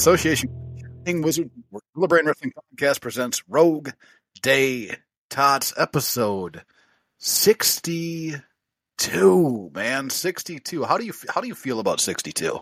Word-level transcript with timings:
Association 0.00 0.48
with 1.04 1.22
Wizard, 1.22 1.50
Celebrating 1.94 2.26
Wrestling 2.26 2.52
Podcast 2.74 3.02
presents 3.02 3.42
Rogue 3.50 3.90
Day 4.40 4.92
Tots 5.28 5.74
episode 5.76 6.62
sixty-two. 7.18 8.40
Man, 9.74 10.08
sixty-two. 10.08 10.84
How 10.84 10.96
do 10.96 11.04
you 11.04 11.12
how 11.28 11.42
do 11.42 11.48
you 11.48 11.54
feel 11.54 11.80
about 11.80 12.00
sixty-two? 12.00 12.60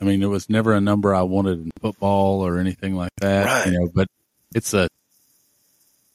I 0.00 0.04
mean, 0.04 0.22
it 0.22 0.26
was 0.30 0.48
never 0.48 0.72
a 0.72 0.80
number 0.80 1.14
I 1.14 1.20
wanted 1.20 1.58
in 1.60 1.70
football 1.82 2.40
or 2.40 2.56
anything 2.58 2.94
like 2.96 3.12
that, 3.20 3.44
Right. 3.44 3.66
you 3.66 3.72
know. 3.78 3.90
But 3.94 4.08
it's 4.54 4.72
a 4.72 4.88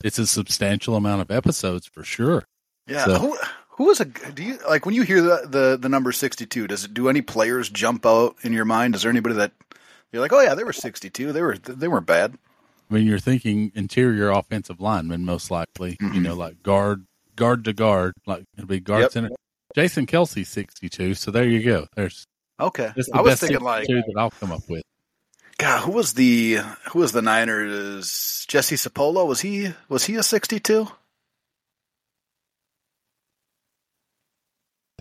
it's 0.04 0.18
a 0.18 0.26
substantial 0.26 0.96
amount 0.96 1.22
of 1.22 1.30
episodes 1.30 1.86
for 1.86 2.04
sure. 2.04 2.44
Yeah. 2.88 3.06
So- 3.06 3.20
Who 3.20 3.38
who 3.78 3.86
was 3.86 4.00
a 4.00 4.06
do 4.06 4.44
you 4.44 4.60
like 4.68 4.86
when 4.86 4.94
you 4.94 5.02
hear 5.04 5.22
the, 5.22 5.48
the 5.50 5.78
the 5.82 5.90
number 5.90 6.12
sixty-two? 6.12 6.68
Does 6.68 6.84
it 6.86 6.94
do 6.94 7.10
any 7.10 7.22
players 7.22 7.70
jump 7.70 8.06
out 8.06 8.36
in 8.44 8.54
your 8.54 8.66
mind? 8.66 8.94
Is 8.96 9.02
there 9.04 9.10
anybody 9.12 9.36
that 9.36 9.54
you're 10.12 10.22
like, 10.22 10.34
oh 10.34 10.42
yeah, 10.42 10.54
they 10.56 10.64
were 10.64 10.74
sixty-two. 10.74 11.32
They 11.32 11.42
were 11.42 11.58
they 11.58 11.88
weren't 11.88 12.06
bad. 12.06 12.38
I 12.90 12.94
mean, 12.94 13.06
you're 13.06 13.20
thinking 13.20 13.72
interior 13.76 14.30
offensive 14.30 14.80
lineman 14.80 15.26
most 15.26 15.52
likely, 15.52 15.98
you 16.00 16.08
Mhm. 16.10 16.22
know, 16.22 16.36
like 16.36 16.64
guard 16.64 17.06
guard 17.36 17.66
to 17.66 17.74
guard, 17.74 18.14
like 18.26 18.46
it'll 18.58 18.68
be 18.68 18.80
guard 18.80 19.02
Yep. 19.04 19.12
center. 19.12 19.30
Jason 19.76 20.06
Kelce, 20.06 20.46
sixty-two. 20.48 21.14
So 21.14 21.30
there 21.32 21.48
you 21.48 21.62
go. 21.64 21.88
There's 21.96 22.26
Okay. 22.60 22.92
the 22.96 23.12
I 23.14 23.22
was 23.22 23.40
thinking 23.40 23.60
like 23.62 23.88
that 23.88 24.14
I'll 24.18 24.32
come 24.32 24.52
up 24.52 24.64
with. 24.70 24.82
God, 25.60 25.82
who 25.82 25.92
was 25.92 26.14
the 26.14 26.60
who 26.92 27.00
was 27.00 27.12
the 27.12 27.22
Niners? 27.22 28.46
Jesse 28.48 28.76
Sapolu 28.76 29.28
was 29.28 29.42
he 29.42 29.74
was 29.90 30.06
he 30.06 30.16
a 30.16 30.24
sixty 30.24 30.60
two? 30.60 30.88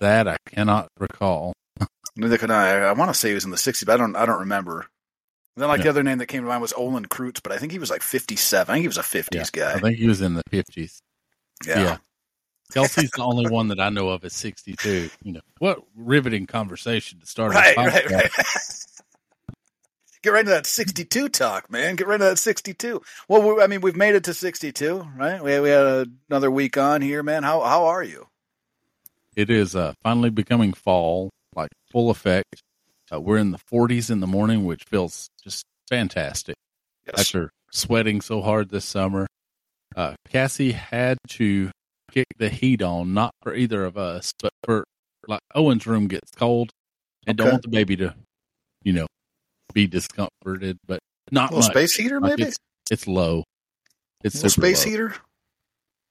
That 0.00 0.28
I 0.28 0.36
cannot 0.46 0.88
recall. 0.98 1.52
Neither 2.16 2.38
can 2.38 2.50
I. 2.50 2.78
I 2.78 2.92
want 2.92 3.10
to 3.10 3.14
say 3.14 3.28
he 3.28 3.34
was 3.34 3.44
in 3.44 3.50
the 3.50 3.56
sixties, 3.56 3.86
but 3.86 3.94
I 3.94 3.96
don't 3.96 4.16
I 4.16 4.26
don't 4.26 4.40
remember. 4.40 4.86
And 5.54 5.62
then 5.62 5.68
like 5.68 5.82
the 5.82 5.88
other 5.88 6.02
name 6.02 6.18
that 6.18 6.26
came 6.26 6.42
to 6.42 6.48
mind 6.48 6.60
was 6.60 6.74
Olin 6.74 7.06
Kreutz, 7.06 7.42
but 7.42 7.52
I 7.52 7.56
think 7.56 7.72
he 7.72 7.78
was 7.78 7.90
like 7.90 8.02
fifty 8.02 8.36
seven. 8.36 8.72
I 8.72 8.74
think 8.74 8.82
he 8.82 8.88
was 8.88 8.98
a 8.98 9.02
fifties 9.02 9.50
I 9.54 9.58
guy. 9.58 9.72
I 9.72 9.80
think 9.80 9.96
he 9.96 10.06
was 10.06 10.20
in 10.20 10.34
the 10.34 10.42
fifties. 10.50 11.00
Yeah. 11.66 11.80
yeah. 11.80 11.96
Kelce's 12.72 13.10
the 13.10 13.22
only 13.22 13.48
one 13.48 13.68
that 13.68 13.80
I 13.80 13.90
know 13.90 14.08
of 14.08 14.24
at 14.24 14.32
62. 14.32 15.08
You 15.22 15.32
know, 15.32 15.40
what 15.58 15.82
riveting 15.94 16.46
conversation 16.46 17.20
to 17.20 17.26
start. 17.26 17.52
a 17.52 17.54
Right, 17.54 17.76
right, 17.76 18.10
right. 18.10 18.30
Get 20.22 20.32
right 20.32 20.40
into 20.40 20.50
that 20.50 20.66
62 20.66 21.28
talk, 21.28 21.70
man. 21.70 21.94
Get 21.94 22.08
right 22.08 22.16
into 22.16 22.24
that 22.24 22.38
62. 22.38 23.00
Well, 23.28 23.42
we, 23.42 23.62
I 23.62 23.68
mean, 23.68 23.80
we've 23.80 23.94
made 23.94 24.16
it 24.16 24.24
to 24.24 24.34
62, 24.34 25.08
right? 25.16 25.40
We, 25.42 25.60
we 25.60 25.68
had 25.68 26.10
another 26.28 26.50
week 26.50 26.76
on 26.76 27.00
here, 27.00 27.22
man. 27.22 27.44
How 27.44 27.60
how 27.60 27.84
are 27.86 28.02
you? 28.02 28.26
It 29.36 29.50
is 29.50 29.76
uh, 29.76 29.92
finally 30.02 30.30
becoming 30.30 30.72
fall, 30.72 31.30
like 31.54 31.68
full 31.92 32.10
effect. 32.10 32.60
Uh, 33.12 33.20
we're 33.20 33.36
in 33.36 33.52
the 33.52 33.58
40s 33.70 34.10
in 34.10 34.20
the 34.20 34.26
morning, 34.26 34.64
which 34.64 34.82
feels 34.88 35.28
just 35.44 35.64
fantastic 35.88 36.56
after 37.16 37.50
sweating 37.70 38.20
so 38.20 38.40
hard 38.40 38.70
this 38.70 38.84
summer. 38.84 39.26
Uh, 39.94 40.14
Cassie 40.28 40.72
had 40.72 41.18
to 41.28 41.70
kick 42.10 42.26
the 42.38 42.48
heat 42.48 42.82
on, 42.82 43.14
not 43.14 43.30
for 43.42 43.54
either 43.54 43.84
of 43.84 43.96
us, 43.96 44.32
but 44.42 44.50
for 44.64 44.84
like 45.28 45.40
Owen's 45.54 45.86
room 45.86 46.08
gets 46.08 46.30
cold 46.36 46.70
and 47.26 47.36
don't 47.36 47.50
want 47.50 47.62
the 47.62 47.68
baby 47.68 47.96
to, 47.96 48.14
you 48.82 48.92
know, 48.92 49.06
be 49.72 49.86
discomforted, 49.86 50.78
but 50.86 50.98
not 51.30 51.50
A 51.50 51.54
little 51.56 51.68
much. 51.68 51.72
space 51.72 51.94
heater, 51.94 52.20
Like, 52.20 52.30
maybe? 52.38 52.48
it's, 52.48 52.56
it's 52.90 53.06
low. 53.06 53.44
It's 54.24 54.36
super 54.36 54.48
space 54.48 54.84
low. 54.84 54.90
heater? 54.90 55.14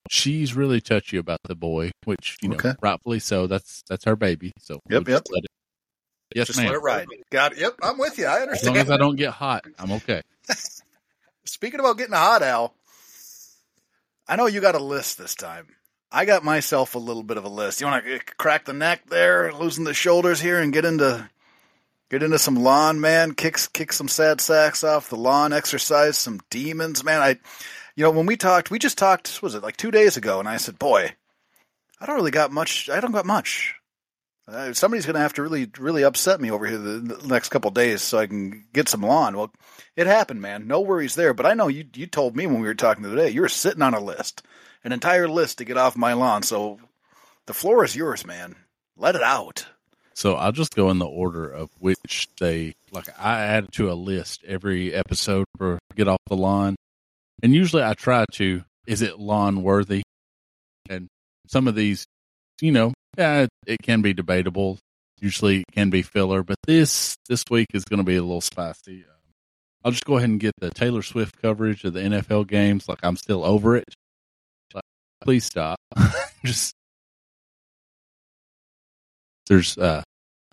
She's 0.09 0.53
really 0.53 0.81
touchy 0.81 1.17
about 1.17 1.39
the 1.43 1.55
boy, 1.55 1.91
which 2.05 2.37
you 2.41 2.49
know, 2.49 2.55
Okay. 2.55 2.73
rightfully 2.81 3.19
so. 3.19 3.47
That's 3.47 3.83
that's 3.89 4.05
her 4.05 4.15
baby. 4.15 4.51
So 4.59 4.75
Yep, 4.89 5.07
we'll 5.07 5.15
just 5.17 5.31
Let 5.31 5.43
it, 5.43 5.49
yes, 6.35 6.47
Just 6.47 6.59
ma'am. 6.59 6.67
let 6.67 6.75
it 6.75 6.79
ride. 6.79 7.07
Got 7.31 7.53
it. 7.53 7.59
Yep, 7.59 7.75
I'm 7.81 7.97
with 7.97 8.17
you. 8.17 8.25
I 8.27 8.41
understand. 8.41 8.55
As 8.61 8.67
long 8.67 8.77
as 8.77 8.91
I 8.91 8.97
don't 8.97 9.15
get 9.15 9.31
hot, 9.31 9.65
I'm 9.79 9.91
okay. 9.93 10.21
Speaking 11.45 11.79
about 11.79 11.97
getting 11.97 12.13
hot, 12.15 12.41
Al, 12.43 12.75
I 14.27 14.35
know 14.35 14.47
you 14.47 14.61
got 14.61 14.75
a 14.75 14.83
list 14.83 15.17
this 15.17 15.35
time. 15.35 15.67
I 16.11 16.25
got 16.25 16.43
myself 16.43 16.95
a 16.95 16.99
little 16.99 17.23
bit 17.23 17.37
of 17.37 17.43
a 17.45 17.49
list. 17.49 17.81
You 17.81 17.87
want 17.87 18.05
to 18.05 18.15
eh, 18.15 18.19
crack 18.37 18.65
the 18.65 18.73
neck 18.73 19.07
there, 19.09 19.51
loosen 19.53 19.83
the 19.83 19.93
shoulders 19.93 20.39
here, 20.39 20.59
and 20.61 20.71
get 20.71 20.85
into 20.85 21.29
get 22.09 22.23
into 22.23 22.39
some 22.39 22.55
lawn, 22.55 23.01
man. 23.01 23.33
Kick 23.33 23.57
kick 23.73 23.91
some 23.91 24.07
sad 24.07 24.39
sacks 24.39 24.83
off 24.83 25.09
the 25.09 25.17
lawn. 25.17 25.51
Exercise 25.51 26.17
some 26.17 26.39
demons, 26.49 27.03
man. 27.03 27.21
I, 27.21 27.37
you 27.95 28.03
know, 28.03 28.11
when 28.11 28.25
we 28.25 28.37
talked, 28.37 28.71
we 28.71 28.79
just 28.79 28.97
talked. 28.97 29.41
Was 29.41 29.55
it 29.55 29.63
like 29.63 29.77
two 29.77 29.91
days 29.91 30.17
ago? 30.17 30.39
And 30.39 30.47
I 30.47 30.57
said, 30.57 30.77
boy, 30.77 31.13
I 31.99 32.05
don't 32.05 32.15
really 32.15 32.31
got 32.31 32.51
much. 32.51 32.89
I 32.89 32.99
don't 32.99 33.11
got 33.11 33.25
much. 33.25 33.75
Uh, 34.47 34.73
somebody's 34.73 35.05
going 35.05 35.15
to 35.15 35.21
have 35.21 35.33
to 35.33 35.41
really, 35.41 35.67
really 35.79 36.03
upset 36.03 36.39
me 36.39 36.51
over 36.51 36.67
here 36.67 36.77
the, 36.77 36.99
the 36.99 37.27
next 37.27 37.49
couple 37.49 37.71
days 37.71 38.03
so 38.03 38.19
I 38.19 38.27
can 38.27 38.65
get 38.73 38.87
some 38.87 39.01
lawn. 39.01 39.35
Well, 39.35 39.51
it 39.95 40.05
happened, 40.05 40.41
man. 40.41 40.67
No 40.67 40.81
worries 40.81 41.15
there. 41.15 41.33
But 41.33 41.47
I 41.47 41.55
know 41.55 41.67
you. 41.67 41.85
You 41.95 42.05
told 42.05 42.35
me 42.35 42.45
when 42.45 42.61
we 42.61 42.67
were 42.67 42.75
talking 42.75 43.03
today, 43.03 43.29
you 43.29 43.41
were 43.41 43.49
sitting 43.49 43.81
on 43.81 43.95
a 43.95 43.99
list, 43.99 44.43
an 44.83 44.91
entire 44.91 45.27
list 45.27 45.57
to 45.57 45.65
get 45.65 45.77
off 45.77 45.97
my 45.97 46.13
lawn. 46.13 46.43
So 46.43 46.79
the 47.47 47.53
floor 47.53 47.83
is 47.83 47.95
yours, 47.95 48.25
man. 48.25 48.55
Let 48.97 49.15
it 49.15 49.23
out. 49.23 49.65
So 50.13 50.35
I'll 50.35 50.51
just 50.51 50.75
go 50.75 50.89
in 50.91 50.99
the 50.99 51.07
order 51.07 51.49
of 51.49 51.69
which 51.79 52.29
they 52.39 52.75
like. 52.91 53.09
I 53.19 53.41
add 53.41 53.71
to 53.73 53.91
a 53.91 53.93
list 53.93 54.43
every 54.45 54.93
episode 54.93 55.45
for 55.57 55.79
get 55.95 56.07
off 56.07 56.21
the 56.27 56.37
lawn, 56.37 56.75
and 57.43 57.53
usually 57.53 57.83
I 57.83 57.93
try 57.93 58.25
to. 58.33 58.63
Is 58.87 59.01
it 59.01 59.19
lawn 59.19 59.63
worthy? 59.63 60.03
And 60.89 61.07
some 61.47 61.67
of 61.67 61.75
these, 61.75 62.05
you 62.61 62.71
know, 62.71 62.93
yeah, 63.17 63.47
it, 63.65 63.79
can 63.81 64.01
be 64.01 64.13
debatable. 64.13 64.77
Usually 65.19 65.61
it 65.61 65.71
can 65.71 65.89
be 65.89 66.01
filler, 66.01 66.43
but 66.43 66.57
this 66.67 67.15
this 67.27 67.43
week 67.49 67.67
is 67.73 67.85
going 67.85 67.99
to 67.99 68.03
be 68.03 68.17
a 68.17 68.21
little 68.21 68.41
spicy. 68.41 69.05
I'll 69.83 69.91
just 69.91 70.05
go 70.05 70.17
ahead 70.17 70.29
and 70.29 70.39
get 70.39 70.53
the 70.59 70.71
Taylor 70.71 71.01
Swift 71.01 71.41
coverage 71.41 71.83
of 71.83 71.93
the 71.93 72.01
NFL 72.01 72.47
games. 72.47 72.89
Like 72.89 72.99
I'm 73.03 73.15
still 73.15 73.43
over 73.43 73.75
it. 73.75 73.85
Please 75.21 75.45
stop. 75.45 75.79
just 76.45 76.73
there's 79.47 79.77
uh 79.77 80.03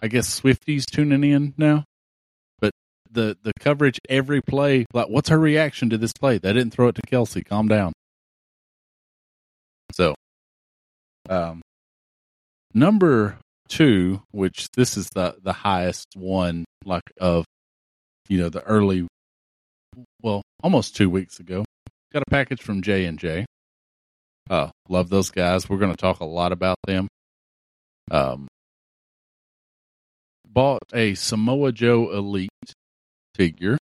I 0.01 0.09
guess 0.09 0.41
Swifties 0.41 0.85
tuning 0.85 1.25
in 1.25 1.55
now. 1.57 1.85
The 3.13 3.37
the 3.43 3.53
coverage 3.61 3.99
every 4.09 4.41
play, 4.41 4.87
like 4.95 5.09
what's 5.09 5.29
her 5.29 5.39
reaction 5.39 5.91
to 5.91 5.99
this 5.99 6.13
play? 6.15 6.39
They 6.39 6.53
didn't 6.53 6.73
throw 6.73 6.89
it 6.89 6.95
to 6.95 7.03
Kelce. 7.03 7.45
Calm 7.45 7.69
down. 7.69 7.93
So 9.93 10.15
um 11.29 11.61
number 12.73 13.39
two, 13.69 14.23
which 14.31 14.69
this 14.77 14.97
is 14.97 15.11
the 15.11 15.37
the 15.43 15.53
highest 15.53 16.07
one 16.17 16.65
like 16.85 17.03
of 17.21 17.45
you 18.29 18.39
know, 18.39 18.49
the 18.49 18.63
early 18.63 19.07
well, 20.23 20.43
almost 20.63 20.97
two 20.97 21.11
weeks 21.11 21.39
ago. 21.39 21.65
Got 22.13 22.23
a 22.27 22.31
package 22.31 22.63
from 22.63 22.81
J 22.81 23.05
and 23.05 23.19
J. 23.19 23.45
Uh 24.49 24.71
love 24.89 25.11
those 25.11 25.31
guys. 25.31 25.69
We're 25.69 25.79
gonna 25.79 25.97
talk 25.97 26.21
a 26.21 26.25
lot 26.25 26.53
about 26.53 26.79
them. 26.87 27.09
Um 28.11 28.49
bought 30.49 30.83
a 30.95 31.15
Samoa 31.15 31.73
Joe 31.73 32.11
Elite 32.11 32.51
figure, 33.35 33.79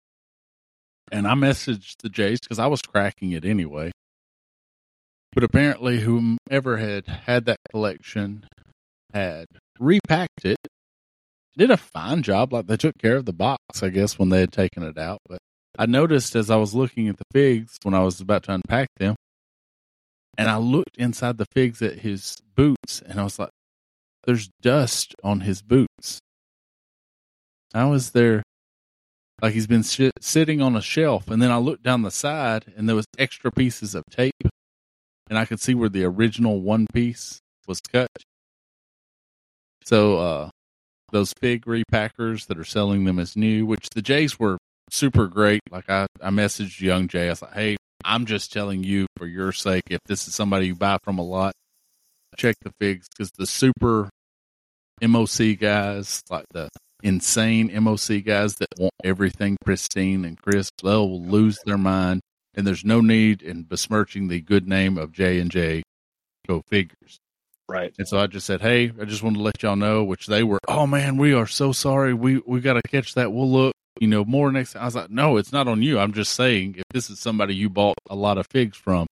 and 1.11 1.27
I 1.27 1.33
messaged 1.33 1.95
the 2.01 2.09
Jays 2.09 2.39
because 2.39 2.59
I 2.59 2.67
was 2.67 2.81
cracking 2.81 3.31
it 3.31 3.45
anyway. 3.45 3.91
But 5.33 5.43
apparently, 5.43 5.99
whomever 5.99 6.77
had 6.77 7.07
had 7.07 7.45
that 7.45 7.59
collection 7.69 8.45
had 9.13 9.45
repacked 9.79 10.45
it, 10.45 10.57
did 11.57 11.71
a 11.71 11.77
fine 11.77 12.23
job. 12.23 12.53
Like 12.53 12.67
they 12.67 12.77
took 12.77 12.97
care 12.97 13.17
of 13.17 13.25
the 13.25 13.33
box, 13.33 13.81
I 13.81 13.89
guess, 13.89 14.17
when 14.17 14.29
they 14.29 14.39
had 14.39 14.51
taken 14.51 14.83
it 14.83 14.97
out. 14.97 15.19
But 15.27 15.39
I 15.77 15.85
noticed 15.85 16.35
as 16.35 16.49
I 16.49 16.55
was 16.55 16.73
looking 16.73 17.07
at 17.07 17.17
the 17.17 17.25
figs 17.31 17.77
when 17.83 17.93
I 17.93 18.01
was 18.01 18.19
about 18.19 18.43
to 18.43 18.53
unpack 18.53 18.89
them, 18.97 19.15
and 20.37 20.49
I 20.49 20.57
looked 20.57 20.97
inside 20.97 21.37
the 21.37 21.45
figs 21.53 21.81
at 21.81 21.99
his 21.99 22.37
boots, 22.55 23.01
and 23.05 23.19
I 23.19 23.23
was 23.23 23.37
like, 23.39 23.51
"There's 24.23 24.49
dust 24.61 25.15
on 25.23 25.41
his 25.41 25.61
boots." 25.61 26.19
How 27.73 27.93
is 27.93 28.11
there 28.11 28.43
like 29.41 29.53
he's 29.53 29.67
been 29.67 29.83
shi 29.83 30.11
sitting 30.19 30.61
on 30.61 30.75
a 30.75 30.81
shelf 30.81 31.29
and 31.29 31.41
then 31.41 31.51
I 31.51 31.57
looked 31.57 31.83
down 31.83 32.01
the 32.01 32.11
side 32.11 32.65
and 32.75 32.87
there 32.87 32.95
was 32.95 33.05
extra 33.17 33.51
pieces 33.51 33.95
of 33.95 34.03
tape 34.09 34.33
and 35.29 35.37
I 35.37 35.45
could 35.45 35.59
see 35.59 35.75
where 35.75 35.89
the 35.89 36.05
original 36.05 36.61
one 36.61 36.87
piece 36.93 37.39
was 37.67 37.79
cut. 37.81 38.09
So 39.83 40.17
uh 40.17 40.49
those 41.11 41.33
fig 41.39 41.65
repackers 41.65 42.47
that 42.47 42.59
are 42.59 42.65
selling 42.65 43.05
them 43.05 43.17
as 43.17 43.37
new, 43.37 43.65
which 43.65 43.87
the 43.95 44.01
Jays 44.01 44.37
were 44.37 44.57
super 44.89 45.27
great. 45.27 45.61
Like 45.71 45.89
I, 45.89 46.07
I 46.21 46.31
messaged 46.31 46.81
young 46.81 47.07
Jay, 47.07 47.27
I 47.27 47.29
was 47.29 47.41
like, 47.41 47.53
Hey, 47.53 47.77
I'm 48.03 48.25
just 48.25 48.51
telling 48.51 48.83
you 48.83 49.05
for 49.17 49.25
your 49.25 49.51
sake, 49.51 49.83
if 49.89 49.99
this 50.05 50.27
is 50.27 50.35
somebody 50.35 50.67
you 50.67 50.75
buy 50.75 50.97
from 51.03 51.19
a 51.19 51.23
lot, 51.23 51.53
check 52.37 52.55
the 52.61 52.71
figs 52.79 53.07
because 53.09 53.31
the 53.31 53.47
super 53.47 54.09
MOC 55.01 55.59
guys, 55.59 56.21
like 56.29 56.45
the 56.51 56.69
insane 57.03 57.69
MOC 57.69 58.25
guys 58.25 58.55
that 58.55 58.67
want 58.77 58.93
everything 59.03 59.57
pristine 59.63 60.25
and 60.25 60.39
crisp, 60.41 60.81
they'll 60.83 61.21
lose 61.21 61.59
their 61.65 61.77
mind. 61.77 62.21
And 62.55 62.65
there's 62.65 62.83
no 62.83 63.01
need 63.01 63.43
in 63.43 63.63
besmirching 63.63 64.27
the 64.27 64.41
good 64.41 64.67
name 64.67 64.97
of 64.97 65.11
J 65.11 65.39
and 65.39 65.51
J 65.51 65.83
Go 66.47 66.63
Figures. 66.67 67.19
Right. 67.69 67.93
And 67.99 68.07
so 68.07 68.19
I 68.19 68.27
just 68.27 68.47
said, 68.47 68.61
"Hey, 68.61 68.91
I 68.99 69.05
just 69.05 69.21
wanted 69.21 69.37
to 69.37 69.43
let 69.43 69.61
y'all 69.61 69.75
know." 69.75 70.03
Which 70.03 70.27
they 70.27 70.41
were, 70.41 70.59
"Oh 70.67 70.87
man, 70.87 71.17
we 71.17 71.33
are 71.33 71.45
so 71.45 71.71
sorry. 71.71 72.13
We 72.13 72.41
we 72.47 72.61
got 72.61 72.73
to 72.73 72.81
catch 72.81 73.13
that. 73.15 73.31
We'll 73.33 73.51
look, 73.51 73.73
you 73.99 74.07
know, 74.07 74.23
more 74.23 74.51
next." 74.51 74.73
time. 74.73 74.83
I 74.83 74.85
was 74.85 74.95
like, 74.95 75.11
"No, 75.11 75.37
it's 75.37 75.51
not 75.51 75.67
on 75.67 75.81
you. 75.83 75.99
I'm 75.99 76.13
just 76.13 76.33
saying, 76.33 76.75
if 76.77 76.83
this 76.91 77.09
is 77.09 77.19
somebody 77.19 77.53
you 77.53 77.69
bought 77.69 77.97
a 78.09 78.15
lot 78.15 78.37
of 78.37 78.47
figs 78.49 78.77
from, 78.77 79.05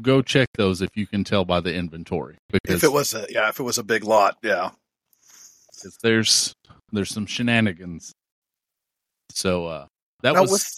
go 0.00 0.22
check 0.22 0.48
those 0.54 0.80
if 0.80 0.96
you 0.96 1.06
can 1.06 1.24
tell 1.24 1.44
by 1.44 1.60
the 1.60 1.74
inventory 1.74 2.38
because 2.50 2.76
If 2.76 2.84
it 2.84 2.92
was 2.92 3.14
a 3.14 3.26
yeah, 3.28 3.48
if 3.48 3.60
it 3.60 3.64
was 3.64 3.78
a 3.78 3.84
big 3.84 4.04
lot, 4.04 4.38
yeah. 4.42 4.70
Because 5.80 5.98
there's 6.02 6.54
there's 6.92 7.10
some 7.10 7.26
shenanigans." 7.26 8.12
So 9.30 9.66
uh 9.66 9.86
that 10.22 10.34
Now 10.34 10.42
was 10.42 10.52
with 10.52 10.74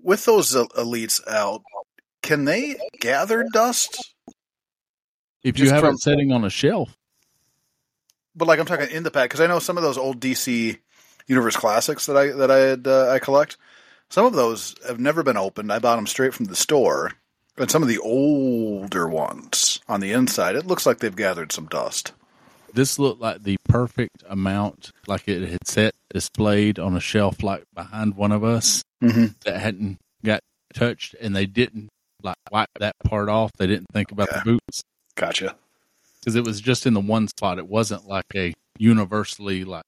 with 0.00 0.24
those 0.24 0.54
elites 0.54 1.26
out, 1.26 1.62
can 2.22 2.44
they 2.44 2.76
gather 3.00 3.44
dust? 3.52 4.14
if 5.42 5.58
you 5.58 5.64
just 5.64 5.74
have 5.74 5.82
from- 5.82 5.94
it 5.94 6.00
sitting 6.00 6.32
on 6.32 6.44
a 6.44 6.50
shelf. 6.50 6.96
But 8.34 8.48
like 8.48 8.58
I'm 8.58 8.66
talking 8.66 8.90
in 8.90 9.02
the 9.04 9.10
pack 9.10 9.30
because 9.30 9.40
I 9.40 9.46
know 9.46 9.58
some 9.60 9.76
of 9.76 9.82
those 9.82 9.98
old 9.98 10.20
DC 10.20 10.78
Universe 11.26 11.56
classics 11.56 12.06
that 12.06 12.16
I 12.16 12.28
that 12.28 12.50
I 12.50 12.58
had 12.58 12.86
uh, 12.86 13.10
I 13.10 13.18
collect. 13.18 13.56
Some 14.10 14.26
of 14.26 14.32
those 14.32 14.74
have 14.86 14.98
never 15.00 15.22
been 15.22 15.36
opened. 15.36 15.72
I 15.72 15.78
bought 15.78 15.96
them 15.96 16.06
straight 16.06 16.34
from 16.34 16.46
the 16.46 16.56
store. 16.56 17.12
And 17.56 17.70
some 17.70 17.82
of 17.82 17.88
the 17.88 17.98
older 17.98 19.08
ones 19.08 19.80
on 19.88 20.00
the 20.00 20.10
inside, 20.12 20.56
it 20.56 20.66
looks 20.66 20.86
like 20.86 20.98
they've 20.98 21.14
gathered 21.14 21.52
some 21.52 21.66
dust. 21.66 22.12
This 22.74 22.98
looked 22.98 23.20
like 23.20 23.42
the 23.42 23.56
perfect 23.68 24.22
amount, 24.28 24.90
like 25.06 25.28
it 25.28 25.48
had 25.48 25.66
set 25.66 25.94
displayed 26.12 26.78
on 26.78 26.96
a 26.96 27.00
shelf, 27.00 27.42
like 27.42 27.64
behind 27.74 28.16
one 28.16 28.32
of 28.32 28.42
us 28.44 28.82
Mm-hmm. 29.02 29.26
that 29.44 29.60
hadn't 29.60 29.98
got 30.24 30.40
touched, 30.72 31.14
and 31.20 31.36
they 31.36 31.44
didn't 31.46 31.88
like 32.22 32.36
wipe 32.50 32.70
that 32.80 32.94
part 33.04 33.28
off. 33.28 33.50
They 33.58 33.66
didn't 33.66 33.88
think 33.92 34.10
about 34.12 34.28
Yeah. 34.32 34.38
the 34.38 34.44
boots 34.52 34.82
Gotcha. 35.14 35.56
because 36.20 36.34
it 36.36 36.44
was 36.44 36.60
just 36.60 36.86
in 36.86 36.94
the 36.94 37.00
one 37.00 37.28
spot. 37.28 37.58
It 37.58 37.68
wasn't 37.68 38.06
like 38.06 38.24
a 38.34 38.54
universally 38.78 39.62
like 39.64 39.84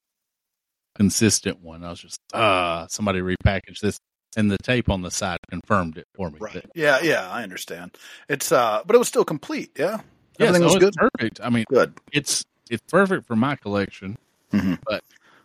consistent 0.95 1.63
one. 1.63 1.83
I 1.85 1.91
was 1.91 2.01
just 2.01 2.19
ah, 2.35 2.87
somebody 2.91 3.21
repackaged 3.21 3.81
this, 3.81 3.99
and 4.37 4.51
the 4.51 4.59
tape 4.59 4.89
on 4.91 5.03
the 5.03 5.11
side 5.11 5.39
confirmed 5.51 5.97
it 5.99 6.07
for 6.15 6.31
me. 6.31 6.39
That- 6.53 6.71
Yeah, 6.75 6.99
yeah, 7.03 7.29
I 7.31 7.43
understand. 7.43 7.97
It's 8.29 8.53
uh, 8.53 8.83
but 8.87 8.95
it 8.97 8.99
was 8.99 9.09
still 9.09 9.25
complete. 9.25 9.71
Yeah, 9.79 10.01
everything 10.39 10.65
was 10.65 10.77
good. 10.77 10.95
perfect. 10.95 11.41
I 11.43 11.51
mean, 11.51 11.65
Good. 11.71 11.95
it's 12.13 12.45
it's 12.71 12.83
perfect 12.89 13.27
for 13.27 13.37
my 13.37 13.57
collection. 13.57 14.17
Mhm. 14.53 14.79
But 14.85 15.03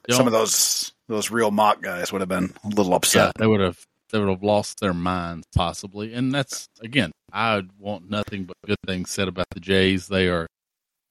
Some 0.10 0.28
of 0.28 0.34
those 0.34 0.92
those 1.08 1.30
real 1.32 1.52
MOC 1.52 1.82
guys 1.82 2.12
would 2.12 2.22
have 2.22 2.30
been 2.30 2.54
a 2.64 2.68
little 2.68 2.92
yeah, 2.92 2.96
upset. 2.96 3.32
they 3.38 3.48
would 3.48 3.60
have 3.60 3.80
they 4.12 4.20
would 4.20 4.30
have 4.30 4.44
lost 4.44 4.80
their 4.80 4.94
minds 4.94 5.46
possibly. 5.56 6.14
And 6.14 6.34
that's 6.34 6.68
again, 6.82 7.12
I 7.32 7.64
want 7.80 8.10
nothing 8.10 8.46
but 8.46 8.56
good 8.66 8.78
things 8.86 9.10
said 9.12 9.28
about 9.28 9.46
the 9.52 9.60
Jays. 9.60 10.08
They 10.08 10.28
are 10.28 10.48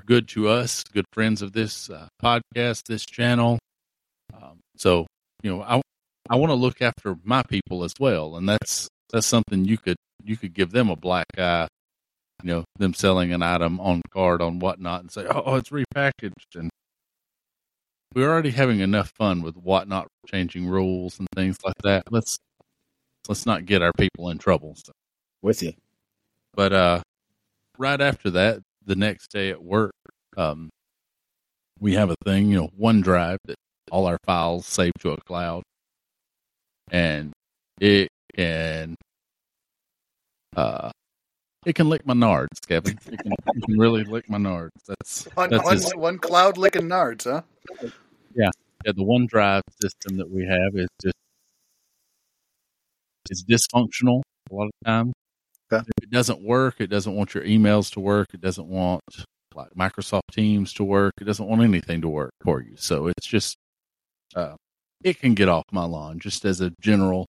good 0.06 0.28
to 0.28 0.48
us, 0.48 0.82
good 0.84 1.04
friends 1.12 1.40
of 1.42 1.52
this 1.52 1.88
uh, 1.90 2.08
podcast, 2.22 2.84
this 2.84 3.04
channel. 3.06 3.58
Um, 4.34 4.58
so 4.76 5.06
you 5.42 5.50
know, 5.54 5.62
I 5.62 5.80
I 6.28 6.36
want 6.36 6.50
to 6.50 6.54
look 6.54 6.82
after 6.82 7.16
my 7.24 7.42
people 7.42 7.84
as 7.84 7.94
well, 7.98 8.36
and 8.36 8.48
that's 8.48 8.88
that's 9.12 9.26
something 9.26 9.64
you 9.64 9.78
could 9.78 9.96
you 10.24 10.36
could 10.36 10.52
give 10.54 10.70
them 10.72 10.90
a 10.90 10.96
black 10.96 11.26
eye. 11.38 11.66
You 12.42 12.50
know, 12.50 12.64
them 12.78 12.94
selling 12.94 13.32
an 13.32 13.42
item 13.42 13.80
on 13.80 14.02
card 14.10 14.42
on 14.42 14.58
whatnot, 14.58 15.00
and 15.00 15.10
say, 15.10 15.26
"Oh, 15.28 15.56
it's 15.56 15.70
repackaged," 15.70 16.54
and 16.54 16.70
we're 18.14 18.30
already 18.30 18.50
having 18.50 18.80
enough 18.80 19.12
fun 19.16 19.42
with 19.42 19.56
whatnot 19.56 20.08
changing 20.26 20.68
rules 20.68 21.18
and 21.18 21.28
things 21.34 21.58
like 21.64 21.78
that. 21.82 22.04
Let's 22.10 22.36
let's 23.28 23.46
not 23.46 23.66
get 23.66 23.82
our 23.82 23.92
people 23.92 24.30
in 24.30 24.38
trouble. 24.38 24.74
So. 24.76 24.92
With 25.42 25.62
you. 25.62 25.72
But 26.54 26.72
uh, 26.72 27.00
right 27.78 28.00
after 28.00 28.30
that, 28.30 28.60
the 28.84 28.96
next 28.96 29.30
day 29.30 29.50
at 29.50 29.62
work, 29.62 29.92
um, 30.36 30.68
we 31.78 31.94
have 31.94 32.10
a 32.10 32.16
thing, 32.24 32.50
you 32.50 32.56
know, 32.56 32.68
OneDrive 32.78 33.38
that 33.46 33.56
all 33.90 34.06
our 34.06 34.18
files 34.26 34.66
save 34.66 34.92
to 35.00 35.12
a 35.12 35.16
cloud, 35.22 35.62
and 36.90 37.32
it 37.80 38.08
can 38.36 38.96
uh, 40.56 40.90
it 41.66 41.74
can 41.74 41.88
lick 41.88 42.06
my 42.06 42.14
nards, 42.14 42.60
Kevin. 42.66 42.98
It 43.06 43.18
can, 43.18 43.32
it 43.32 43.64
can 43.66 43.78
really 43.78 44.04
lick 44.04 44.28
my 44.28 44.38
nards. 44.38 44.70
That's 44.86 45.24
One, 45.34 45.50
that's 45.50 45.64
one, 45.64 45.74
as- 45.74 45.92
one 45.94 46.18
cloud 46.18 46.56
licking 46.58 46.88
nards, 46.88 47.24
huh? 47.24 47.42
yeah, 48.34 48.50
yeah. 48.84 48.92
the 48.92 49.04
OneDrive 49.04 49.62
system 49.80 50.16
that 50.18 50.30
we 50.30 50.46
have 50.46 50.74
is 50.74 50.88
just 51.02 51.14
it's 53.30 53.44
dysfunctional 53.44 54.22
a 54.50 54.54
lot 54.54 54.64
of 54.64 54.70
times. 54.84 55.12
Okay. 55.72 55.84
If 55.98 56.04
it 56.04 56.10
doesn't 56.10 56.42
work, 56.42 56.76
it 56.80 56.88
doesn't 56.88 57.14
want 57.14 57.34
your 57.34 57.44
emails 57.44 57.92
to 57.92 58.00
work. 58.00 58.28
It 58.34 58.40
doesn't 58.40 58.66
want 58.66 59.02
like 59.54 59.70
Microsoft 59.78 60.22
Teams 60.32 60.72
to 60.74 60.84
work. 60.84 61.12
It 61.20 61.24
doesn't 61.24 61.46
want 61.46 61.62
anything 61.62 62.00
to 62.00 62.08
work 62.08 62.32
for 62.42 62.60
you. 62.60 62.76
So 62.76 63.06
it's 63.06 63.26
just 63.26 63.56
uh, 64.34 64.54
it 65.04 65.20
can 65.20 65.34
get 65.34 65.48
off 65.48 65.64
my 65.70 65.84
lawn. 65.84 66.18
Just 66.18 66.44
as 66.44 66.60
a 66.60 66.72
general, 66.80 67.26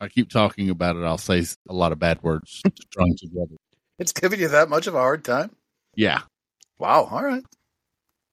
I 0.00 0.08
keep 0.08 0.28
talking 0.30 0.70
about 0.70 0.96
it. 0.96 1.04
I'll 1.04 1.18
say 1.18 1.44
a 1.68 1.72
lot 1.74 1.92
of 1.92 1.98
bad 1.98 2.22
words 2.22 2.60
strung 2.80 3.14
together. 3.16 3.56
It's 3.98 4.12
giving 4.12 4.40
you 4.40 4.48
that 4.48 4.68
much 4.68 4.86
of 4.86 4.94
a 4.94 4.98
hard 4.98 5.24
time? 5.24 5.50
Yeah, 5.94 6.22
Wow. 6.78 7.04
All 7.10 7.22
right. 7.22 7.44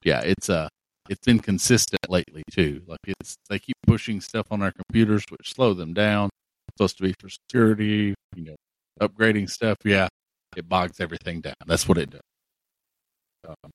yeah, 0.04 0.20
it's 0.20 0.50
uh 0.50 0.68
it's 1.08 1.24
been 1.24 1.38
consistent 1.38 2.00
lately 2.08 2.42
too. 2.50 2.82
Like 2.86 2.98
it's 3.06 3.36
they 3.48 3.58
keep 3.58 3.76
pushing 3.86 4.20
stuff 4.20 4.46
on 4.50 4.62
our 4.62 4.72
computers 4.72 5.24
which 5.28 5.54
slow 5.54 5.74
them 5.74 5.94
down. 5.94 6.26
It's 6.68 6.76
supposed 6.78 6.96
to 6.98 7.02
be 7.04 7.14
for 7.20 7.28
security, 7.28 8.14
you 8.34 8.44
know, 8.44 8.56
upgrading 9.00 9.48
stuff. 9.50 9.76
Yeah, 9.84 10.08
it 10.56 10.68
bogs 10.68 10.98
everything 11.00 11.40
down. 11.40 11.54
That's 11.66 11.86
what 11.88 11.98
it 11.98 12.10
does. 12.10 12.20
Um, 13.48 13.70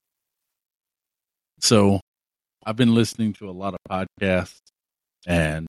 so, 1.60 2.00
I've 2.64 2.76
been 2.76 2.94
listening 2.94 3.32
to 3.34 3.50
a 3.50 3.52
lot 3.52 3.74
of 3.74 3.80
podcasts, 3.90 4.60
and 5.26 5.66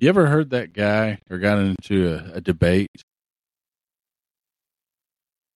you 0.00 0.08
ever 0.08 0.26
heard 0.26 0.50
that 0.50 0.72
guy 0.72 1.18
or 1.30 1.38
got 1.38 1.58
into 1.58 2.12
a, 2.12 2.36
a 2.36 2.40
debate? 2.40 2.88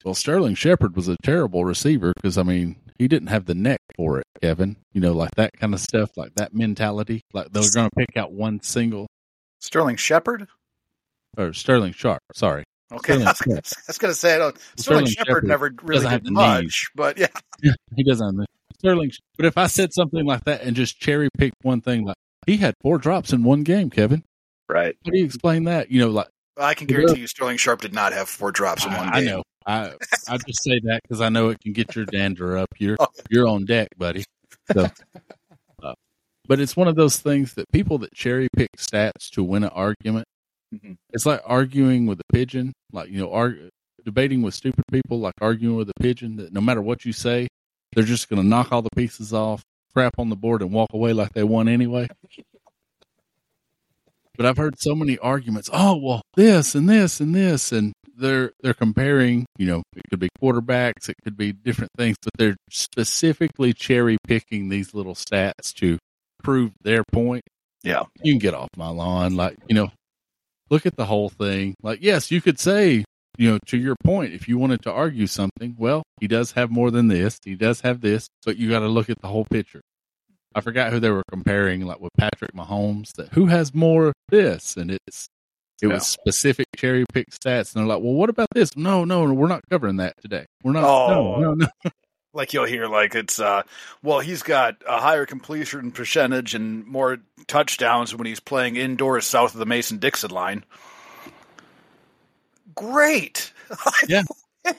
Well, 0.04 0.14
Sterling 0.14 0.54
Shepard 0.54 0.96
was 0.96 1.08
a 1.08 1.16
terrible 1.22 1.64
receiver 1.64 2.12
because 2.14 2.36
I 2.36 2.42
mean 2.42 2.76
he 2.98 3.08
didn't 3.08 3.28
have 3.28 3.46
the 3.46 3.54
neck 3.54 3.80
for 3.96 4.18
it, 4.18 4.24
Kevin. 4.42 4.76
You 4.92 5.00
know, 5.00 5.12
like 5.12 5.30
that 5.36 5.50
kind 5.58 5.72
of 5.74 5.80
stuff, 5.80 6.10
like 6.16 6.34
that 6.36 6.54
mentality. 6.54 7.22
Like 7.32 7.50
they're 7.52 7.62
going 7.74 7.88
to 7.88 7.96
pick 7.96 8.16
out 8.16 8.32
one 8.32 8.60
single 8.62 9.06
Sterling 9.60 9.96
Shepard? 9.96 10.46
or 11.36 11.52
Sterling 11.52 11.92
Sharpe. 11.92 12.20
Sorry, 12.34 12.62
Okay. 12.92 13.14
Sterling 13.14 13.26
I 13.26 13.30
was 13.30 13.40
gonna- 13.40 13.56
I 13.56 13.82
was 13.88 13.98
going 13.98 14.12
to 14.12 14.18
say, 14.18 14.34
I 14.34 14.38
don't, 14.38 14.56
Sterling, 14.78 15.06
Sterling 15.06 15.26
Shepard 15.26 15.44
never 15.44 15.72
really 15.82 16.06
did 16.08 16.30
much, 16.30 16.62
knees. 16.62 16.88
but 16.94 17.18
yeah. 17.62 17.72
he 17.96 18.04
doesn't. 18.04 18.24
Have 18.26 18.36
the, 18.36 18.46
Sterling, 18.78 19.10
but 19.36 19.46
if 19.46 19.56
I 19.58 19.66
said 19.66 19.92
something 19.94 20.24
like 20.26 20.44
that 20.44 20.62
and 20.62 20.76
just 20.76 21.00
cherry 21.00 21.28
picked 21.38 21.56
one 21.62 21.80
thing, 21.80 22.04
like 22.04 22.16
he 22.46 22.58
had 22.58 22.74
four 22.82 22.98
drops 22.98 23.32
in 23.32 23.42
one 23.42 23.62
game, 23.64 23.88
Kevin. 23.90 24.22
Right. 24.68 24.96
How 25.04 25.10
do 25.10 25.18
you 25.18 25.24
explain 25.24 25.64
that? 25.64 25.90
You 25.90 26.00
know, 26.00 26.10
like 26.10 26.28
I 26.56 26.74
can 26.74 26.86
guarantee 26.86 27.20
you 27.20 27.26
Sterling 27.26 27.56
Sharpe 27.56 27.80
did 27.80 27.92
not 27.92 28.12
have 28.12 28.28
four 28.28 28.52
drops 28.52 28.84
in 28.84 28.92
one 28.92 29.08
I, 29.12 29.18
I 29.18 29.20
know. 29.24 29.42
I 29.66 29.92
I 30.28 30.36
just 30.38 30.62
say 30.62 30.80
that 30.84 31.00
because 31.02 31.20
I 31.20 31.28
know 31.28 31.48
it 31.50 31.60
can 31.60 31.72
get 31.72 31.94
your 31.96 32.04
dander 32.06 32.56
up. 32.56 32.68
You're 32.78 32.96
Oh. 33.00 33.08
you're 33.30 33.46
on 33.46 33.64
deck, 33.64 33.88
buddy. 33.98 34.24
So, 34.72 34.88
uh, 35.82 35.94
but 36.46 36.60
it's 36.60 36.76
one 36.76 36.88
of 36.88 36.96
those 36.96 37.18
things 37.18 37.54
that 37.54 37.70
people 37.72 37.98
that 37.98 38.12
cherry 38.14 38.48
pick 38.56 38.70
stats 38.78 39.30
to 39.32 39.42
win 39.42 39.64
an 39.64 39.70
argument. 39.70 40.26
Mhm. 40.74 40.96
It's 41.12 41.26
like 41.26 41.40
arguing 41.44 42.06
with 42.06 42.20
a 42.20 42.32
pigeon, 42.32 42.72
like 42.92 43.10
you 43.10 43.18
know, 43.18 43.32
arg- 43.32 43.68
debating 44.04 44.42
with 44.42 44.54
stupid 44.54 44.84
people, 44.92 45.20
like 45.20 45.34
arguing 45.40 45.76
with 45.76 45.88
a 45.90 46.00
pigeon. 46.00 46.36
That 46.36 46.52
no 46.52 46.60
matter 46.60 46.80
what 46.82 47.04
you 47.04 47.12
say, 47.12 47.48
they're 47.94 48.04
just 48.04 48.28
going 48.28 48.40
to 48.42 48.46
knock 48.48 48.72
all 48.72 48.82
the 48.82 48.90
pieces 48.96 49.32
off, 49.32 49.62
crap 49.92 50.18
on 50.18 50.28
the 50.30 50.36
board, 50.36 50.62
and 50.62 50.72
walk 50.72 50.90
away 50.92 51.12
like 51.12 51.32
they 51.32 51.44
won 51.44 51.68
anyway. 51.68 52.08
But 54.36 54.46
I've 54.46 54.56
heard 54.56 54.78
so 54.78 54.94
many 54.94 55.18
arguments. 55.18 55.70
Oh 55.72 55.96
well, 55.96 56.22
this 56.34 56.74
and 56.74 56.88
this 56.88 57.20
and 57.20 57.34
this, 57.34 57.72
and 57.72 57.92
they're 58.16 58.52
they're 58.60 58.74
comparing. 58.74 59.46
You 59.58 59.66
know, 59.66 59.82
it 59.94 60.02
could 60.10 60.20
be 60.20 60.28
quarterbacks, 60.42 61.08
it 61.08 61.16
could 61.24 61.36
be 61.36 61.52
different 61.52 61.92
things, 61.96 62.16
but 62.22 62.32
they're 62.36 62.56
specifically 62.70 63.72
cherry 63.72 64.18
picking 64.26 64.68
these 64.68 64.94
little 64.94 65.14
stats 65.14 65.72
to 65.74 65.98
prove 66.42 66.72
their 66.82 67.04
point. 67.12 67.42
Yeah. 67.82 68.04
You 68.22 68.32
can 68.32 68.38
get 68.38 68.54
off 68.54 68.70
my 68.76 68.88
lawn, 68.88 69.36
like 69.36 69.56
you 69.68 69.74
know. 69.74 69.90
Look 70.70 70.86
at 70.86 70.96
the 70.96 71.04
whole 71.04 71.28
thing. 71.28 71.74
Like, 71.82 71.98
yes, 72.00 72.30
you 72.30 72.40
could 72.40 72.58
say, 72.58 73.04
you 73.36 73.50
know, 73.50 73.58
to 73.66 73.76
your 73.76 73.96
point, 74.02 74.32
if 74.32 74.48
you 74.48 74.56
wanted 74.56 74.80
to 74.84 74.90
argue 74.90 75.26
something, 75.26 75.76
well, 75.78 76.02
he 76.20 76.26
does 76.26 76.52
have 76.52 76.70
more 76.70 76.90
than 76.90 77.08
this. 77.08 77.38
He 77.44 77.54
does 77.54 77.82
have 77.82 78.00
this, 78.00 78.26
but 78.46 78.56
you 78.56 78.70
got 78.70 78.78
to 78.78 78.88
look 78.88 79.10
at 79.10 79.20
the 79.20 79.28
whole 79.28 79.44
picture. 79.44 79.82
I 80.54 80.60
forgot 80.60 80.92
who 80.92 81.00
they 81.00 81.10
were 81.10 81.22
comparing, 81.30 81.82
like 81.86 82.00
with 82.00 82.12
Patrick 82.18 82.52
Mahomes, 82.54 83.12
that 83.16 83.32
who 83.32 83.46
has 83.46 83.74
more 83.74 84.06
of 84.08 84.14
this, 84.28 84.76
and 84.76 84.90
it's 84.90 85.28
it 85.82 85.88
Yeah. 85.88 85.94
was 85.94 86.06
specific 86.06 86.66
cherry 86.76 87.04
pick 87.12 87.30
stats, 87.30 87.74
and 87.74 87.80
they're 87.82 87.94
like, 87.96 88.02
well, 88.02 88.14
what 88.14 88.30
about 88.30 88.48
this? 88.54 88.76
No, 88.76 89.04
no, 89.04 89.24
we're 89.32 89.48
not 89.48 89.62
covering 89.70 89.96
that 89.96 90.14
today. 90.22 90.46
We're 90.62 90.72
not. 90.72 90.84
Oh. 90.84 91.40
No, 91.40 91.54
no, 91.54 91.66
no. 91.84 91.90
Like 92.36 92.52
you'll 92.52 92.64
hear, 92.64 92.88
like 92.88 93.14
it's, 93.14 93.38
uh, 93.38 93.62
well, 94.02 94.18
he's 94.18 94.42
got 94.42 94.82
a 94.88 94.98
higher 94.98 95.24
completion 95.24 95.92
percentage 95.92 96.52
and 96.56 96.84
more 96.84 97.18
touchdowns 97.46 98.12
when 98.12 98.26
he's 98.26 98.40
playing 98.40 98.74
indoors 98.74 99.24
south 99.24 99.52
of 99.54 99.60
the 99.60 99.66
Mason 99.66 99.98
Dixon 99.98 100.32
line. 100.32 100.64
Great. 102.74 103.52
Yeah. 104.08 104.22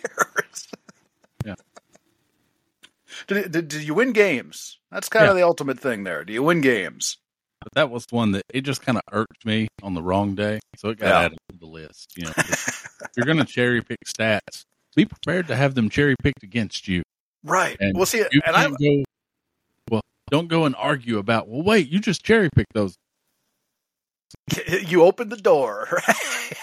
Did, 3.27 3.51
did, 3.51 3.67
did 3.67 3.83
you 3.83 3.93
win 3.93 4.13
games? 4.13 4.79
That's 4.91 5.09
kind 5.09 5.27
of 5.27 5.35
the 5.35 5.43
ultimate 5.43 5.79
thing 5.79 6.03
there. 6.03 6.23
Do 6.23 6.33
you 6.33 6.43
win 6.43 6.61
games? 6.61 7.17
But 7.61 7.73
that 7.73 7.89
was 7.89 8.05
one 8.11 8.31
that 8.33 8.43
it 8.53 8.61
just 8.61 8.81
kind 8.83 8.97
of 8.97 9.03
irked 9.11 9.45
me 9.45 9.67
on 9.81 9.93
the 9.95 10.03
wrong 10.03 10.35
day, 10.35 10.59
so 10.77 10.89
it 10.89 10.99
got 10.99 11.07
Yeah. 11.07 11.19
added 11.21 11.37
to 11.49 11.57
the 11.57 11.65
list. 11.65 12.13
You 12.15 12.25
know, 12.25 12.33
if 12.37 13.09
you're 13.17 13.25
going 13.25 13.37
to 13.39 13.45
cherry 13.45 13.81
pick 13.81 13.97
stats. 14.05 14.63
Be 14.95 15.05
prepared 15.05 15.47
to 15.47 15.55
have 15.55 15.75
them 15.75 15.89
cherry 15.89 16.15
picked 16.21 16.43
against 16.43 16.87
you. 16.87 17.03
Right. 17.43 17.75
And 17.79 17.97
well, 17.97 18.05
see, 18.05 18.21
and 18.21 18.55
I 18.55 18.69
go. 18.69 19.03
Well, 19.89 20.01
don't 20.31 20.47
go 20.47 20.65
and 20.65 20.75
argue 20.75 21.17
about. 21.17 21.49
Well, 21.49 21.63
wait, 21.63 21.89
you 21.89 21.99
just 21.99 22.23
cherry 22.23 22.49
picked 22.55 22.73
those. 22.73 22.95
you 24.87 25.03
opened 25.03 25.31
the 25.31 25.37
door, 25.37 25.87
right? 26.07 26.53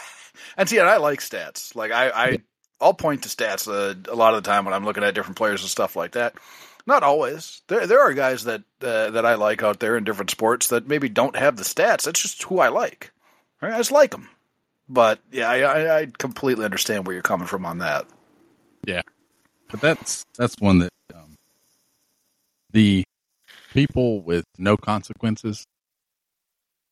and 0.57 0.69
see, 0.69 0.79
and 0.79 0.89
I 0.89 0.97
like 0.97 1.21
stats. 1.21 1.75
Like 1.77 1.93
I, 1.93 2.09
I, 2.11 2.39
I'll 2.83 2.95
point 2.95 3.23
to 3.23 3.29
stats 3.29 3.69
uh, 3.69 3.95
a 4.11 4.17
lot 4.17 4.35
of 4.35 4.43
the 4.43 4.51
time 4.51 4.65
when 4.65 4.75
I'm 4.75 4.85
looking 4.85 5.05
at 5.05 5.15
different 5.15 5.37
players 5.37 5.63
and 5.63 5.71
stuff 5.71 5.97
like 5.97 6.13
that. 6.13 6.35
Not 6.87 7.03
always. 7.03 7.63
There, 7.69 7.87
there 7.87 8.01
are 8.01 8.13
guys 8.13 8.45
that 8.45 8.63
uh, 8.83 9.11
that 9.11 9.25
I 9.25 9.35
like 9.35 9.63
out 9.63 9.79
there 9.79 9.97
in 9.97 10.05
different 10.05 10.31
sports 10.31 10.69
that 10.69 10.89
maybe 10.89 11.09
don't 11.09 11.37
have 11.37 11.57
the 11.57 11.63
stats. 11.63 12.03
That's 12.03 12.21
just 12.21 12.43
who 12.43 12.59
I 12.59 12.69
like. 12.69 13.13
Right? 13.61 13.73
I 13.73 13.79
just 13.79 13.93
like 13.93 14.11
them. 14.11 14.29
But 14.89 15.21
yeah, 15.31 15.49
I, 15.49 16.01
I, 16.01 16.07
completely 16.19 16.65
understand 16.65 17.07
where 17.07 17.15
you're 17.15 17.23
coming 17.23 17.47
from 17.47 17.65
on 17.65 17.79
that. 17.79 18.07
Yeah, 18.85 19.03
but 19.71 19.81
that's 19.81 20.25
that's 20.37 20.57
one 20.59 20.81
that 20.81 20.91
um, 21.15 21.37
the 22.73 23.05
people 23.73 24.21
with 24.21 24.45
no 24.59 24.77
consequences, 24.77 25.65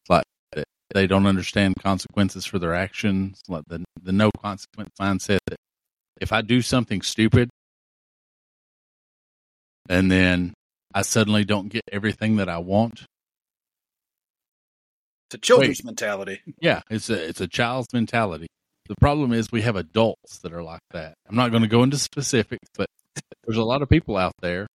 like 0.08 0.24
they 0.94 1.06
don't 1.06 1.26
understand 1.26 1.74
consequences 1.82 2.46
for 2.46 2.58
their 2.58 2.74
actions, 2.74 3.42
like 3.48 3.64
the 3.68 3.84
the 4.02 4.12
no 4.12 4.30
consequence 4.40 4.90
mindset. 5.00 5.38
That 5.46 5.59
if 6.20 6.32
I 6.32 6.42
do 6.42 6.62
something 6.62 7.02
stupid, 7.02 7.50
and 9.88 10.10
then 10.10 10.54
I 10.94 11.02
suddenly 11.02 11.44
don't 11.44 11.68
get 11.68 11.82
everything 11.90 12.36
that 12.36 12.48
I 12.48 12.58
want, 12.58 13.04
It's 15.30 15.36
a 15.36 15.38
children's 15.38 15.84
mentality. 15.84 16.40
Yeah, 16.60 16.80
it's 16.90 17.08
a 17.08 17.28
it's 17.28 17.40
a 17.40 17.46
child's 17.46 17.92
mentality. 17.92 18.48
The 18.88 18.96
problem 19.00 19.32
is 19.32 19.52
we 19.52 19.62
have 19.62 19.76
adults 19.76 20.38
that 20.38 20.52
are 20.52 20.62
like 20.62 20.80
that. 20.90 21.14
I'm 21.28 21.36
not 21.36 21.52
going 21.52 21.62
to 21.62 21.68
go 21.68 21.84
into 21.84 21.98
specifics, 21.98 22.66
but 22.76 22.88
there's 23.44 23.56
a 23.56 23.62
lot 23.62 23.80
of 23.80 23.88
people 23.88 24.16
out 24.16 24.32
there 24.42 24.66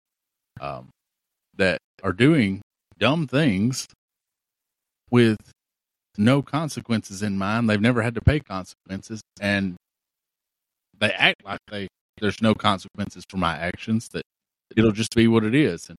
um, 0.61 0.89
that 1.57 1.79
are 2.03 2.13
doing 2.13 2.61
dumb 2.97 3.27
things 3.27 3.85
with 5.11 5.37
no 6.17 6.41
consequences 6.41 7.21
in 7.21 7.37
mind. 7.37 7.69
They've 7.69 7.81
never 7.81 8.01
had 8.01 8.15
to 8.15 8.21
pay 8.21 8.39
consequences, 8.39 9.19
and 9.41 9.75
they 10.99 11.11
act 11.11 11.43
like 11.43 11.59
they 11.69 11.87
there's 12.21 12.41
no 12.41 12.53
consequences 12.53 13.23
for 13.29 13.37
my 13.37 13.57
actions. 13.57 14.09
That 14.09 14.23
it'll 14.75 14.91
just 14.91 15.15
be 15.15 15.27
what 15.27 15.43
it 15.43 15.55
is, 15.55 15.89
and 15.89 15.97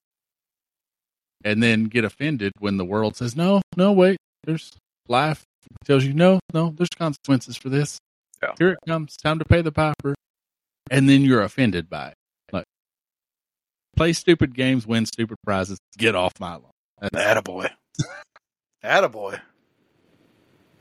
and 1.44 1.62
then 1.62 1.84
get 1.84 2.04
offended 2.04 2.52
when 2.58 2.76
the 2.76 2.84
world 2.84 3.16
says, 3.16 3.36
"No, 3.36 3.62
no, 3.76 3.92
wait, 3.92 4.18
there's 4.44 4.72
life 5.08 5.44
tells 5.84 6.04
you 6.04 6.12
no, 6.12 6.40
no, 6.52 6.72
there's 6.76 6.88
consequences 6.90 7.56
for 7.56 7.68
this. 7.68 7.98
Yeah. 8.42 8.52
Here 8.58 8.70
it 8.70 8.78
comes, 8.86 9.16
time 9.16 9.38
to 9.38 9.44
pay 9.44 9.62
the 9.62 9.72
piper, 9.72 10.14
and 10.90 11.08
then 11.08 11.22
you're 11.22 11.42
offended 11.42 11.88
by 11.88 12.08
it. 12.08 12.14
Like, 12.52 12.64
play 13.96 14.12
stupid 14.12 14.54
games, 14.54 14.86
win 14.86 15.06
stupid 15.06 15.38
prizes, 15.44 15.78
get 15.96 16.14
off 16.14 16.32
my 16.38 16.52
lawn. 16.52 16.70
That's- 17.00 17.42
Attaboy. 17.42 17.70
Attaboy. 18.84 19.40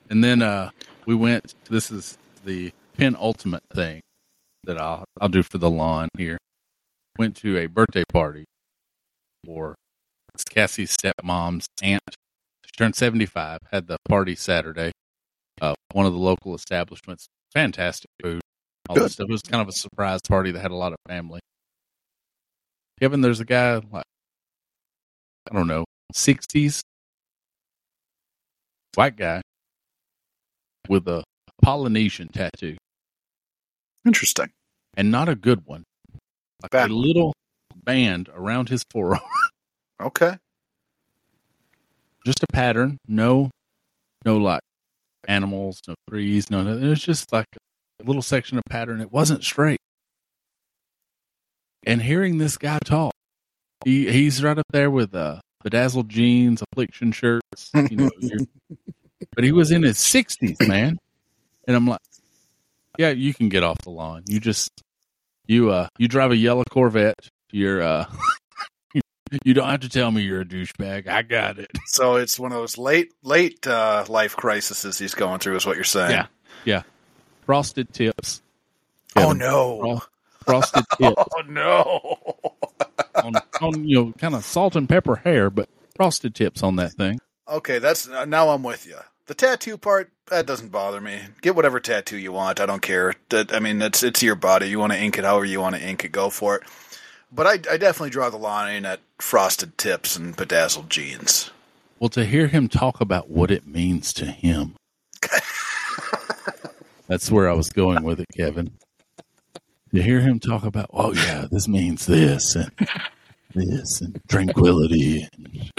And 0.09 0.23
then 0.23 0.41
uh, 0.41 0.69
we 1.05 1.15
went. 1.15 1.55
This 1.69 1.89
is 1.89 2.17
the 2.45 2.71
penultimate 2.97 3.63
thing 3.73 4.01
that 4.63 4.79
I'll 4.79 5.05
I'll 5.19 5.29
do 5.29 5.43
for 5.43 5.57
the 5.57 5.69
lawn 5.69 6.09
here. 6.17 6.37
Went 7.17 7.35
to 7.37 7.57
a 7.57 7.67
birthday 7.67 8.03
party 8.11 8.45
for 9.45 9.75
Cassie's 10.49 10.95
stepmom's 10.95 11.67
aunt. 11.81 12.01
She 12.65 12.71
turned 12.77 12.95
seventy 12.95 13.25
five. 13.25 13.59
Had 13.71 13.87
the 13.87 13.97
party 14.07 14.35
Saturday. 14.35 14.91
Uh, 15.61 15.75
one 15.93 16.05
of 16.05 16.13
the 16.13 16.19
local 16.19 16.53
establishments. 16.53 17.27
Fantastic 17.53 18.09
food. 18.21 18.41
All 18.89 18.95
Good. 18.97 19.19
It 19.19 19.29
was 19.29 19.41
kind 19.41 19.61
of 19.61 19.69
a 19.69 19.71
surprise 19.71 20.19
party 20.27 20.51
that 20.51 20.59
had 20.59 20.71
a 20.71 20.75
lot 20.75 20.91
of 20.91 20.97
family. 21.07 21.39
Kevin, 22.99 23.21
there's 23.21 23.39
a 23.39 23.45
guy 23.45 23.75
like 23.91 24.03
I 25.49 25.53
don't 25.53 25.67
know, 25.67 25.85
sixties, 26.13 26.81
white 28.95 29.15
guy 29.15 29.41
with 30.89 31.07
a 31.07 31.23
Polynesian 31.61 32.27
tattoo, 32.27 32.77
Interesting. 34.05 34.51
and 34.95 35.11
not 35.11 35.29
a 35.29 35.35
good 35.35 35.65
one. 35.65 35.83
Like 36.61 36.71
Bad 36.71 36.89
a 36.89 36.93
little 36.95 37.33
band 37.83 38.29
around 38.33 38.69
his 38.69 38.83
forearm, 38.91 39.19
Okay. 40.01 40.37
just 42.25 42.43
a 42.43 42.47
pattern. 42.53 42.97
No, 43.07 43.49
no 44.25 44.37
like 44.37 44.61
animals, 45.27 45.81
no 45.87 45.95
trees, 46.09 46.49
no. 46.49 46.63
nothing. 46.63 46.83
it 46.83 46.89
was 46.89 47.03
just 47.03 47.31
like 47.33 47.45
a 47.99 48.03
little 48.03 48.21
section 48.21 48.57
of 48.57 48.63
pattern. 48.69 49.01
It 49.01 49.11
wasn't 49.11 49.43
straight. 49.43 49.79
And 51.85 52.01
hearing 52.01 52.37
this 52.39 52.57
guy 52.57 52.79
talk, 52.83 53.13
he 53.83 54.11
he's 54.11 54.43
right 54.43 54.57
up 54.57 54.65
there 54.71 54.89
with 54.89 55.13
uh, 55.13 55.39
bedazzled 55.63 56.09
jeans, 56.09 56.63
affliction 56.71 57.11
shirts, 57.11 57.69
you 57.89 57.97
know. 57.97 58.09
but 59.35 59.43
he 59.43 59.51
was 59.51 59.71
in 59.71 59.83
his 59.83 59.99
sixties, 59.99 60.57
man. 60.61 60.97
And 61.67 61.75
I'm 61.75 61.87
like, 61.87 61.99
yeah, 62.97 63.09
you 63.09 63.33
can 63.33 63.49
get 63.49 63.63
off 63.63 63.77
the 63.83 63.89
lawn. 63.91 64.23
You 64.27 64.39
just 64.39 64.71
you 65.47 65.69
uh 65.71 65.87
you 65.97 66.07
drive 66.07 66.31
a 66.31 66.37
yellow 66.37 66.63
Corvette. 66.69 67.29
You're 67.51 67.81
uh 67.81 68.05
you 69.43 69.53
don't 69.53 69.67
have 69.69 69.81
to 69.81 69.89
tell 69.89 70.11
me 70.11 70.21
you're 70.21 70.41
a 70.41 70.45
douchebag. 70.45 71.07
I 71.07 71.21
got 71.23 71.59
it. 71.59 71.71
So 71.87 72.15
it's 72.15 72.39
one 72.39 72.51
of 72.51 72.57
those 72.57 72.77
late, 72.77 73.11
late 73.23 73.65
uh, 73.67 74.05
life 74.07 74.35
crises 74.35 74.97
he's 74.99 75.15
going 75.15 75.39
through, 75.39 75.55
is 75.55 75.65
what 75.65 75.75
you're 75.75 75.83
saying. 75.83 76.11
Yeah. 76.11 76.27
Yeah. 76.63 76.83
Frosted 77.45 77.91
tips. 77.93 78.41
Oh 79.15 79.31
no. 79.31 80.01
Frosted 80.45 80.85
tips 80.97 81.23
Oh 81.35 81.41
no. 81.47 82.17
on, 83.15 83.33
on 83.61 83.87
you 83.87 83.95
know 83.95 84.13
kind 84.17 84.35
of 84.35 84.43
salt 84.45 84.75
and 84.75 84.87
pepper 84.87 85.15
hair, 85.17 85.49
but 85.49 85.69
frosted 85.95 86.35
tips 86.35 86.61
on 86.63 86.75
that 86.77 86.93
thing. 86.93 87.19
okay, 87.47 87.79
that's 87.79 88.07
now 88.07 88.49
I'm 88.49 88.63
with 88.63 88.85
you. 88.87 88.97
The 89.27 89.33
tattoo 89.33 89.77
part 89.77 90.11
that 90.27 90.45
doesn't 90.45 90.71
bother 90.71 91.01
me. 91.01 91.19
Get 91.41 91.55
whatever 91.55 91.79
tattoo 91.79 92.17
you 92.17 92.31
want. 92.31 92.59
I 92.59 92.65
don't 92.65 92.81
care. 92.81 93.13
I 93.31 93.59
mean, 93.59 93.81
it's 93.81 94.03
it's 94.03 94.21
your 94.21 94.35
body. 94.35 94.69
You 94.69 94.79
want 94.79 94.93
to 94.93 95.01
ink 95.01 95.17
it 95.17 95.23
however 95.23 95.45
you 95.45 95.59
want 95.61 95.75
to 95.75 95.87
ink 95.87 96.05
it. 96.05 96.11
Go 96.11 96.29
for 96.29 96.57
it. 96.57 96.63
But 97.31 97.47
I, 97.47 97.53
I 97.73 97.77
definitely 97.77 98.11
draw 98.11 98.29
the 98.29 98.37
line 98.37 98.85
at 98.85 98.99
frosted 99.17 99.77
tips 99.77 100.15
and 100.15 100.35
bedazzled 100.35 100.89
jeans. 100.89 101.49
Well, 101.99 102.09
to 102.09 102.25
hear 102.25 102.47
him 102.47 102.67
talk 102.67 103.01
about 103.01 103.29
what 103.29 103.51
it 103.51 103.65
means 103.65 104.13
to 104.13 104.25
him. 104.25 104.75
That's 107.07 107.31
where 107.31 107.49
I 107.49 107.53
was 107.53 107.69
going 107.69 108.03
with 108.03 108.19
it, 108.19 108.27
Kevin. 108.35 108.71
To 109.93 110.01
hear 110.01 110.21
him 110.21 110.39
talk 110.39 110.65
about, 110.65 110.89
oh 110.91 111.13
yeah, 111.13 111.45
this 111.49 111.67
means 111.67 112.05
this 112.05 112.55
and 112.55 112.71
this 113.53 114.01
and 114.01 114.19
tranquility 114.27 115.27
and 115.35 115.71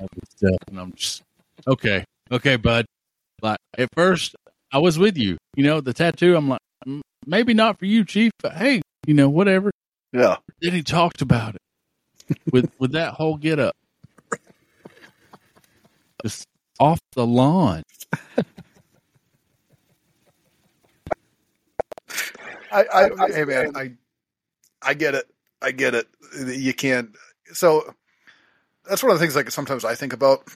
all 0.00 0.08
this 0.14 0.30
stuff, 0.30 0.68
and 0.68 0.80
I'm 0.80 0.92
just 0.94 1.22
okay, 1.68 2.04
okay, 2.30 2.56
bud. 2.56 2.86
Like 3.42 3.58
at 3.76 3.88
first, 3.94 4.36
I 4.72 4.78
was 4.78 4.98
with 4.98 5.16
you. 5.16 5.36
You 5.56 5.64
know, 5.64 5.80
the 5.80 5.92
tattoo. 5.92 6.36
I'm 6.36 6.48
like, 6.48 6.60
"Mm, 6.86 7.00
maybe 7.26 7.54
not 7.54 7.78
for 7.78 7.86
you, 7.86 8.04
Chief, 8.04 8.32
but 8.42 8.54
hey, 8.54 8.82
you 9.06 9.14
know, 9.14 9.28
whatever. 9.28 9.70
Yeah. 10.12 10.36
Then 10.60 10.72
he 10.72 10.82
talked 10.82 11.22
about 11.22 11.56
it 11.56 12.38
with 12.52 12.70
with 12.78 12.92
that 12.92 13.14
whole 13.14 13.36
get 13.36 13.58
up, 13.58 13.76
just 16.22 16.46
off 16.80 17.00
the 17.14 17.26
lawn. 17.26 17.82
I, 22.72 22.84
I, 22.92 23.32
hey 23.32 23.44
man, 23.44 23.76
I, 23.76 23.92
I 24.82 24.94
get 24.94 25.14
it. 25.14 25.30
I 25.62 25.70
get 25.70 25.94
it. 25.94 26.08
You 26.44 26.74
can't. 26.74 27.14
So 27.52 27.94
that's 28.88 29.02
one 29.02 29.12
of 29.12 29.18
the 29.18 29.24
things. 29.24 29.36
Like 29.36 29.50
sometimes 29.50 29.84
I 29.84 29.94
think 29.94 30.12
about. 30.12 30.48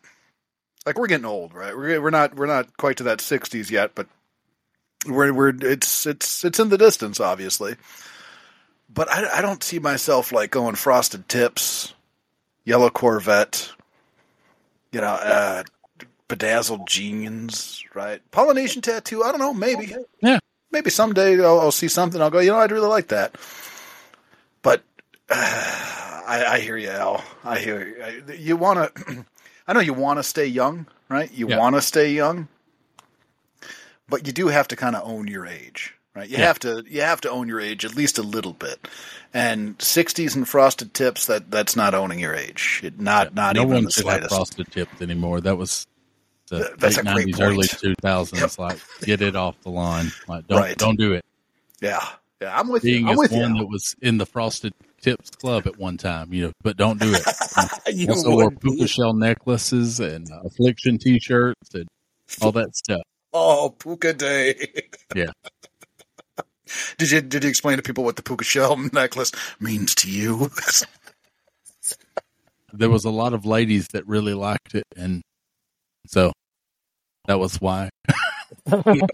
Like 0.89 0.99
we're 0.99 1.07
getting 1.07 1.27
old, 1.27 1.53
right? 1.53 1.77
We're 1.77 2.01
we're 2.01 2.09
not 2.09 2.35
we're 2.35 2.47
not 2.47 2.75
quite 2.79 2.97
to 2.97 3.03
that 3.03 3.21
sixties 3.21 3.71
yet, 3.71 3.91
but 3.95 4.07
we're 5.07 5.35
we're 5.35 5.53
it's 5.61 6.07
it's 6.07 6.43
it's 6.47 6.59
in 6.59 6.71
the 6.71 6.79
distance, 6.79 7.21
obviously. 7.21 7.77
But 8.89 9.11
I, 9.11 9.39
I 9.39 9.43
don't 9.43 9.63
see 9.63 9.79
myself 9.81 10.33
like 10.33 10.51
going 10.51 10.77
frosted 10.77 11.29
tips, 11.29 11.93
yellow 12.65 12.89
Corvette, 12.89 13.71
you 14.93 15.03
know, 15.03 15.09
uh, 15.09 15.63
bedazzled 16.27 16.89
jeans, 16.89 17.85
right? 17.93 18.23
Polynesian 18.31 18.81
tattoo. 18.81 19.23
I 19.23 19.31
don't 19.31 19.41
know. 19.41 19.53
Maybe 19.53 19.95
Yeah. 20.23 20.39
maybe 20.73 20.89
someday 20.89 21.35
I'll, 21.45 21.61
I'll 21.61 21.71
see 21.71 21.89
something. 21.89 22.23
I'll 22.23 22.31
go, 22.31 22.39
you 22.39 22.51
know, 22.51 22.57
I'd 22.57 22.73
really 22.73 22.89
like 22.89 23.09
that. 23.09 23.37
But 24.63 24.83
uh, 25.29 25.35
I, 26.27 26.45
I 26.47 26.61
hear 26.61 26.79
you, 26.79 26.89
Al. 26.89 27.23
I 27.45 27.59
hear 27.59 27.87
you. 27.87 28.03
I- 28.33 28.33
You 28.37 28.57
want 28.57 28.97
to. 28.97 29.27
I 29.69 29.75
know 29.75 29.81
you 29.81 29.93
want 29.93 30.19
to 30.19 30.23
stay 30.23 30.47
young, 30.47 30.87
right? 31.09 31.31
You 31.33 31.49
Yeah. 31.49 31.59
want 31.59 31.77
to 31.77 31.83
stay 31.83 32.11
young, 32.13 32.49
but 34.09 34.27
you 34.27 34.33
do 34.33 34.49
have 34.49 34.67
to 34.69 34.77
kind 34.77 34.97
of 34.97 35.07
own 35.09 35.29
your 35.29 35.47
age, 35.47 35.95
right? 36.17 36.29
You 36.29 36.39
Yeah. 36.39 36.47
have 36.47 36.59
to 36.61 36.85
you 36.89 37.03
have 37.03 37.21
to 37.23 37.31
own 37.31 37.49
your 37.49 37.61
age 37.61 37.85
at 37.85 37.95
least 37.95 38.19
a 38.19 38.23
little 38.23 38.55
bit. 38.55 38.89
And 39.35 39.77
60s 39.79 40.35
and 40.35 40.49
frosted 40.49 40.95
tips 40.95 41.27
that 41.27 41.51
that's 41.51 41.77
not 41.77 41.95
owning 41.95 42.19
your 42.19 42.35
age. 42.35 42.81
It, 42.83 42.99
not 42.99 43.35
not 43.35 43.57
no 43.57 43.63
even 43.63 43.75
one 43.75 43.85
the 43.85 43.91
should 43.91 44.07
have 44.07 44.13
slightest. 44.15 44.35
frosted 44.35 44.71
tips 44.71 45.03
anymore. 45.03 45.41
That 45.43 45.57
was 45.59 45.87
the 46.49 46.75
that's 46.79 46.97
late 46.97 46.99
a 46.99 47.03
great 47.03 47.27
nineties, 47.27 47.41
early 47.41 47.57
point. 47.69 47.79
two 47.79 47.95
thousands. 48.01 48.59
Like, 48.59 48.79
get 49.03 49.21
it 49.21 49.37
off 49.37 49.61
the 49.63 49.71
line. 49.71 50.11
Like, 50.27 50.47
don't 50.49 50.59
Right. 50.59 50.79
don't 50.79 50.99
do 50.99 51.13
it. 51.13 51.25
Yeah. 51.83 52.05
Yeah, 52.41 52.59
I'm 52.59 52.69
with 52.69 52.85
Being 52.85 53.05
you. 53.05 53.11
I'm 53.11 53.17
with 53.17 53.33
one 53.33 53.57
you. 53.57 53.63
that 53.63 53.67
was 53.69 53.95
in 54.01 54.17
the 54.17 54.25
frosted 54.25 54.73
tips 55.01 55.31
club 55.31 55.67
at 55.67 55.79
one 55.79 55.97
time, 55.97 56.33
you 56.33 56.47
know, 56.47 56.53
but 56.63 56.77
don't 56.77 57.01
do 57.01 57.13
it. 57.13 57.23
You 57.93 58.09
also 58.11 58.31
wore 58.31 58.51
puka 58.51 58.87
shell 58.87 59.15
necklaces 59.15 59.99
and 59.99 60.29
affliction 60.45 60.99
t-shirts 60.99 61.75
and 61.75 61.89
all 62.43 62.53
that 62.53 62.77
stuff. 62.77 63.01
Oh, 63.33 63.75
puka 63.79 64.13
day. 64.13 64.85
Yeah. 65.15 65.31
did 66.99 67.11
you 67.11 67.21
did 67.21 67.45
you 67.45 67.51
explain 67.51 67.77
to 67.79 67.83
people 67.83 68.05
what 68.05 68.17
the 68.17 68.23
puka 68.23 68.45
shell 68.45 68.77
necklace 68.93 69.33
means 69.59 69.95
to 69.97 70.11
you? 70.11 70.51
There 72.73 72.91
was 72.91 73.05
a 73.05 73.11
lot 73.11 73.33
of 73.33 73.47
ladies 73.47 73.89
that 73.95 74.07
really 74.07 74.35
liked 74.35 74.75
it, 74.75 74.85
and 74.97 75.23
so 76.07 76.33
that 77.27 77.39
was 77.39 77.61
why. 77.61 77.89
that 78.67 79.07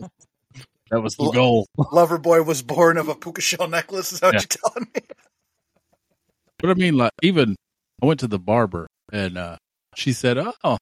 was 0.91 1.15
the 1.17 1.31
goal. 1.33 1.67
Lover 1.93 2.19
boy 2.19 2.43
was 2.43 2.63
born 2.63 2.99
of 2.99 3.09
a 3.09 3.15
puka 3.15 3.41
shell 3.41 3.69
necklace. 3.69 4.13
Is 4.13 4.21
that 4.21 4.35
what 4.35 4.35
you're 4.35 4.73
telling 4.73 4.89
me? 4.95 5.01
But 6.65 6.71
I 6.71 6.75
mean, 6.81 6.97
like, 6.97 7.13
even 7.23 7.57
I 8.03 8.07
went 8.07 8.21
to 8.21 8.27
the 8.27 8.39
barber, 8.39 8.87
and 9.13 9.37
uh, 9.37 9.57
she 9.95 10.15
said, 10.15 10.39
"Oh." 10.39 10.79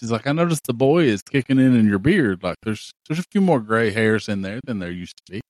She's 0.00 0.10
like, 0.10 0.26
I 0.26 0.32
noticed 0.32 0.64
the 0.66 0.72
boy 0.72 1.04
is 1.04 1.20
kicking 1.20 1.58
in 1.58 1.76
in 1.76 1.86
your 1.86 1.98
beard. 1.98 2.42
Like, 2.42 2.56
there's 2.62 2.90
there's 3.06 3.18
a 3.18 3.24
few 3.30 3.42
more 3.42 3.60
gray 3.60 3.90
hairs 3.90 4.30
in 4.30 4.40
there 4.40 4.60
than 4.64 4.78
there 4.78 4.90
used 4.90 5.14
to 5.26 5.32
be. 5.34 5.40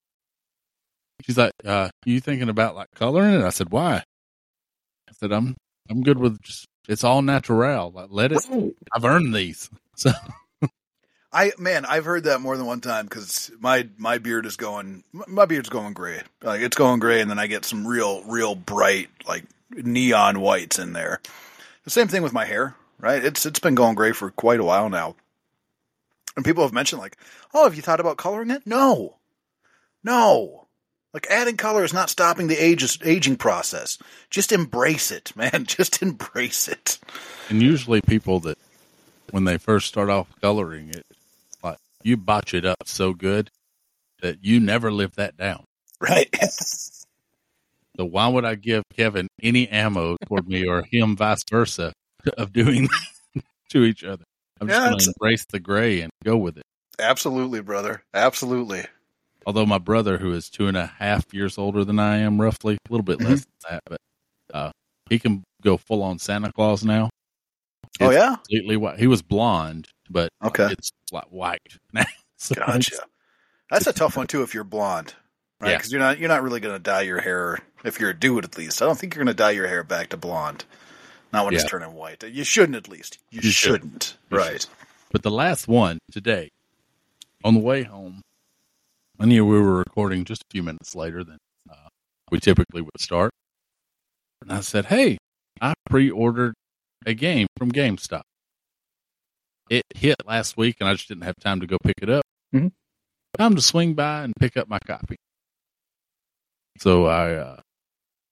She's 1.25 1.39
like, 1.39 1.53
uh, 1.65 1.89
you 2.05 2.21
thinking 2.21 2.49
about 2.49 2.75
like 2.75 2.89
coloring 2.97 3.33
it? 3.33 3.45
I 3.45 3.51
said, 3.51 3.71
why? 3.71 4.03
I 5.09 5.13
said, 5.13 5.31
I'm 5.31 5.55
I'm 5.89 6.03
good 6.03 6.19
with 6.19 6.43
just 6.43 6.67
it's 6.89 7.05
all 7.05 7.23
natural. 7.23 7.93
Like, 7.93 8.09
let 8.11 8.33
it. 8.33 8.45
I've 8.93 9.05
earned 9.05 9.35
these. 9.35 9.71
So 9.99 10.11
I 11.33 11.53
man, 11.59 11.87
I've 11.87 12.05
heard 12.05 12.25
that 12.25 12.41
more 12.41 12.57
than 12.57 12.67
one 12.67 12.81
time 12.81 13.07
because 13.07 13.53
my 13.61 13.89
my 13.97 14.19
beard 14.19 14.47
is 14.47 14.57
going, 14.57 15.05
my 15.13 15.47
beard's 15.47 15.69
going 15.69 15.93
gray. 15.95 16.23
Like 16.43 16.61
it's 16.61 16.77
going 16.77 16.99
gray, 16.99 17.21
and 17.21 17.31
then 17.31 17.39
I 17.39 17.47
get 17.47 17.65
some 17.65 17.87
real, 17.87 18.23
real 18.25 18.57
bright, 18.57 19.09
like 19.29 19.45
neon 19.71 20.41
whites 20.41 20.79
in 20.79 20.93
there. 20.93 21.21
The 21.85 21.91
same 21.91 22.09
thing 22.09 22.23
with 22.23 22.33
my 22.33 22.45
hair, 22.45 22.75
right? 22.99 23.25
It's 23.25 23.47
it's 23.47 23.61
been 23.61 23.75
going 23.75 23.95
gray 23.95 24.13
for 24.13 24.31
quite 24.31 24.61
a 24.61 24.65
while 24.65 24.89
now, 24.89 25.17
and 26.37 26.45
people 26.45 26.63
have 26.65 26.73
mentioned 26.73 27.01
like, 27.01 27.17
oh, 27.55 27.65
have 27.65 27.75
you 27.75 27.83
thought 27.83 28.01
about 28.01 28.17
coloring 28.17 28.51
it? 28.51 28.67
No, 28.67 29.17
no. 30.03 30.63
Like 31.15 31.29
adding 31.31 31.57
color 31.57 31.83
is 31.83 31.95
not 31.95 32.11
stopping 32.11 32.47
the 32.47 32.63
age 32.63 32.99
aging 33.03 33.37
process. 33.37 33.97
Just 34.29 34.53
embrace 34.53 35.11
it, 35.11 35.33
man. 35.37 35.65
Just 35.65 36.03
embrace 36.03 36.69
it. 36.69 36.99
And 37.49 37.63
usually 37.63 38.03
people 38.03 38.41
that 38.41 38.59
when 39.31 39.45
they 39.45 39.57
first 39.59 39.87
start 39.87 40.11
off 40.11 40.29
coloring 40.41 40.91
it, 40.91 41.07
like 41.63 41.79
you 42.03 42.17
botch 42.17 42.53
it 42.53 42.67
up 42.67 42.87
so 42.87 43.15
good 43.15 43.51
that 44.21 44.45
you 44.45 44.61
never 44.61 44.93
live 44.93 45.15
that 45.17 45.37
down. 45.37 45.65
Right. 46.01 46.29
So 47.99 48.05
why 48.05 48.29
would 48.29 48.45
I 48.45 48.55
give 48.57 48.83
Kevin 48.95 49.29
any 49.43 49.69
ammo 49.69 50.17
toward 50.27 50.47
me 50.49 50.67
or 50.67 50.83
him 50.83 51.17
vice 51.17 51.43
versa 51.51 51.93
of 52.37 52.53
doing 52.53 52.89
to 53.71 53.85
each 53.85 54.05
other? 54.05 54.25
I'm 54.61 54.69
just 54.69 54.81
going 54.85 54.99
to 54.99 55.13
embrace 55.17 55.45
the 55.49 55.61
gray 55.61 56.01
and 56.01 56.11
go 56.25 56.37
with 56.37 56.57
it. 56.59 56.63
Absolutely, 56.99 57.61
brother. 57.61 58.03
Absolutely. 58.15 58.85
Although 59.47 59.67
my 59.67 59.79
brother, 59.79 60.19
who 60.19 60.33
is 60.33 60.49
two 60.51 60.67
and 60.67 60.77
a 60.77 60.87
half 60.87 61.25
years 61.33 61.57
older 61.59 61.85
than 61.85 61.99
I 61.99 62.19
am, 62.19 62.41
roughly 62.41 62.75
a 62.75 62.93
little 62.93 63.05
bit 63.05 63.19
Mm-hmm. 63.19 63.31
less 63.31 63.45
than 63.45 63.71
that, 63.71 63.81
but 63.87 63.99
uh, 64.55 64.71
he 65.09 65.19
can 65.19 65.45
go 65.63 65.77
full 65.77 66.03
on 66.03 66.19
Santa 66.19 66.51
Claus 66.53 66.85
now. 66.85 67.11
Oh 68.01 68.11
yeah. 68.11 68.37
completely 68.37 68.77
white. 68.77 68.99
He 68.99 69.07
was 69.07 69.23
blonde, 69.23 69.89
but 70.11 70.29
Okay. 70.45 70.69
it's 70.71 70.91
like 71.13 71.27
white 71.31 71.61
now. 71.93 72.05
So 72.37 72.55
Gotcha. 72.57 72.97
That's 73.71 73.87
a 73.87 73.93
tough 73.93 74.17
one 74.17 74.27
too 74.27 74.43
if 74.43 74.53
you're 74.55 74.65
blonde, 74.65 75.15
right? 75.61 75.71
Yeah. 75.71 75.77
Because 75.79 75.93
you're 75.93 76.01
not 76.01 76.19
you're 76.19 76.29
not 76.29 76.43
really 76.43 76.61
going 76.61 76.75
to 76.75 76.79
dye 76.83 77.03
your 77.03 77.21
hair 77.21 77.59
if 77.85 78.01
you're 78.01 78.11
a 78.11 78.19
dude 78.19 78.45
at 78.45 78.57
least. 78.59 78.83
I 78.83 78.87
don't 78.87 78.99
think 78.99 79.15
you're 79.15 79.25
going 79.25 79.35
to 79.35 79.43
dye 79.43 79.51
your 79.53 79.69
hair 79.69 79.83
back 79.85 80.11
to 80.11 80.17
blonde. 80.17 80.65
Not 81.33 81.45
when 81.45 81.55
it's 81.55 81.65
turning 81.69 81.93
white. 81.93 82.23
You 82.23 82.45
shouldn't 82.45 82.77
at 82.77 82.89
least. 82.89 83.19
You, 83.31 83.41
You 83.43 83.51
shouldn't. 83.51 83.83
shouldn't. 84.05 84.17
Right. 84.31 84.67
But 85.11 85.23
the 85.23 85.31
last 85.31 85.67
one 85.69 85.99
today, 86.11 86.49
on 87.45 87.55
the 87.55 87.61
way 87.61 87.83
home, 87.83 88.23
I 89.19 89.27
knew 89.27 89.45
we 89.45 89.61
were 89.61 89.77
recording 89.79 90.25
just 90.25 90.43
a 90.43 90.47
few 90.53 90.63
minutes 90.63 90.95
later 90.95 91.25
than 91.25 91.39
uh, 91.71 91.89
we 92.31 92.39
typically 92.39 92.81
would 92.81 93.01
start. 93.01 93.33
And 94.43 94.53
I 94.53 94.61
said, 94.61 94.87
Hey, 94.87 95.19
I 95.61 95.75
pre 95.91 96.11
ordered 96.11 96.55
a 97.05 97.15
game 97.15 97.47
from 97.59 97.73
GameStop. 97.73 98.23
It 99.69 99.83
hit 99.95 100.17
last 100.25 100.57
week 100.57 100.77
and 100.81 100.89
I 100.89 100.95
just 100.95 101.09
didn't 101.09 101.25
have 101.25 101.35
time 101.41 101.61
to 101.61 101.67
go 101.67 101.77
pick 101.83 101.97
it 102.03 102.09
up. 102.11 102.25
Mhm. 102.55 102.71
Time 103.37 103.57
to 103.57 103.63
swing 103.63 103.95
by 103.95 104.23
and 104.23 104.33
pick 104.39 104.57
up 104.57 104.69
my 104.69 104.79
copy. 104.87 105.17
So 106.81 107.07
I, 107.07 107.35
uh, 107.35 107.61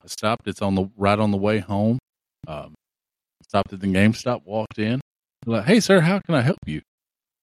I 0.03 0.07
stopped. 0.07 0.49
It's 0.49 0.63
on 0.63 0.75
the 0.75 0.91
right 0.97 1.19
on 1.19 1.31
the 1.31 1.37
way 1.37 1.59
home. 1.59 1.99
Um, 2.47 2.75
stopped 3.43 3.73
at 3.73 3.81
the 3.81 3.87
GameStop, 3.87 4.45
walked 4.45 4.79
in. 4.79 5.01
Like, 5.47 5.65
hey, 5.65 5.81
sir, 5.81 6.01
how 6.01 6.21
can 6.21 6.35
I 6.35 6.41
help 6.41 6.59
you? 6.67 6.81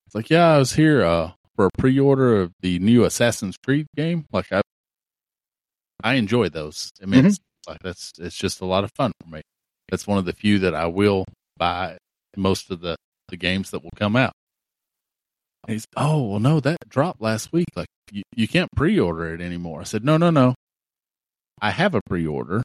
It's 0.06 0.16
like, 0.16 0.30
yeah, 0.30 0.54
I 0.54 0.58
was 0.58 0.74
here 0.74 1.04
uh, 1.04 1.32
for 1.56 1.68
a 1.68 1.70
pre-order 1.78 2.42
of 2.42 2.52
the 2.62 2.80
new 2.80 3.06
Assassin's 3.06 3.56
Creed 3.64 3.88
game. 3.96 4.26
Like, 4.32 4.52
I, 4.52 4.62
I 6.04 6.16
enjoy 6.16 6.50
those. 6.50 6.92
I 7.02 7.06
mean, 7.06 7.26
it's, 7.28 7.40
like 7.68 7.80
that's 7.84 8.14
it's 8.18 8.36
just 8.36 8.62
a 8.62 8.66
lot 8.66 8.84
of 8.84 8.92
fun 8.96 9.12
for 9.22 9.30
me. 9.30 9.42
That's 9.90 10.08
one 10.08 10.18
of 10.18 10.26
the 10.26 10.34
few 10.34 10.60
that 10.60 10.74
I 10.74 10.88
will 10.88 11.26
buy 11.58 11.98
most 12.36 12.72
of 12.72 12.82
the 12.82 12.96
the 13.30 13.38
games 13.38 13.72
that 13.72 13.84
will 13.84 13.92
come 13.96 14.16
out. 14.16 14.34
And 15.68 15.74
he's, 15.74 15.86
oh 15.96 16.24
well, 16.24 16.40
no, 16.40 16.60
that 16.60 16.78
dropped 16.90 17.22
last 17.22 17.54
week. 17.54 17.68
Like, 17.76 17.88
you, 18.12 18.24
you 18.36 18.48
can't 18.48 18.70
pre-order 18.76 19.34
it 19.34 19.42
anymore. 19.42 19.82
I 19.82 19.84
said, 19.84 20.04
no, 20.04 20.18
no, 20.18 20.32
no. 20.32 20.56
I 21.62 21.72
have 21.72 21.96
a 21.96 22.02
pre-order. 22.08 22.64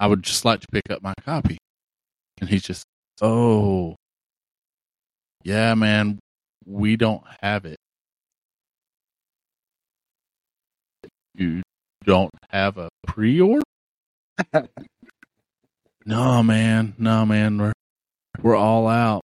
I 0.00 0.06
would 0.06 0.22
just 0.22 0.44
like 0.44 0.60
to 0.60 0.66
pick 0.72 0.90
up 0.90 1.02
my 1.02 1.14
copy. 1.24 1.58
And 2.40 2.48
he's 2.48 2.62
just, 2.62 2.84
oh, 3.20 3.96
yeah, 5.44 5.74
man, 5.74 6.18
we 6.64 6.96
don't 6.96 7.22
have 7.42 7.64
it. 7.64 7.76
You 11.34 11.62
don't 12.04 12.30
have 12.50 12.78
a 12.78 12.88
pre-order? 13.06 13.62
no, 16.06 16.42
man, 16.42 16.94
no, 16.98 17.26
man, 17.26 17.58
we're 17.58 17.72
we're 18.42 18.56
all 18.56 18.86
out. 18.86 19.22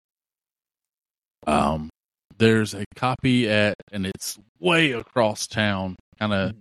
Um, 1.47 1.89
there's 2.37 2.73
a 2.73 2.85
copy 2.95 3.49
at, 3.49 3.75
and 3.91 4.05
it's 4.05 4.37
way 4.59 4.91
across 4.91 5.47
town, 5.47 5.95
kind 6.19 6.33
of 6.33 6.53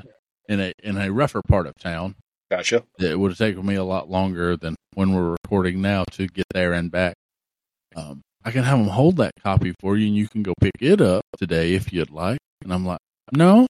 in 0.48 0.60
a 0.60 0.72
in 0.82 0.96
a 0.96 1.12
rougher 1.12 1.42
part 1.42 1.66
of 1.66 1.74
town. 1.76 2.14
Gotcha. 2.50 2.84
It 2.98 3.18
would 3.18 3.32
have 3.32 3.38
taken 3.38 3.64
me 3.64 3.74
a 3.74 3.84
lot 3.84 4.10
longer 4.10 4.56
than 4.56 4.74
when 4.94 5.12
we're 5.12 5.36
recording 5.44 5.82
now 5.82 6.04
to 6.12 6.26
get 6.26 6.46
there 6.54 6.72
and 6.72 6.90
back. 6.90 7.14
Um, 7.94 8.22
I 8.44 8.50
can 8.50 8.64
have 8.64 8.78
them 8.78 8.88
hold 8.88 9.16
that 9.18 9.32
copy 9.42 9.74
for 9.80 9.96
you, 9.96 10.06
and 10.06 10.16
you 10.16 10.28
can 10.28 10.42
go 10.42 10.54
pick 10.60 10.76
it 10.80 11.00
up 11.00 11.22
today 11.36 11.74
if 11.74 11.92
you'd 11.92 12.10
like. 12.10 12.38
And 12.62 12.72
I'm 12.72 12.86
like, 12.86 13.00
no, 13.32 13.66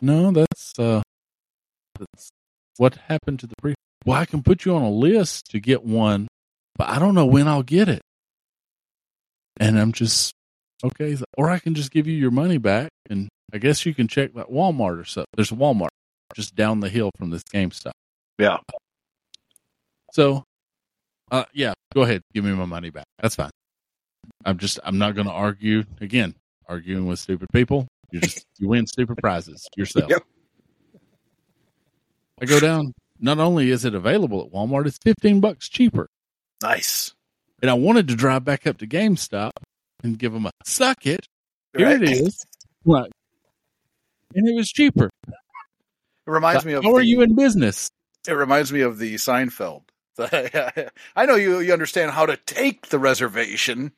no, 0.00 0.32
that's 0.32 0.72
uh, 0.78 1.02
that's 1.98 2.30
what 2.78 2.94
happened 3.08 3.40
to 3.40 3.46
the 3.46 3.54
pre. 3.60 3.74
Well, 4.06 4.18
I 4.18 4.24
can 4.24 4.42
put 4.42 4.64
you 4.64 4.74
on 4.74 4.82
a 4.82 4.90
list 4.90 5.50
to 5.50 5.60
get 5.60 5.84
one, 5.84 6.28
but 6.76 6.88
I 6.88 6.98
don't 6.98 7.14
know 7.14 7.26
when 7.26 7.46
I'll 7.46 7.62
get 7.62 7.88
it. 7.88 8.00
And 9.60 9.78
I'm 9.78 9.92
just 9.92 10.32
okay, 10.82 11.18
or 11.36 11.50
I 11.50 11.58
can 11.58 11.74
just 11.74 11.90
give 11.90 12.06
you 12.06 12.16
your 12.16 12.30
money 12.30 12.56
back, 12.56 12.88
and 13.10 13.28
I 13.52 13.58
guess 13.58 13.84
you 13.84 13.94
can 13.94 14.08
check 14.08 14.32
that 14.34 14.50
Walmart 14.50 15.00
or 15.00 15.04
something. 15.04 15.28
There's 15.36 15.52
a 15.52 15.56
Walmart 15.56 15.88
just 16.34 16.54
down 16.54 16.80
the 16.80 16.88
hill 16.88 17.10
from 17.18 17.30
this 17.30 17.42
GameStop. 17.44 17.92
Yeah. 18.38 18.58
So, 20.12 20.44
uh, 21.30 21.44
yeah, 21.52 21.72
go 21.94 22.02
ahead, 22.02 22.22
give 22.34 22.44
me 22.44 22.52
my 22.52 22.64
money 22.66 22.90
back. 22.90 23.06
That's 23.20 23.34
fine. 23.36 23.50
I'm 24.44 24.58
just, 24.58 24.78
I'm 24.84 24.98
not 24.98 25.14
going 25.14 25.26
to 25.26 25.32
argue 25.32 25.84
again. 26.00 26.34
Arguing 26.68 27.06
with 27.06 27.18
stupid 27.18 27.48
people, 27.52 27.86
you 28.12 28.20
just 28.20 28.46
you 28.58 28.68
win 28.68 28.86
stupid 28.86 29.18
prizes 29.18 29.66
yourself. 29.76 30.08
Yep. 30.08 30.22
I 32.40 32.44
go 32.46 32.60
down. 32.60 32.92
Not 33.18 33.38
only 33.38 33.70
is 33.70 33.84
it 33.84 33.94
available 33.94 34.42
at 34.44 34.52
Walmart, 34.52 34.86
it's 34.86 34.96
fifteen 35.02 35.40
bucks 35.40 35.68
cheaper. 35.68 36.08
Nice. 36.62 37.12
And 37.60 37.70
I 37.70 37.74
wanted 37.74 38.08
to 38.08 38.14
drive 38.14 38.44
back 38.44 38.66
up 38.66 38.78
to 38.78 38.86
GameStop 38.86 39.50
and 40.02 40.18
give 40.18 40.32
them 40.32 40.46
a 40.46 40.50
suck 40.64 41.04
it. 41.04 41.26
Here 41.76 41.86
Right? 41.88 42.02
it 42.02 42.10
is. 42.10 42.46
What? 42.84 43.10
And 44.34 44.48
it 44.48 44.54
was 44.54 44.68
cheaper. 44.70 45.10
It 46.26 46.30
reminds 46.30 46.64
me 46.64 46.72
of 46.74 46.84
How 46.84 46.94
are 46.94 47.00
the- 47.00 47.06
you 47.06 47.20
in 47.22 47.34
business? 47.34 47.90
It 48.28 48.32
reminds 48.32 48.72
me 48.72 48.82
of 48.82 48.98
the 48.98 49.14
Seinfeld. 49.16 49.82
I 50.18 51.26
know 51.26 51.34
you 51.36 51.60
you 51.60 51.72
understand 51.72 52.10
how 52.12 52.26
to 52.26 52.36
take 52.36 52.88
the 52.88 52.98
reservation. 52.98 53.92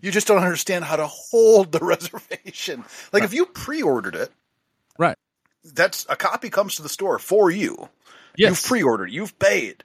You 0.00 0.10
just 0.12 0.26
don't 0.28 0.42
understand 0.42 0.84
how 0.84 0.96
to 0.96 1.06
hold 1.06 1.72
the 1.72 1.78
reservation. 1.82 2.84
Like 3.12 3.24
if 3.24 3.34
you 3.34 3.44
pre-ordered 3.46 4.14
it, 4.14 4.30
Right. 4.98 5.16
that's 5.64 6.06
a 6.08 6.16
copy 6.16 6.48
comes 6.50 6.76
to 6.76 6.82
the 6.82 6.88
store 6.88 7.18
for 7.18 7.50
you. 7.50 7.88
Yes. 8.36 8.50
You've 8.50 8.64
pre-ordered, 8.64 9.10
you've 9.10 9.38
paid. 9.38 9.82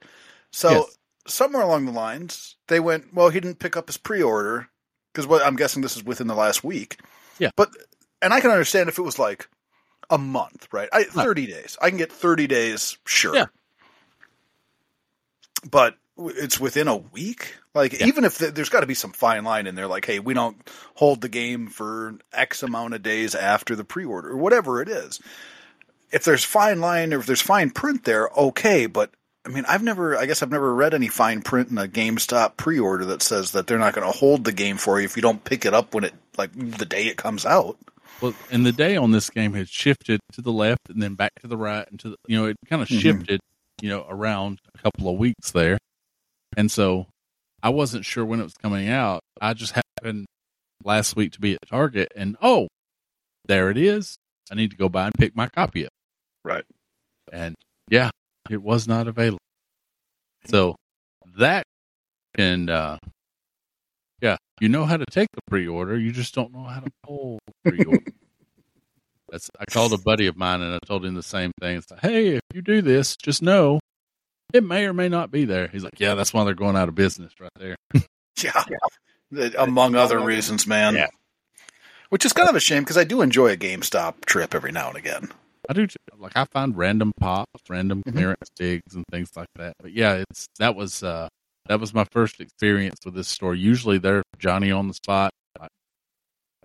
So 0.52 0.70
Yes. 0.72 0.98
somewhere 1.28 1.64
along 1.64 1.86
the 1.86 1.92
lines, 1.92 2.56
they 2.68 2.80
went, 2.80 3.14
well, 3.14 3.30
he 3.30 3.40
didn't 3.40 3.60
pick 3.60 3.76
up 3.76 3.88
his 3.88 3.98
pre-order 3.98 4.70
because 5.12 5.26
what 5.28 5.44
I'm 5.46 5.56
guessing 5.56 5.82
this 5.82 5.98
is 5.98 6.04
within 6.04 6.28
the 6.28 6.36
last 6.36 6.64
week. 6.64 7.00
Yeah. 7.40 7.50
But 7.56 7.72
and 8.22 8.32
I 8.34 8.40
can 8.40 8.52
understand 8.52 8.88
if 8.90 9.00
it 9.00 9.04
was 9.04 9.18
like 9.20 9.50
a 10.10 10.18
month, 10.18 10.68
right? 10.72 10.90
I, 10.92 11.04
30 11.04 11.48
days. 11.48 11.78
I 11.82 11.90
can 11.90 11.98
get 11.98 12.12
30 12.12 12.48
days, 12.48 12.98
sure. 13.06 13.36
Yeah. 13.36 13.46
But 15.70 15.96
it's 16.18 16.60
within 16.60 16.88
a 16.88 16.98
week. 16.98 17.56
Like 17.74 17.94
Yeah. 17.94 18.06
even 18.06 18.24
if 18.24 18.38
th- 18.38 18.54
there's 18.54 18.70
got 18.70 18.82
to 18.82 18.88
be 18.88 18.94
some 18.94 19.12
fine 19.14 19.44
line 19.44 19.66
in 19.68 19.76
there, 19.76 19.88
like, 19.88 20.06
hey, 20.06 20.20
we 20.20 20.34
don't 20.34 20.58
hold 20.96 21.22
the 21.22 21.30
game 21.30 21.68
for 21.68 22.16
X 22.32 22.64
amount 22.64 22.94
of 22.94 23.02
days 23.02 23.34
after 23.36 23.76
the 23.76 23.84
pre-order 23.84 24.30
or 24.30 24.38
whatever 24.38 24.82
it 24.82 24.90
is. 24.90 25.20
If 26.12 26.24
there's 26.26 26.44
fine 26.44 26.80
line 26.82 27.14
or 27.14 27.20
if 27.20 27.26
there's 27.26 27.42
fine 27.42 27.72
print 27.72 28.04
there, 28.04 28.30
okay. 28.30 28.86
But 28.86 29.12
I 29.46 29.50
mean, 29.50 29.66
I've 29.68 29.84
never, 29.84 30.16
I 30.18 30.26
guess 30.26 30.44
I've 30.44 30.52
never 30.52 30.74
read 30.74 30.94
any 30.94 31.08
fine 31.08 31.42
print 31.42 31.70
in 31.70 31.78
a 31.78 31.88
GameStop 31.88 32.56
pre-order 32.58 33.06
that 33.06 33.22
says 33.24 33.52
that 33.52 33.66
they're 33.68 33.80
not 33.80 33.94
going 33.94 34.06
to 34.10 34.18
hold 34.18 34.44
the 34.44 34.54
game 34.54 34.78
for 34.78 35.00
you 35.00 35.06
if 35.06 35.16
you 35.16 35.22
don't 35.22 35.44
pick 35.44 35.66
it 35.66 35.74
up 35.74 35.94
when 35.96 36.04
it, 36.06 36.14
like 36.38 36.52
the 36.54 36.86
day 36.86 37.08
it 37.08 37.18
comes 37.18 37.46
out. 37.46 37.78
Well, 38.24 38.34
and 38.50 38.66
the 38.66 38.72
day 38.72 38.96
on 38.96 39.12
this 39.12 39.30
game 39.30 39.52
had 39.52 39.68
shifted 39.68 40.22
to 40.32 40.42
the 40.42 40.50
left 40.54 40.88
and 40.88 41.04
then 41.04 41.16
back 41.16 41.34
to 41.42 41.48
the 41.48 41.58
right 41.58 41.86
and 41.92 42.00
to 42.00 42.12
the, 42.12 42.16
you 42.26 42.38
know, 42.40 42.46
it 42.46 42.56
kind 42.70 42.82
of 42.82 42.88
Mhm. 42.88 43.02
shifted, 43.02 43.42
you 43.82 43.90
know, 43.90 44.06
around 44.08 44.60
a 44.74 44.78
couple 44.78 45.10
of 45.10 45.18
weeks 45.20 45.52
there. 45.52 45.78
And 46.56 46.72
so 46.72 47.10
I 47.62 47.68
wasn't 47.68 48.06
sure 48.06 48.24
when 48.24 48.40
it 48.40 48.44
was 48.44 48.54
coming 48.54 48.88
out. 48.88 49.20
I 49.42 49.54
just 49.54 49.74
happened 49.74 50.26
last 50.86 51.18
week 51.18 51.34
to 51.34 51.42
be 51.42 51.56
at 51.56 51.68
Target 51.68 52.14
and 52.16 52.38
oh, 52.42 52.70
there 53.44 53.70
it 53.70 53.78
is. 53.78 54.16
I 54.50 54.56
need 54.56 54.72
to 54.72 54.78
go 54.78 54.88
by 54.88 55.08
and 55.08 55.14
pick 55.16 55.36
my 55.36 55.50
copy 55.50 55.86
up. 55.86 55.92
Right. 56.46 56.64
And 57.30 57.56
yeah, 57.90 58.10
it 58.50 58.62
was 58.62 58.88
not 58.88 59.06
available. 59.10 59.40
So 60.46 60.78
that 61.36 61.66
and 62.36 62.70
uh, 62.70 63.00
yeah, 64.24 64.38
you 64.62 64.70
know 64.70 64.86
how 64.86 64.98
to 64.98 65.06
take 65.12 65.28
the 65.34 65.42
pre-order. 65.50 65.98
You 66.00 66.12
just 66.12 66.34
don't 66.34 66.52
know 66.54 66.64
how 66.64 66.80
to 66.80 66.90
pull 67.04 67.38
pre-order. 67.66 68.02
That's, 69.30 69.50
I 69.60 69.66
called 69.66 69.94
a 69.94 69.98
buddy 69.98 70.28
of 70.28 70.38
mine 70.38 70.62
and 70.62 70.76
I 70.76 70.80
told 70.86 71.04
him 71.06 71.16
the 71.16 71.24
same 71.24 71.52
thing. 71.60 71.78
It's 71.78 71.90
like, 71.92 72.02
hey, 72.02 72.36
if 72.36 72.42
you 72.54 72.62
do 72.62 72.82
this, 72.82 73.16
just 73.18 73.42
know 73.42 73.80
it 74.54 74.64
may 74.64 74.86
or 74.86 74.94
may 74.94 75.10
not 75.10 75.32
be 75.32 75.46
there. 75.46 75.68
He's 75.68 75.84
like, 75.84 76.00
yeah, 76.00 76.14
that's 76.16 76.34
why 76.34 76.44
they're 76.44 76.54
going 76.54 76.76
out 76.76 76.88
of 76.90 76.96
business 76.96 77.34
right 77.40 77.52
there. 77.60 77.76
Yeah. 78.42 78.64
Th- 79.34 79.54
Among 79.58 79.94
other 79.96 80.20
reasons, 80.20 80.66
man. 80.66 80.96
Yeah. 80.96 81.08
Which 82.10 82.26
is 82.26 82.34
kind 82.34 82.50
of 82.50 82.56
a 82.56 82.60
shame 82.60 82.82
because 82.84 82.98
I 82.98 83.04
do 83.04 83.22
enjoy 83.22 83.50
a 83.52 83.58
GameStop 83.58 84.26
trip 84.26 84.54
every 84.56 84.72
now 84.72 84.90
and 84.90 84.98
again. 84.98 85.30
I 85.70 85.74
do 85.74 85.86
too. 85.88 85.96
like 86.18 86.34
I 86.36 86.46
find 86.46 86.76
random 86.76 87.12
pops, 87.20 87.62
random 87.70 88.02
Mhm. 88.06 88.12
clearance 88.14 88.50
digs, 88.56 88.96
and 88.96 89.04
things 89.12 89.30
like 89.36 89.48
that. 89.56 89.74
But 89.80 89.94
yeah, 89.94 90.24
it's 90.30 90.48
that 90.60 90.76
was 90.76 91.04
uh 91.04 91.30
that 91.68 91.80
was 91.80 91.94
my 91.94 92.06
first 92.12 92.40
experience 92.40 93.00
with 93.06 93.16
this 93.16 93.28
store. 93.28 93.56
Usually 93.56 93.98
they're 93.98 94.24
Johnny 94.40 94.72
on 94.72 94.88
the 94.88 94.94
spot. 94.94 95.32
I 95.60 95.68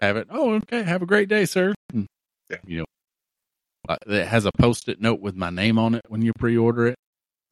have 0.06 0.16
it. 0.16 0.28
Oh, 0.30 0.54
okay. 0.54 0.82
Have 0.82 1.02
a 1.02 1.06
great 1.06 1.28
day, 1.28 1.44
sir. 1.44 1.74
And, 1.92 2.06
Yeah. 2.50 2.58
You 2.64 2.78
know, 2.78 3.96
it 4.06 4.26
has 4.26 4.44
a 4.46 4.52
post-it 4.58 5.00
note 5.00 5.20
with 5.20 5.34
my 5.34 5.50
name 5.50 5.78
on 5.78 5.94
it 5.94 6.02
when 6.08 6.22
you 6.22 6.32
pre-order 6.38 6.86
it. 6.86 6.96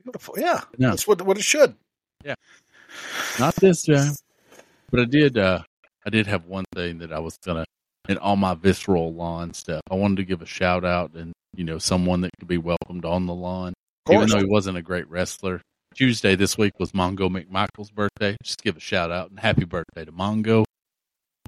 Beautiful. 0.04 0.34
Yeah. 0.38 0.60
Yeah. 0.78 0.90
That's 0.90 1.06
what, 1.08 1.22
what 1.22 1.38
it 1.38 1.44
should. 1.44 1.74
Yeah. 2.24 2.34
Not 3.40 3.54
this 3.56 3.82
time, 3.84 4.14
but 4.90 5.00
I 5.00 5.04
did. 5.04 5.36
uh 5.36 5.62
I 6.06 6.10
did 6.10 6.28
have 6.28 6.46
one 6.46 6.64
thing 6.72 6.98
that 6.98 7.12
I 7.12 7.18
was 7.18 7.36
gonna 7.44 7.64
in 8.08 8.16
all 8.18 8.36
my 8.36 8.54
visceral 8.54 9.12
lawn 9.12 9.52
stuff. 9.52 9.82
I 9.90 9.96
wanted 9.96 10.18
to 10.18 10.24
give 10.24 10.40
a 10.40 10.46
shout 10.46 10.84
out 10.84 11.12
and 11.14 11.32
you 11.54 11.64
know 11.64 11.78
someone 11.78 12.20
that 12.20 12.30
could 12.38 12.48
be 12.48 12.58
welcomed 12.58 13.04
on 13.04 13.26
the 13.26 13.34
lawn. 13.34 13.74
Even 14.10 14.28
though 14.28 14.38
he 14.38 14.44
wasn't 14.44 14.78
a 14.78 14.82
great 14.82 15.10
wrestler. 15.10 15.60
Tuesday 15.96 16.34
this 16.36 16.58
week 16.58 16.78
was 16.78 16.92
Mongo 16.92 17.30
McMichael's 17.30 17.90
birthday. 17.90 18.36
Just 18.44 18.62
give 18.62 18.76
a 18.76 18.80
shout 18.80 19.10
out 19.10 19.30
and 19.30 19.40
happy 19.40 19.64
birthday 19.64 20.04
to 20.04 20.12
Mongo. 20.12 20.64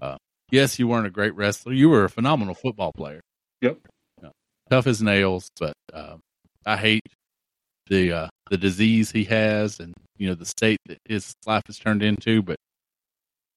Uh, 0.01 0.17
yes, 0.51 0.79
you 0.79 0.89
weren't 0.89 1.07
a 1.07 1.11
great 1.11 1.35
wrestler. 1.35 1.75
You 1.75 1.91
were 1.91 2.05
a 2.05 2.09
phenomenal 2.11 2.55
football 2.55 2.93
player. 2.97 3.21
Yep. 3.61 3.79
Uh, 4.25 4.31
tough 4.71 4.87
as 4.87 5.03
nails, 5.03 5.51
but 5.61 5.75
um, 5.93 6.21
I 6.65 6.79
hate 6.79 7.03
the 7.89 8.13
uh, 8.13 8.29
the 8.51 8.57
disease 8.57 9.11
he 9.11 9.25
has 9.25 9.81
and 9.81 9.93
you 10.17 10.29
know 10.29 10.35
the 10.35 10.47
state 10.47 10.79
that 10.87 10.99
his 11.05 11.35
life 11.45 11.65
has 11.67 11.79
turned 11.79 12.03
into. 12.03 12.41
But 12.43 12.57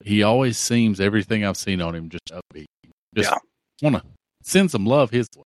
he 0.03 0.23
always 0.23 0.57
seems 0.57 0.99
everything 0.99 1.45
I've 1.45 1.57
seen 1.57 1.81
on 1.81 1.95
him 1.95 2.09
just 2.09 2.31
upbeat. 2.33 2.65
Just 3.15 3.31
Yeah. 3.31 3.37
want 3.81 3.95
to 3.95 4.03
send 4.43 4.71
some 4.71 4.85
love 4.85 5.09
his 5.11 5.27
way. 5.37 5.43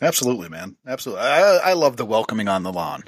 Absolutely, 0.00 0.48
man. 0.48 0.74
Absolutely. 0.86 1.22
I, 1.24 1.58
I 1.58 1.72
love 1.74 1.96
the 1.96 2.04
welcoming 2.04 2.48
on 2.48 2.64
the 2.64 2.72
lawn. 2.72 3.04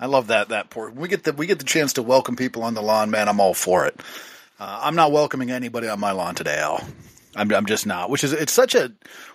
I 0.00 0.06
love 0.06 0.28
that 0.28 0.48
that 0.48 0.70
part. 0.70 0.96
We 0.96 1.08
get 1.08 1.24
the 1.24 1.34
we 1.34 1.46
get 1.46 1.58
the 1.58 1.64
chance 1.64 1.92
to 1.92 2.02
welcome 2.02 2.34
people 2.34 2.62
on 2.62 2.72
the 2.72 2.82
lawn, 2.82 3.10
man. 3.10 3.28
I'm 3.28 3.38
all 3.38 3.52
for 3.52 3.84
it. 3.84 4.00
Uh, 4.58 4.80
I'm 4.82 4.96
not 4.96 5.12
welcoming 5.12 5.50
anybody 5.50 5.88
on 5.88 6.00
my 6.00 6.12
lawn 6.12 6.34
today, 6.34 6.58
Al. 6.58 6.82
I'm 7.36 7.52
I'm 7.52 7.66
just 7.66 7.86
not. 7.86 8.08
Which 8.08 8.24
is 8.24 8.32
it's 8.32 8.52
such 8.52 8.74
a 8.74 8.92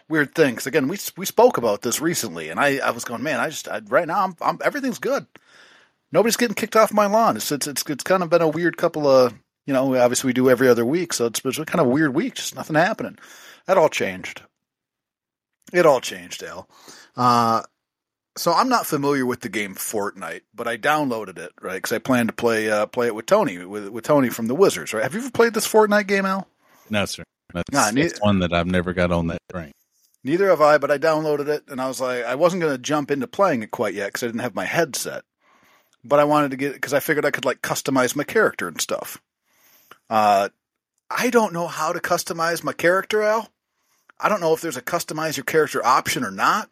weird 0.10 0.34
thing. 0.34 0.56
Because 0.56 0.66
again, 0.66 0.88
we 0.88 0.98
we 1.18 1.28
spoke 1.28 1.58
about 1.58 1.84
this 1.84 2.02
recently, 2.02 2.50
and 2.50 2.60
I, 2.60 2.78
I 2.80 2.90
was 2.90 3.06
going, 3.06 3.22
man. 3.22 3.40
I 3.40 3.50
just 3.50 3.68
I, 3.68 3.82
right 3.88 4.08
now 4.08 4.24
I'm, 4.24 4.36
I'm 4.42 4.60
everything's 4.64 5.00
good. 5.00 5.28
Nobody's 6.12 6.38
getting 6.38 6.56
kicked 6.56 6.76
off 6.76 6.92
my 6.92 7.06
lawn. 7.06 7.38
It's 7.38 7.52
it's 7.52 7.68
it's, 7.68 7.84
it's 7.88 8.04
kind 8.04 8.24
of 8.24 8.32
been 8.32 8.42
a 8.42 8.48
weird 8.48 8.76
couple 8.76 9.08
of 9.08 9.34
you 9.68 9.74
know. 9.74 9.96
Obviously, 9.96 10.30
we 10.30 10.34
do 10.34 10.50
every 10.50 10.68
other 10.68 10.86
week, 10.86 11.14
so 11.14 11.28
it's 11.28 11.42
been 11.42 11.54
kind 11.54 11.80
of 11.80 11.88
a 11.88 11.92
weird 11.92 12.16
week. 12.16 12.36
Just 12.36 12.56
nothing 12.56 12.76
happening. 12.76 13.20
That 13.68 13.78
all 13.78 13.90
changed. 13.90 14.42
It 15.74 15.86
all 15.86 16.02
changed, 16.02 16.44
Al. 16.44 16.68
Uh, 17.16 17.62
so 18.38 18.54
I'm 18.54 18.70
not 18.70 18.86
familiar 18.86 19.26
with 19.26 19.42
the 19.42 19.50
game 19.50 19.76
Fortnite, 19.76 20.42
but 20.54 20.68
I 20.68 20.78
downloaded 20.78 21.38
it 21.38 21.52
right 21.62 21.76
because 21.76 21.92
I 21.92 22.00
plan 22.00 22.28
to 22.28 22.34
play 22.34 22.70
uh, 22.70 22.86
play 22.86 23.08
it 23.08 23.16
with 23.16 23.26
Tony 23.26 23.64
with 23.66 23.88
with 23.90 24.04
Tony 24.04 24.30
from 24.30 24.48
the 24.48 24.56
Wizards. 24.56 24.94
Right? 24.94 25.04
Have 25.04 25.14
you 25.14 25.20
ever 25.22 25.32
played 25.32 25.54
this 25.54 25.68
Fortnite 25.68 26.08
game, 26.08 26.26
Al? 26.26 26.48
No, 26.90 27.06
sir. 27.06 27.24
That's, 27.54 27.72
Nah, 27.72 27.92
neither- 27.92 28.10
that's 28.10 28.22
one 28.22 28.40
that 28.40 28.54
I've 28.54 28.68
never 28.68 28.94
got 28.94 29.12
on 29.12 29.28
that 29.28 29.40
train. 29.52 29.72
Neither 30.24 30.50
have 30.50 30.62
I, 30.62 30.80
but 30.80 30.90
I 30.90 30.98
downloaded 30.98 31.48
it 31.48 31.66
and 31.68 31.80
I 31.80 31.88
was 31.88 32.02
like, 32.02 32.26
I 32.26 32.34
wasn't 32.36 32.62
going 32.62 32.74
to 32.74 32.82
jump 32.82 33.12
into 33.12 33.28
playing 33.28 33.62
it 33.62 33.70
quite 33.72 33.94
yet 33.94 34.08
because 34.08 34.24
I 34.24 34.26
didn't 34.28 34.42
have 34.42 34.56
my 34.56 34.66
headset. 34.66 35.24
But 36.04 36.20
I 36.20 36.24
wanted 36.24 36.52
to 36.52 36.58
get 36.58 36.74
because 36.74 36.94
I 36.94 37.00
figured 37.00 37.26
I 37.26 37.32
could 37.32 37.46
like 37.46 37.62
customize 37.62 38.16
my 38.16 38.24
character 38.24 38.68
and 38.68 38.82
stuff. 38.82 39.22
Uh, 40.10 40.50
I 41.10 41.30
don't 41.30 41.54
know 41.54 41.68
how 41.68 41.94
to 41.94 42.00
customize 42.00 42.64
my 42.64 42.74
character, 42.74 43.22
Al. 43.22 43.50
I 44.20 44.30
don't 44.30 44.42
know 44.42 44.54
if 44.54 44.62
there's 44.62 44.78
a 44.78 44.82
customize 44.82 45.38
your 45.38 45.44
character 45.44 45.86
option 45.86 46.24
or 46.24 46.32
not, 46.32 46.70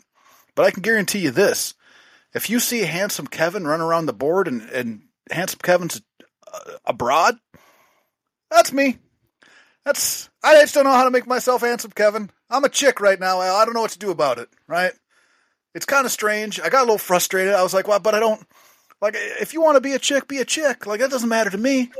but 0.55 0.65
I 0.65 0.71
can 0.71 0.81
guarantee 0.81 1.19
you 1.19 1.31
this: 1.31 1.73
if 2.33 2.49
you 2.49 2.59
see 2.59 2.81
handsome 2.81 3.27
Kevin 3.27 3.65
run 3.65 3.81
around 3.81 4.05
the 4.05 4.13
board 4.13 4.47
and 4.47 4.61
and 4.69 5.03
handsome 5.31 5.59
Kevin's 5.61 6.01
uh, 6.51 6.77
abroad, 6.85 7.37
that's 8.49 8.71
me. 8.71 8.97
That's 9.85 10.29
I 10.43 10.59
just 10.61 10.73
don't 10.73 10.85
know 10.85 10.93
how 10.93 11.03
to 11.03 11.11
make 11.11 11.27
myself 11.27 11.61
handsome, 11.61 11.91
Kevin. 11.91 12.29
I'm 12.49 12.63
a 12.63 12.69
chick 12.69 13.01
right 13.01 13.19
now. 13.19 13.39
I 13.39 13.65
don't 13.65 13.73
know 13.73 13.81
what 13.81 13.91
to 13.91 13.99
do 13.99 14.11
about 14.11 14.39
it. 14.39 14.49
Right? 14.67 14.93
It's 15.75 15.85
kind 15.85 16.05
of 16.05 16.11
strange. 16.11 16.59
I 16.59 16.69
got 16.69 16.81
a 16.81 16.85
little 16.85 16.97
frustrated. 16.97 17.53
I 17.53 17.63
was 17.63 17.73
like, 17.73 17.87
well, 17.87 17.99
but 17.99 18.15
I 18.15 18.19
don't 18.19 18.45
like 19.01 19.15
if 19.17 19.53
you 19.53 19.61
want 19.61 19.75
to 19.75 19.81
be 19.81 19.93
a 19.93 19.99
chick, 19.99 20.27
be 20.27 20.39
a 20.39 20.45
chick. 20.45 20.85
Like 20.85 20.99
that 20.99 21.11
doesn't 21.11 21.29
matter 21.29 21.49
to 21.49 21.57
me. 21.57 21.91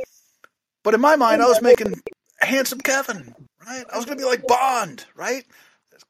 But 0.82 0.94
in 0.94 1.00
my 1.00 1.16
mind, 1.16 1.42
I 1.42 1.46
was 1.46 1.62
making 1.62 2.00
handsome 2.38 2.80
Kevin. 2.80 3.34
Right? 3.66 3.84
I 3.92 3.96
was 3.96 4.04
gonna 4.06 4.18
be 4.18 4.24
like 4.24 4.46
Bond. 4.46 5.04
Right? 5.14 5.44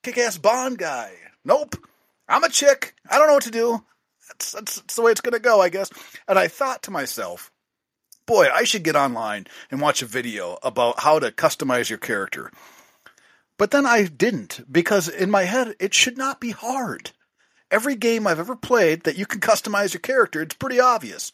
Kick-ass 0.03 0.39
Bond 0.39 0.79
guy. 0.79 1.13
Nope. 1.45 1.77
I'm 2.29 2.45
a 2.45 2.49
chick. 2.49 2.95
I 3.11 3.19
don't 3.19 3.27
know 3.27 3.35
what 3.35 3.43
to 3.45 3.51
do. 3.51 3.85
That's, 4.29 4.53
that's, 4.53 4.75
that's 4.77 4.97
the 4.97 5.03
way 5.03 5.13
it's 5.13 5.21
gonna 5.21 5.39
go, 5.39 5.61
I 5.61 5.69
guess. 5.69 5.91
And 6.27 6.39
I 6.39 6.49
thought 6.49 6.83
to 6.85 6.91
myself, 6.91 7.51
boy, 8.27 8.49
I 8.53 8.65
should 8.65 8.83
get 8.83 8.97
online 8.97 9.47
and 9.71 9.81
watch 9.81 10.03
a 10.03 10.07
video 10.07 10.59
about 10.63 11.01
how 11.01 11.19
to 11.19 11.31
customize 11.31 11.91
your 11.91 11.99
character. 11.99 12.51
But 13.59 13.71
then 13.71 13.87
I 13.87 14.05
didn't 14.05 14.61
because 14.71 15.09
in 15.09 15.31
my 15.31 15.45
head, 15.45 15.77
it 15.79 15.95
should 15.95 16.19
not 16.19 16.41
be 16.41 16.51
hard. 16.51 17.13
Every 17.71 17.97
game 17.97 18.27
I've 18.27 18.41
ever 18.41 18.57
played 18.57 19.05
that 19.05 19.19
you 19.19 19.27
can 19.27 19.41
customize 19.41 19.95
your 19.95 20.01
character, 20.01 20.43
it's 20.43 20.55
pretty 20.55 20.81
obvious. 20.81 21.33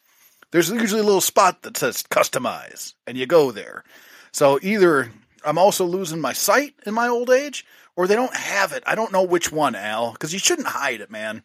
There's 0.51 0.71
usually 0.71 1.01
a 1.01 1.05
little 1.05 1.21
spot 1.21 1.63
that 1.63 1.77
says 1.77 2.03
customize, 2.03 2.95
and 3.07 3.17
you 3.17 3.27
go 3.27 3.53
there. 3.53 3.85
So 4.33 4.59
either 4.63 5.11
I'm 5.45 5.59
also 5.59 5.85
losing 5.85 6.21
my 6.21 6.33
sight 6.33 6.75
in 6.87 6.95
my 6.95 7.09
old 7.09 7.31
age, 7.31 7.65
or 8.01 8.07
they 8.07 8.17
don't 8.17 8.35
have 8.35 8.73
it. 8.73 8.83
I 8.87 8.95
don't 8.95 9.13
know 9.13 9.25
which 9.25 9.53
one, 9.53 9.75
Al, 9.75 10.13
because 10.13 10.33
you 10.33 10.39
shouldn't 10.39 10.69
hide 10.69 11.03
it, 11.03 11.11
man. 11.11 11.43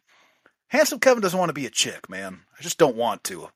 Handsome 0.68 1.00
Kevin 1.00 1.20
doesn't 1.20 1.38
want 1.38 1.50
to 1.50 1.54
be 1.54 1.66
a 1.66 1.70
chick, 1.70 2.08
man. 2.08 2.40
I 2.58 2.62
just 2.62 2.78
don't 2.78 2.96
want 2.96 3.24
to. 3.24 3.50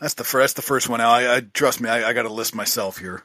That's 0.00 0.14
the 0.14 0.24
first. 0.24 0.40
That's 0.40 0.52
the 0.54 0.62
first 0.62 0.88
one. 0.88 1.02
Al. 1.02 1.10
I, 1.10 1.36
I 1.36 1.40
trust 1.40 1.78
me. 1.78 1.90
I, 1.90 2.08
I 2.08 2.12
got 2.14 2.22
to 2.22 2.32
list 2.32 2.54
myself 2.54 2.96
here. 2.96 3.22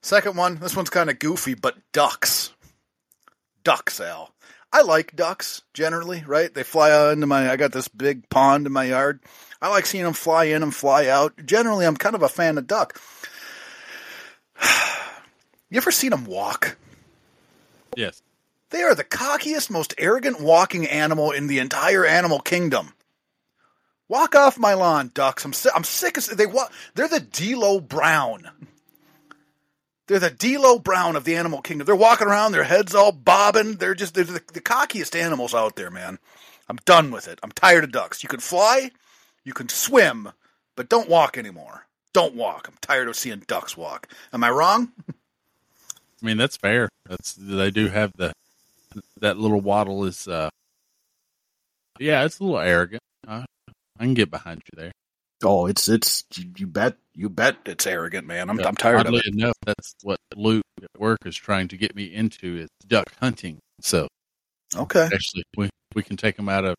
Second 0.00 0.38
one. 0.38 0.56
This 0.56 0.74
one's 0.74 0.88
kind 0.88 1.10
of 1.10 1.18
goofy, 1.18 1.52
but 1.52 1.76
ducks. 1.92 2.54
Ducks, 3.64 4.00
Al. 4.00 4.32
I 4.72 4.80
like 4.80 5.14
ducks 5.14 5.60
generally. 5.74 6.24
Right? 6.26 6.54
They 6.54 6.62
fly 6.62 7.12
into 7.12 7.26
my. 7.26 7.50
I 7.50 7.56
got 7.56 7.72
this 7.72 7.88
big 7.88 8.30
pond 8.30 8.64
in 8.64 8.72
my 8.72 8.84
yard. 8.84 9.20
I 9.60 9.68
like 9.68 9.84
seeing 9.84 10.04
them 10.04 10.14
fly 10.14 10.44
in 10.44 10.62
and 10.62 10.74
fly 10.74 11.08
out. 11.08 11.34
Generally, 11.44 11.84
I'm 11.84 11.98
kind 11.98 12.14
of 12.14 12.22
a 12.22 12.30
fan 12.30 12.56
of 12.56 12.66
duck. 12.66 12.98
You 15.70 15.78
ever 15.78 15.90
seen 15.90 16.10
them 16.10 16.26
walk? 16.26 16.76
Yes. 17.96 18.22
They 18.70 18.82
are 18.82 18.94
the 18.94 19.04
cockiest, 19.04 19.70
most 19.70 19.94
arrogant 19.98 20.40
walking 20.40 20.86
animal 20.86 21.30
in 21.30 21.46
the 21.46 21.58
entire 21.58 22.04
animal 22.04 22.40
kingdom. 22.40 22.94
Walk 24.08 24.34
off 24.34 24.58
my 24.58 24.74
lawn, 24.74 25.10
ducks. 25.14 25.44
I'm 25.44 25.52
si- 25.52 25.70
I'm 25.74 25.84
sick 25.84 26.16
of 26.16 26.26
they 26.36 26.46
walk. 26.46 26.72
They're 26.94 27.08
the 27.08 27.20
D'Lo 27.20 27.80
Brown. 27.80 28.50
They're 30.06 30.18
the 30.18 30.30
D'Lo 30.30 30.78
Brown 30.78 31.16
of 31.16 31.24
the 31.24 31.36
animal 31.36 31.62
kingdom. 31.62 31.86
They're 31.86 31.96
walking 31.96 32.26
around, 32.26 32.52
their 32.52 32.64
heads 32.64 32.94
all 32.94 33.12
bobbing. 33.12 33.76
They're 33.76 33.94
just 33.94 34.14
they're 34.14 34.24
the, 34.24 34.42
the 34.52 34.60
cockiest 34.60 35.18
animals 35.18 35.54
out 35.54 35.76
there, 35.76 35.90
man. 35.90 36.18
I'm 36.68 36.76
done 36.84 37.10
with 37.10 37.28
it. 37.28 37.38
I'm 37.42 37.52
tired 37.52 37.84
of 37.84 37.92
ducks. 37.92 38.22
You 38.22 38.28
can 38.28 38.40
fly, 38.40 38.90
you 39.44 39.52
can 39.52 39.68
swim, 39.68 40.32
but 40.76 40.88
don't 40.88 41.08
walk 41.08 41.38
anymore. 41.38 41.86
Don't 42.12 42.34
walk. 42.34 42.68
I'm 42.68 42.76
tired 42.80 43.08
of 43.08 43.16
seeing 43.16 43.42
ducks 43.46 43.76
walk. 43.76 44.08
Am 44.32 44.44
I 44.44 44.50
wrong? 44.50 44.92
I 46.24 46.26
mean, 46.26 46.38
that's 46.38 46.56
fair. 46.56 46.88
That's 47.06 47.34
they 47.34 47.70
do 47.70 47.88
have 47.88 48.10
the 48.16 48.32
that 49.20 49.36
little 49.36 49.60
waddle 49.60 50.06
is. 50.06 50.26
uh 50.26 50.48
Yeah, 52.00 52.24
it's 52.24 52.38
a 52.40 52.44
little 52.44 52.58
arrogant. 52.58 53.02
I, 53.28 53.44
I 53.98 54.04
can 54.04 54.14
get 54.14 54.30
behind 54.30 54.62
you 54.64 54.82
there. 54.82 54.92
Oh, 55.44 55.66
it's 55.66 55.86
it's 55.86 56.24
you, 56.56 56.66
bet 56.66 56.96
you 57.14 57.28
bet 57.28 57.58
it's 57.66 57.86
arrogant, 57.86 58.26
man. 58.26 58.48
I'm 58.48 58.58
Yeah, 58.58 58.68
I'm 58.68 58.74
tired 58.74 59.06
of 59.06 59.12
it. 59.14 59.26
enough, 59.34 59.52
that's 59.66 59.94
what 60.02 60.18
Luke 60.34 60.62
at 60.82 60.98
work 60.98 61.18
is 61.26 61.36
trying 61.36 61.68
to 61.68 61.76
get 61.76 61.94
me 61.94 62.04
into 62.04 62.56
is 62.56 62.68
duck 62.86 63.12
hunting. 63.20 63.58
So 63.82 64.08
Okay. 64.74 65.04
actually, 65.12 65.44
we 65.58 65.68
we 65.94 66.02
can 66.02 66.16
take 66.16 66.36
them 66.36 66.48
out 66.48 66.64
of 66.64 66.74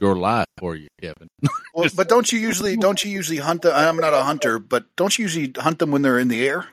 your 0.00 0.16
life 0.16 0.46
for 0.58 0.74
you, 0.74 0.88
Kevin. 1.00 1.28
Well, 1.74 1.88
but 1.94 2.08
don't 2.08 2.30
you 2.32 2.40
usually 2.40 2.76
don't 2.76 3.02
you 3.04 3.12
usually 3.12 3.38
hunt 3.38 3.62
them? 3.62 3.72
I'm 3.74 3.96
not 3.96 4.12
a 4.12 4.24
hunter, 4.24 4.58
but 4.58 4.94
don't 4.96 5.16
you 5.16 5.22
usually 5.22 5.52
hunt 5.56 5.78
them 5.78 5.92
when 5.92 6.02
they're 6.02 6.18
in 6.18 6.28
the 6.28 6.46
air? 6.46 6.66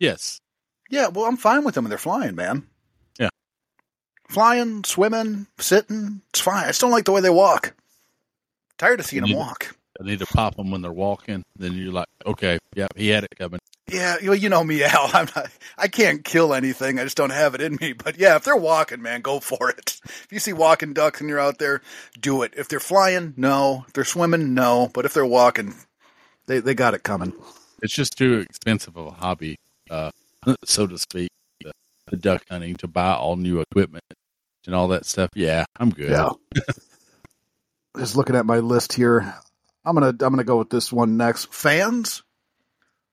yes, 0.00 0.38
Yeah, 0.88 1.08
well, 1.08 1.26
I'm 1.26 1.36
fine 1.36 1.64
with 1.64 1.74
them 1.74 1.84
when 1.84 1.90
they're 1.90 1.98
flying, 1.98 2.34
man. 2.34 2.66
Yeah. 3.18 3.28
Flying, 4.28 4.84
swimming, 4.84 5.46
sitting, 5.58 6.22
it's 6.30 6.40
fine. 6.40 6.64
I 6.64 6.68
just 6.68 6.80
don't 6.80 6.90
like 6.90 7.04
the 7.04 7.12
way 7.12 7.20
they 7.20 7.30
walk. 7.30 7.74
Tired 8.78 9.00
of 9.00 9.06
seeing 9.06 9.22
them 9.22 9.36
walk. 9.36 9.74
I 10.00 10.04
need 10.04 10.20
to 10.20 10.26
pop 10.26 10.56
them 10.56 10.70
when 10.70 10.82
they're 10.82 10.92
walking. 10.92 11.42
Then 11.56 11.74
you're 11.74 11.92
like, 11.92 12.06
okay, 12.24 12.58
yeah, 12.74 12.86
he 12.94 13.08
had 13.08 13.24
it 13.24 13.34
coming. 13.36 13.58
Yeah, 13.90 14.16
you, 14.20 14.32
you 14.34 14.48
know 14.48 14.62
me, 14.62 14.84
Al. 14.84 15.10
I'm 15.12 15.28
not, 15.34 15.50
I 15.76 15.88
can't 15.88 16.24
kill 16.24 16.54
anything. 16.54 16.98
I 16.98 17.04
just 17.04 17.16
don't 17.16 17.30
have 17.30 17.54
it 17.54 17.60
in 17.60 17.78
me. 17.80 17.94
But 17.94 18.18
yeah, 18.18 18.36
if 18.36 18.44
they're 18.44 18.56
walking, 18.56 19.02
man, 19.02 19.22
go 19.22 19.40
for 19.40 19.70
it. 19.70 20.00
If 20.04 20.28
you 20.30 20.38
see 20.38 20.52
walking 20.52 20.92
ducks 20.92 21.20
and 21.20 21.28
you're 21.28 21.40
out 21.40 21.58
there, 21.58 21.82
do 22.20 22.42
it. 22.42 22.54
If 22.56 22.68
they're 22.68 22.80
flying, 22.80 23.34
no. 23.36 23.84
If 23.88 23.94
they're 23.94 24.04
swimming, 24.04 24.54
no. 24.54 24.90
But 24.92 25.04
if 25.04 25.14
they're 25.14 25.26
walking, 25.26 25.74
they 26.46 26.60
they 26.60 26.74
got 26.74 26.94
it 26.94 27.02
coming. 27.02 27.32
It's 27.82 27.94
just 27.94 28.16
too 28.16 28.38
expensive 28.40 28.96
of 28.96 29.06
a 29.06 29.10
hobby, 29.10 29.56
uh, 29.90 30.10
so 30.64 30.86
to 30.86 30.98
speak. 30.98 31.30
The, 31.62 31.72
the 32.10 32.16
duck 32.16 32.42
hunting 32.50 32.76
to 32.76 32.88
buy 32.88 33.12
all 33.14 33.36
new 33.36 33.60
equipment 33.60 34.04
and 34.66 34.74
all 34.74 34.88
that 34.88 35.06
stuff. 35.06 35.30
Yeah, 35.34 35.64
I'm 35.78 35.90
good. 35.90 36.10
Yeah. 36.10 36.30
Just 37.96 38.16
looking 38.16 38.36
at 38.36 38.46
my 38.46 38.58
list 38.58 38.92
here, 38.92 39.34
I'm 39.84 39.94
gonna 39.94 40.08
I'm 40.08 40.16
gonna 40.16 40.44
go 40.44 40.58
with 40.58 40.70
this 40.70 40.92
one 40.92 41.16
next. 41.16 41.52
Fans 41.52 42.22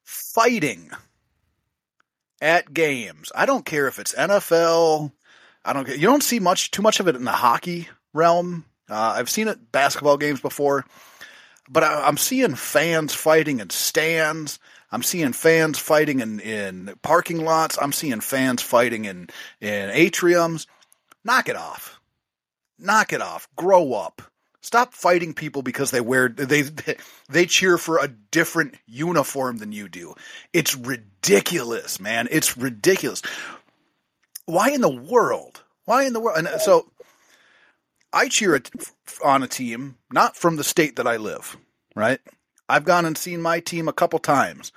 fighting 0.04 0.92
at 2.42 2.72
games. 2.72 3.32
I 3.34 3.46
don't 3.46 3.66
care 3.66 3.88
if 3.88 3.98
it's 3.98 4.14
NFL. 4.14 5.12
I 5.64 5.74
don't. 5.74 5.88
You 5.88 6.08
don't 6.08 6.22
see 6.22 6.40
much 6.40 6.72
too 6.72 6.84
much 6.84 7.00
of 7.00 7.08
it 7.08 7.16
in 7.16 7.24
the 7.24 7.32
hockey 7.32 7.88
realm. 8.14 8.66
Uh, 8.88 9.16
I've 9.18 9.30
seen 9.30 9.48
it 9.48 9.72
basketball 9.72 10.18
games 10.18 10.42
before, 10.42 10.86
but 11.70 11.84
I, 11.84 12.08
I'm 12.08 12.18
seeing 12.18 12.56
fans 12.56 13.14
fighting 13.14 13.60
in 13.60 13.70
stands. 13.70 14.60
I'm 14.92 15.04
seeing 15.04 15.34
fans 15.34 15.80
fighting 15.80 16.20
in, 16.20 16.40
in 16.40 16.96
parking 17.02 17.44
lots. 17.44 17.78
I'm 17.82 17.92
seeing 17.92 18.22
fans 18.22 18.62
fighting 18.62 19.06
in 19.06 19.30
in 19.60 19.90
atriums. 19.90 20.68
Knock 21.24 21.50
it 21.50 21.56
off. 21.56 22.00
Knock 22.78 23.14
it 23.14 23.22
off. 23.22 23.48
Grow 23.56 23.94
up. 23.94 24.22
Stop 24.62 24.94
fighting 24.94 25.34
people 25.34 25.62
because 25.62 25.92
they 25.92 26.02
wear 26.02 26.30
they 26.30 26.64
they 27.30 27.46
cheer 27.46 27.78
for 27.78 28.00
a 28.00 28.08
different 28.08 28.76
uniform 28.86 29.58
than 29.58 29.72
you 29.72 29.88
do. 29.88 30.16
It's 30.54 30.76
ridiculous, 30.76 32.00
man. 32.00 32.28
It's 32.32 32.58
ridiculous. 32.58 33.22
Why 34.46 34.70
in 34.70 34.82
the 34.82 34.90
world? 34.90 35.64
Why 35.86 36.06
in 36.06 36.14
the 36.14 36.20
world? 36.20 36.38
And 36.38 36.62
so 36.62 36.92
I 38.16 38.30
cheer 38.30 38.60
on 39.24 39.44
a 39.44 39.48
team 39.48 39.98
not 40.10 40.38
from 40.38 40.56
the 40.56 40.64
state 40.64 40.96
that 40.96 41.06
I 41.06 41.18
live, 41.18 41.58
right? 41.96 42.22
I've 42.70 42.86
gone 42.86 43.06
and 43.06 43.18
seen 43.18 43.42
my 43.42 43.60
team 43.60 43.90
a 43.90 43.94
couple 43.94 44.20
times. 44.20 44.72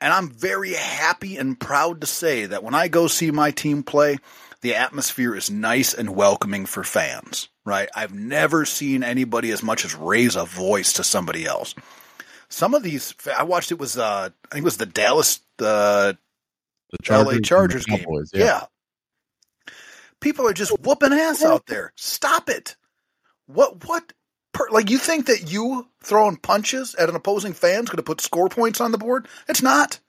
And 0.00 0.12
I'm 0.12 0.30
very 0.30 0.74
happy 0.74 1.36
and 1.36 1.58
proud 1.58 2.00
to 2.02 2.06
say 2.06 2.46
that 2.46 2.62
when 2.62 2.74
I 2.74 2.86
go 2.86 3.08
see 3.08 3.32
my 3.32 3.50
team 3.50 3.82
play, 3.82 4.18
the 4.60 4.76
atmosphere 4.76 5.34
is 5.34 5.50
nice 5.50 5.92
and 5.92 6.14
welcoming 6.14 6.66
for 6.66 6.84
fans, 6.84 7.48
right? 7.64 7.88
I've 7.96 8.14
never 8.14 8.64
seen 8.64 9.02
anybody 9.02 9.50
as 9.50 9.60
much 9.60 9.84
as 9.84 9.96
raise 9.96 10.36
a 10.36 10.44
voice 10.44 10.92
to 10.94 11.04
somebody 11.04 11.46
else. 11.46 11.74
Some 12.48 12.74
of 12.74 12.84
these, 12.84 13.12
I 13.36 13.42
watched 13.42 13.72
it 13.72 13.78
was, 13.80 13.98
uh, 13.98 14.30
I 14.30 14.54
think 14.54 14.62
it 14.62 14.64
was 14.64 14.76
the 14.76 14.86
Dallas, 14.86 15.40
uh, 15.58 16.12
The 16.90 16.98
LA 17.10 17.30
and 17.30 17.38
the 17.38 17.42
Chargers 17.42 17.84
game. 17.86 17.98
Cowboys, 17.98 18.30
yeah. 18.32 18.66
People 20.20 20.46
are 20.48 20.52
just 20.52 20.78
whooping 20.80 21.12
ass 21.12 21.42
out 21.42 21.66
there. 21.66 21.92
Stop 21.96 22.48
it. 22.48 22.76
What, 23.46 23.86
what, 23.86 24.12
per, 24.52 24.68
like 24.70 24.90
you 24.90 24.98
think 24.98 25.26
that 25.26 25.50
you 25.50 25.88
throwing 26.02 26.36
punches 26.36 26.94
at 26.94 27.08
an 27.08 27.16
opposing 27.16 27.52
fan's 27.52 27.88
going 27.88 27.96
to 27.98 28.02
put 28.02 28.20
score 28.20 28.48
points 28.48 28.80
on 28.80 28.92
the 28.92 28.98
board? 28.98 29.28
It's 29.48 29.62
not. 29.62 30.00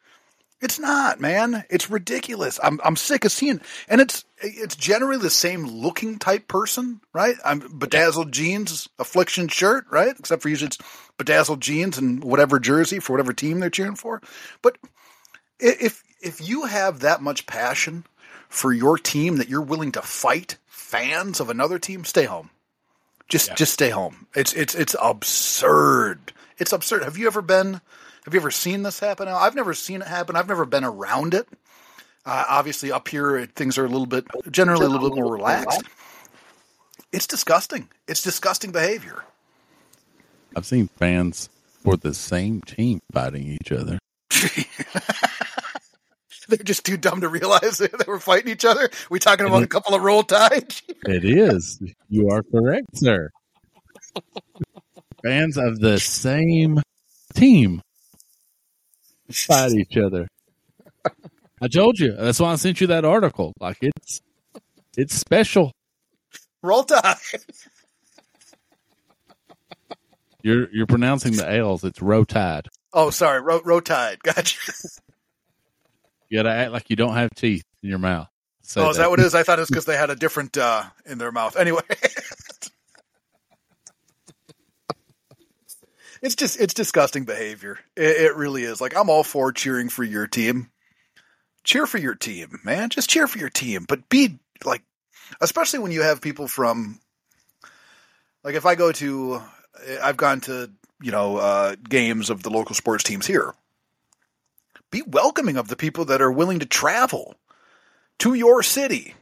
It's 0.62 0.78
not, 0.78 1.22
man. 1.22 1.64
It's 1.70 1.90
ridiculous. 1.90 2.60
I'm 2.62 2.82
I'm 2.84 2.98
sick 2.98 3.24
of 3.24 3.32
seeing, 3.32 3.62
and 3.88 4.02
it's 4.02 4.26
it's 4.42 4.76
generally 4.76 5.18
the 5.18 5.30
same 5.30 5.66
looking 5.66 6.20
type 6.20 6.50
person, 6.50 7.00
right? 7.14 7.36
I'm 7.46 7.78
bedazzled 7.78 8.34
jeans, 8.34 8.90
affliction 9.00 9.48
shirt, 9.48 9.86
right? 9.90 10.14
Except 10.20 10.42
for 10.42 10.50
usually 10.50 10.68
it's 10.68 10.78
bedazzled 11.18 11.62
jeans 11.62 11.98
and 11.98 12.22
whatever 12.22 12.60
jersey 12.60 13.00
for 13.00 13.14
whatever 13.14 13.32
team 13.32 13.60
they're 13.60 13.70
cheering 13.70 13.96
for. 13.96 14.22
But 14.62 14.78
if 15.60 16.04
if 16.22 16.46
you 16.46 16.66
have 16.66 17.00
that 17.00 17.22
much 17.22 17.46
passion 17.46 18.06
for 18.50 18.74
your 18.74 18.98
team 18.98 19.38
that 19.38 19.48
you're 19.48 19.62
willing 19.62 19.94
to 19.94 20.02
fight 20.02 20.58
fans 20.68 21.40
of 21.40 21.50
another 21.50 21.80
team, 21.80 22.04
stay 22.04 22.26
home. 22.26 22.50
Just 23.30 23.50
Yeah. 23.50 23.56
just 23.56 23.74
stay 23.74 23.90
home. 23.92 24.26
It's 24.36 24.54
it's 24.54 24.76
it's 24.76 24.96
absurd. 25.02 26.34
It's 26.58 26.74
absurd. 26.74 27.04
Have 27.04 27.18
you 27.18 27.28
ever 27.28 27.42
been? 27.42 27.80
Have 28.26 28.34
you 28.34 28.40
ever 28.40 28.52
seen 28.52 28.84
this 28.84 29.00
happen? 29.00 29.28
I've 29.28 29.56
never 29.56 29.74
seen 29.74 30.02
it 30.02 30.08
happen. 30.08 30.36
I've 30.36 30.48
never 30.50 30.66
been 30.66 30.84
around 30.84 31.34
it. 31.34 31.48
Uh, 32.26 32.44
obviously, 32.50 32.92
up 32.92 33.08
here 33.08 33.46
things 33.56 33.78
are 33.78 33.86
a 33.86 33.88
little 33.88 34.06
bit 34.08 34.26
generally 34.52 34.86
a 34.86 34.90
little 34.90 35.10
bit 35.10 35.16
more 35.22 35.32
relaxed. 35.32 35.84
It's 37.12 37.26
disgusting. 37.28 37.88
It's 38.08 38.22
disgusting 38.22 38.72
behavior. 38.72 39.24
I've 40.56 40.66
seen 40.66 40.88
fans 40.88 41.50
for 41.84 41.96
the 41.98 42.14
same 42.14 42.62
team 42.62 43.00
fighting 43.14 43.48
each 43.48 43.72
other. 43.72 44.00
They're 46.58 46.58
just 46.58 46.86
too 46.86 46.98
dumb 46.98 47.22
to 47.22 47.30
realize 47.30 47.78
that 47.78 47.92
they 48.00 48.12
were 48.12 48.20
fighting 48.20 48.52
each 48.52 48.66
other. 48.66 48.90
We 49.10 49.20
talking 49.20 49.46
about 49.46 49.58
a 49.58 49.66
mm-hmm. 49.66 49.70
couple 49.70 49.96
of 49.96 50.02
roll 50.02 50.24
tides? 50.24 50.82
It 51.06 51.24
is. 51.24 51.82
You 52.10 52.30
are 52.30 52.44
correct, 52.44 52.98
sir. 52.98 53.30
Fans 55.24 55.58
of 55.58 55.80
the 55.80 55.98
same 55.98 56.82
team 57.34 57.82
fight 59.32 59.72
each 59.72 59.96
other. 59.96 60.28
I 61.62 61.68
told 61.70 62.00
you. 62.00 62.12
That's 62.12 62.40
why 62.40 62.52
I 62.52 62.56
sent 62.58 62.82
you 62.82 62.88
that 62.88 63.06
article. 63.06 63.54
Like 63.60 63.78
it's 63.82 64.20
it's 64.98 65.16
special. 65.16 65.72
roll 66.62 66.84
tide. 66.84 67.16
You're 70.44 70.68
you're 70.74 70.88
pronouncing 70.88 71.38
the 71.38 71.50
L's. 71.50 71.86
It's 71.86 72.02
row 72.02 72.26
tide. 72.26 72.68
Oh, 72.92 73.10
sorry, 73.10 73.42
row, 73.42 73.62
row 73.64 73.80
tide. 73.80 74.20
Gotcha. 74.24 74.74
You 76.30 76.40
gotta 76.40 76.52
act 76.52 76.72
like 76.72 76.90
you 76.90 76.96
don't 76.96 77.14
have 77.14 77.32
teeth 77.36 77.66
in 77.84 77.90
your 77.90 78.00
mouth. 78.00 78.28
Say 78.62 78.82
Oh, 78.82 78.90
is 78.90 78.98
that 78.98 79.10
what 79.10 79.20
it 79.20 79.26
is? 79.26 79.34
I 79.34 79.44
thought 79.44 79.60
it 79.60 79.64
was 79.64 79.70
because 79.72 79.86
they 79.86 79.98
had 79.98 80.10
a 80.10 80.16
different 80.16 80.58
uh, 80.58 80.84
in 81.06 81.18
their 81.18 81.32
mouth. 81.32 81.56
Anyway, 81.56 81.82
it's 86.22 86.36
just 86.36 86.60
it's 86.60 86.74
disgusting 86.74 87.26
behavior. 87.26 87.80
It, 87.96 88.18
it 88.18 88.36
really 88.36 88.64
is. 88.64 88.80
Like 88.80 88.96
I'm 88.96 89.10
all 89.10 89.24
for 89.24 89.52
cheering 89.52 89.90
for 89.90 90.04
your 90.04 90.28
team. 90.28 90.70
Cheer 91.64 91.88
for 91.88 91.98
your 91.98 92.16
team, 92.16 92.60
man. 92.64 92.90
Just 92.90 93.10
cheer 93.10 93.28
for 93.28 93.38
your 93.38 93.50
team, 93.50 93.86
but 93.88 94.08
be 94.08 94.38
like, 94.64 94.84
especially 95.42 95.80
when 95.80 95.92
you 95.92 96.02
have 96.02 96.22
people 96.22 96.48
from, 96.48 97.00
like, 98.44 98.56
if 98.56 98.66
I 98.66 98.76
go 98.76 98.92
to, 98.94 99.42
I've 100.02 100.18
gone 100.18 100.42
to 100.42 100.72
you 101.02 101.12
know 101.12 101.38
uh, 101.38 101.76
games 101.88 102.30
of 102.30 102.44
the 102.44 102.50
local 102.50 102.76
sports 102.76 103.04
teams 103.04 103.28
here. 103.28 103.54
Be 104.92 105.02
welcoming 105.04 105.58
of 105.58 105.68
the 105.68 105.76
people 105.76 106.06
that 106.06 106.22
are 106.22 106.32
willing 106.32 106.60
to 106.60 106.66
travel 106.66 107.36
to 108.20 108.34
your 108.34 108.64
city 108.64 109.16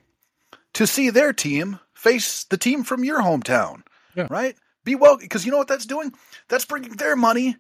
to 0.74 0.88
see 0.88 1.10
their 1.10 1.34
team 1.34 1.80
face 1.94 2.44
the 2.46 2.58
team 2.58 2.84
from 2.84 3.04
your 3.04 3.22
hometown. 3.22 3.84
Yeah. 4.16 4.28
Right? 4.30 4.56
Be 4.84 4.96
welcome 4.96 5.26
because 5.26 5.46
you 5.46 5.52
know 5.52 5.58
what 5.58 5.68
that's 5.68 5.86
doing? 5.86 6.14
That's 6.48 6.66
bringing 6.66 6.94
their 6.94 7.16
money 7.16 7.58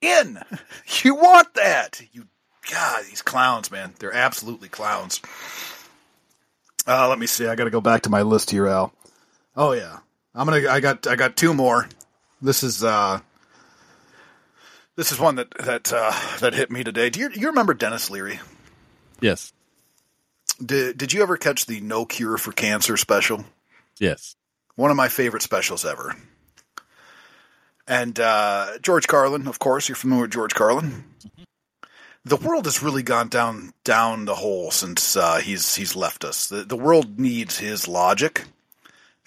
in. 0.00 0.40
You 1.04 1.14
want 1.14 1.54
that. 1.54 2.00
You, 2.12 2.26
God, 2.70 3.04
these 3.08 3.22
clowns, 3.22 3.70
man. 3.70 3.94
They're 3.98 4.12
absolutely 4.12 4.68
clowns. 4.68 5.20
Uh, 6.86 7.08
let 7.08 7.18
me 7.18 7.26
see. 7.26 7.46
I 7.46 7.54
got 7.54 7.64
to 7.64 7.70
go 7.70 7.80
back 7.80 8.02
to 8.02 8.10
my 8.10 8.22
list 8.22 8.50
here, 8.50 8.66
Al. 8.66 8.92
Oh 9.56 9.72
yeah, 9.72 9.98
I'm 10.34 10.46
gonna. 10.46 10.68
I 10.68 10.80
got. 10.80 11.06
I 11.06 11.14
got 11.16 11.36
two 11.36 11.54
more. 11.54 11.88
This 12.40 12.62
is. 12.62 12.82
uh 12.82 13.20
This 14.98 15.12
is 15.12 15.20
one 15.20 15.36
that 15.36 15.56
that 15.58 15.92
uh, 15.94 16.12
that 16.40 16.54
hit 16.54 16.72
me 16.72 16.82
today. 16.82 17.08
Do 17.08 17.20
you 17.20 17.30
you 17.32 17.46
remember 17.46 17.72
Denis 17.72 18.10
Leary? 18.10 18.40
Yes. 19.20 19.52
Did 20.60 20.98
Did 20.98 21.12
you 21.12 21.22
ever 21.22 21.36
catch 21.36 21.66
the 21.66 21.80
No 21.80 22.04
Cure 22.04 22.36
for 22.36 22.50
Cancer 22.50 22.96
special? 22.96 23.44
Yes. 24.00 24.34
One 24.74 24.90
of 24.90 24.96
my 24.96 25.06
favorite 25.06 25.44
specials 25.44 25.84
ever. 25.84 26.16
And 27.86 28.18
uh, 28.18 28.78
George 28.82 29.06
Carlin, 29.06 29.46
of 29.46 29.60
course, 29.60 29.88
you're 29.88 29.94
familiar 29.94 30.22
with 30.22 30.32
George 30.32 30.54
Carlin. 30.54 31.04
The 32.24 32.36
world 32.36 32.64
has 32.64 32.82
really 32.82 33.04
gone 33.04 33.28
down 33.28 33.74
down 33.84 34.24
the 34.24 34.34
hole 34.34 34.72
since 34.72 35.14
uh, 35.14 35.36
he's 35.36 35.76
he's 35.76 35.94
left 35.94 36.24
us. 36.24 36.48
The 36.48 36.64
the 36.64 36.76
world 36.76 37.20
needs 37.20 37.58
his 37.58 37.86
logic, 37.86 38.46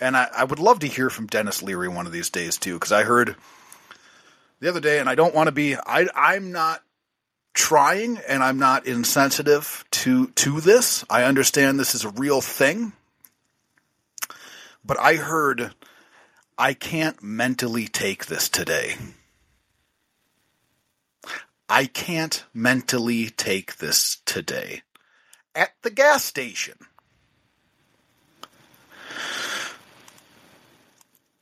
and 0.01 0.17
I, 0.17 0.27
I 0.35 0.43
would 0.43 0.59
love 0.59 0.79
to 0.79 0.87
hear 0.87 1.09
from 1.09 1.27
Denis 1.27 1.63
Leary 1.63 1.87
one 1.87 2.07
of 2.07 2.11
these 2.11 2.29
days 2.29 2.57
too, 2.57 2.73
because 2.73 2.91
I 2.91 3.03
heard 3.03 3.37
the 4.61 4.69
other 4.69 4.79
day, 4.79 4.99
and 4.99 5.09
I 5.09 5.15
don't 5.15 5.35
want 5.35 5.47
to 5.47 5.51
be 5.51 5.75
I 5.75 6.07
I'm 6.15 6.53
not 6.53 6.81
trying, 7.53 8.17
and 8.19 8.41
I'm 8.41 8.59
not 8.59 8.87
insensitive 8.87 9.83
to 9.91 10.27
to 10.27 10.61
this. 10.61 11.03
I 11.09 11.23
understand 11.23 11.77
this 11.77 11.95
is 11.95 12.05
a 12.05 12.09
real 12.09 12.39
thing, 12.39 12.93
but 14.85 14.97
I 14.97 15.15
heard 15.15 15.73
I 16.57 16.73
can't 16.73 17.21
mentally 17.21 17.87
take 17.87 18.27
this 18.27 18.47
today. 18.47 18.95
I 21.67 21.85
can't 21.85 22.43
mentally 22.53 23.29
take 23.29 23.77
this 23.77 24.17
today. 24.25 24.83
At 25.55 25.71
the 25.81 25.89
gas 25.89 26.23
station. 26.23 26.75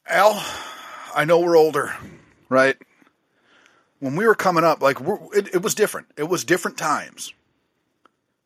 Al, 0.08 0.43
I 1.13 1.25
know 1.25 1.39
we're 1.39 1.58
older, 1.58 1.95
right? 2.47 2.77
When 3.99 4.15
we 4.15 4.25
were 4.25 4.35
coming 4.35 4.63
up, 4.63 4.81
like 4.81 4.97
it, 5.33 5.55
it 5.55 5.62
was 5.62 5.75
different. 5.75 6.07
It 6.17 6.23
was 6.23 6.45
different 6.45 6.77
times, 6.77 7.33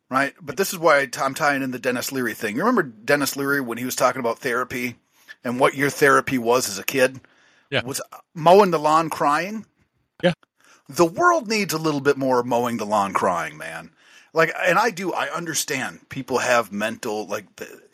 right? 0.10 0.34
But 0.42 0.58
this 0.58 0.74
is 0.74 0.80
why 0.80 1.08
I'm 1.18 1.34
tying 1.36 1.62
in 1.62 1.72
the 1.72 1.80
Denis 1.80 2.12
Leary 2.12 2.34
thing. 2.34 2.56
You 2.56 2.62
remember 2.62 2.84
Denis 2.84 3.36
Leary 3.36 3.62
when 3.62 3.78
he 3.78 3.86
was 3.86 3.96
talking 3.96 4.20
about 4.20 4.40
therapy 4.40 4.96
and 5.44 5.60
what 5.60 5.76
your 5.76 5.90
therapy 5.90 6.38
was 6.38 6.68
as 6.70 6.80
a 6.80 6.84
kid? 6.84 7.22
Yeah. 7.70 7.84
Was 7.84 8.02
mowing 8.34 8.72
the 8.72 8.80
lawn 8.80 9.10
crying? 9.10 9.66
Yeah. 10.24 10.34
The 10.90 11.06
world 11.06 11.48
needs 11.48 11.74
a 11.74 11.80
little 11.80 12.02
bit 12.02 12.18
more 12.18 12.44
mowing 12.44 12.78
the 12.78 12.86
lawn 12.86 13.14
crying, 13.14 13.58
man. 13.58 13.92
Like, 14.34 14.54
and 14.64 14.80
I 14.80 14.90
do, 14.90 15.14
I 15.14 15.30
understand 15.30 16.10
people 16.10 16.40
have 16.40 16.72
mental, 16.72 17.28
like, 17.28 17.46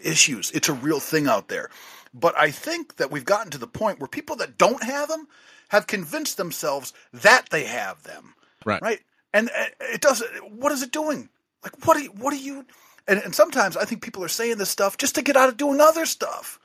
issues. 0.01 0.51
It's 0.51 0.69
a 0.69 0.73
real 0.73 0.99
thing 0.99 1.27
out 1.27 1.49
there. 1.49 1.69
But 2.13 2.37
I 2.37 2.51
think 2.51 2.95
that 2.95 3.11
we've 3.11 3.25
gotten 3.25 3.51
to 3.51 3.57
the 3.57 3.67
point 3.67 3.99
where 3.99 4.07
people 4.07 4.37
that 4.37 4.57
don't 4.57 4.83
have 4.83 5.09
them 5.09 5.27
have 5.69 5.88
convinced 5.88 6.38
themselves 6.38 6.93
that 7.13 7.49
they 7.49 7.63
have 7.63 8.03
them. 8.03 8.36
Right. 8.65 8.82
Right. 8.82 8.99
And 9.34 9.49
uh, 9.49 9.65
it 9.79 10.01
doesn't, 10.01 10.29
what 10.51 10.71
is 10.71 10.84
it 10.84 10.91
doing? 10.91 11.29
Like, 11.63 11.86
what 11.86 11.97
are 11.97 12.01
you, 12.01 12.10
what 12.12 12.34
are 12.34 12.38
you, 12.38 12.65
and, 13.08 13.19
and 13.19 13.34
sometimes 13.34 13.77
I 13.77 13.86
think 13.86 14.01
people 14.01 14.23
are 14.23 14.29
saying 14.29 14.58
this 14.58 14.69
stuff 14.69 14.97
just 14.97 15.15
to 15.15 15.21
get 15.21 15.38
out 15.38 15.49
of 15.49 15.58
doing 15.58 15.79
other 15.79 16.05
stuff. 16.05 16.60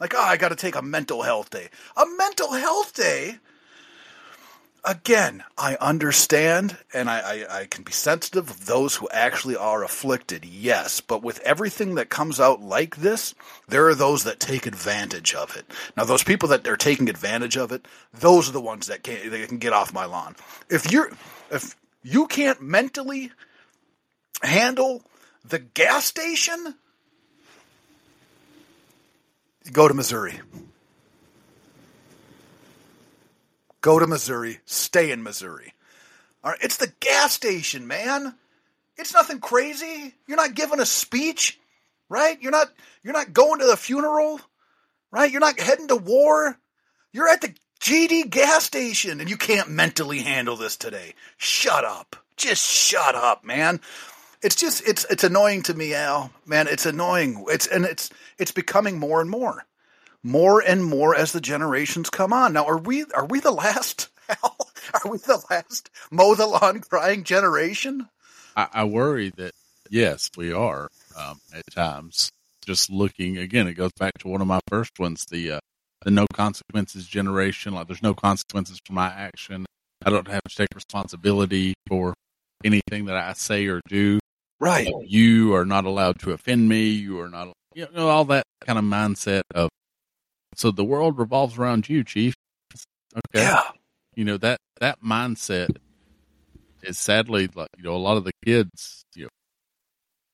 Like, 0.00 0.14
oh, 0.14 0.22
I 0.22 0.36
got 0.36 0.48
to 0.48 0.56
take 0.56 0.74
a 0.74 0.82
mental 0.82 1.22
health 1.22 1.50
day. 1.50 1.68
A 1.96 2.04
mental 2.16 2.52
health 2.52 2.94
day? 2.94 3.38
Again, 4.86 5.42
I 5.56 5.76
understand 5.76 6.76
and 6.92 7.08
I, 7.08 7.20
I, 7.20 7.60
I, 7.60 7.64
can 7.64 7.84
be 7.84 7.92
sensitive 7.92 8.50
of 8.50 8.66
those 8.66 8.96
who 8.96 9.08
actually 9.08 9.56
are 9.56 9.82
afflicted, 9.82 10.44
yes. 10.44 11.00
But 11.00 11.22
with 11.22 11.40
everything 11.40 11.94
that 11.94 12.10
comes 12.10 12.38
out 12.38 12.60
like 12.60 12.96
this, 12.96 13.34
there 13.66 13.88
are 13.88 13.94
those 13.94 14.24
that 14.24 14.40
take 14.40 14.66
advantage 14.66 15.34
of 15.34 15.56
it. 15.56 15.64
Now, 15.96 16.04
those 16.04 16.22
people 16.22 16.50
that 16.50 16.68
are 16.68 16.76
taking 16.76 17.08
advantage 17.08 17.56
of 17.56 17.72
it, 17.72 17.88
those 18.12 18.50
are 18.50 18.52
the 18.52 18.60
ones 18.60 18.88
that 18.88 19.02
can, 19.02 19.30
that 19.30 19.48
can 19.48 19.56
get 19.56 19.72
off 19.72 19.94
my 19.94 20.04
lawn. 20.04 20.36
If 20.68 20.92
you're, 20.92 21.10
if 21.50 21.74
you 22.02 22.26
can't 22.26 22.60
mentally 22.60 23.32
handle 24.42 25.02
the 25.46 25.60
gas 25.60 26.04
station, 26.04 26.74
go 29.72 29.88
to 29.88 29.94
Missouri. 29.94 30.40
Go 33.84 33.98
to 33.98 34.06
Missouri. 34.06 34.60
Stay 34.64 35.10
in 35.10 35.22
Missouri. 35.22 35.74
All 36.42 36.52
right, 36.52 36.60
it's 36.62 36.78
the 36.78 36.90
gas 37.00 37.34
station, 37.34 37.86
man. 37.86 38.34
It's 38.96 39.12
nothing 39.12 39.40
crazy. 39.40 40.14
You're 40.26 40.38
not 40.38 40.54
giving 40.54 40.80
a 40.80 40.86
speech, 40.86 41.60
right? 42.08 42.40
You're 42.40 42.50
not 42.50 42.72
you're 43.02 43.12
not 43.12 43.34
going 43.34 43.60
to 43.60 43.66
the 43.66 43.76
funeral, 43.76 44.40
right? 45.10 45.30
You're 45.30 45.42
not 45.42 45.60
heading 45.60 45.88
to 45.88 45.96
war. 45.96 46.58
You're 47.12 47.28
at 47.28 47.42
the 47.42 47.52
GD 47.78 48.30
gas 48.30 48.64
station 48.64 49.20
and 49.20 49.28
you 49.28 49.36
can't 49.36 49.68
mentally 49.68 50.20
handle 50.20 50.56
this 50.56 50.78
today. 50.78 51.12
Shut 51.36 51.84
up. 51.84 52.16
Just 52.38 52.66
shut 52.66 53.14
up, 53.14 53.44
man. 53.44 53.82
It's 54.40 54.56
just 54.56 54.82
it's 54.88 55.04
it's 55.10 55.24
annoying 55.24 55.60
to 55.64 55.74
me, 55.74 55.92
Al. 55.92 56.30
Man, 56.46 56.68
it's 56.68 56.86
annoying. 56.86 57.44
It's 57.48 57.66
and 57.66 57.84
it's 57.84 58.08
it's 58.38 58.50
becoming 58.50 58.98
more 58.98 59.20
and 59.20 59.28
more 59.28 59.66
more 60.24 60.60
and 60.60 60.84
more 60.84 61.14
as 61.14 61.30
the 61.32 61.40
generations 61.40 62.10
come 62.10 62.32
on. 62.32 62.54
Now, 62.54 62.64
are 62.64 62.78
we 62.78 63.04
are 63.14 63.26
we 63.26 63.38
the 63.38 63.52
last? 63.52 64.08
Al? 64.28 64.56
Are 64.94 65.10
we 65.10 65.18
the 65.18 65.44
last 65.50 65.90
mow 66.10 66.34
the 66.34 66.46
lawn 66.46 66.80
crying 66.80 67.22
generation? 67.24 68.08
I, 68.56 68.68
I 68.72 68.84
worry 68.84 69.30
that 69.36 69.52
yes, 69.90 70.30
we 70.36 70.52
are 70.52 70.88
um, 71.16 71.38
at 71.54 71.62
times. 71.70 72.30
Just 72.64 72.90
looking 72.90 73.36
again, 73.36 73.68
it 73.68 73.74
goes 73.74 73.92
back 74.00 74.14
to 74.20 74.28
one 74.28 74.40
of 74.40 74.46
my 74.46 74.60
first 74.68 74.98
ones, 74.98 75.26
the 75.26 75.52
uh, 75.52 75.60
the 76.02 76.10
no 76.10 76.26
consequences 76.32 77.06
generation. 77.06 77.74
Like, 77.74 77.86
there's 77.86 78.02
no 78.02 78.14
consequences 78.14 78.80
for 78.86 78.94
my 78.94 79.08
action. 79.08 79.66
I 80.04 80.10
don't 80.10 80.28
have 80.28 80.42
to 80.48 80.56
take 80.56 80.68
responsibility 80.74 81.74
for 81.86 82.14
anything 82.64 83.04
that 83.06 83.16
I 83.16 83.34
say 83.34 83.66
or 83.66 83.80
do. 83.88 84.18
Right. 84.60 84.88
You 85.04 85.54
are 85.54 85.66
not 85.66 85.84
allowed 85.84 86.20
to 86.20 86.32
offend 86.32 86.68
me. 86.68 86.88
You 86.88 87.20
are 87.20 87.28
not, 87.28 87.52
you 87.74 87.86
know, 87.94 88.08
all 88.08 88.24
that 88.26 88.44
kind 88.66 88.78
of 88.78 88.84
mindset 88.84 89.42
of 89.54 89.68
so 90.56 90.70
the 90.70 90.84
world 90.84 91.18
revolves 91.18 91.58
around 91.58 91.88
you, 91.88 92.04
Chief. 92.04 92.34
Okay. 93.16 93.44
Yeah. 93.44 93.62
You 94.14 94.24
know 94.24 94.36
that 94.38 94.58
that 94.80 95.00
mindset 95.02 95.68
is 96.82 96.98
sadly 96.98 97.48
like 97.54 97.68
you 97.76 97.84
know 97.84 97.94
a 97.94 97.98
lot 97.98 98.16
of 98.16 98.24
the 98.24 98.32
kids, 98.44 99.04
you 99.14 99.24
know, 99.24 99.28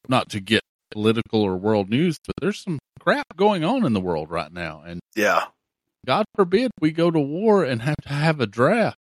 not 0.09 0.29
to 0.31 0.41
get 0.41 0.63
political 0.91 1.43
or 1.43 1.57
world 1.57 1.89
news, 1.89 2.19
but 2.27 2.35
there's 2.41 2.63
some 2.63 2.79
crap 2.99 3.37
going 3.37 3.65
on 3.65 3.85
in 3.87 3.93
the 3.93 4.01
world 4.01 4.31
right 4.31 4.53
now, 4.53 4.83
and 4.87 5.01
yeah, 5.17 5.45
God 6.07 6.25
forbid 6.35 6.71
we 6.81 6.91
go 6.91 7.11
to 7.11 7.21
war 7.21 7.65
and 7.65 7.83
have 7.83 7.97
to 8.03 8.09
have 8.09 8.41
a 8.41 8.47
draft. 8.47 8.99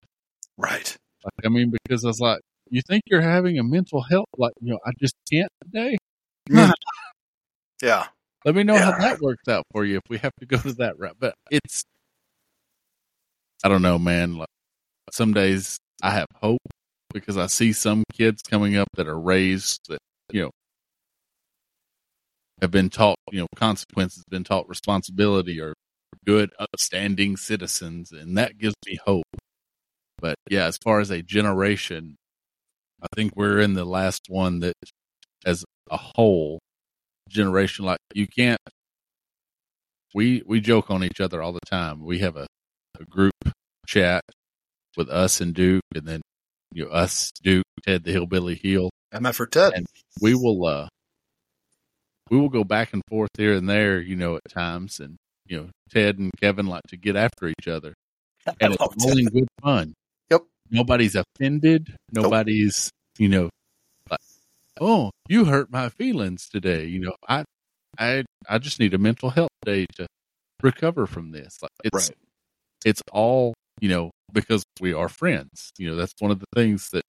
Right. 0.57 0.97
Like, 1.25 1.47
I 1.47 1.49
mean, 1.49 1.73
because 1.85 2.05
I 2.05 2.09
was 2.09 2.21
like, 2.21 2.41
you 2.71 2.83
think 2.87 3.03
you're 3.07 3.21
having 3.21 3.59
a 3.59 3.65
mental 3.65 4.03
health, 4.03 4.29
like 4.37 4.53
you 4.61 4.73
know, 4.73 4.79
I 4.85 4.93
just 5.01 5.15
can't 5.31 5.51
today. 5.65 5.97
Mm. 6.51 6.73
yeah. 7.83 8.07
Let 8.45 8.55
me 8.55 8.63
know 8.63 8.75
yeah. 8.75 8.93
how 8.93 8.99
that 8.99 9.21
works 9.21 9.49
out 9.49 9.65
for 9.73 9.85
you 9.85 9.97
if 9.97 10.03
we 10.09 10.19
have 10.19 10.35
to 10.41 10.47
go 10.47 10.59
to 10.59 10.73
that 10.75 10.99
route. 10.99 11.17
But 11.19 11.35
it's, 11.51 11.83
I 13.65 13.69
don't 13.69 13.83
know, 13.83 13.99
man. 13.99 14.37
Like, 14.37 14.49
some 15.13 15.33
days 15.33 15.79
I 16.03 16.11
have 16.11 16.29
hope 16.35 16.61
because 17.13 17.37
I 17.37 17.47
see 17.47 17.73
some 17.73 18.05
kids 18.13 18.43
coming 18.43 18.77
up 18.77 18.89
that 18.97 19.09
are 19.09 19.19
raised 19.19 19.81
that, 19.89 19.99
you 20.31 20.43
know, 20.43 20.51
have 22.61 22.71
been 22.71 22.91
taught, 22.91 23.17
you 23.33 23.41
know, 23.41 23.47
consequences, 23.57 24.25
been 24.31 24.45
taught 24.45 24.69
responsibility 24.69 25.61
or 25.61 25.75
good, 26.27 26.51
upstanding 26.59 27.37
citizens. 27.37 28.13
And 28.13 28.37
that 28.39 28.59
gives 28.59 28.75
me 28.87 28.99
hope. 29.05 29.25
But 30.21 30.37
yeah, 30.51 30.67
as 30.67 30.77
far 30.77 31.01
as 31.01 31.11
a 31.11 31.23
generation, 31.23 32.17
I 33.03 33.07
think 33.15 33.33
we're 33.37 33.61
in 33.61 33.75
the 33.75 33.85
last 33.85 34.23
one 34.29 34.61
that, 34.61 34.75
as 35.47 35.65
a 35.91 35.97
whole, 35.97 36.59
generation 37.29 37.85
like 37.85 37.99
you 38.15 38.27
can't 38.27 38.59
we 40.15 40.43
we 40.47 40.61
joke 40.61 40.91
on 40.91 41.05
each 41.05 41.21
other 41.21 41.43
all 41.43 41.53
the 41.53 41.61
time. 41.69 42.05
We 42.05 42.19
have 42.21 42.37
a, 42.37 42.47
a 42.99 43.05
group 43.05 43.33
chat 43.87 44.23
with 44.97 45.09
us 45.09 45.41
and 45.41 45.55
duke 45.55 45.83
and 45.95 46.07
then 46.07 46.21
you 46.73 46.85
know 46.85 46.91
us 46.91 47.31
duke 47.43 47.65
ted 47.85 48.05
the 48.05 48.13
hillbilly 48.13 48.55
heel. 48.55 48.91
Mf 49.15 49.35
for 49.35 49.47
ted 49.47 49.73
and 49.75 49.87
we 50.21 50.35
will 50.35 50.67
uh 50.67 50.89
we 52.31 52.39
will 52.39 52.51
go 52.51 52.65
back 52.65 52.93
and 52.93 53.03
forth 53.09 53.31
here 53.39 53.55
and 53.55 53.69
there 53.69 54.01
you 54.01 54.17
know 54.17 54.37
at 54.37 54.49
times. 54.49 55.01
And 55.01 55.17
you 55.47 55.59
know 55.59 55.69
ted 55.91 56.19
and 56.19 56.31
kevin 56.41 56.67
like 56.67 56.85
to 56.89 56.97
get 56.97 57.17
after 57.17 57.49
each 57.49 57.69
other. 57.69 57.95
And 58.61 58.73
it's 58.73 59.05
all 59.05 59.19
in 59.19 59.27
good 59.27 59.49
fun. 59.61 59.93
Yep. 60.31 60.43
Nobody's 60.71 61.15
offended. 61.15 61.95
Nobody's 62.13 62.91
nope. 63.19 63.23
you 63.23 63.29
know 63.29 63.51
oh, 64.81 65.11
you 65.29 65.45
hurt 65.47 65.71
my 65.71 65.89
feelings 65.89 66.49
today. 66.49 66.85
You 66.85 67.01
know, 67.01 67.15
I, 67.29 67.45
I, 67.99 68.25
I 68.49 68.59
just 68.59 68.81
need 68.81 68.95
a 68.95 68.99
mental 68.99 69.31
health 69.31 69.51
day 69.65 69.87
to 69.97 70.07
recover 70.63 71.07
from 71.07 71.33
this. 71.33 71.59
Like 71.63 71.71
it's, 71.85 72.09
right. 72.09 72.17
it's 72.85 73.03
all, 73.13 73.55
you 73.81 73.89
know, 73.89 74.11
because 74.33 74.65
we 74.81 74.93
are 74.93 75.09
friends. 75.09 75.71
You 75.79 75.91
know, 75.91 75.97
that's 75.97 76.15
one 76.19 76.31
of 76.31 76.41
the 76.41 76.47
things 76.55 76.91
that, 76.91 77.03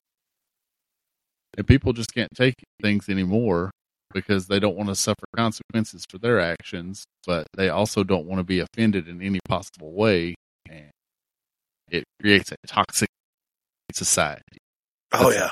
and 1.57 1.67
people 1.67 1.93
just 1.93 2.13
can't 2.13 2.29
take 2.35 2.55
things 2.81 3.09
anymore 3.09 3.71
because 4.13 4.47
they 4.47 4.59
don't 4.59 4.75
want 4.75 4.89
to 4.89 4.95
suffer 4.95 5.25
consequences 5.35 6.05
for 6.09 6.17
their 6.17 6.39
actions, 6.39 7.03
but 7.27 7.47
they 7.55 7.69
also 7.69 8.03
don't 8.03 8.25
want 8.25 8.39
to 8.39 8.43
be 8.43 8.59
offended 8.59 9.07
in 9.07 9.21
any 9.21 9.39
possible 9.47 9.91
way. 9.91 10.35
And 10.69 10.89
it 11.89 12.03
creates 12.21 12.51
a 12.51 12.55
toxic 12.67 13.09
society. 13.93 14.57
Oh 15.11 15.29
That's- 15.31 15.35
yeah. 15.35 15.51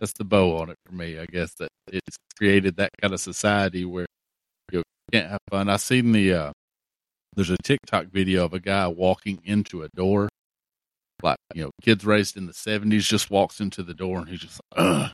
That's 0.00 0.14
the 0.14 0.24
bow 0.24 0.56
on 0.58 0.70
it 0.70 0.76
for 0.86 0.94
me, 0.94 1.18
I 1.18 1.26
guess, 1.26 1.54
that 1.56 1.68
it's 1.88 2.16
created 2.38 2.76
that 2.76 2.90
kind 3.02 3.12
of 3.14 3.20
society 3.20 3.84
where 3.84 4.06
you 4.72 4.82
can't 5.12 5.30
have 5.30 5.40
fun. 5.50 5.68
I 5.68 5.76
seen 5.76 6.12
the, 6.12 6.34
uh, 6.34 6.52
there's 7.36 7.50
a 7.50 7.58
TikTok 7.62 8.06
video 8.08 8.44
of 8.44 8.54
a 8.54 8.60
guy 8.60 8.88
walking 8.88 9.40
into 9.44 9.82
a 9.82 9.88
door, 9.96 10.28
like, 11.22 11.38
you 11.54 11.64
know, 11.64 11.70
kids 11.82 12.04
raised 12.06 12.36
in 12.36 12.46
the 12.46 12.52
70s 12.54 13.06
just 13.06 13.30
walks 13.30 13.60
into 13.60 13.82
the 13.82 13.94
door 13.94 14.18
and 14.18 14.28
he's 14.28 14.40
just 14.40 14.60
Ugh. 14.76 15.10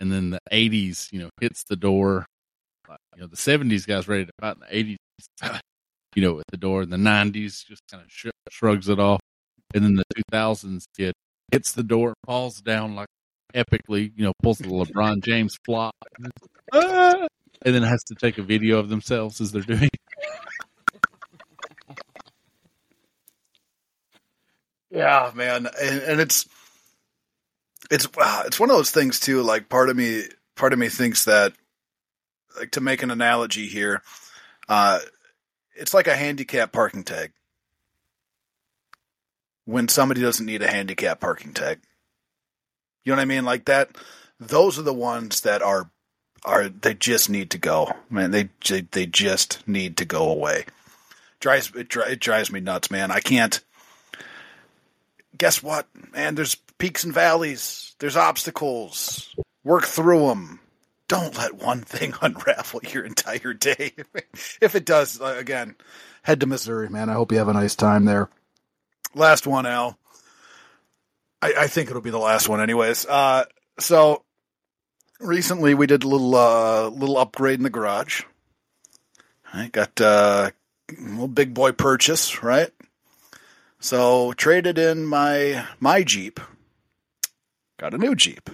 And 0.00 0.12
then 0.12 0.30
the 0.30 0.40
80s, 0.52 1.08
you 1.12 1.18
know, 1.20 1.30
hits 1.40 1.64
the 1.64 1.76
door. 1.76 2.26
Like, 2.88 2.98
you 3.16 3.22
know, 3.22 3.28
the 3.28 3.36
70s 3.36 3.86
guys 3.86 4.08
ready 4.08 4.26
to 4.26 4.32
fight, 4.40 4.56
and 4.56 4.62
the 4.62 4.76
80s, 4.76 4.98
you 6.16 6.22
know, 6.22 6.38
at 6.40 6.46
the 6.50 6.56
door. 6.58 6.82
And 6.82 6.92
the 6.92 6.98
90s 6.98 7.64
just 7.64 7.82
kind 7.90 8.04
of 8.04 8.10
sh- 8.10 8.28
shrugs 8.50 8.88
it 8.88 9.00
off. 9.00 9.20
And 9.74 9.84
then 9.84 9.96
the 9.96 10.04
2000s 10.16 10.86
kid 10.96 11.14
hits 11.52 11.72
the 11.72 11.82
door, 11.82 12.14
falls 12.26 12.60
down 12.60 12.94
like 12.94 13.08
epically, 13.54 14.12
you 14.16 14.24
know, 14.24 14.32
pulls 14.42 14.58
the 14.58 14.68
LeBron 14.68 15.22
James 15.22 15.56
flop. 15.64 15.94
Ah! 16.72 17.26
And 17.62 17.74
then 17.74 17.82
has 17.82 18.04
to 18.04 18.14
take 18.14 18.38
a 18.38 18.42
video 18.42 18.78
of 18.78 18.88
themselves 18.88 19.40
as 19.40 19.52
they're 19.52 19.62
doing. 19.62 19.90
Yeah, 24.90 25.32
man, 25.34 25.68
and, 25.80 26.00
and 26.00 26.20
it's 26.20 26.48
it's 27.90 28.10
wow, 28.14 28.42
it's 28.46 28.58
one 28.58 28.70
of 28.70 28.76
those 28.76 28.90
things 28.90 29.20
too. 29.20 29.42
Like 29.42 29.68
part 29.68 29.90
of 29.90 29.96
me, 29.96 30.24
part 30.56 30.72
of 30.72 30.78
me 30.78 30.88
thinks 30.88 31.24
that, 31.26 31.52
like 32.58 32.70
to 32.72 32.80
make 32.80 33.02
an 33.02 33.10
analogy 33.10 33.66
here, 33.66 34.02
uh, 34.68 35.00
it's 35.74 35.94
like 35.94 36.06
a 36.06 36.16
handicap 36.16 36.72
parking 36.72 37.04
tag. 37.04 37.32
When 39.66 39.88
somebody 39.88 40.22
doesn't 40.22 40.46
need 40.46 40.62
a 40.62 40.70
handicap 40.70 41.20
parking 41.20 41.52
tag, 41.52 41.80
you 43.04 43.12
know 43.12 43.16
what 43.16 43.22
I 43.22 43.26
mean? 43.26 43.44
Like 43.44 43.66
that. 43.66 43.90
Those 44.40 44.78
are 44.78 44.82
the 44.82 44.94
ones 44.94 45.40
that 45.40 45.62
are 45.62 45.90
are 46.44 46.68
they 46.68 46.94
just 46.94 47.28
need 47.28 47.50
to 47.50 47.58
go, 47.58 47.92
man. 48.08 48.30
They 48.30 48.50
they, 48.90 49.06
just 49.06 49.66
need 49.66 49.96
to 49.96 50.04
go 50.04 50.30
away. 50.30 50.64
Drives 51.40 51.72
it, 51.74 51.94
it 51.94 52.20
drives 52.20 52.52
me 52.52 52.60
nuts, 52.60 52.90
man. 52.90 53.10
I 53.10 53.20
can't 53.20 53.60
guess 55.36 55.62
what, 55.62 55.86
man? 56.12 56.34
There's 56.34 56.54
peaks 56.54 57.04
and 57.04 57.14
valleys. 57.14 57.94
There's 57.98 58.16
obstacles. 58.16 59.34
Work 59.64 59.86
through 59.86 60.28
them. 60.28 60.60
Don't 61.08 61.36
let 61.38 61.54
one 61.54 61.80
thing 61.80 62.12
unravel 62.22 62.80
your 62.92 63.04
entire 63.04 63.54
day. 63.54 63.94
if 64.60 64.74
it 64.74 64.84
does, 64.84 65.20
uh, 65.20 65.36
again, 65.38 65.74
head 66.22 66.40
to 66.40 66.46
Missouri, 66.46 66.88
man. 66.88 67.08
I 67.08 67.14
hope 67.14 67.32
you 67.32 67.38
have 67.38 67.48
a 67.48 67.54
nice 67.54 67.74
time 67.74 68.04
there. 68.04 68.28
Last 69.14 69.46
one, 69.46 69.64
Al. 69.64 69.98
I, 71.40 71.54
I 71.60 71.66
think 71.68 71.90
it'll 71.90 72.02
be 72.02 72.10
the 72.10 72.18
last 72.18 72.48
one, 72.48 72.60
anyways. 72.60 73.06
Uh, 73.06 73.44
so 73.78 74.24
recently 75.20 75.74
we 75.74 75.86
did 75.86 76.04
a 76.04 76.08
little 76.08 76.34
uh, 76.34 76.88
little 76.88 77.18
upgrade 77.18 77.58
in 77.58 77.62
the 77.62 77.70
garage. 77.70 78.22
I 79.52 79.68
got 79.68 80.00
uh, 80.00 80.50
a 80.90 81.00
little 81.00 81.28
big 81.28 81.54
boy 81.54 81.72
purchase, 81.72 82.42
right? 82.42 82.70
So 83.80 84.32
traded 84.32 84.78
in 84.78 85.06
my 85.06 85.64
my 85.80 86.02
Jeep. 86.02 86.40
Got 87.78 87.94
a 87.94 87.98
new 87.98 88.14
Jeep. 88.14 88.50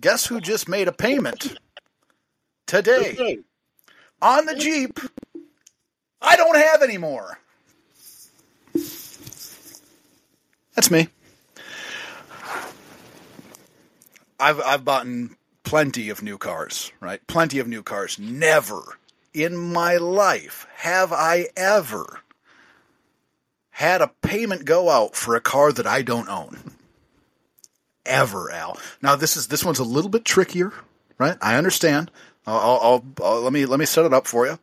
Guess 0.00 0.26
who 0.26 0.40
just 0.40 0.68
made 0.68 0.88
a 0.88 0.92
payment 0.92 1.58
today 2.66 3.38
on 4.20 4.46
the 4.46 4.56
Jeep? 4.56 4.98
I 6.22 6.36
don't 6.36 6.56
have 6.56 6.82
any 6.82 6.98
more. 6.98 7.38
That's 10.80 10.90
me. 10.90 11.08
I've 14.40 14.58
I've 14.62 14.82
bought 14.82 15.06
plenty 15.62 16.08
of 16.08 16.22
new 16.22 16.38
cars, 16.38 16.90
right? 17.00 17.20
Plenty 17.26 17.58
of 17.58 17.68
new 17.68 17.82
cars. 17.82 18.18
Never 18.18 18.96
in 19.34 19.58
my 19.58 19.98
life 19.98 20.66
have 20.76 21.12
I 21.12 21.48
ever 21.54 22.20
had 23.72 24.00
a 24.00 24.12
payment 24.22 24.64
go 24.64 24.88
out 24.88 25.16
for 25.16 25.36
a 25.36 25.40
car 25.42 25.70
that 25.70 25.86
I 25.86 26.00
don't 26.00 26.30
own. 26.30 26.72
Ever, 28.06 28.50
Al. 28.50 28.78
Now 29.02 29.16
this 29.16 29.36
is 29.36 29.48
this 29.48 29.62
one's 29.62 29.80
a 29.80 29.84
little 29.84 30.08
bit 30.08 30.24
trickier, 30.24 30.72
right? 31.18 31.36
I 31.42 31.56
understand. 31.56 32.10
I'll, 32.46 32.56
I'll, 32.56 33.04
I'll 33.22 33.42
let 33.42 33.52
me 33.52 33.66
let 33.66 33.78
me 33.78 33.84
set 33.84 34.06
it 34.06 34.14
up 34.14 34.26
for 34.26 34.46
you. 34.46 34.58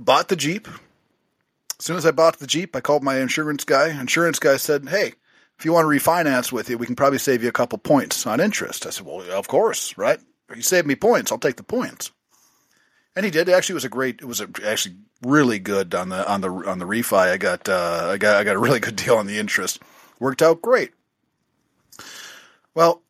Bought 0.00 0.26
the 0.26 0.34
Jeep. 0.34 0.66
As 1.78 1.84
soon 1.84 1.96
as 1.96 2.06
I 2.06 2.10
bought 2.10 2.38
the 2.38 2.46
Jeep, 2.46 2.74
I 2.74 2.80
called 2.80 3.02
my 3.02 3.18
insurance 3.18 3.64
guy. 3.64 3.88
Insurance 3.88 4.38
guy 4.38 4.56
said, 4.56 4.88
"Hey, 4.88 5.14
if 5.58 5.64
you 5.64 5.72
want 5.72 5.84
to 5.84 5.88
refinance 5.88 6.50
with 6.50 6.70
you, 6.70 6.78
we 6.78 6.86
can 6.86 6.96
probably 6.96 7.18
save 7.18 7.42
you 7.42 7.48
a 7.48 7.52
couple 7.52 7.78
points 7.78 8.26
on 8.26 8.40
interest." 8.40 8.86
I 8.86 8.90
said, 8.90 9.06
"Well, 9.06 9.22
of 9.30 9.48
course, 9.48 9.96
right? 9.98 10.20
You 10.54 10.62
save 10.62 10.86
me 10.86 10.94
points, 10.94 11.30
I'll 11.30 11.38
take 11.38 11.56
the 11.56 11.62
points." 11.62 12.12
And 13.14 13.24
he 13.24 13.30
did. 13.30 13.48
Actually, 13.48 13.74
it 13.74 13.76
was 13.76 13.84
a 13.84 13.90
great. 13.90 14.20
It 14.20 14.26
was 14.26 14.40
a, 14.40 14.48
actually 14.64 14.96
really 15.22 15.58
good 15.58 15.94
on 15.94 16.10
the 16.10 16.30
on 16.30 16.40
the 16.42 16.50
on 16.50 16.78
the 16.78 16.86
refi. 16.86 17.32
I 17.32 17.36
got 17.36 17.68
uh, 17.68 18.10
I 18.12 18.18
got 18.18 18.36
I 18.36 18.44
got 18.44 18.56
a 18.56 18.60
really 18.60 18.80
good 18.80 18.96
deal 18.96 19.16
on 19.16 19.26
the 19.26 19.38
interest. 19.38 19.80
Worked 20.20 20.42
out 20.42 20.62
great. 20.62 20.92
Well, 22.74 23.02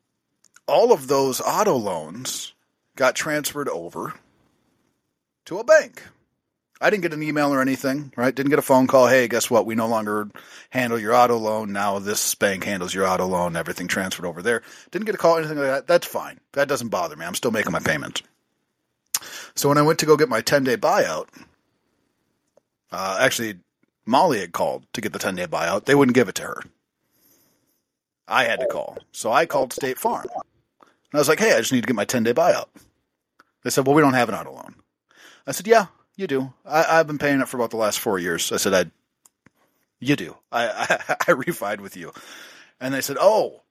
all 0.67 0.93
of 0.93 1.09
those 1.09 1.41
auto 1.41 1.77
loans 1.77 2.53
got 2.95 3.15
transferred 3.15 3.69
over 3.69 4.15
to 5.45 5.59
a 5.59 5.65
bank. 5.65 6.03
I 6.81 6.91
didn't 6.91 7.03
get 7.03 7.15
an 7.15 7.23
email 7.23 7.53
or 7.53 7.63
anything, 7.63 8.13
right? 8.17 8.35
Didn't 8.35 8.51
get 8.51 8.59
a 8.59 8.63
phone 8.63 8.87
call. 8.87 9.07
Hey, 9.07 9.29
guess 9.29 9.51
what? 9.51 9.65
We 9.65 9.75
no 9.75 9.89
longer 9.89 10.29
handle 10.71 10.99
your 10.99 11.15
auto 11.15 11.39
loan. 11.39 11.73
Now 11.73 11.99
this 11.99 12.35
bank 12.35 12.65
handles 12.65 12.93
your 12.93 13.07
auto 13.07 13.27
loan. 13.27 13.57
Everything 13.57 13.89
transferred 13.89 14.27
over 14.27 14.43
there. 14.43 14.63
Didn't 14.91 15.07
get 15.07 15.15
a 15.15 15.19
call, 15.19 15.39
anything 15.39 15.57
like 15.57 15.69
that. 15.69 15.87
That's 15.87 16.07
fine. 16.07 16.39
That 16.53 16.69
doesn't 16.69 16.89
bother 16.89 17.17
me. 17.17 17.25
I'm 17.25 17.35
still 17.35 17.51
making 17.51 17.73
my 17.73 17.79
payments. 17.79 18.23
So 19.55 19.71
when 19.71 19.79
I 19.79 19.83
went 19.83 19.99
to 20.01 20.07
go 20.07 20.19
get 20.19 20.29
my 20.29 20.43
10 20.43 20.65
day 20.65 20.77
buyout, 20.77 21.29
uh, 22.93 23.19
actually, 23.21 23.59
Molly 24.05 24.41
had 24.41 24.53
called 24.53 24.85
to 24.93 25.01
get 25.01 25.15
the 25.15 25.19
10 25.19 25.35
day 25.35 25.47
buyout. 25.47 25.87
They 25.87 25.95
wouldn't 25.95 26.15
give 26.15 26.29
it 26.29 26.35
to 26.37 26.43
her. 26.43 26.63
I 28.29 28.45
had 28.45 28.61
to 28.61 28.67
call. 28.67 28.99
So 29.13 29.33
I 29.33 29.47
called 29.47 29.73
State 29.73 29.99
Farm. 29.99 30.27
And 30.83 31.15
I 31.15 31.19
was 31.19 31.29
like, 31.29 31.39
hey, 31.39 31.55
I 31.55 31.59
just 31.59 31.73
need 31.73 31.83
to 31.83 31.87
get 31.87 31.97
my 31.97 32.05
10 32.05 32.23
day 32.25 32.35
buyout. 32.35 32.67
They 33.63 33.71
said, 33.71 33.87
well, 33.87 33.97
we 33.97 34.03
don't 34.03 34.15
have 34.15 34.29
an 34.29 34.35
auto 34.35 34.53
loan. 34.53 34.75
I 35.47 35.53
said, 35.53 35.67
yeah, 35.67 35.87
you 36.17 36.27
do. 36.27 36.53
I, 36.65 36.99
I've 36.99 37.07
been 37.07 37.19
paying 37.19 37.41
it 37.41 37.49
for 37.49 37.57
about 37.57 37.71
the 37.71 37.77
last 37.77 37.99
four 37.99 38.19
years. 38.19 38.51
I 38.51 38.57
said, 38.57 38.75
I, 38.75 38.91
you 40.01 40.17
do. 40.17 40.37
I, 40.51 40.67
I, 41.09 41.15
I 41.29 41.33
refied 41.33 41.81
with 41.81 41.97
you. 41.97 42.13
And 42.81 42.93
they 42.93 43.01
said, 43.01 43.17
oh, 43.21 43.63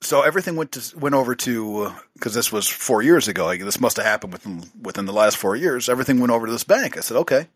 so 0.00 0.22
everything 0.22 0.56
went 0.56 0.72
to 0.72 0.98
went 0.98 1.14
over 1.14 1.34
to 1.34 1.82
uh, 1.82 1.94
because 2.12 2.34
this 2.34 2.52
was 2.52 2.68
four 2.68 3.02
years 3.02 3.26
ago. 3.26 3.46
Like, 3.46 3.60
this 3.60 3.80
must 3.80 3.96
have 3.96 4.04
happened 4.04 4.34
within 4.34 4.64
within 4.82 5.06
the 5.06 5.12
last 5.12 5.36
four 5.36 5.56
years. 5.56 5.88
Everything 5.88 6.20
went 6.20 6.32
over 6.32 6.46
to 6.46 6.52
this 6.52 6.64
bank. 6.64 6.96
I 6.98 7.00
said, 7.00 7.16
okay. 7.18 7.48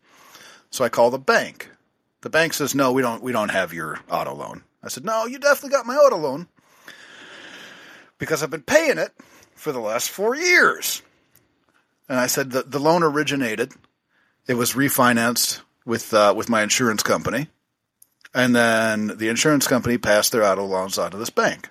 So 0.71 0.83
I 0.83 0.89
call 0.89 1.11
the 1.11 1.19
bank. 1.19 1.69
The 2.21 2.29
bank 2.29 2.53
says, 2.53 2.73
no, 2.73 2.91
we 2.91 3.01
don't 3.01 3.21
we 3.21 3.31
don't 3.31 3.51
have 3.51 3.71
your 3.71 3.99
auto 4.09 4.33
loan. 4.33 4.63
I 4.81 4.87
said, 4.87 5.05
no, 5.05 5.25
you 5.25 5.37
definitely 5.37 5.75
got 5.75 5.85
my 5.85 5.95
auto 5.95 6.17
loan 6.17 6.47
because 8.17 8.41
I've 8.41 8.49
been 8.49 8.63
paying 8.63 8.97
it 8.97 9.11
for 9.53 9.71
the 9.71 9.79
last 9.79 10.09
four 10.09 10.35
years. 10.35 11.03
And 12.09 12.19
I 12.19 12.27
said 12.27 12.51
the 12.51 12.63
the 12.63 12.79
loan 12.79 13.03
originated. 13.03 13.71
It 14.47 14.55
was 14.55 14.73
refinanced 14.73 15.61
with 15.85 16.13
uh, 16.13 16.33
with 16.35 16.49
my 16.49 16.63
insurance 16.63 17.03
company, 17.03 17.47
and 18.33 18.55
then 18.55 19.07
the 19.17 19.29
insurance 19.29 19.67
company 19.67 19.97
passed 19.97 20.31
their 20.31 20.43
auto 20.43 20.65
loans 20.65 20.97
on 20.97 21.11
to 21.11 21.17
this 21.17 21.29
bank. 21.29 21.69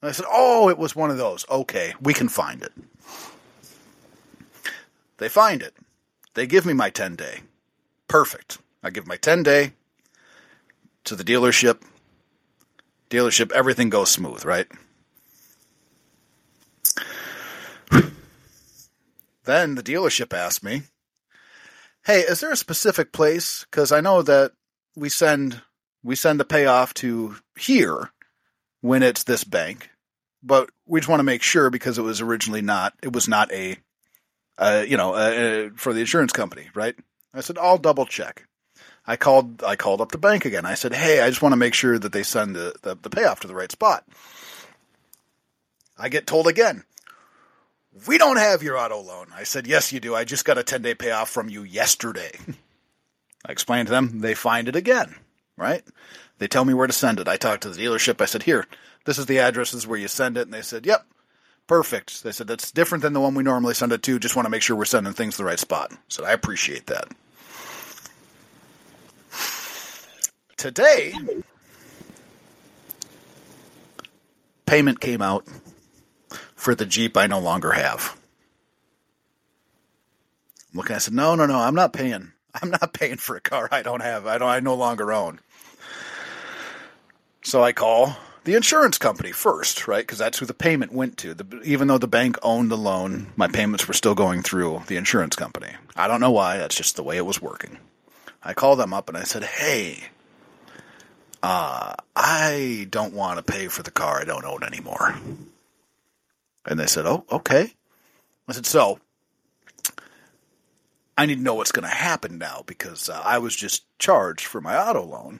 And 0.00 0.08
I 0.08 0.12
said, 0.12 0.26
"Oh, 0.28 0.68
it 0.70 0.78
was 0.78 0.96
one 0.96 1.10
of 1.10 1.18
those. 1.18 1.44
Okay, 1.48 1.94
we 2.00 2.14
can 2.14 2.28
find 2.28 2.62
it." 2.62 2.72
They 5.18 5.28
find 5.28 5.62
it. 5.62 5.74
They 6.34 6.46
give 6.46 6.66
me 6.66 6.72
my 6.72 6.90
10 6.90 7.16
day. 7.16 7.40
Perfect. 8.08 8.58
I 8.82 8.90
give 8.90 9.06
my 9.06 9.16
10 9.16 9.42
day 9.42 9.72
to 11.04 11.14
the 11.14 11.24
dealership. 11.24 11.82
Dealership, 13.10 13.52
everything 13.52 13.90
goes 13.90 14.10
smooth, 14.10 14.44
right? 14.44 14.66
Then 19.44 19.74
the 19.74 19.82
dealership 19.82 20.32
asked 20.32 20.62
me, 20.62 20.82
"Hey, 22.04 22.20
is 22.20 22.40
there 22.40 22.52
a 22.52 22.56
specific 22.56 23.12
place 23.12 23.66
cuz 23.70 23.92
I 23.92 24.00
know 24.00 24.22
that 24.22 24.52
we 24.96 25.08
send 25.08 25.62
we 26.02 26.16
send 26.16 26.38
the 26.38 26.44
payoff 26.44 26.94
to 26.94 27.36
here 27.58 28.10
when 28.80 29.02
it's 29.02 29.24
this 29.24 29.44
bank, 29.44 29.90
but 30.42 30.70
we 30.86 31.00
just 31.00 31.08
want 31.08 31.20
to 31.20 31.24
make 31.24 31.42
sure 31.42 31.70
because 31.70 31.98
it 31.98 32.02
was 32.02 32.20
originally 32.20 32.62
not 32.62 32.94
it 33.02 33.12
was 33.12 33.28
not 33.28 33.50
a 33.52 33.78
uh, 34.58 34.84
you 34.86 34.96
know, 34.96 35.70
for 35.76 35.92
the 35.92 36.00
insurance 36.00 36.32
company, 36.32 36.68
right? 36.74 36.94
I 37.32 37.40
said, 37.40 37.58
I'll 37.58 37.78
double 37.78 38.06
check. 38.06 38.46
I 39.06 39.16
called, 39.16 39.62
I 39.62 39.76
called 39.76 40.00
up 40.00 40.12
the 40.12 40.18
bank 40.18 40.44
again. 40.44 40.64
I 40.64 40.74
said, 40.74 40.94
Hey, 40.94 41.20
I 41.20 41.28
just 41.28 41.42
want 41.42 41.52
to 41.52 41.58
make 41.58 41.74
sure 41.74 41.98
that 41.98 42.12
they 42.12 42.22
send 42.22 42.56
the, 42.56 42.74
the, 42.82 42.96
the 42.96 43.10
payoff 43.10 43.40
to 43.40 43.48
the 43.48 43.54
right 43.54 43.70
spot. 43.70 44.06
I 45.98 46.08
get 46.08 46.26
told 46.26 46.46
again, 46.46 46.84
We 48.06 48.18
don't 48.18 48.38
have 48.38 48.62
your 48.62 48.76
auto 48.76 49.00
loan. 49.00 49.26
I 49.34 49.44
said, 49.44 49.66
Yes, 49.66 49.92
you 49.92 50.00
do. 50.00 50.14
I 50.14 50.24
just 50.24 50.44
got 50.44 50.58
a 50.58 50.64
10 50.64 50.82
day 50.82 50.94
payoff 50.94 51.30
from 51.30 51.48
you 51.48 51.62
yesterday. 51.62 52.32
I 53.46 53.52
explained 53.52 53.88
to 53.88 53.92
them. 53.92 54.20
They 54.20 54.34
find 54.34 54.68
it 54.68 54.76
again, 54.76 55.14
right? 55.56 55.84
They 56.38 56.48
tell 56.48 56.64
me 56.64 56.74
where 56.74 56.86
to 56.86 56.92
send 56.92 57.20
it. 57.20 57.28
I 57.28 57.36
talked 57.36 57.62
to 57.62 57.70
the 57.70 57.80
dealership. 57.80 58.20
I 58.20 58.24
said, 58.24 58.42
Here, 58.42 58.66
this 59.04 59.18
is 59.18 59.26
the 59.26 59.38
address. 59.38 59.70
This 59.70 59.82
is 59.82 59.86
where 59.86 59.98
you 59.98 60.08
send 60.08 60.36
it. 60.36 60.42
And 60.42 60.52
they 60.52 60.62
said, 60.62 60.86
Yep, 60.86 61.06
perfect. 61.68 62.24
They 62.24 62.32
said, 62.32 62.48
That's 62.48 62.72
different 62.72 63.02
than 63.02 63.12
the 63.12 63.20
one 63.20 63.34
we 63.34 63.44
normally 63.44 63.74
send 63.74 63.92
it 63.92 64.02
to. 64.02 64.18
Just 64.18 64.34
want 64.34 64.46
to 64.46 64.50
make 64.50 64.62
sure 64.62 64.76
we're 64.76 64.86
sending 64.86 65.12
things 65.12 65.34
to 65.34 65.38
the 65.38 65.46
right 65.46 65.58
spot. 65.58 65.92
I 65.92 65.96
said, 66.08 66.24
I 66.24 66.32
appreciate 66.32 66.86
that. 66.86 67.08
Today, 70.56 71.12
payment 74.66 75.00
came 75.00 75.20
out 75.20 75.46
for 76.64 76.74
the 76.74 76.86
Jeep 76.86 77.16
I 77.16 77.26
no 77.26 77.38
longer 77.38 77.72
have. 77.72 78.18
I'm 80.72 80.78
looking, 80.78 80.96
I 80.96 80.98
said, 80.98 81.12
no, 81.12 81.34
no, 81.34 81.44
no, 81.44 81.58
I'm 81.58 81.74
not 81.74 81.92
paying. 81.92 82.32
I'm 82.62 82.70
not 82.70 82.94
paying 82.94 83.18
for 83.18 83.36
a 83.36 83.40
car 83.40 83.68
I 83.70 83.82
don't 83.82 84.00
have. 84.00 84.26
I 84.26 84.38
don't. 84.38 84.48
I 84.48 84.60
no 84.60 84.74
longer 84.74 85.12
own. 85.12 85.40
So 87.42 87.62
I 87.62 87.72
call 87.72 88.16
the 88.44 88.54
insurance 88.54 88.96
company 88.96 89.30
first, 89.30 89.86
right? 89.86 90.06
Because 90.06 90.18
that's 90.18 90.38
who 90.38 90.46
the 90.46 90.54
payment 90.54 90.92
went 90.92 91.18
to. 91.18 91.34
The, 91.34 91.60
even 91.64 91.88
though 91.88 91.98
the 91.98 92.08
bank 92.08 92.38
owned 92.42 92.70
the 92.70 92.78
loan, 92.78 93.26
my 93.36 93.48
payments 93.48 93.86
were 93.86 93.94
still 93.94 94.14
going 94.14 94.42
through 94.42 94.84
the 94.86 94.96
insurance 94.96 95.36
company. 95.36 95.72
I 95.94 96.08
don't 96.08 96.20
know 96.20 96.30
why. 96.30 96.56
That's 96.56 96.76
just 96.76 96.96
the 96.96 97.02
way 97.02 97.18
it 97.18 97.26
was 97.26 97.42
working. 97.42 97.78
I 98.42 98.54
called 98.54 98.78
them 98.78 98.94
up 98.94 99.08
and 99.08 99.18
I 99.18 99.24
said, 99.24 99.44
"Hey, 99.44 100.04
uh, 101.42 101.94
I 102.16 102.86
don't 102.88 103.12
want 103.12 103.36
to 103.36 103.52
pay 103.52 103.68
for 103.68 103.82
the 103.82 103.90
car 103.90 104.22
I 104.22 104.24
don't 104.24 104.46
own 104.46 104.62
anymore." 104.62 105.14
And 106.66 106.78
they 106.78 106.86
said, 106.86 107.06
"Oh, 107.06 107.24
okay." 107.30 107.74
I 108.48 108.52
said, 108.52 108.66
"So." 108.66 108.98
I 111.16 111.26
need 111.26 111.36
to 111.36 111.42
know 111.42 111.54
what's 111.54 111.70
going 111.70 111.88
to 111.88 111.94
happen 111.94 112.38
now 112.38 112.64
because 112.66 113.08
uh, 113.08 113.22
I 113.24 113.38
was 113.38 113.54
just 113.54 113.84
charged 114.00 114.46
for 114.46 114.60
my 114.60 114.76
auto 114.76 115.04
loan, 115.04 115.38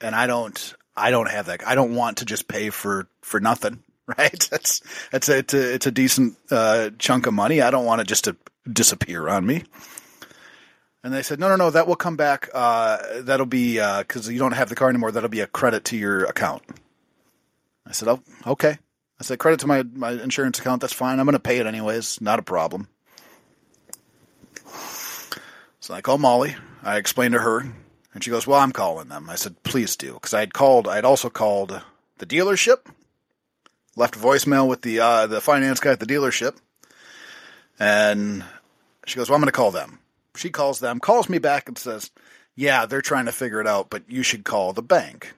and 0.00 0.14
I 0.14 0.26
don't, 0.26 0.74
I 0.96 1.10
don't 1.10 1.28
have 1.28 1.46
that. 1.46 1.66
I 1.66 1.74
don't 1.74 1.94
want 1.94 2.18
to 2.18 2.24
just 2.24 2.48
pay 2.48 2.70
for 2.70 3.06
for 3.20 3.40
nothing, 3.40 3.82
right? 4.06 4.48
That's 4.50 4.80
that's 5.12 5.28
a, 5.28 5.38
it's 5.38 5.52
a 5.52 5.74
it's 5.74 5.86
a 5.86 5.90
decent 5.90 6.38
uh, 6.50 6.90
chunk 6.98 7.26
of 7.26 7.34
money. 7.34 7.60
I 7.60 7.70
don't 7.70 7.84
want 7.84 8.00
it 8.00 8.06
just 8.06 8.24
to 8.24 8.36
disappear 8.70 9.28
on 9.28 9.44
me. 9.44 9.64
And 11.02 11.14
they 11.14 11.22
said, 11.22 11.40
no, 11.40 11.48
no, 11.48 11.56
no, 11.56 11.70
that 11.70 11.86
will 11.86 11.96
come 11.96 12.16
back. 12.16 12.50
Uh, 12.52 13.22
that'll 13.22 13.46
be 13.46 13.76
because 13.76 14.28
you 14.28 14.38
don't 14.38 14.52
have 14.52 14.68
the 14.68 14.74
car 14.74 14.90
anymore. 14.90 15.10
That'll 15.10 15.30
be 15.30 15.40
a 15.40 15.46
credit 15.46 15.84
to 15.86 15.96
your 15.96 16.24
account. 16.24 16.62
I 17.86 17.92
said, 17.92 18.08
oh, 18.08 18.20
okay. 18.46 18.78
I 19.20 19.22
said, 19.22 19.38
credit 19.38 19.60
to 19.60 19.66
my 19.66 19.82
my 19.82 20.12
insurance 20.12 20.58
account. 20.58 20.80
That's 20.80 20.94
fine. 20.94 21.20
I'm 21.20 21.26
going 21.26 21.34
to 21.34 21.38
pay 21.38 21.58
it 21.58 21.66
anyways. 21.66 22.20
Not 22.22 22.38
a 22.38 22.42
problem. 22.42 22.88
So 25.80 25.94
I 25.94 26.00
call 26.00 26.18
Molly. 26.18 26.56
I 26.82 26.96
explained 26.96 27.34
to 27.34 27.40
her, 27.40 27.60
and 28.14 28.24
she 28.24 28.30
goes, 28.30 28.46
"Well, 28.46 28.60
I'm 28.60 28.72
calling 28.72 29.08
them." 29.08 29.28
I 29.28 29.34
said, 29.34 29.62
"Please 29.62 29.96
do," 29.96 30.14
because 30.14 30.32
I 30.32 30.40
had 30.40 30.54
called. 30.54 30.88
I 30.88 30.96
had 30.96 31.04
also 31.04 31.28
called 31.28 31.82
the 32.18 32.26
dealership, 32.26 32.86
left 33.96 34.16
a 34.16 34.18
voicemail 34.18 34.66
with 34.66 34.82
the 34.82 35.00
uh, 35.00 35.26
the 35.26 35.40
finance 35.40 35.80
guy 35.80 35.92
at 35.92 36.00
the 36.00 36.06
dealership, 36.06 36.56
and 37.78 38.44
she 39.06 39.16
goes, 39.16 39.28
"Well, 39.28 39.36
I'm 39.36 39.42
going 39.42 39.46
to 39.46 39.52
call 39.52 39.70
them." 39.70 39.98
She 40.36 40.48
calls 40.48 40.80
them, 40.80 41.00
calls 41.00 41.28
me 41.28 41.38
back, 41.38 41.68
and 41.68 41.76
says, 41.76 42.10
"Yeah, 42.54 42.86
they're 42.86 43.02
trying 43.02 43.26
to 43.26 43.32
figure 43.32 43.60
it 43.60 43.66
out, 43.66 43.90
but 43.90 44.04
you 44.08 44.22
should 44.22 44.44
call 44.44 44.72
the 44.72 44.82
bank 44.82 45.34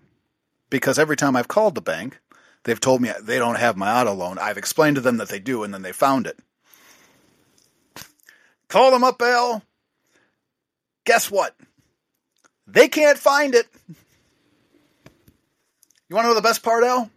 because 0.71 0.99
every 0.99 1.17
time 1.17 1.37
I've 1.37 1.49
called 1.49 1.75
the 1.75 1.83
bank, 1.83 2.19
they've 2.65 2.81
told 2.81 3.01
me 3.01 3.13
they 3.21 3.39
don't 3.39 3.59
have 3.59 3.77
my 3.77 4.01
auto 4.01 4.13
loan. 4.15 4.39
I've 4.39 4.59
explained 4.59 4.97
to 4.97 5.03
them 5.03 5.17
that 5.19 5.29
they 5.29 5.39
do, 5.39 5.63
and 5.65 5.73
then 5.73 5.83
they 5.83 5.93
found 5.93 6.27
it." 6.27 6.39
Call 8.69 8.91
them 8.91 9.05
up, 9.05 9.21
Al. 9.21 9.63
Guess 11.05 11.31
what? 11.31 11.57
They 12.67 12.89
can't 12.89 13.19
find 13.19 13.55
it. 13.55 13.69
You 16.09 16.17
want 16.17 16.25
to 16.25 16.29
know 16.29 16.35
the 16.35 16.43
best 16.43 16.63
part, 16.63 16.85
Al? 16.85 17.11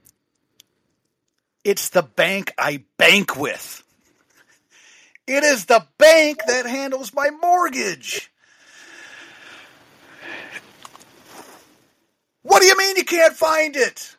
It's 1.64 1.89
the 1.89 2.04
bank 2.04 2.54
I 2.58 2.84
bank 2.98 3.36
with. 3.36 3.84
It 5.28 5.43
is 5.43 5.66
the 5.66 5.86
bank 5.98 6.41
that 6.46 6.66
handles 6.66 7.14
my 7.14 7.30
mortgage. 7.30 8.32
What 12.43 12.62
do 12.62 12.68
you 12.68 12.78
mean 12.78 12.96
you 12.96 13.04
can't 13.04 13.36
find 13.36 13.76
it? 13.76 14.16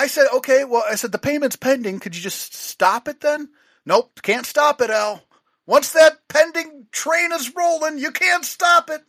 I 0.00 0.06
said, 0.06 0.28
okay, 0.36 0.64
well, 0.64 0.82
I 0.90 0.94
said, 0.94 1.12
the 1.12 1.18
payment's 1.18 1.56
pending. 1.56 2.00
Could 2.00 2.16
you 2.16 2.22
just 2.22 2.54
stop 2.54 3.06
it 3.06 3.20
then? 3.20 3.50
Nope, 3.84 4.22
can't 4.22 4.46
stop 4.46 4.80
it, 4.80 4.88
Al. 4.88 5.22
Once 5.66 5.92
that 5.92 6.26
pending 6.26 6.86
train 6.90 7.32
is 7.32 7.54
rolling, 7.54 7.98
you 7.98 8.10
can't 8.10 8.46
stop 8.46 8.88
it. 8.88 9.02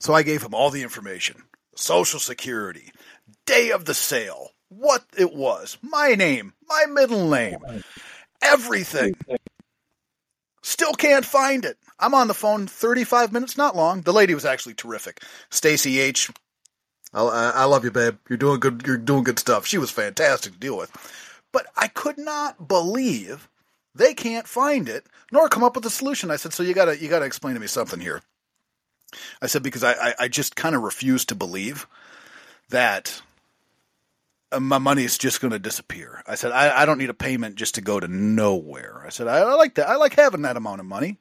So 0.00 0.14
I 0.14 0.24
gave 0.24 0.42
him 0.42 0.52
all 0.52 0.70
the 0.70 0.82
information 0.82 1.44
Social 1.76 2.18
Security, 2.18 2.90
day 3.46 3.70
of 3.70 3.84
the 3.84 3.94
sale, 3.94 4.50
what 4.68 5.04
it 5.16 5.32
was, 5.32 5.78
my 5.80 6.16
name, 6.16 6.52
my 6.66 6.86
middle 6.90 7.30
name, 7.30 7.58
everything. 8.42 9.14
Still 10.64 10.94
can't 10.94 11.24
find 11.24 11.64
it. 11.64 11.78
I'm 12.00 12.14
on 12.14 12.26
the 12.26 12.34
phone 12.34 12.66
35 12.66 13.32
minutes, 13.32 13.56
not 13.56 13.76
long. 13.76 14.00
The 14.00 14.12
lady 14.12 14.34
was 14.34 14.44
actually 14.44 14.74
terrific. 14.74 15.22
Stacy 15.50 16.00
H. 16.00 16.32
I, 17.14 17.52
I 17.54 17.64
love 17.64 17.84
you, 17.84 17.90
babe. 17.90 18.16
You're 18.28 18.38
doing 18.38 18.60
good. 18.60 18.82
You're 18.86 18.96
doing 18.96 19.24
good 19.24 19.38
stuff. 19.38 19.66
She 19.66 19.78
was 19.78 19.90
fantastic 19.90 20.52
to 20.52 20.58
deal 20.58 20.76
with. 20.76 20.90
But 21.52 21.66
I 21.76 21.88
could 21.88 22.18
not 22.18 22.66
believe 22.66 23.48
they 23.94 24.14
can't 24.14 24.48
find 24.48 24.88
it 24.88 25.06
nor 25.30 25.48
come 25.48 25.62
up 25.62 25.76
with 25.76 25.86
a 25.86 25.90
solution. 25.90 26.30
I 26.30 26.36
said, 26.36 26.52
so 26.52 26.62
you 26.62 26.74
gotta 26.74 27.00
you 27.00 27.08
gotta 27.08 27.24
explain 27.24 27.54
to 27.54 27.60
me 27.60 27.68
something 27.68 28.00
here. 28.00 28.22
I 29.40 29.46
said 29.46 29.62
because 29.62 29.84
I 29.84 29.92
I, 29.92 30.14
I 30.20 30.28
just 30.28 30.56
kind 30.56 30.74
of 30.74 30.82
refuse 30.82 31.24
to 31.26 31.34
believe 31.34 31.86
that 32.70 33.22
uh, 34.50 34.60
my 34.60 34.78
money 34.78 35.04
is 35.04 35.18
just 35.18 35.40
going 35.40 35.52
to 35.52 35.58
disappear. 35.58 36.22
I 36.26 36.34
said 36.34 36.52
I, 36.52 36.82
I 36.82 36.86
don't 36.86 36.98
need 36.98 37.10
a 37.10 37.14
payment 37.14 37.56
just 37.56 37.76
to 37.76 37.80
go 37.80 38.00
to 38.00 38.08
nowhere. 38.08 39.02
I 39.06 39.10
said 39.10 39.28
I, 39.28 39.38
I 39.38 39.54
like 39.54 39.74
that. 39.76 39.88
I 39.88 39.96
like 39.96 40.14
having 40.14 40.42
that 40.42 40.56
amount 40.56 40.80
of 40.80 40.86
money. 40.86 41.18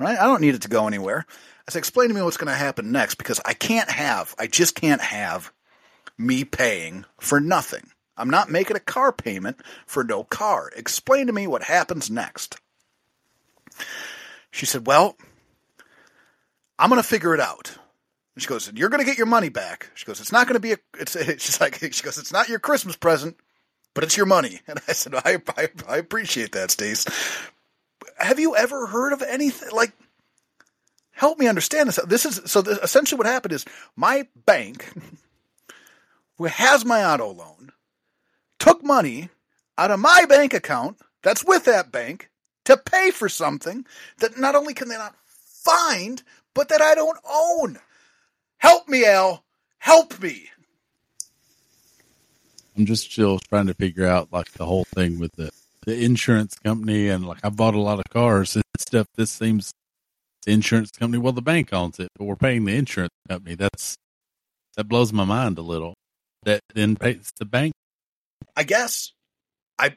Right? 0.00 0.18
I 0.18 0.24
don't 0.26 0.40
need 0.40 0.54
it 0.54 0.62
to 0.62 0.68
go 0.68 0.86
anywhere. 0.86 1.26
I 1.68 1.70
said 1.70 1.80
explain 1.80 2.08
to 2.08 2.14
me 2.14 2.22
what's 2.22 2.38
going 2.38 2.48
to 2.48 2.54
happen 2.54 2.92
next 2.92 3.16
because 3.16 3.42
I 3.44 3.52
can't 3.52 3.90
have 3.90 4.34
I 4.38 4.46
just 4.46 4.74
can't 4.74 5.02
have 5.02 5.52
me 6.16 6.44
paying 6.44 7.04
for 7.20 7.40
nothing. 7.40 7.90
I'm 8.16 8.30
not 8.30 8.50
making 8.50 8.76
a 8.78 8.80
car 8.80 9.12
payment 9.12 9.60
for 9.84 10.02
no 10.02 10.24
car. 10.24 10.72
Explain 10.74 11.26
to 11.26 11.32
me 11.34 11.46
what 11.46 11.62
happens 11.62 12.10
next. 12.10 12.56
She 14.50 14.64
said, 14.64 14.86
Well, 14.86 15.14
I'm 16.78 16.88
going 16.88 17.02
to 17.02 17.06
figure 17.06 17.34
it 17.34 17.40
out. 17.40 17.76
And 18.34 18.42
she 18.42 18.48
goes, 18.48 18.72
You're 18.74 18.88
going 18.88 19.00
to 19.00 19.06
get 19.06 19.18
your 19.18 19.26
money 19.26 19.50
back. 19.50 19.90
She 19.94 20.06
goes, 20.06 20.20
It's 20.20 20.32
not 20.32 20.46
going 20.46 20.54
to 20.54 20.60
be 20.60 20.72
a, 20.72 20.78
it's, 20.98 21.12
she's 21.44 21.60
like, 21.60 21.74
she 21.74 22.02
goes, 22.02 22.16
It's 22.16 22.32
not 22.32 22.48
your 22.48 22.60
Christmas 22.60 22.96
present, 22.96 23.36
but 23.92 24.04
it's 24.04 24.16
your 24.16 24.26
money. 24.26 24.60
And 24.66 24.80
I 24.88 24.92
said, 24.92 25.14
I, 25.14 25.42
I, 25.54 25.68
I 25.86 25.98
appreciate 25.98 26.52
that, 26.52 26.70
Stace. 26.70 27.04
Have 28.16 28.40
you 28.40 28.56
ever 28.56 28.86
heard 28.86 29.12
of 29.12 29.20
anything 29.20 29.68
like, 29.72 29.92
help 31.18 31.36
me 31.36 31.48
understand 31.48 31.88
this. 31.88 31.98
This 32.06 32.24
is, 32.24 32.40
so 32.46 32.62
this, 32.62 32.78
essentially 32.78 33.18
what 33.18 33.26
happened 33.26 33.52
is 33.52 33.64
my 33.96 34.28
bank, 34.46 34.88
who 36.36 36.44
has 36.44 36.84
my 36.84 37.04
auto 37.04 37.32
loan, 37.32 37.72
took 38.60 38.84
money 38.84 39.28
out 39.76 39.90
of 39.90 39.98
my 39.98 40.26
bank 40.28 40.54
account 40.54 40.96
that's 41.22 41.44
with 41.44 41.64
that 41.64 41.90
bank 41.90 42.30
to 42.66 42.76
pay 42.76 43.10
for 43.10 43.28
something 43.28 43.84
that 44.18 44.38
not 44.38 44.54
only 44.54 44.74
can 44.74 44.88
they 44.88 44.96
not 44.96 45.16
find, 45.24 46.22
but 46.54 46.68
that 46.68 46.80
I 46.80 46.94
don't 46.94 47.18
own. 47.28 47.80
Help 48.58 48.88
me, 48.88 49.04
Al. 49.04 49.44
Help 49.78 50.20
me. 50.22 50.50
I'm 52.76 52.86
just 52.86 53.10
still 53.10 53.40
trying 53.40 53.66
to 53.66 53.74
figure 53.74 54.06
out 54.06 54.32
like 54.32 54.52
the 54.52 54.66
whole 54.66 54.84
thing 54.84 55.18
with 55.18 55.32
the, 55.32 55.50
the 55.84 56.00
insurance 56.00 56.54
company 56.60 57.08
and 57.08 57.26
like 57.26 57.44
I 57.44 57.48
bought 57.48 57.74
a 57.74 57.80
lot 57.80 57.98
of 57.98 58.04
cars 58.10 58.54
and 58.54 58.64
stuff. 58.78 59.08
This 59.16 59.32
seems 59.32 59.74
the 60.44 60.52
insurance 60.52 60.90
company. 60.90 61.18
Well, 61.18 61.32
the 61.32 61.42
bank 61.42 61.72
owns 61.72 61.98
it, 61.98 62.08
but 62.16 62.24
we're 62.24 62.36
paying 62.36 62.64
the 62.64 62.76
insurance 62.76 63.12
company. 63.28 63.54
That's 63.54 63.96
that 64.76 64.84
blows 64.84 65.12
my 65.12 65.24
mind 65.24 65.58
a 65.58 65.62
little. 65.62 65.94
That 66.44 66.60
then 66.74 66.96
pays 66.96 67.32
the 67.38 67.44
bank. 67.44 67.72
I 68.56 68.64
guess 68.64 69.12
I 69.78 69.96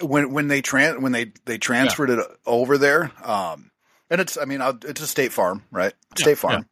when 0.00 0.32
when 0.32 0.48
they 0.48 0.62
tran 0.62 1.00
when 1.00 1.12
they 1.12 1.32
they 1.44 1.58
transferred 1.58 2.10
yeah. 2.10 2.20
it 2.20 2.26
over 2.46 2.78
there. 2.78 3.10
Um, 3.22 3.70
and 4.10 4.20
it's 4.20 4.38
I 4.38 4.44
mean 4.44 4.60
it's 4.84 5.00
a 5.00 5.06
State 5.06 5.32
Farm, 5.32 5.64
right? 5.70 5.92
State 6.16 6.30
yeah, 6.30 6.34
Farm. 6.36 6.52
Yeah. 6.52 6.62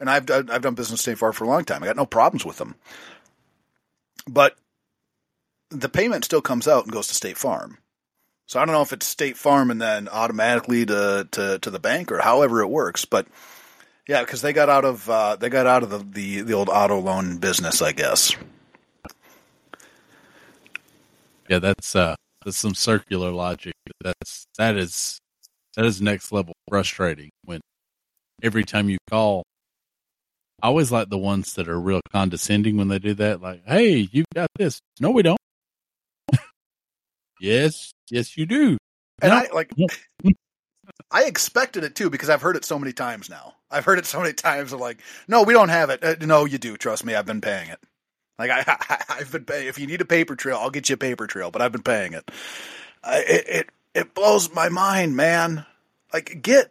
And 0.00 0.10
I've 0.10 0.50
I've 0.50 0.62
done 0.62 0.74
business 0.74 1.00
State 1.00 1.18
Farm 1.18 1.32
for 1.32 1.44
a 1.44 1.48
long 1.48 1.64
time. 1.64 1.82
I 1.82 1.86
got 1.86 1.96
no 1.96 2.06
problems 2.06 2.44
with 2.44 2.58
them. 2.58 2.74
But 4.28 4.56
the 5.70 5.88
payment 5.88 6.24
still 6.24 6.42
comes 6.42 6.68
out 6.68 6.84
and 6.84 6.92
goes 6.92 7.08
to 7.08 7.14
State 7.14 7.38
Farm. 7.38 7.78
So 8.52 8.60
I 8.60 8.66
don't 8.66 8.74
know 8.74 8.82
if 8.82 8.92
it's 8.92 9.06
State 9.06 9.38
Farm 9.38 9.70
and 9.70 9.80
then 9.80 10.10
automatically 10.10 10.84
to 10.84 11.26
to, 11.30 11.58
to 11.58 11.70
the 11.70 11.78
bank 11.78 12.12
or 12.12 12.18
however 12.18 12.60
it 12.60 12.68
works, 12.68 13.06
but 13.06 13.26
yeah, 14.06 14.20
because 14.20 14.42
they 14.42 14.52
got 14.52 14.68
out 14.68 14.84
of 14.84 15.08
uh, 15.08 15.36
they 15.36 15.48
got 15.48 15.66
out 15.66 15.82
of 15.82 15.88
the, 15.88 16.00
the 16.00 16.42
the 16.42 16.52
old 16.52 16.68
auto 16.68 17.00
loan 17.00 17.38
business, 17.38 17.80
I 17.80 17.92
guess. 17.92 18.36
Yeah, 21.48 21.60
that's 21.60 21.96
uh 21.96 22.14
that's 22.44 22.58
some 22.58 22.74
circular 22.74 23.30
logic. 23.30 23.72
That's 24.04 24.44
that 24.58 24.76
is 24.76 25.18
that 25.76 25.86
is 25.86 26.02
next 26.02 26.30
level 26.30 26.52
frustrating 26.68 27.30
when 27.46 27.62
every 28.42 28.64
time 28.64 28.90
you 28.90 28.98
call 29.08 29.44
I 30.62 30.66
always 30.66 30.92
like 30.92 31.08
the 31.08 31.16
ones 31.16 31.54
that 31.54 31.70
are 31.70 31.80
real 31.80 32.02
condescending 32.12 32.76
when 32.76 32.88
they 32.88 32.98
do 32.98 33.14
that. 33.14 33.40
Like, 33.40 33.62
hey, 33.66 34.10
you've 34.12 34.26
got 34.34 34.48
this. 34.58 34.78
No, 35.00 35.10
we 35.10 35.22
don't. 35.22 35.38
Yes, 37.42 37.92
yes, 38.10 38.36
you 38.36 38.46
do. 38.46 38.78
And 39.20 39.30
No. 39.30 39.36
I 39.36 39.48
like 39.52 39.72
I 41.10 41.24
expected 41.24 41.84
it 41.84 41.94
too 41.94 42.10
because 42.10 42.30
I've 42.30 42.42
heard 42.42 42.56
it 42.56 42.64
so 42.64 42.78
many 42.78 42.92
times 42.92 43.28
now. 43.28 43.54
I've 43.70 43.84
heard 43.84 43.98
it 43.98 44.06
so 44.06 44.20
many 44.20 44.32
times. 44.32 44.72
Of 44.72 44.80
like, 44.80 45.00
no, 45.28 45.42
we 45.42 45.52
don't 45.52 45.68
have 45.68 45.90
it. 45.90 46.02
Uh, 46.02 46.16
no, 46.20 46.44
you 46.44 46.58
do. 46.58 46.76
Trust 46.76 47.04
me, 47.04 47.14
I've 47.14 47.26
been 47.26 47.40
paying 47.40 47.68
it. 47.68 47.78
Like 48.38 48.50
I, 48.52 48.64
I 48.66 49.04
I've 49.08 49.32
been 49.32 49.44
paying. 49.44 49.68
If 49.68 49.78
you 49.78 49.86
need 49.86 50.00
a 50.00 50.06
paper 50.06 50.36
trail, 50.36 50.58
I'll 50.60 50.70
get 50.70 50.88
you 50.88 50.94
a 50.94 50.98
paper 50.98 51.26
trail. 51.26 51.50
But 51.50 51.62
I've 51.62 51.72
been 51.72 51.82
paying 51.82 52.12
it. 52.14 52.30
I, 53.04 53.18
it 53.20 53.44
it 53.48 53.70
it 53.94 54.14
blows 54.14 54.54
my 54.54 54.68
mind, 54.68 55.16
man. 55.16 55.66
Like, 56.12 56.40
get 56.42 56.70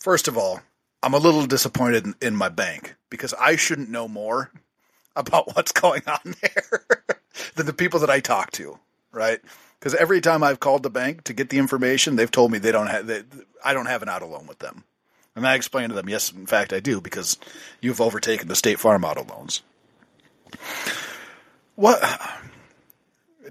first 0.00 0.28
of 0.28 0.36
all, 0.36 0.60
I'm 1.02 1.14
a 1.14 1.18
little 1.18 1.46
disappointed 1.46 2.06
in, 2.06 2.14
in 2.20 2.36
my 2.36 2.48
bank 2.48 2.96
because 3.10 3.34
I 3.34 3.56
shouldn't 3.56 3.90
know 3.90 4.08
more 4.08 4.50
about 5.16 5.54
what's 5.56 5.72
going 5.72 6.02
on 6.06 6.34
there 6.42 6.84
than 7.56 7.66
the 7.66 7.72
people 7.72 8.00
that 8.00 8.10
I 8.10 8.20
talk 8.20 8.52
to, 8.52 8.78
right? 9.12 9.40
Because 9.78 9.94
every 9.94 10.20
time 10.20 10.42
I've 10.42 10.60
called 10.60 10.82
the 10.82 10.90
bank 10.90 11.24
to 11.24 11.32
get 11.32 11.50
the 11.50 11.58
information, 11.58 12.16
they've 12.16 12.30
told 12.30 12.50
me 12.50 12.58
they 12.58 12.72
don't 12.72 12.86
have. 12.86 13.10
I 13.64 13.74
don't 13.74 13.86
have 13.86 14.02
an 14.02 14.08
auto 14.08 14.26
loan 14.26 14.46
with 14.46 14.58
them, 14.58 14.84
and 15.34 15.46
I 15.46 15.54
explained 15.54 15.90
to 15.90 15.94
them, 15.94 16.08
yes, 16.08 16.32
in 16.32 16.46
fact, 16.46 16.72
I 16.72 16.80
do 16.80 17.00
because 17.00 17.38
you've 17.80 18.00
overtaken 18.00 18.48
the 18.48 18.56
State 18.56 18.78
Farm 18.80 19.04
auto 19.04 19.24
loans. 19.24 19.62
What? 21.74 22.00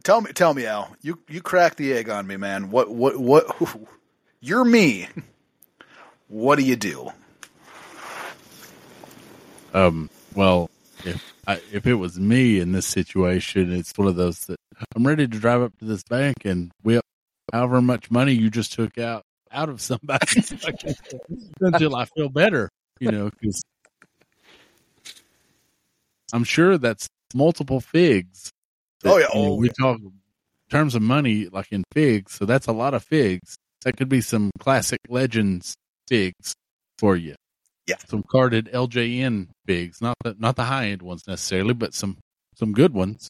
Tell 0.03 0.21
me, 0.21 0.31
tell 0.31 0.53
me, 0.53 0.65
Al. 0.65 0.95
You 1.01 1.19
you 1.27 1.41
cracked 1.41 1.77
the 1.77 1.93
egg 1.93 2.09
on 2.09 2.25
me, 2.27 2.37
man. 2.37 2.71
What 2.71 2.89
what 2.89 3.17
what? 3.17 3.45
You're 4.39 4.65
me. 4.65 5.07
What 6.27 6.57
do 6.57 6.63
you 6.63 6.75
do? 6.75 7.11
Um, 9.73 10.09
well, 10.33 10.69
if 11.05 11.33
I, 11.47 11.61
if 11.71 11.85
it 11.87 11.95
was 11.95 12.19
me 12.19 12.59
in 12.59 12.71
this 12.71 12.85
situation, 12.85 13.71
it's 13.73 13.91
one 13.95 14.07
of 14.07 14.15
those 14.15 14.39
that 14.45 14.57
I'm 14.95 15.05
ready 15.05 15.27
to 15.27 15.39
drive 15.39 15.61
up 15.61 15.77
to 15.79 15.85
this 15.85 16.03
bank 16.03 16.37
and 16.45 16.71
we, 16.83 16.99
however 17.51 17.81
much 17.81 18.09
money 18.11 18.33
you 18.33 18.49
just 18.49 18.73
took 18.73 18.97
out 18.97 19.23
out 19.51 19.69
of 19.69 19.81
somebody 19.81 20.41
until 21.61 21.95
I 21.95 22.05
feel 22.05 22.29
better, 22.29 22.69
you 22.99 23.11
know, 23.11 23.29
because 23.29 23.61
I'm 26.33 26.43
sure 26.43 26.77
that's 26.77 27.07
multiple 27.33 27.81
figs. 27.81 28.49
Oh, 29.03 29.17
yeah. 29.17 29.27
you 29.33 29.41
know, 29.41 29.51
Oh, 29.51 29.55
we 29.55 29.67
yeah. 29.67 29.73
talk 29.79 29.99
in 29.99 30.11
terms 30.69 30.95
of 30.95 31.01
money, 31.01 31.49
like 31.49 31.67
in 31.71 31.83
figs, 31.93 32.33
so 32.33 32.45
that's 32.45 32.67
a 32.67 32.71
lot 32.71 32.93
of 32.93 33.03
figs. 33.03 33.55
That 33.83 33.97
could 33.97 34.09
be 34.09 34.21
some 34.21 34.51
classic 34.59 34.99
legends 35.09 35.75
figs 36.07 36.53
for 36.97 37.15
you. 37.15 37.35
Yeah. 37.91 38.05
some 38.07 38.23
carded 38.23 38.69
LJN 38.71 39.49
bigs, 39.65 40.01
not 40.01 40.15
the 40.23 40.35
not 40.39 40.55
the 40.55 40.65
high 40.65 40.87
end 40.87 41.01
ones 41.01 41.27
necessarily, 41.27 41.73
but 41.73 41.93
some 41.93 42.17
some 42.55 42.73
good 42.73 42.93
ones. 42.93 43.27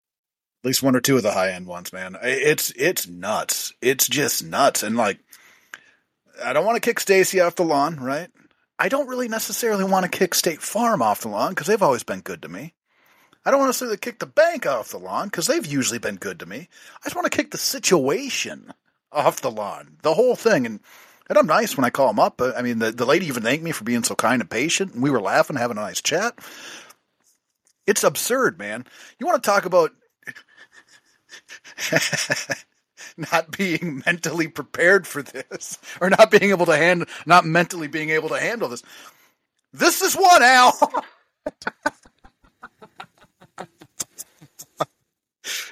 At 0.64 0.68
least 0.68 0.84
one 0.84 0.96
or 0.96 1.02
two 1.02 1.18
of 1.18 1.24
the 1.24 1.32
high 1.32 1.52
end 1.52 1.66
ones, 1.66 1.92
man. 1.92 2.18
It's 2.22 2.72
it's 2.72 3.08
nuts. 3.08 3.74
It's 3.82 4.08
just 4.08 4.44
nuts. 4.44 4.84
And 4.84 4.96
like, 4.96 5.20
I 6.44 6.54
don't 6.54 6.66
want 6.66 6.76
to 6.76 6.88
kick 6.88 7.00
Stacy 7.00 7.40
off 7.40 7.56
the 7.56 7.64
lawn, 7.64 8.00
right? 8.00 8.30
I 8.78 8.90
don't 8.90 9.08
really 9.08 9.28
necessarily 9.28 9.84
want 9.84 10.04
to 10.12 10.18
kick 10.18 10.34
State 10.34 10.62
Farm 10.62 11.02
off 11.02 11.22
the 11.22 11.30
lawn 11.30 11.50
because 11.52 11.68
they've 11.68 11.82
always 11.82 12.04
been 12.04 12.22
good 12.22 12.42
to 12.44 12.50
me. 12.50 12.74
I 13.46 13.50
don't 13.50 13.60
want 13.60 13.70
to 13.70 13.74
necessarily 13.74 13.98
kick 13.98 14.20
the 14.20 14.28
bank 14.28 14.68
off 14.68 14.90
the 14.90 15.00
lawn 15.00 15.28
because 15.28 15.48
they've 15.48 15.66
usually 15.66 16.00
been 16.00 16.18
good 16.18 16.40
to 16.40 16.46
me. 16.46 16.70
I 17.04 17.06
just 17.06 17.16
want 17.16 17.32
to 17.32 17.36
kick 17.36 17.52
the 17.52 17.58
situation 17.58 18.72
off 19.12 19.42
the 19.42 19.52
lawn, 19.52 19.98
the 20.04 20.14
whole 20.14 20.36
thing. 20.36 20.66
And 20.66 20.80
and 21.30 21.38
I'm 21.38 21.48
nice 21.48 21.78
when 21.78 21.86
I 21.86 21.90
call 21.90 22.08
them 22.08 22.20
up. 22.20 22.42
I 22.42 22.62
mean, 22.62 22.80
the, 22.80 22.92
the 22.92 23.06
lady 23.06 23.28
even 23.28 23.44
thanked 23.44 23.64
me 23.64 23.72
for 23.72 23.84
being 23.84 24.04
so 24.04 24.16
kind 24.16 24.42
and 24.42 24.50
patient. 24.50 24.94
And 24.94 25.04
we 25.04 25.10
were 25.10 25.22
laughing, 25.22 25.56
having 25.56 25.78
a 25.78 25.82
nice 25.82 26.02
chat. 26.02 26.38
It's 27.88 28.04
absurd, 28.04 28.60
man. 28.60 28.86
You 29.20 29.26
want 29.26 29.42
to 29.42 29.50
talk 29.50 29.66
about 29.66 29.92
not 33.18 33.52
being 33.58 34.04
mentally 34.06 34.48
prepared 34.48 35.08
for 35.08 35.22
this 35.22 35.78
or 36.00 36.10
not 36.10 36.32
being 36.32 36.52
able 36.52 36.66
to 36.66 36.76
hand 36.76 37.06
not 37.26 37.46
mentally 37.46 37.88
being 37.88 38.10
able 38.10 38.30
to 38.30 38.40
handle 38.40 38.70
this 38.70 38.84
this 39.74 40.02
is 40.02 40.16
one 40.16 40.44
al 40.44 40.78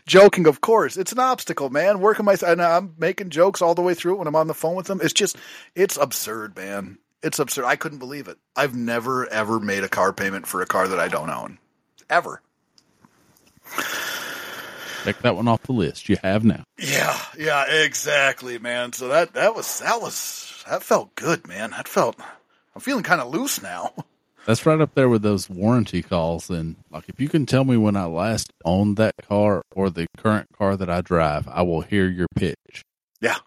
joking 0.09 0.47
of 0.47 0.59
course 0.59 0.97
it's 0.97 1.11
an 1.11 1.19
obstacle 1.19 1.69
man 1.69 1.99
working 2.01 2.25
my 2.25 2.35
and 2.45 2.61
i'm 2.61 2.95
making 2.97 3.29
jokes 3.29 3.61
all 3.61 3.75
the 3.75 3.81
way 3.81 3.93
through 3.93 4.17
when 4.17 4.27
i'm 4.27 4.35
on 4.35 4.47
the 4.47 4.53
phone 4.53 4.75
with 4.75 4.87
them 4.87 4.99
it's 5.03 5.13
just 5.13 5.37
it's 5.75 5.97
absurd 5.97 6.55
man 6.57 6.97
it's 7.21 7.37
absurd 7.37 7.65
i 7.65 7.75
couldn't 7.75 7.99
believe 7.99 8.27
it 8.27 8.37
i've 8.55 8.75
never 8.75 9.31
ever 9.31 9.59
made 9.59 9.83
a 9.83 9.89
car 9.89 10.11
payment 10.11 10.47
for 10.47 10.61
a 10.61 10.65
car 10.65 10.87
that 10.87 10.99
i 10.99 11.07
don't 11.07 11.29
own 11.29 11.59
ever 12.09 12.41
Check 15.03 15.21
that 15.21 15.35
one 15.35 15.47
off 15.47 15.63
the 15.63 15.71
list. 15.71 16.09
You 16.09 16.17
have 16.23 16.43
now. 16.43 16.63
Yeah, 16.77 17.17
yeah, 17.37 17.65
exactly, 17.83 18.59
man. 18.59 18.93
So 18.93 19.07
that 19.07 19.33
that 19.33 19.55
was 19.55 19.79
that 19.79 20.01
was 20.01 20.63
that 20.69 20.83
felt 20.83 21.15
good, 21.15 21.47
man. 21.47 21.71
That 21.71 21.87
felt 21.87 22.19
I'm 22.75 22.81
feeling 22.81 23.03
kind 23.03 23.21
of 23.21 23.33
loose 23.33 23.61
now. 23.61 23.93
That's 24.45 24.65
right 24.65 24.81
up 24.81 24.95
there 24.95 25.09
with 25.09 25.21
those 25.21 25.49
warranty 25.49 26.01
calls. 26.01 26.49
And 26.49 26.77
like, 26.89 27.07
if 27.07 27.19
you 27.19 27.29
can 27.29 27.45
tell 27.45 27.63
me 27.63 27.77
when 27.77 27.95
I 27.95 28.05
last 28.05 28.51
owned 28.65 28.97
that 28.97 29.13
car 29.27 29.61
or 29.75 29.89
the 29.89 30.07
current 30.17 30.47
car 30.57 30.75
that 30.75 30.89
I 30.89 31.01
drive, 31.01 31.47
I 31.47 31.61
will 31.61 31.81
hear 31.81 32.07
your 32.07 32.27
pitch. 32.35 32.83
Yeah. 33.21 33.37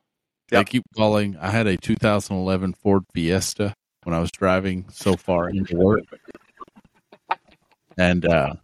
They 0.50 0.64
keep 0.64 0.84
calling. 0.94 1.36
I 1.40 1.50
had 1.50 1.66
a 1.66 1.76
2011 1.78 2.74
Ford 2.74 3.04
Fiesta 3.14 3.74
when 4.04 4.14
I 4.14 4.20
was 4.20 4.30
driving 4.30 4.84
so 4.90 5.16
far 5.16 5.48
into 5.48 5.76
work. 5.76 6.04
And, 7.96 8.24
uh, 8.26 8.54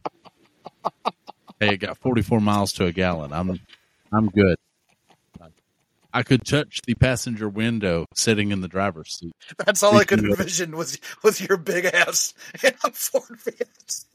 hey, 1.59 1.75
it 1.75 1.79
got 1.79 1.97
44 1.97 2.41
miles 2.41 2.73
to 2.75 2.87
a 2.87 2.93
gallon. 2.93 3.33
I'm, 3.33 3.59
I'm 4.13 4.29
good. 4.29 4.58
I 6.19 6.25
could 6.25 6.45
touch 6.45 6.81
the 6.85 6.95
passenger 6.97 7.49
window 7.49 8.05
sitting 8.13 8.51
in 8.51 8.61
the 8.61 8.67
driver's 8.67 9.17
seat. 9.17 9.31
That's 9.65 9.85
all 9.85 9.97
I 9.97 10.03
could 10.03 10.19
envision 10.25 10.77
was 10.77 10.99
was 11.23 11.41
your 11.41 11.57
big 11.57 11.85
ass 11.85 12.35
in 12.65 12.73
a 12.83 12.91
Ford 12.91 13.39
Fiesta. 13.39 14.07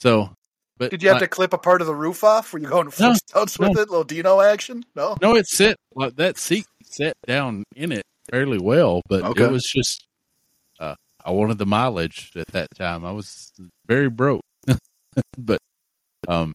So, 0.00 0.34
but 0.78 0.90
Did 0.90 1.02
you 1.04 1.10
have 1.10 1.20
like- 1.20 1.30
to 1.30 1.34
clip 1.36 1.52
a 1.52 1.58
part 1.58 1.80
of 1.80 1.86
the 1.86 1.94
roof 1.94 2.24
off? 2.24 2.52
Were 2.52 2.58
you 2.58 2.66
going 2.66 2.90
full 2.90 3.10
No, 3.10 3.14
stunts 3.14 3.56
with 3.56 3.74
no. 3.74 3.80
it? 3.82 3.88
Little 3.88 4.02
Dino 4.02 4.40
action? 4.40 4.84
No. 4.96 5.16
No, 5.22 5.36
it 5.36 5.46
sit 5.46 5.76
like 5.94 6.16
that 6.16 6.38
seat 6.38 6.66
sat 6.82 7.14
down 7.24 7.62
in 7.76 7.92
it 7.92 8.02
fairly 8.32 8.58
well, 8.58 9.00
but 9.08 9.22
Okay. 9.22 9.44
it 9.44 9.50
was 9.52 9.62
just 9.62 10.04
uh, 10.80 10.96
I 11.24 11.30
wanted 11.30 11.58
the 11.58 11.66
mileage 11.66 12.32
at 12.34 12.48
that 12.48 12.66
time. 12.76 13.04
I 13.04 13.12
was 13.12 13.52
very 13.86 14.10
broke, 14.10 14.42
but 15.38 15.58
um, 16.26 16.52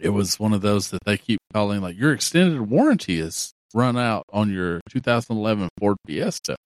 it 0.00 0.10
was 0.10 0.40
one 0.40 0.52
of 0.52 0.62
those 0.62 0.90
that 0.90 1.04
they 1.04 1.18
keep 1.18 1.38
calling 1.52 1.80
like 1.80 1.96
your 1.96 2.12
extended 2.12 2.60
warranty 2.62 3.20
is 3.20 3.52
run 3.74 3.96
out 3.96 4.24
on 4.32 4.52
your 4.52 4.80
2011 4.90 5.68
Ford 5.78 5.96
Fiesta. 6.06 6.56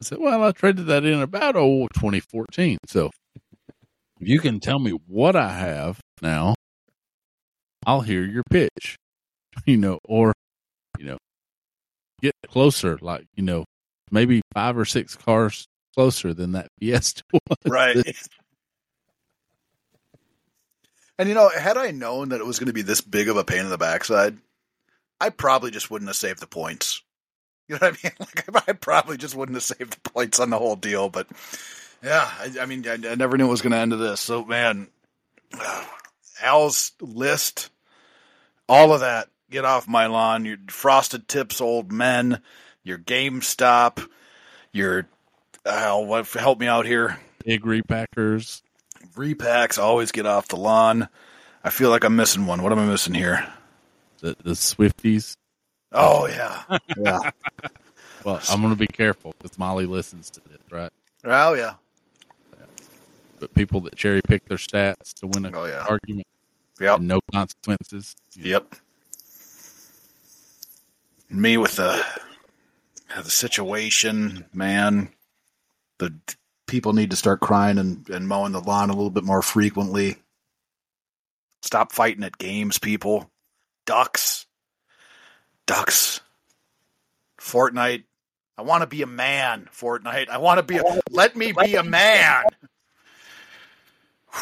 I 0.00 0.04
said, 0.04 0.18
well, 0.18 0.44
I 0.44 0.52
traded 0.52 0.86
that 0.86 1.04
in 1.04 1.20
about 1.20 1.56
oh 1.56 1.88
2014. 1.94 2.78
So 2.86 3.10
if 4.20 4.28
you 4.28 4.40
can 4.40 4.60
tell 4.60 4.78
me 4.78 4.92
what 5.06 5.36
I 5.36 5.52
have 5.52 5.98
now, 6.22 6.54
I'll 7.86 8.00
hear 8.00 8.24
your 8.24 8.42
pitch, 8.50 8.96
you 9.66 9.76
know, 9.76 9.98
or 10.04 10.32
you 10.98 11.06
know, 11.06 11.18
get 12.20 12.34
closer, 12.48 12.98
like, 13.00 13.26
you 13.34 13.42
know, 13.42 13.64
maybe 14.10 14.42
five 14.54 14.78
or 14.78 14.84
six 14.84 15.14
cars 15.14 15.66
closer 15.94 16.32
than 16.32 16.52
that 16.52 16.68
Fiesta 16.78 17.22
was. 17.32 17.40
Right. 17.66 18.16
And 21.18 21.28
you 21.28 21.34
know, 21.34 21.48
had 21.48 21.76
I 21.76 21.90
known 21.90 22.30
that 22.30 22.40
it 22.40 22.46
was 22.46 22.58
going 22.58 22.68
to 22.68 22.72
be 22.72 22.82
this 22.82 23.00
big 23.00 23.28
of 23.28 23.36
a 23.36 23.44
pain 23.44 23.60
in 23.60 23.70
the 23.70 23.78
backside, 23.78 24.36
I 25.20 25.30
probably 25.30 25.70
just 25.70 25.90
wouldn't 25.90 26.08
have 26.08 26.16
saved 26.16 26.40
the 26.40 26.46
points. 26.46 27.02
You 27.68 27.74
know 27.74 27.88
what 27.88 27.98
I 28.04 28.08
mean? 28.08 28.12
Like, 28.54 28.68
I 28.68 28.72
probably 28.72 29.16
just 29.16 29.34
wouldn't 29.34 29.56
have 29.56 29.62
saved 29.62 29.98
the 30.04 30.10
points 30.10 30.38
on 30.38 30.50
the 30.50 30.58
whole 30.58 30.76
deal. 30.76 31.08
But 31.08 31.26
yeah, 32.02 32.28
I, 32.38 32.52
I 32.60 32.66
mean, 32.66 32.86
I, 32.86 32.94
I 32.94 33.14
never 33.16 33.36
knew 33.36 33.46
it 33.46 33.50
was 33.50 33.62
going 33.62 33.72
to 33.72 33.78
end 33.78 33.90
to 33.90 33.96
this. 33.96 34.20
So, 34.20 34.44
man, 34.44 34.88
Al's 36.42 36.92
list, 37.00 37.70
all 38.68 38.92
of 38.92 39.00
that, 39.00 39.28
get 39.50 39.64
off 39.64 39.88
my 39.88 40.06
lawn. 40.06 40.44
Your 40.44 40.58
frosted 40.68 41.26
tips, 41.28 41.60
old 41.60 41.90
men, 41.90 42.40
your 42.84 42.98
GameStop, 42.98 44.06
your 44.72 45.08
uh. 45.64 46.22
Help 46.22 46.60
me 46.60 46.66
out 46.66 46.86
here. 46.86 47.18
Big 47.44 47.64
repackers. 47.64 48.62
Repacks 49.14 49.78
always 49.78 50.12
get 50.12 50.26
off 50.26 50.48
the 50.48 50.56
lawn. 50.56 51.08
I 51.64 51.70
feel 51.70 51.90
like 51.90 52.04
I'm 52.04 52.16
missing 52.16 52.46
one. 52.46 52.62
What 52.62 52.72
am 52.72 52.78
I 52.78 52.86
missing 52.86 53.14
here? 53.14 53.46
The, 54.20 54.36
the 54.42 54.52
Swifties. 54.52 55.36
Oh 55.92 56.26
yeah, 56.26 56.62
yeah. 56.96 57.18
Well, 58.24 58.40
I'm 58.50 58.60
going 58.60 58.72
to 58.72 58.78
be 58.78 58.86
careful 58.88 59.34
because 59.38 59.58
Molly 59.58 59.86
listens 59.86 60.30
to 60.30 60.40
this, 60.48 60.58
right? 60.70 60.90
Oh 61.24 61.54
yeah. 61.54 61.74
But 63.38 63.54
people 63.54 63.80
that 63.82 63.94
cherry 63.96 64.22
pick 64.22 64.46
their 64.48 64.56
stats 64.56 65.12
to 65.20 65.26
win 65.26 65.44
an 65.44 65.54
Oh, 65.54 65.66
yeah. 65.66 65.84
argument, 65.88 66.26
Yep. 66.80 67.00
no 67.00 67.20
consequences. 67.32 68.16
Yep. 68.34 68.74
Me 71.28 71.56
with 71.56 71.76
the 71.76 72.04
the 73.14 73.30
situation, 73.30 74.46
man. 74.52 75.10
The 75.98 76.14
people 76.66 76.92
need 76.92 77.10
to 77.10 77.16
start 77.16 77.40
crying 77.40 77.78
and, 77.78 78.08
and 78.08 78.28
mowing 78.28 78.52
the 78.52 78.60
lawn 78.60 78.90
a 78.90 78.94
little 78.94 79.10
bit 79.10 79.24
more 79.24 79.42
frequently. 79.42 80.16
Stop 81.62 81.92
fighting 81.92 82.24
at 82.24 82.38
games, 82.38 82.78
people. 82.78 83.30
Ducks. 83.86 84.46
Ducks. 85.66 86.20
Fortnite. 87.40 88.04
I 88.58 88.62
want 88.62 88.82
to 88.82 88.86
be 88.86 89.02
a 89.02 89.06
man, 89.06 89.68
Fortnite. 89.72 90.28
I 90.28 90.38
want 90.38 90.58
to 90.58 90.62
be 90.62 90.78
a 90.78 90.82
let 91.10 91.36
me 91.36 91.52
be 91.52 91.74
a 91.74 91.82
man. 91.82 92.44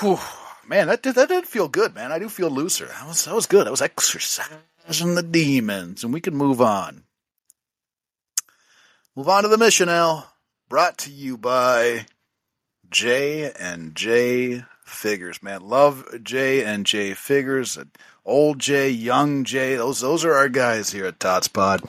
Whew. 0.01 0.19
Man, 0.67 0.87
that 0.87 1.03
did, 1.03 1.17
that 1.17 1.29
did 1.29 1.47
feel 1.47 1.69
good, 1.69 1.95
man. 1.95 2.13
I 2.13 2.19
do 2.19 2.29
feel 2.29 2.49
looser. 2.49 2.87
That 2.87 3.07
was 3.07 3.25
that 3.25 3.35
was 3.35 3.47
good. 3.47 3.67
I 3.67 3.71
was 3.71 3.83
exercising 3.83 5.15
the 5.15 5.23
demons, 5.23 6.05
and 6.05 6.13
we 6.13 6.21
can 6.21 6.35
move 6.35 6.61
on. 6.61 7.05
Move 9.17 9.29
on 9.29 9.43
to 9.43 9.49
the 9.49 9.59
mission, 9.59 9.89
Al. 9.89 10.33
Brought 10.69 10.99
to 10.99 11.11
you 11.11 11.37
by 11.37 12.07
J 12.91 13.53
and 13.53 13.95
J 13.95 14.65
Figures, 14.85 15.43
man. 15.43 15.63
Love 15.63 16.07
J 16.23 16.65
and 16.65 16.87
J 16.87 17.15
Figures. 17.15 17.79
Old 18.25 18.59
J, 18.59 18.91
young 18.91 19.45
J. 19.45 19.77
Those 19.77 20.01
those 20.01 20.25
are 20.25 20.35
our 20.35 20.49
guys 20.49 20.91
here 20.91 21.07
at 21.07 21.21
Tots 21.21 21.49
Pod. 21.49 21.83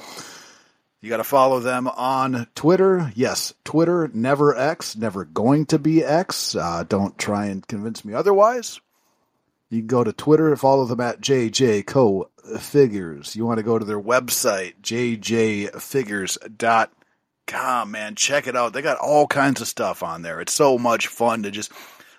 You 1.02 1.10
got 1.10 1.18
to 1.18 1.24
follow 1.24 1.60
them 1.60 1.88
on 1.88 2.48
Twitter. 2.56 3.12
Yes, 3.16 3.54
Twitter, 3.64 4.10
never 4.14 4.58
X, 4.58 4.96
never 4.96 5.24
going 5.24 5.68
to 5.68 5.78
be 5.78 6.04
X. 6.04 6.56
Uh, 6.56 6.84
don't 6.88 7.16
try 7.18 7.46
and 7.46 7.68
convince 7.68 8.04
me 8.04 8.16
otherwise. 8.16 8.80
You 9.70 9.82
can 9.82 9.88
go 9.88 10.04
to 10.04 10.14
Twitter 10.14 10.50
and 10.50 10.60
follow 10.60 10.86
them 10.86 11.02
at 11.02 11.22
JJ 11.22 11.86
Co 11.86 12.32
Figures. 12.60 13.36
You 13.36 13.46
want 13.46 13.58
to 13.58 13.64
go 13.64 13.78
to 13.78 13.86
their 13.86 14.02
website, 14.02 14.82
jjfigures.com, 14.82 16.88
man. 17.52 18.16
Check 18.16 18.48
it 18.48 18.56
out. 18.56 18.74
They 18.74 18.82
got 18.82 18.98
all 18.98 19.28
kinds 19.28 19.62
of 19.62 19.68
stuff 19.68 20.04
on 20.04 20.22
there. 20.22 20.42
It's 20.42 20.54
so 20.54 20.78
much 20.78 21.08
fun 21.08 21.44
to 21.44 21.52
just, 21.52 21.72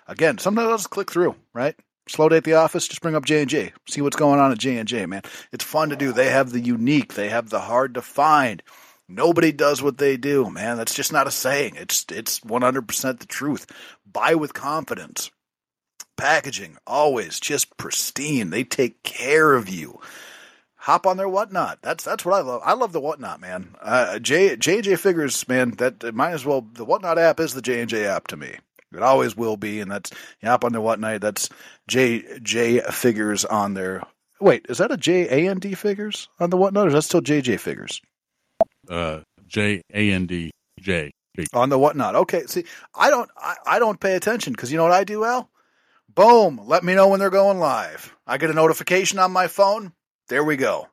again, 0.07 0.37
sometimes 0.37 0.67
I'll 0.67 0.77
just 0.77 0.89
click 0.89 1.11
through, 1.11 1.35
right? 1.53 1.75
Slow 2.07 2.29
day 2.29 2.37
at 2.37 2.45
the 2.45 2.53
office, 2.53 2.87
just 2.87 3.01
bring 3.01 3.15
up 3.15 3.25
J 3.25 3.41
and 3.41 3.49
J. 3.49 3.73
See 3.89 4.01
what's 4.01 4.15
going 4.15 4.39
on 4.39 4.51
at 4.51 4.57
J 4.57 4.77
and 4.77 4.87
J, 4.87 5.05
man. 5.05 5.23
It's 5.51 5.65
fun 5.65 5.89
to 5.89 5.95
do. 5.95 6.13
They 6.13 6.29
have 6.29 6.51
the 6.51 6.61
unique. 6.61 7.15
They 7.15 7.29
have 7.29 7.49
the 7.49 7.59
hard 7.59 7.95
to 7.95 8.01
find. 8.01 8.63
Nobody 9.09 9.51
does 9.51 9.81
what 9.81 9.97
they 9.97 10.17
do, 10.17 10.49
man. 10.49 10.77
That's 10.77 10.93
just 10.93 11.13
not 11.13 11.27
a 11.27 11.31
saying. 11.31 11.75
It's 11.75 12.05
it's 12.09 12.41
100% 12.41 13.19
the 13.19 13.25
truth. 13.25 13.67
Buy 14.05 14.35
with 14.35 14.53
confidence. 14.53 15.31
Packaging 16.17 16.77
always 16.87 17.39
just 17.39 17.77
pristine. 17.77 18.49
They 18.49 18.63
take 18.63 19.03
care 19.03 19.53
of 19.53 19.69
you. 19.69 19.99
Hop 20.87 21.05
on 21.05 21.17
their 21.17 21.27
whatnot. 21.27 21.79
That's 21.81 22.05
that's 22.05 22.23
what 22.23 22.35
I 22.35 22.39
love. 22.39 22.61
I 22.63 22.71
love 22.71 22.93
the 22.93 23.01
whatnot, 23.01 23.41
man. 23.41 23.75
Uh, 23.81 24.19
J 24.19 24.55
J 24.55 24.81
J 24.81 24.95
figures, 24.95 25.45
man. 25.49 25.71
That 25.71 26.15
might 26.15 26.31
as 26.31 26.45
well. 26.45 26.61
The 26.61 26.85
whatnot 26.85 27.19
app 27.19 27.41
is 27.41 27.53
the 27.53 27.61
J 27.61 27.81
and 27.81 27.89
J 27.89 28.05
app 28.05 28.27
to 28.27 28.37
me. 28.37 28.55
It 28.93 29.03
always 29.03 29.35
will 29.35 29.57
be, 29.57 29.81
and 29.81 29.91
that's 29.91 30.11
you 30.39 30.47
hop 30.47 30.63
on 30.63 30.71
their 30.71 30.79
whatnot. 30.79 31.19
That's 31.19 31.49
J 31.89 32.39
J 32.41 32.79
figures 32.89 33.43
on 33.43 33.73
there. 33.73 34.01
Wait, 34.39 34.65
is 34.69 34.77
that 34.77 34.93
a 34.93 34.95
J 34.95 35.27
A 35.27 35.49
N 35.49 35.59
D 35.59 35.73
figures 35.73 36.29
on 36.39 36.51
the 36.51 36.57
whatnot, 36.57 36.85
or 36.85 36.87
is 36.87 36.93
that 36.93 37.01
still 37.01 37.19
J 37.19 37.41
J 37.41 37.57
figures? 37.57 38.01
Uh, 38.89 39.19
J 39.45 39.81
A 39.93 40.11
N 40.13 40.25
D 40.25 40.51
J. 40.79 41.11
on 41.53 41.67
the 41.67 41.77
whatnot. 41.77 42.15
Okay, 42.15 42.43
see, 42.45 42.63
I 42.95 43.09
don't, 43.09 43.29
I, 43.35 43.55
I 43.65 43.79
don't 43.79 43.99
pay 43.99 44.15
attention 44.15 44.53
because 44.53 44.71
you 44.71 44.77
know 44.77 44.83
what 44.83 44.93
I 44.93 45.03
do, 45.03 45.25
Al? 45.25 45.49
Boom, 46.15 46.61
let 46.63 46.85
me 46.85 46.95
know 46.95 47.09
when 47.09 47.19
they're 47.19 47.29
going 47.29 47.59
live. 47.59 48.15
I 48.25 48.37
get 48.37 48.49
a 48.49 48.53
notification 48.53 49.19
on 49.19 49.33
my 49.33 49.47
phone. 49.47 49.91
There 50.29 50.43
we 50.43 50.57
go, 50.57 50.89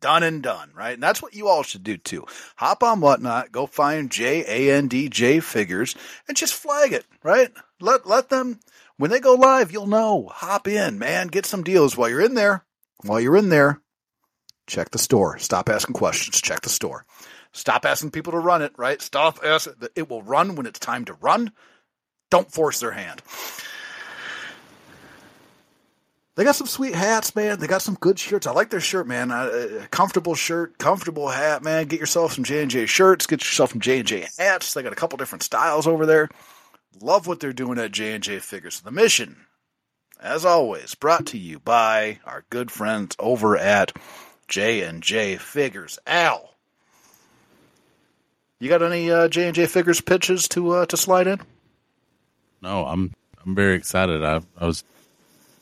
done 0.00 0.22
and 0.22 0.42
done. 0.42 0.70
Right, 0.74 0.94
and 0.94 1.02
that's 1.02 1.22
what 1.22 1.34
you 1.34 1.48
all 1.48 1.62
should 1.62 1.84
do 1.84 1.96
too. 1.96 2.26
Hop 2.56 2.82
on 2.82 3.00
whatnot, 3.00 3.52
go 3.52 3.66
find 3.66 4.10
J 4.10 4.44
A 4.46 4.76
N 4.76 4.88
D 4.88 5.08
J 5.08 5.40
figures, 5.40 5.94
and 6.28 6.36
just 6.36 6.54
flag 6.54 6.92
it. 6.92 7.06
Right, 7.22 7.50
let 7.80 8.06
let 8.06 8.28
them 8.28 8.60
when 8.96 9.10
they 9.10 9.20
go 9.20 9.34
live, 9.34 9.72
you'll 9.72 9.86
know. 9.86 10.28
Hop 10.32 10.68
in, 10.68 10.98
man, 10.98 11.28
get 11.28 11.46
some 11.46 11.62
deals 11.64 11.96
while 11.96 12.08
you're 12.08 12.20
in 12.20 12.34
there. 12.34 12.64
While 13.02 13.20
you're 13.20 13.36
in 13.36 13.48
there, 13.48 13.80
check 14.66 14.90
the 14.90 14.98
store. 14.98 15.38
Stop 15.38 15.68
asking 15.68 15.94
questions. 15.94 16.40
Check 16.40 16.62
the 16.62 16.70
store. 16.70 17.04
Stop 17.52 17.84
asking 17.84 18.10
people 18.12 18.32
to 18.32 18.38
run 18.38 18.62
it, 18.62 18.72
right? 18.76 19.00
Stop 19.02 19.40
asking. 19.44 19.74
It 19.94 20.08
will 20.08 20.22
run 20.22 20.56
when 20.56 20.66
it's 20.66 20.78
time 20.78 21.04
to 21.04 21.14
run. 21.14 21.52
Don't 22.30 22.50
force 22.50 22.80
their 22.80 22.92
hand. 22.92 23.22
They 26.36 26.42
got 26.42 26.56
some 26.56 26.66
sweet 26.66 26.94
hats, 26.94 27.36
man. 27.36 27.60
They 27.60 27.68
got 27.68 27.82
some 27.82 27.94
good 27.94 28.18
shirts. 28.18 28.46
I 28.46 28.52
like 28.52 28.70
their 28.70 28.80
shirt, 28.80 29.06
man. 29.06 29.30
Uh, 29.30 29.86
comfortable 29.90 30.34
shirt, 30.34 30.78
comfortable 30.78 31.28
hat, 31.28 31.62
man. 31.62 31.86
Get 31.86 32.00
yourself 32.00 32.32
some 32.32 32.42
J 32.42 32.62
and 32.62 32.70
J 32.70 32.86
shirts. 32.86 33.26
Get 33.26 33.40
yourself 33.40 33.70
some 33.70 33.80
J 33.80 34.00
and 34.00 34.08
J 34.08 34.26
hats. 34.36 34.74
They 34.74 34.82
got 34.82 34.92
a 34.92 34.96
couple 34.96 35.16
different 35.16 35.44
styles 35.44 35.86
over 35.86 36.06
there. 36.06 36.28
Love 37.00 37.28
what 37.28 37.38
they're 37.38 37.52
doing 37.52 37.78
at 37.78 37.92
J 37.92 38.14
and 38.14 38.22
J 38.22 38.40
Figures. 38.40 38.80
The 38.80 38.90
mission, 38.90 39.46
as 40.20 40.44
always, 40.44 40.96
brought 40.96 41.26
to 41.26 41.38
you 41.38 41.60
by 41.60 42.18
our 42.24 42.44
good 42.50 42.72
friends 42.72 43.14
over 43.20 43.56
at 43.56 43.92
J 44.48 44.82
and 44.82 45.04
J 45.04 45.36
Figures. 45.36 46.00
Al, 46.04 46.56
you 48.58 48.68
got 48.68 48.82
any 48.82 49.08
uh, 49.08 49.28
J 49.28 49.46
and 49.46 49.54
J 49.54 49.66
Figures 49.66 50.00
pitches 50.00 50.48
to 50.48 50.70
uh, 50.72 50.86
to 50.86 50.96
slide 50.96 51.28
in? 51.28 51.40
No, 52.60 52.86
I'm 52.86 53.14
I'm 53.46 53.54
very 53.54 53.76
excited. 53.76 54.24
I 54.24 54.40
I 54.58 54.66
was 54.66 54.82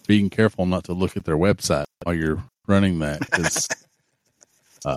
being 0.06 0.30
careful 0.30 0.66
not 0.66 0.84
to 0.84 0.92
look 0.92 1.16
at 1.16 1.24
their 1.24 1.36
website 1.36 1.84
while 2.02 2.14
you're 2.14 2.42
running 2.66 2.98
that 3.00 3.20
because 3.20 3.68
uh, 4.84 4.96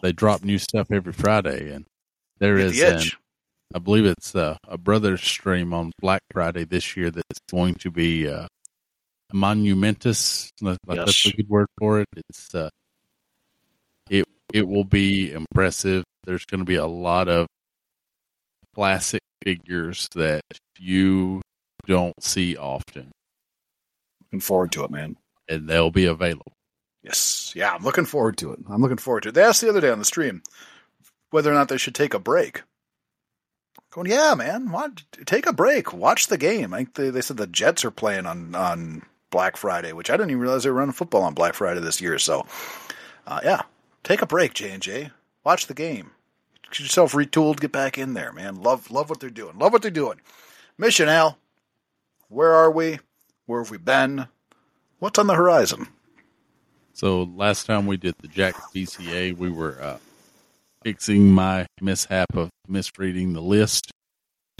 they 0.00 0.12
drop 0.12 0.44
new 0.44 0.58
stuff 0.58 0.88
every 0.90 1.12
Friday, 1.12 1.72
and 1.72 1.86
there 2.38 2.58
is, 2.58 2.78
the 2.78 2.96
an. 2.96 3.02
I 3.74 3.78
believe 3.78 4.06
it's 4.06 4.34
uh, 4.34 4.56
a 4.68 4.78
brothers 4.78 5.22
stream 5.22 5.74
on 5.74 5.92
Black 6.00 6.22
Friday 6.32 6.64
this 6.64 6.96
year 6.96 7.10
that's 7.10 7.40
going 7.50 7.74
to 7.76 7.90
be 7.90 8.28
uh, 8.28 8.46
monumentous. 9.32 10.50
Like 10.60 10.78
That's 10.86 11.26
a 11.26 11.32
good 11.32 11.48
word 11.48 11.68
for 11.78 12.00
it. 12.00 12.08
It's 12.16 12.54
uh, 12.54 12.70
it 14.08 14.24
it 14.52 14.68
will 14.68 14.84
be 14.84 15.32
impressive. 15.32 16.04
There's 16.24 16.44
going 16.44 16.60
to 16.60 16.64
be 16.64 16.76
a 16.76 16.86
lot 16.86 17.28
of 17.28 17.46
classic 18.74 19.22
figures 19.42 20.08
that 20.14 20.42
you 20.78 21.40
don't 21.86 22.22
see 22.22 22.56
often, 22.56 23.10
Looking 24.26 24.40
forward 24.40 24.72
to 24.72 24.84
it, 24.84 24.90
man. 24.90 25.16
and 25.48 25.68
they'll 25.68 25.90
be 25.90 26.06
available. 26.06 26.52
Yes, 27.02 27.52
yeah, 27.54 27.72
I'm 27.72 27.84
looking 27.84 28.04
forward 28.04 28.36
to 28.38 28.52
it. 28.52 28.58
I'm 28.68 28.82
looking 28.82 28.96
forward 28.96 29.22
to 29.24 29.28
it. 29.28 29.34
They 29.36 29.42
asked 29.42 29.60
the 29.60 29.68
other 29.68 29.80
day 29.80 29.90
on 29.90 29.98
the 30.00 30.04
stream 30.04 30.42
whether 31.30 31.50
or 31.50 31.54
not 31.54 31.68
they 31.68 31.76
should 31.78 31.94
take 31.94 32.14
a 32.14 32.18
break. 32.18 32.62
Going, 33.92 34.10
yeah, 34.10 34.34
man, 34.34 34.70
why, 34.72 34.88
take 35.24 35.46
a 35.46 35.52
break. 35.52 35.92
Watch 35.92 36.26
the 36.26 36.36
game. 36.36 36.74
I 36.74 36.78
think 36.78 36.94
they, 36.94 37.10
they 37.10 37.20
said 37.20 37.36
the 37.36 37.46
Jets 37.46 37.84
are 37.84 37.90
playing 37.92 38.26
on 38.26 38.54
on 38.54 39.02
Black 39.30 39.56
Friday, 39.56 39.92
which 39.92 40.10
I 40.10 40.14
didn't 40.16 40.30
even 40.30 40.40
realize 40.42 40.64
they 40.64 40.70
were 40.70 40.76
running 40.76 40.92
football 40.92 41.22
on 41.22 41.34
Black 41.34 41.54
Friday 41.54 41.80
this 41.80 42.00
year. 42.00 42.18
So, 42.18 42.44
uh, 43.26 43.40
yeah, 43.44 43.62
take 44.02 44.22
a 44.22 44.26
break, 44.26 44.54
J 44.54 44.70
and 44.72 44.82
J. 44.82 45.10
Watch 45.44 45.66
the 45.66 45.74
game. 45.74 46.10
Get 46.70 46.80
yourself 46.80 47.12
retooled. 47.12 47.60
Get 47.60 47.70
back 47.72 47.96
in 47.96 48.14
there, 48.14 48.32
man. 48.32 48.56
Love 48.56 48.90
love 48.90 49.08
what 49.08 49.20
they're 49.20 49.30
doing. 49.30 49.58
Love 49.58 49.72
what 49.72 49.82
they're 49.82 49.90
doing. 49.90 50.20
Mission 50.76 51.08
Al, 51.08 51.38
where 52.28 52.52
are 52.52 52.70
we? 52.70 52.98
Where 53.46 53.62
have 53.62 53.70
we 53.70 53.78
been? 53.78 54.26
What's 54.98 55.18
on 55.18 55.28
the 55.28 55.34
horizon? 55.34 55.88
So 56.94 57.22
last 57.22 57.66
time 57.66 57.86
we 57.86 57.96
did 57.96 58.14
the 58.20 58.28
Jakks 58.28 58.72
BCA, 58.74 59.36
we 59.36 59.50
were 59.50 59.80
uh, 59.80 59.98
fixing 60.82 61.30
my 61.30 61.66
mishap 61.80 62.34
of 62.34 62.50
misreading 62.66 63.34
the 63.34 63.42
list 63.42 63.90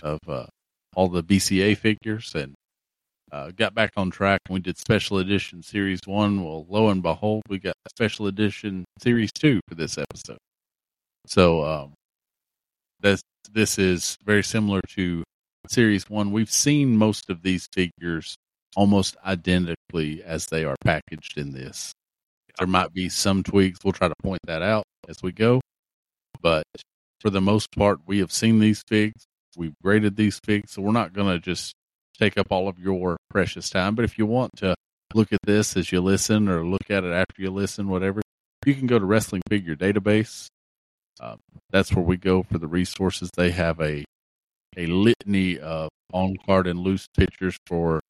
of 0.03 0.21
uh, 0.29 0.47
all 0.95 1.09
the 1.09 1.25
BCA 1.25 1.77
figures 1.77 2.33
and 2.35 2.55
uh, 3.33 3.51
got 3.57 3.75
back 3.75 3.91
on 3.97 4.11
track. 4.11 4.41
And 4.47 4.55
We 4.55 4.61
did 4.61 4.79
special 4.79 5.19
edition 5.19 5.63
series 5.63 6.01
one. 6.05 6.45
Well, 6.45 6.65
lo 6.69 6.89
and 6.89 7.03
behold, 7.03 7.43
we 7.49 7.59
got 7.59 7.75
special 7.89 8.29
edition 8.29 8.85
series 9.03 9.33
two 9.33 9.61
for 9.69 9.75
this 9.75 9.99
episode. 9.99 10.39
So 11.27 11.65
um, 11.65 11.95
this 13.01 13.21
this 13.51 13.79
is 13.79 14.17
very 14.25 14.45
similar 14.45 14.81
to 14.91 15.25
series 15.69 16.09
one. 16.09 16.31
We've 16.31 16.51
seen 16.51 16.97
most 16.97 17.31
of 17.31 17.43
these 17.43 17.67
figures 17.73 18.37
almost 18.77 19.17
identically 19.25 20.23
as 20.23 20.47
they 20.47 20.65
are 20.65 20.77
packaged 20.85 21.37
in 21.37 21.53
this. 21.53 21.93
There 22.59 22.69
might 22.69 22.93
be 22.93 23.09
some 23.09 23.43
tweaks. 23.43 23.81
We'll 23.83 23.93
try 23.93 24.09
to 24.09 24.15
point 24.23 24.41
that 24.45 24.63
out 24.63 24.85
as 25.09 25.23
we 25.23 25.33
go. 25.33 25.61
But 26.41 26.65
for 27.21 27.31
the 27.31 27.41
most 27.41 27.73
part, 27.73 28.01
we 28.07 28.19
have 28.19 28.31
seen 28.31 28.61
these 28.61 28.83
figs. 28.87 29.25
We've 29.57 29.75
graded 29.83 30.17
these 30.17 30.39
figs. 30.45 30.73
So 30.73 30.83
we're 30.83 30.93
not 30.93 31.13
going 31.13 31.29
to 31.29 31.41
just 31.41 31.75
take 32.19 32.39
up 32.39 32.49
all 32.51 32.69
of 32.69 32.79
your 32.79 33.17
precious 33.31 33.69
time. 33.69 33.95
But 33.95 34.05
if 34.05 34.19
you 34.19 34.27
want 34.27 34.53
to 34.59 34.75
look 35.15 35.33
at 35.33 35.41
this 35.45 35.77
as 35.77 35.91
you 35.91 36.01
listen 36.01 36.49
or 36.49 36.65
look 36.65 36.91
at 36.91 37.05
it 37.05 37.13
after 37.13 37.43
you 37.43 37.51
listen, 37.51 37.89
whatever, 37.89 38.23
you 38.65 38.75
can 38.75 38.87
go 38.87 38.99
to 38.99 39.05
Wrestling 39.05 39.43
Figure 39.49 39.77
Database. 39.77 40.47
Um, 41.21 41.39
that's 41.71 41.95
where 41.95 42.05
we 42.05 42.17
go 42.17 42.43
for 42.43 42.59
the 42.59 42.67
resources. 42.67 43.31
They 43.35 43.51
have 43.51 43.81
a 43.81 44.05
a 44.77 44.87
litany 44.87 45.59
of 45.59 45.89
on 46.13 46.37
card 46.45 46.67
and 46.67 46.81
loose 46.81 47.07
pictures 47.17 47.57
for 47.67 48.01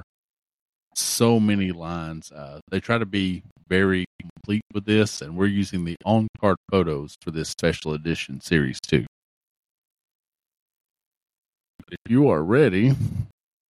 so 0.96 1.38
many 1.38 1.72
lines. 1.72 2.32
Uh, 2.32 2.60
they 2.70 2.80
try 2.80 2.98
to 2.98 3.06
be 3.06 3.42
very 3.68 4.06
complete 4.20 4.62
with 4.72 4.84
this, 4.84 5.20
and 5.20 5.36
we're 5.36 5.46
using 5.46 5.84
the 5.84 5.96
on 6.04 6.28
card 6.40 6.56
photos 6.70 7.14
for 7.20 7.30
this 7.30 7.48
special 7.48 7.92
edition 7.92 8.40
series 8.40 8.80
two. 8.80 9.06
If 11.88 12.10
you 12.10 12.28
are 12.28 12.42
ready, 12.42 12.94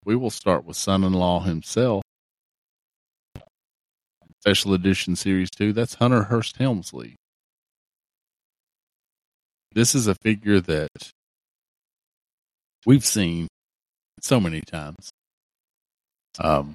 we 0.06 0.16
will 0.16 0.30
start 0.30 0.66
with 0.66 0.78
son 0.78 1.04
in 1.04 1.14
law 1.14 1.42
himself. 1.42 2.04
Special 4.42 4.74
edition 4.74 5.16
series 5.16 5.50
two. 5.50 5.74
That's 5.74 5.96
Hunter 5.96 6.24
Hearst 6.24 6.58
Helmsley. 6.58 7.16
This 9.74 9.96
is 9.96 10.08
a 10.08 10.16
figure 10.16 10.62
that 10.62 10.90
we've 12.86 13.06
seen 13.06 13.48
so 14.22 14.40
many 14.40 14.62
times. 14.62 15.10
Um, 16.40 16.74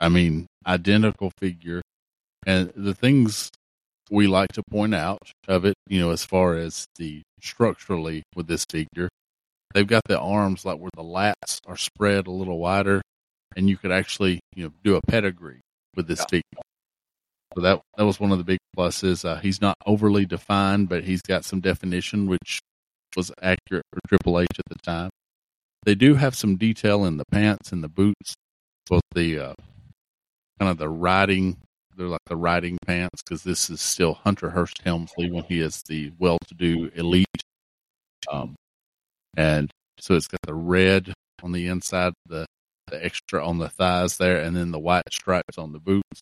I 0.00 0.08
mean, 0.08 0.46
identical 0.66 1.30
figure. 1.38 1.82
And 2.46 2.72
the 2.74 2.94
things 2.94 3.50
we 4.10 4.26
like 4.26 4.48
to 4.54 4.62
point 4.70 4.94
out 4.94 5.22
of 5.46 5.64
it, 5.64 5.74
you 5.86 6.00
know, 6.00 6.10
as 6.10 6.24
far 6.24 6.56
as 6.56 6.86
the 6.96 7.22
structurally 7.40 8.22
with 8.34 8.46
this 8.46 8.64
figure, 8.68 9.08
they've 9.74 9.86
got 9.86 10.02
the 10.06 10.18
arms 10.18 10.64
like 10.64 10.78
where 10.78 10.90
the 10.96 11.02
lats 11.02 11.58
are 11.66 11.76
spread 11.76 12.26
a 12.26 12.32
little 12.32 12.58
wider, 12.58 13.02
and 13.56 13.68
you 13.68 13.76
could 13.76 13.92
actually, 13.92 14.40
you 14.56 14.64
know, 14.64 14.72
do 14.82 14.96
a 14.96 15.00
pedigree 15.02 15.60
with 15.96 16.08
this 16.08 16.20
yeah. 16.20 16.26
figure. 16.30 16.62
So 17.54 17.60
that 17.62 17.80
that 17.96 18.04
was 18.04 18.18
one 18.18 18.32
of 18.32 18.38
the 18.38 18.44
big 18.44 18.58
pluses. 18.76 19.24
Uh, 19.24 19.40
he's 19.40 19.60
not 19.60 19.76
overly 19.84 20.24
defined, 20.24 20.88
but 20.88 21.04
he's 21.04 21.22
got 21.22 21.44
some 21.44 21.60
definition, 21.60 22.26
which 22.26 22.60
was 23.16 23.32
accurate 23.42 23.84
for 23.92 24.00
Triple 24.08 24.40
H 24.40 24.48
at 24.58 24.64
the 24.68 24.78
time. 24.82 25.10
They 25.84 25.94
do 25.94 26.14
have 26.14 26.34
some 26.36 26.56
detail 26.56 27.04
in 27.04 27.16
the 27.16 27.24
pants 27.30 27.72
and 27.72 27.82
the 27.82 27.88
boots, 27.88 28.34
both 28.88 29.02
the 29.14 29.38
uh, 29.38 29.54
kind 30.60 30.70
of 30.70 30.78
the 30.78 30.88
riding. 30.88 31.56
They're 31.96 32.06
like 32.06 32.20
the 32.26 32.36
riding 32.36 32.78
pants 32.86 33.22
because 33.22 33.42
this 33.42 33.70
is 33.70 33.80
still 33.80 34.14
Hunter 34.14 34.50
Hearst 34.50 34.80
Helmsley 34.84 35.30
when 35.30 35.44
he 35.44 35.60
is 35.60 35.82
the 35.82 36.12
well-to-do 36.18 36.90
elite. 36.94 37.26
Um, 38.30 38.54
and 39.36 39.70
so 39.98 40.14
it's 40.14 40.26
got 40.26 40.40
the 40.42 40.54
red 40.54 41.12
on 41.42 41.52
the 41.52 41.66
inside, 41.66 42.12
the 42.26 42.46
the 42.88 43.04
extra 43.04 43.46
on 43.46 43.58
the 43.58 43.68
thighs 43.68 44.16
there, 44.18 44.40
and 44.40 44.56
then 44.56 44.72
the 44.72 44.78
white 44.78 45.04
stripes 45.12 45.58
on 45.58 45.72
the 45.72 45.78
boots. 45.78 46.20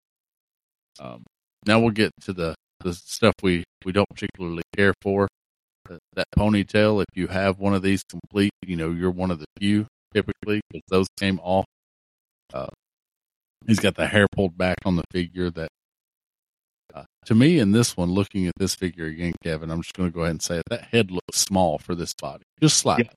Um, 1.01 1.25
now 1.67 1.81
we'll 1.81 1.91
get 1.91 2.13
to 2.23 2.33
the 2.33 2.55
the 2.81 2.95
stuff 2.95 3.35
we 3.43 3.65
we 3.85 3.93
don't 3.93 4.09
particularly 4.09 4.63
care 4.77 4.95
for. 5.03 5.29
that 6.15 6.27
ponytail, 6.37 7.03
if 7.03 7.17
you 7.17 7.29
have 7.29 7.59
one 7.59 7.75
of 7.75 7.83
these 7.83 8.03
complete, 8.05 8.53
you 8.63 8.77
know 8.77 8.91
you're 8.91 9.11
one 9.11 9.31
of 9.31 9.39
the 9.39 9.47
few 9.59 9.87
typically 10.15 10.61
because 10.71 10.85
those 10.89 11.07
came 11.19 11.41
off. 11.41 11.65
Uh, 12.53 12.69
he's 13.67 13.81
got 13.81 13.95
the 13.97 14.07
hair 14.07 14.27
pulled 14.31 14.57
back 14.57 14.79
on 14.85 14.97
the 14.97 15.05
figure. 15.13 15.51
That 15.51 15.69
uh, 16.95 17.05
to 17.27 17.35
me, 17.35 17.59
in 17.59 17.73
this 17.73 17.97
one, 17.97 18.11
looking 18.11 18.47
at 18.47 18.55
this 18.57 18.75
figure 18.75 19.07
again, 19.07 19.35
Kevin, 19.43 19.71
I'm 19.71 19.83
just 19.83 19.95
going 19.95 20.11
to 20.11 20.15
go 20.15 20.23
ahead 20.23 20.33
and 20.33 20.43
say 20.43 20.59
it. 20.59 20.65
That 20.71 20.85
head 20.85 21.11
looks 21.11 21.39
small 21.39 21.79
for 21.79 21.95
this 21.95 22.15
body, 22.15 22.45
just 22.61 22.79
slightly. 22.79 23.11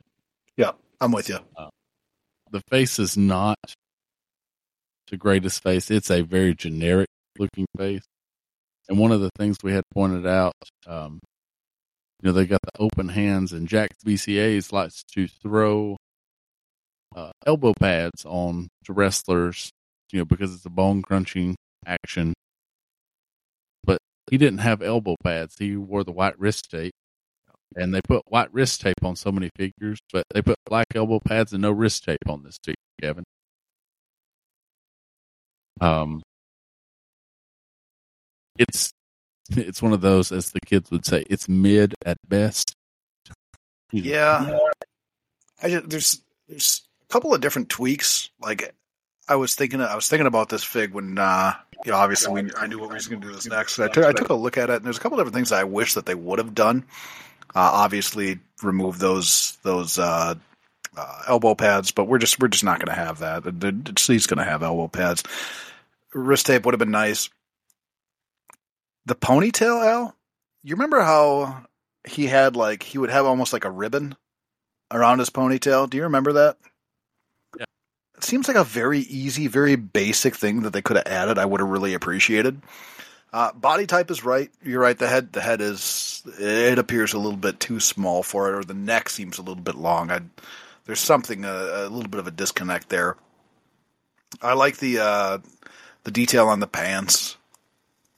Yeah, 0.57 0.65
yeah 0.65 0.71
I'm 0.99 1.11
with 1.11 1.29
you. 1.29 1.39
Uh, 1.55 1.69
the 2.51 2.61
face 2.69 2.99
is 2.99 3.17
not 3.17 3.57
the 5.09 5.17
greatest 5.17 5.61
face. 5.63 5.91
It's 5.91 6.09
a 6.09 6.21
very 6.21 6.55
generic 6.55 7.07
looking 7.37 7.67
face. 7.77 8.03
And 8.89 8.99
one 8.99 9.11
of 9.11 9.21
the 9.21 9.29
things 9.37 9.57
we 9.63 9.73
had 9.73 9.83
pointed 9.93 10.27
out, 10.27 10.53
um, 10.87 11.19
you 12.21 12.29
know, 12.29 12.33
they 12.33 12.45
got 12.45 12.61
the 12.61 12.81
open 12.81 13.09
hands, 13.09 13.53
and 13.53 13.67
Jakks 13.67 14.03
BCAs 14.05 14.71
likes 14.71 15.03
to 15.13 15.27
throw 15.27 15.97
uh, 17.15 17.31
elbow 17.45 17.73
pads 17.79 18.25
on 18.25 18.67
to 18.85 18.93
wrestlers, 18.93 19.71
you 20.11 20.19
know, 20.19 20.25
because 20.25 20.53
it's 20.53 20.65
a 20.65 20.69
bone 20.69 21.01
crunching 21.01 21.55
action. 21.85 22.33
But 23.83 23.99
he 24.29 24.37
didn't 24.37 24.59
have 24.59 24.81
elbow 24.81 25.15
pads. 25.23 25.57
He 25.57 25.75
wore 25.75 26.03
the 26.03 26.11
white 26.11 26.37
wrist 26.39 26.69
tape. 26.71 26.93
And 27.75 27.93
they 27.93 28.01
put 28.01 28.23
white 28.27 28.53
wrist 28.53 28.81
tape 28.81 29.01
on 29.01 29.15
so 29.15 29.31
many 29.31 29.49
figures, 29.55 29.99
but 30.11 30.25
they 30.33 30.41
put 30.41 30.57
black 30.65 30.87
elbow 30.93 31.21
pads 31.25 31.53
and 31.53 31.61
no 31.61 31.71
wrist 31.71 32.03
tape 32.03 32.19
on 32.27 32.43
this 32.43 32.57
figure, 32.61 32.75
Kevin. 33.01 33.23
Um, 35.79 36.21
it's 38.59 38.91
it's 39.51 39.81
one 39.81 39.93
of 39.93 40.01
those, 40.01 40.33
as 40.33 40.51
the 40.51 40.59
kids 40.59 40.91
would 40.91 41.05
say, 41.05 41.23
it's 41.29 41.47
mid 41.47 41.95
at 42.05 42.17
best. 42.27 42.75
Yeah, 43.91 44.57
I 45.63 45.69
just, 45.69 45.89
there's 45.89 46.21
there's 46.47 46.81
a 47.03 47.13
couple 47.13 47.33
of 47.33 47.39
different 47.39 47.69
tweaks. 47.69 48.29
Like 48.41 48.75
I 49.31 49.35
was 49.35 49.55
thinking, 49.55 49.81
I 49.81 49.95
was 49.95 50.07
thinking 50.07 50.27
about 50.27 50.49
this 50.49 50.63
fig 50.63 50.93
when, 50.93 51.17
uh, 51.17 51.53
you 51.85 51.91
know, 51.91 51.97
obviously 51.97 52.43
we, 52.43 52.51
I 52.57 52.67
knew 52.67 52.79
what 52.79 52.89
we 52.89 52.95
was 52.95 53.07
going 53.07 53.21
to 53.21 53.27
do 53.27 53.33
this 53.33 53.47
next. 53.47 53.79
I 53.79 53.87
took 53.87 54.05
I 54.05 54.11
took 54.11 54.29
a 54.29 54.33
look 54.33 54.57
at 54.57 54.69
it, 54.69 54.77
and 54.77 54.85
there's 54.85 54.97
a 54.97 54.99
couple 54.99 55.17
different 55.17 55.35
things 55.35 55.51
I 55.51 55.63
wish 55.63 55.95
that 55.95 56.05
they 56.05 56.15
would 56.15 56.39
have 56.39 56.53
done. 56.53 56.85
Uh, 57.55 57.69
obviously, 57.73 58.39
remove 58.61 58.99
those 58.99 59.57
those 59.63 59.97
uh, 59.97 60.35
uh, 60.95 61.21
elbow 61.27 61.55
pads, 61.55 61.91
but 61.91 62.05
we're 62.05 62.19
just 62.19 62.39
we're 62.39 62.49
just 62.49 62.63
not 62.63 62.79
going 62.79 62.95
to 62.95 63.01
have 63.01 63.19
that. 63.19 63.97
He's 63.97 64.27
going 64.27 64.37
to 64.37 64.43
have 64.43 64.63
elbow 64.63 64.87
pads. 64.87 65.23
Wrist 66.13 66.45
tape 66.45 66.65
would 66.65 66.73
have 66.73 66.79
been 66.79 66.91
nice 66.91 67.29
the 69.05 69.15
ponytail, 69.15 69.85
Al. 69.85 70.15
You 70.63 70.75
remember 70.75 71.01
how 71.01 71.65
he 72.07 72.27
had 72.27 72.55
like 72.55 72.83
he 72.83 72.97
would 72.97 73.09
have 73.09 73.25
almost 73.25 73.53
like 73.53 73.65
a 73.65 73.71
ribbon 73.71 74.15
around 74.91 75.19
his 75.19 75.29
ponytail? 75.29 75.89
Do 75.89 75.97
you 75.97 76.03
remember 76.03 76.33
that? 76.33 76.57
Seems 78.23 78.47
like 78.47 78.57
a 78.57 78.63
very 78.63 78.99
easy, 78.99 79.47
very 79.47 79.75
basic 79.75 80.35
thing 80.35 80.61
that 80.61 80.73
they 80.73 80.81
could 80.81 80.97
have 80.97 81.07
added. 81.07 81.37
I 81.37 81.45
would 81.45 81.59
have 81.59 81.69
really 81.69 81.93
appreciated. 81.93 82.61
Uh, 83.33 83.51
body 83.53 83.87
type 83.87 84.11
is 84.11 84.25
right. 84.25 84.51
You're 84.63 84.81
right. 84.81 84.97
The 84.97 85.07
head, 85.07 85.31
the 85.33 85.41
head 85.41 85.61
is 85.61 86.21
it 86.37 86.77
appears 86.77 87.13
a 87.13 87.19
little 87.19 87.37
bit 87.37 87.59
too 87.59 87.79
small 87.79 88.23
for 88.23 88.49
it, 88.49 88.57
or 88.57 88.63
the 88.63 88.73
neck 88.73 89.09
seems 89.09 89.37
a 89.37 89.41
little 89.41 89.63
bit 89.63 89.75
long. 89.75 90.11
I, 90.11 90.21
there's 90.85 90.99
something 90.99 91.45
uh, 91.45 91.87
a 91.87 91.89
little 91.89 92.09
bit 92.09 92.19
of 92.19 92.27
a 92.27 92.31
disconnect 92.31 92.89
there. 92.89 93.15
I 94.41 94.53
like 94.53 94.77
the 94.77 94.99
uh, 94.99 95.37
the 96.03 96.11
detail 96.11 96.47
on 96.47 96.59
the 96.59 96.67
pants 96.67 97.37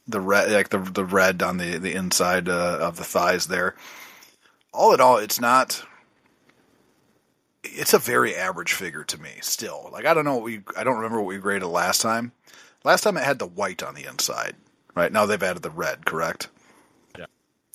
the 0.08 0.20
red, 0.20 0.52
like 0.52 0.70
the 0.70 0.80
the 0.80 1.06
red 1.06 1.42
on 1.42 1.58
the 1.58 1.78
the 1.78 1.94
inside 1.94 2.50
uh, 2.50 2.78
of 2.82 2.98
the 2.98 3.04
thighs 3.04 3.48
there. 3.48 3.76
All 4.74 4.94
in 4.94 5.02
all, 5.02 5.18
it's 5.18 5.40
not. 5.40 5.84
It's 7.64 7.94
a 7.94 8.00
very 8.00 8.36
average 8.36 8.74
figure 8.74 9.04
to 9.06 9.22
me. 9.22 9.32
Still, 9.42 9.90
like 9.92 10.06
I 10.06 10.14
don't 10.14 10.26
know 10.26 10.36
what 10.36 10.44
we. 10.44 10.62
I 10.78 10.84
don't 10.84 10.96
remember 10.96 11.20
what 11.20 11.28
we 11.28 11.38
graded 11.38 11.68
last 11.68 12.02
time. 12.02 12.32
Last 12.84 13.02
time 13.02 13.18
it 13.18 13.24
had 13.24 13.40
the 13.40 13.48
white 13.48 13.84
on 13.84 13.96
the 13.96 14.06
inside. 14.06 14.56
Right 14.96 15.12
now 15.12 15.26
they've 15.26 15.42
added 15.42 15.64
the 15.64 15.70
red. 15.70 16.06
Correct. 16.06 16.50
Yeah. 17.18 17.26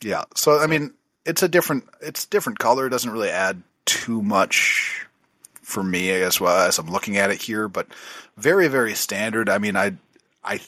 Yeah. 0.03 0.25
So 0.35 0.59
I 0.59 0.67
mean, 0.67 0.93
it's 1.25 1.43
a 1.43 1.49
different. 1.49 1.85
It's 2.01 2.27
different 2.27 2.59
color. 2.59 2.87
It 2.87 2.91
doesn't 2.91 3.11
really 3.11 3.31
add 3.31 3.63
too 3.87 4.23
much 4.23 5.07
for 5.69 5.83
me, 5.83 6.15
I 6.15 6.21
guess, 6.21 6.41
well, 6.41 6.67
as 6.67 6.79
I'm 6.79 6.91
looking 6.91 7.19
at 7.19 7.31
it 7.31 7.43
here, 7.43 7.69
but 7.69 7.87
very, 8.39 8.69
very 8.69 8.95
standard. 8.95 9.51
I 9.51 9.59
mean, 9.59 9.77
I, 9.77 9.93
I, 10.43 10.61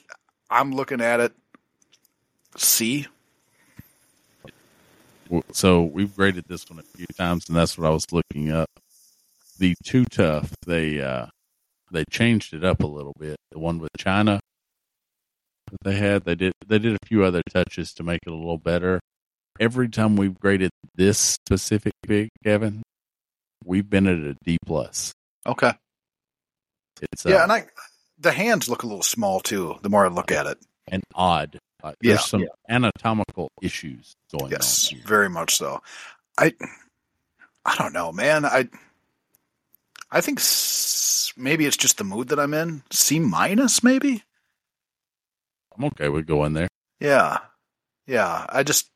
I'm 0.50 0.72
looking 0.72 1.00
at 1.00 1.20
it 1.20 1.32
C. 2.56 3.06
So 5.52 5.84
we've 5.84 6.14
graded 6.14 6.44
this 6.48 6.68
one 6.68 6.80
a 6.80 6.82
few 6.82 7.06
times, 7.16 7.48
and 7.48 7.56
that's 7.56 7.78
what 7.78 7.86
I 7.86 7.90
was 7.90 8.12
looking 8.12 8.50
up. 8.50 8.68
The 9.60 9.74
Too 9.84 10.06
Tough, 10.06 10.54
they 10.66 11.00
uh, 11.02 11.26
they 11.92 12.04
changed 12.10 12.54
it 12.54 12.64
up 12.64 12.82
a 12.82 12.86
little 12.86 13.14
bit. 13.20 13.36
The 13.52 13.58
one 13.58 13.78
with 13.78 13.90
China 13.98 14.40
that 15.70 15.78
they 15.84 15.96
had, 15.96 16.24
they 16.24 16.34
did 16.34 16.54
they 16.66 16.78
did 16.78 16.94
a 16.94 17.06
few 17.06 17.22
other 17.24 17.42
touches 17.52 17.92
to 17.94 18.02
make 18.02 18.20
it 18.26 18.30
a 18.30 18.34
little 18.34 18.58
better. 18.58 19.00
Every 19.60 19.88
time 19.90 20.16
we've 20.16 20.38
graded 20.38 20.70
this 20.94 21.18
specific 21.18 21.92
pick, 22.06 22.30
Kevin, 22.42 22.82
we've 23.62 23.88
been 23.88 24.06
at 24.06 24.18
a 24.18 24.34
D 24.42 24.56
plus. 24.64 25.12
Okay. 25.46 25.72
It's 27.02 27.26
yeah, 27.26 27.36
uh, 27.36 27.42
and 27.42 27.52
I 27.52 27.66
the 28.18 28.32
hands 28.32 28.66
look 28.68 28.82
a 28.82 28.86
little 28.86 29.02
small 29.02 29.40
too. 29.40 29.76
The 29.82 29.90
more 29.90 30.06
I 30.06 30.08
look 30.08 30.32
at 30.32 30.46
it, 30.46 30.58
and 30.88 31.02
odd. 31.14 31.58
Uh, 31.82 31.92
there's 32.02 32.24
some 32.24 32.42
yeah. 32.42 32.48
anatomical 32.68 33.48
issues 33.62 34.12
going 34.36 34.50
yes, 34.50 34.90
on. 34.90 34.98
Yes, 34.98 35.06
very 35.06 35.28
much 35.28 35.56
so. 35.56 35.82
I 36.38 36.54
I 37.64 37.76
don't 37.76 37.92
know, 37.92 38.12
man. 38.12 38.44
I 38.46 38.68
I 40.12 40.20
think 40.20 40.40
s- 40.40 41.32
maybe 41.36 41.66
it's 41.66 41.76
just 41.76 41.98
the 41.98 42.04
mood 42.04 42.28
that 42.28 42.40
I'm 42.40 42.54
in. 42.54 42.82
C 42.90 43.18
minus, 43.18 43.82
maybe. 43.82 44.22
I'm 45.76 45.84
okay 45.86 46.08
with 46.08 46.26
going 46.26 46.52
there. 46.52 46.68
Yeah, 46.98 47.38
yeah. 48.06 48.46
I 48.48 48.62
just 48.62 48.90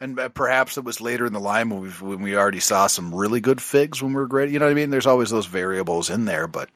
and 0.00 0.16
perhaps 0.34 0.78
it 0.78 0.84
was 0.84 1.00
later 1.00 1.26
in 1.26 1.32
the 1.32 1.40
line 1.40 1.70
when 1.70 1.80
we 1.80 1.88
when 1.88 2.22
we 2.22 2.36
already 2.36 2.60
saw 2.60 2.86
some 2.86 3.14
really 3.14 3.40
good 3.40 3.60
figs 3.60 4.02
when 4.02 4.12
we 4.12 4.20
were 4.20 4.28
great. 4.28 4.50
You 4.50 4.58
know 4.58 4.66
what 4.66 4.70
I 4.70 4.74
mean? 4.74 4.90
There's 4.90 5.06
always 5.06 5.30
those 5.30 5.46
variables 5.46 6.10
in 6.10 6.24
there, 6.24 6.46
but 6.46 6.70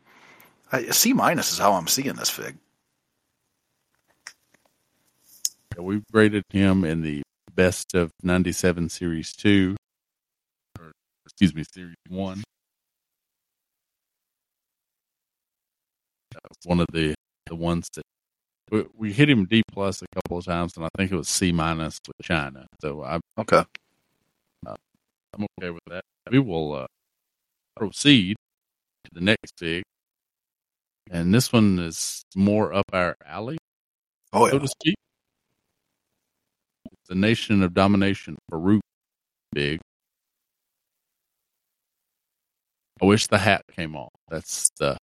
I, 0.72 0.86
C 0.86 1.12
minus 1.12 1.52
is 1.52 1.58
how 1.58 1.74
I'm 1.74 1.86
seeing 1.86 2.14
this 2.14 2.30
fig. 2.30 2.56
we've 5.78 6.04
graded 6.12 6.44
him 6.50 6.84
in 6.84 7.02
the 7.02 7.22
best 7.54 7.94
of 7.94 8.10
97 8.22 8.88
series 8.88 9.32
2 9.32 9.76
or 10.78 10.92
excuse 11.24 11.54
me 11.54 11.64
series 11.72 11.96
1 12.08 12.42
one 16.64 16.80
of 16.80 16.86
the 16.92 17.14
the 17.46 17.54
ones 17.54 17.88
that 17.94 18.02
we, 18.70 18.84
we 18.96 19.12
hit 19.12 19.28
him 19.28 19.44
D 19.46 19.62
plus 19.72 20.02
a 20.02 20.06
couple 20.14 20.38
of 20.38 20.44
times, 20.44 20.72
and 20.76 20.84
I 20.84 20.88
think 20.96 21.12
it 21.12 21.16
was 21.16 21.28
C 21.28 21.52
minus 21.52 21.98
with 22.06 22.26
China. 22.26 22.66
So 22.80 23.02
I, 23.02 23.20
Okay. 23.38 23.64
I'm 25.34 25.46
okay 25.58 25.70
with 25.70 25.82
that. 25.88 26.02
We 26.30 26.38
will 26.40 26.74
uh, 26.74 26.86
proceed 27.76 28.36
to 29.04 29.10
the 29.14 29.20
next 29.22 29.54
fig, 29.58 29.82
and 31.10 31.34
this 31.34 31.52
one 31.52 31.78
is 31.78 32.22
more 32.36 32.72
up 32.74 32.84
our 32.92 33.14
alley, 33.26 33.56
Oh 34.32 34.46
so 34.48 34.54
yeah. 34.54 34.58
to 34.58 34.68
speak. 34.68 34.94
It's 36.86 37.08
the 37.08 37.14
Nation 37.14 37.62
of 37.62 37.72
Domination 37.72 38.36
Farouk 38.50 38.80
big. 39.52 39.80
I 43.00 43.04
wish 43.06 43.26
the 43.26 43.38
hat 43.38 43.62
came 43.74 43.96
off. 43.96 44.10
That's 44.28 44.68
the 44.78 44.96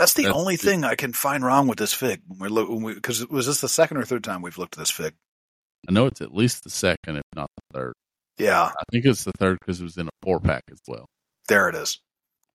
That's 0.00 0.14
the 0.14 0.24
That's 0.24 0.34
only 0.36 0.56
the- 0.56 0.62
thing 0.62 0.82
I 0.82 0.94
can 0.94 1.12
find 1.12 1.44
wrong 1.44 1.66
with 1.66 1.78
this 1.78 1.92
fig. 1.92 2.22
When 2.26 2.38
we 2.38 2.48
look, 2.48 2.70
when 2.70 2.82
we 2.82 2.94
because 2.94 3.28
was 3.28 3.46
this 3.46 3.60
the 3.60 3.68
second 3.68 3.98
or 3.98 4.04
third 4.06 4.24
time 4.24 4.40
we've 4.40 4.56
looked 4.56 4.74
at 4.74 4.78
this 4.78 4.90
fig? 4.90 5.12
I 5.86 5.92
know 5.92 6.06
it's 6.06 6.22
at 6.22 6.34
least 6.34 6.64
the 6.64 6.70
second, 6.70 7.16
if 7.18 7.22
not 7.36 7.48
the 7.56 7.78
third. 7.78 7.92
Yeah, 8.38 8.62
I 8.64 8.82
think 8.90 9.04
it's 9.04 9.24
the 9.24 9.32
third 9.38 9.58
because 9.60 9.78
it 9.78 9.84
was 9.84 9.98
in 9.98 10.06
a 10.06 10.10
four 10.22 10.40
pack 10.40 10.62
as 10.72 10.80
well. 10.88 11.04
there 11.48 11.68
it 11.68 11.74
is. 11.74 12.00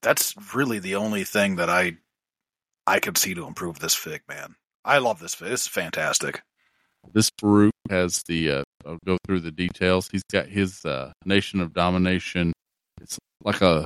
That's 0.02 0.34
really 0.56 0.80
the 0.80 0.96
only 0.96 1.24
thing 1.24 1.58
that 1.58 1.70
I 1.70 1.98
I 2.88 3.00
could 3.00 3.16
see 3.16 3.36
to 3.36 3.46
improve 3.46 3.78
this 3.78 3.94
fig, 3.94 4.22
man. 4.28 4.56
I 4.84 4.98
love 4.98 5.20
this 5.20 5.36
fig. 5.36 5.50
This 5.50 5.62
is 5.62 5.68
fantastic. 5.68 6.42
This 7.14 7.30
Farouk 7.40 7.70
has 7.92 8.24
the. 8.28 8.52
Uh, 8.52 8.64
I'll 8.88 8.98
go 9.06 9.18
through 9.28 9.42
the 9.42 9.52
details. 9.52 10.10
He's 10.12 10.24
got 10.32 10.48
his 10.48 10.84
uh, 10.84 11.12
Nation 11.26 11.62
of 11.62 11.74
Domination. 11.74 12.54
It's 13.00 13.20
like 13.44 13.62
a. 13.62 13.86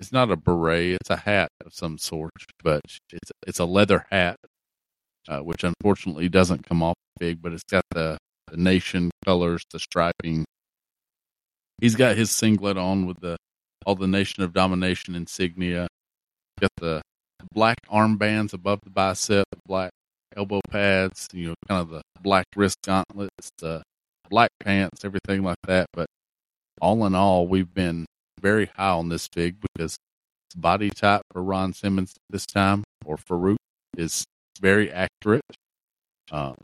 It's 0.00 0.12
not 0.12 0.30
a 0.30 0.36
beret. 0.36 0.98
It's 1.00 1.10
a 1.10 1.16
hat 1.16 1.48
of 1.64 1.72
some 1.72 1.98
sort, 1.98 2.32
but 2.62 2.80
it's 3.12 3.30
it's 3.46 3.58
a 3.58 3.64
leather 3.64 4.06
hat, 4.10 4.36
uh, 5.28 5.40
which 5.40 5.64
unfortunately 5.64 6.28
doesn't 6.28 6.66
come 6.66 6.82
off 6.82 6.96
big. 7.18 7.40
But 7.40 7.52
it's 7.52 7.64
got 7.64 7.84
the 7.90 8.18
the 8.50 8.56
nation 8.56 9.10
colors, 9.24 9.62
the 9.70 9.78
striping. 9.78 10.44
He's 11.80 11.96
got 11.96 12.16
his 12.16 12.30
singlet 12.30 12.76
on 12.76 13.06
with 13.06 13.20
the 13.20 13.36
all 13.86 13.94
the 13.94 14.06
Nation 14.06 14.42
of 14.42 14.52
Domination 14.52 15.14
insignia. 15.14 15.86
Got 16.60 16.70
the 16.78 17.02
black 17.52 17.78
armbands 17.90 18.52
above 18.52 18.80
the 18.84 18.90
bicep, 18.90 19.46
black 19.66 19.90
elbow 20.36 20.60
pads, 20.70 21.28
you 21.32 21.48
know, 21.48 21.54
kind 21.68 21.80
of 21.80 21.90
the 21.90 22.02
black 22.22 22.46
wrist 22.56 22.78
gauntlets, 22.84 23.50
the 23.58 23.82
black 24.30 24.50
pants, 24.60 25.04
everything 25.04 25.42
like 25.42 25.58
that. 25.66 25.86
But 25.92 26.06
all 26.80 27.04
in 27.06 27.14
all, 27.14 27.46
we've 27.46 27.72
been 27.72 28.06
very 28.44 28.66
high 28.76 28.90
on 28.90 29.08
this 29.08 29.26
fig 29.26 29.56
because 29.62 29.96
body 30.54 30.90
type 30.90 31.22
for 31.32 31.42
Ron 31.42 31.72
Simmons 31.72 32.12
this 32.28 32.44
time 32.44 32.84
or 33.06 33.16
Farouk 33.16 33.56
is 33.96 34.24
very 34.60 34.92
accurate. 34.92 35.42
Um, 36.30 36.54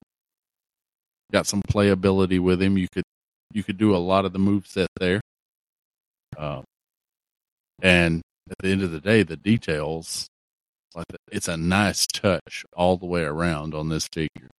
got 1.33 1.47
some 1.47 1.63
playability 1.63 2.39
with 2.39 2.61
him. 2.61 2.77
You 2.77 2.87
could 2.93 3.05
you 3.53 3.65
could 3.65 3.79
do 3.79 3.97
a 3.97 3.99
lot 3.99 4.27
of 4.27 4.35
the 4.35 4.39
move 4.39 4.67
set 4.67 4.89
there. 5.01 5.23
Um, 6.37 6.65
and 7.83 8.21
at 8.51 8.59
the 8.59 8.69
end 8.69 8.83
of 8.83 8.93
the 8.93 9.01
day, 9.01 9.23
the 9.23 9.37
details 9.37 10.29
like 10.95 11.07
it's 11.33 11.49
a 11.49 11.57
nice 11.57 12.07
touch 12.07 12.65
all 12.77 12.99
the 12.99 13.07
way 13.07 13.23
around 13.23 13.75
on 13.75 13.89
this 13.89 14.07
figure. 14.13 14.51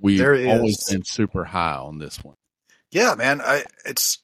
We've 0.00 0.20
always 0.22 0.76
been 0.88 1.04
super 1.04 1.44
high 1.44 1.76
on 1.76 1.98
this 1.98 2.22
one. 2.22 2.36
Yeah, 2.92 3.14
man. 3.16 3.40
I 3.40 3.64
it's 3.84 4.18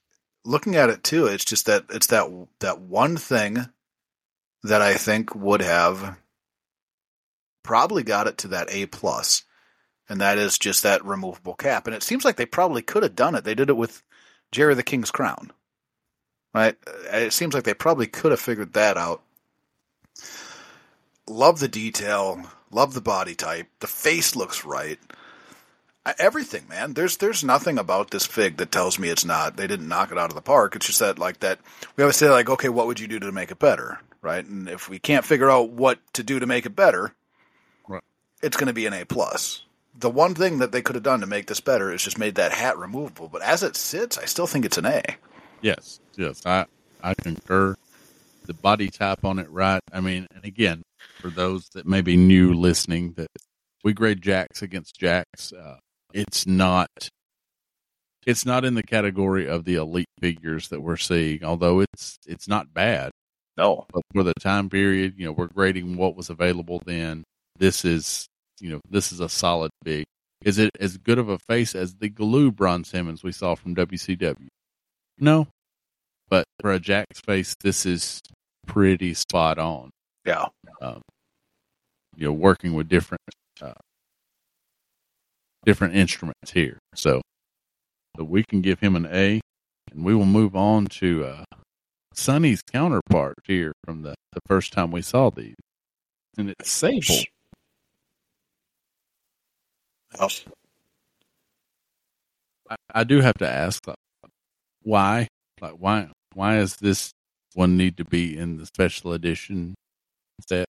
looking 0.45 0.77
at 0.77 0.91
it 0.91 1.03
too. 1.05 1.27
It's 1.27 1.45
just 1.45 1.67
that 1.67 1.85
it's 1.91 2.07
that 2.09 2.29
that 2.61 2.81
one 2.81 3.17
thing 3.17 3.67
that 4.63 4.83
I 4.83 4.95
think 4.95 5.35
would 5.35 5.63
have 5.63 6.19
probably 7.63 8.03
got 8.03 8.27
it 8.27 8.39
to 8.39 8.49
that 8.49 8.69
A 8.71 8.87
plus, 8.87 9.45
and 10.09 10.21
that 10.21 10.39
is 10.39 10.59
just 10.59 10.83
that 10.83 11.05
removable 11.05 11.55
cap. 11.55 11.87
And 11.87 11.95
it 11.95 12.03
seems 12.03 12.25
like 12.25 12.37
they 12.37 12.47
probably 12.47 12.83
could 12.83 13.03
have 13.03 13.17
done 13.17 13.35
it. 13.35 13.45
They 13.45 13.55
did 13.55 13.71
it 13.71 13.77
with 13.77 14.03
Jerry 14.53 14.75
the 14.75 14.83
King's 14.83 15.11
Crown, 15.11 15.53
right? 16.55 16.77
Uh, 16.87 17.17
it 17.17 17.33
seems 17.33 17.55
like 17.55 17.65
they 17.65 17.75
probably 17.75 18.07
could 18.07 18.33
have 18.33 18.41
figured 18.41 18.73
that 18.75 18.97
out. 18.97 19.23
Love 21.29 21.61
the 21.61 21.69
detail. 21.69 22.45
Love 22.73 22.95
the 22.95 23.01
body 23.01 23.35
type. 23.35 23.69
The 23.81 23.87
face 23.87 24.37
looks 24.37 24.65
right. 24.65 24.99
Everything, 26.19 26.67
man. 26.69 26.95
There's 26.95 27.19
there's 27.19 27.45
nothing 27.45 27.79
about 27.79 28.11
this 28.11 28.27
fig 28.27 28.57
that 28.57 28.73
tells 28.73 28.99
me 28.99 29.09
it's 29.11 29.25
not. 29.25 29.57
They 29.57 29.67
didn't 29.67 29.89
knock 29.89 30.11
it 30.11 30.19
out 30.19 30.31
of 30.31 30.35
the 30.35 30.41
park. 30.41 30.75
It's 30.75 30.87
just 30.87 30.99
that 31.01 31.19
like 31.19 31.41
that. 31.41 31.61
We 31.97 32.03
always 32.03 32.17
say 32.17 32.31
like, 32.31 32.49
okay, 32.49 32.69
what 32.71 32.87
would 32.87 32.99
you 32.99 33.07
do 33.07 33.19
to 33.21 33.31
make 33.33 33.51
it 33.51 33.59
better, 33.59 34.01
right? 34.23 34.45
And 34.45 34.69
if 34.69 34.89
we 34.89 34.99
can't 34.99 35.25
figure 35.27 35.51
out 35.51 35.71
what 35.71 35.99
to 36.15 36.23
do 36.23 36.39
to 36.41 36.47
make 36.47 36.65
it 36.67 36.75
better, 36.75 37.13
Right. 37.87 38.03
it's 38.43 38.57
going 38.57 38.69
to 38.69 38.73
be 38.73 38.87
an 38.87 38.95
A 38.95 39.05
plus. 39.05 39.65
The 39.99 40.09
one 40.11 40.35
thing 40.35 40.59
that 40.59 40.73
they 40.73 40.81
could 40.81 40.95
have 40.97 41.05
done 41.05 41.21
to 41.21 41.27
make 41.27 41.47
this 41.47 41.61
better 41.61 41.93
is 41.93 42.03
just 42.03 42.19
made 42.19 42.37
that 42.37 42.53
hat 42.53 42.79
removable. 42.79 43.29
But 43.29 43.43
as 43.43 43.63
it 43.63 43.77
sits, 43.77 44.17
I 44.17 44.25
still 44.25 44.47
think 44.47 44.65
it's 44.65 44.79
an 44.79 44.87
A. 44.87 45.03
Yes, 45.61 46.01
yes, 46.17 46.45
I 46.47 46.65
I 47.03 47.13
concur. 47.15 47.77
The 48.47 48.55
body 48.55 48.89
type 48.89 49.25
on 49.25 49.39
it, 49.39 49.51
right? 49.51 49.81
I 49.93 50.01
mean, 50.01 50.27
and 50.35 50.45
again, 50.45 50.83
for 51.21 51.29
those 51.29 51.69
that 51.75 51.87
may 51.87 52.01
be 52.01 52.17
new 52.17 52.55
listening, 52.55 53.13
that 53.19 53.29
we 53.85 53.93
grade 53.93 54.23
Jakks 54.23 54.63
against 54.63 54.99
Jakks. 54.99 55.53
Uh, 55.53 55.77
it's 56.13 56.47
not. 56.47 56.89
It's 58.27 58.45
not 58.45 58.65
in 58.65 58.75
the 58.75 58.83
category 58.83 59.49
of 59.49 59.65
the 59.65 59.77
elite 59.77 60.09
figures 60.21 60.69
that 60.69 60.81
we're 60.83 60.97
seeing, 60.99 61.43
although 61.43 61.81
it's 61.81 62.19
it's 62.27 62.47
not 62.47 62.73
bad. 62.75 63.11
No, 63.57 63.87
But 63.93 64.03
for 64.15 64.23
the 64.23 64.35
time 64.35 64.69
period, 64.71 65.15
you 65.17 65.27
know, 65.27 65.33
we're 65.33 65.47
grading 65.49 65.97
what 65.97 66.17
was 66.17 66.31
available 66.31 66.81
then. 66.87 67.25
This 67.59 67.85
is, 67.85 68.27
you 68.61 68.71
know, 68.71 68.81
this 68.89 69.13
is 69.13 69.21
a 69.21 69.29
solid 69.29 69.71
big. 69.85 70.05
Is 70.43 70.59
it 70.59 70.71
as 70.81 70.97
good 70.97 71.19
of 71.19 71.29
a 71.29 71.39
face 71.39 71.75
as 71.75 71.95
the 71.97 72.09
glue 72.09 72.55
Ron 72.59 72.85
Simmons 72.85 73.23
we 73.23 73.33
saw 73.33 73.55
from 73.55 73.75
WCW? 73.75 74.47
No. 75.19 75.49
But 76.31 76.45
for 76.61 76.73
a 76.73 76.81
Jakks 76.81 77.21
face, 77.25 77.55
this 77.63 77.85
is 77.85 78.21
pretty 78.67 79.13
spot 79.13 79.59
on. 79.59 79.91
yeah, 80.25 80.47
Um, 80.81 81.03
you 82.17 82.27
know, 82.29 82.33
working 82.33 82.73
with 82.75 82.89
different, 82.89 83.21
uh, 83.61 83.73
different 85.65 85.95
instruments 85.95 86.53
here. 86.53 86.79
So, 86.95 87.21
so 88.17 88.25
we 88.25 88.45
can 88.45 88.61
give 88.61 88.81
him 88.81 88.97
an 88.97 89.07
A 89.07 89.41
and 89.91 90.05
we 90.05 90.15
will 90.15 90.27
move 90.27 90.57
on 90.57 90.87
to, 90.87 91.25
uh, 91.25 91.45
Sunny's 92.15 92.63
counterpart 92.63 93.37
here 93.45 93.73
from 93.85 94.03
the, 94.03 94.15
the 94.33 94.41
first 94.47 94.73
time 94.73 94.91
we 94.91 95.03
saw 95.03 95.31
these. 95.31 95.55
And 96.37 96.51
it's 96.51 96.71
Sable. 96.71 97.25
I, 102.69 102.77
I 102.93 103.05
do 103.05 103.21
have 103.21 103.39
to 103.39 103.49
ask, 103.49 103.87
like, 103.87 103.97
why? 104.83 105.29
Like, 105.61 105.75
why? 105.79 106.09
Why 106.35 106.57
does 106.57 106.77
this 106.77 107.13
one 107.55 107.77
need 107.77 107.97
to 107.99 108.05
be 108.05 108.37
in 108.37 108.57
the 108.57 108.67
special 108.67 109.13
edition 109.13 109.75
set? 110.47 110.67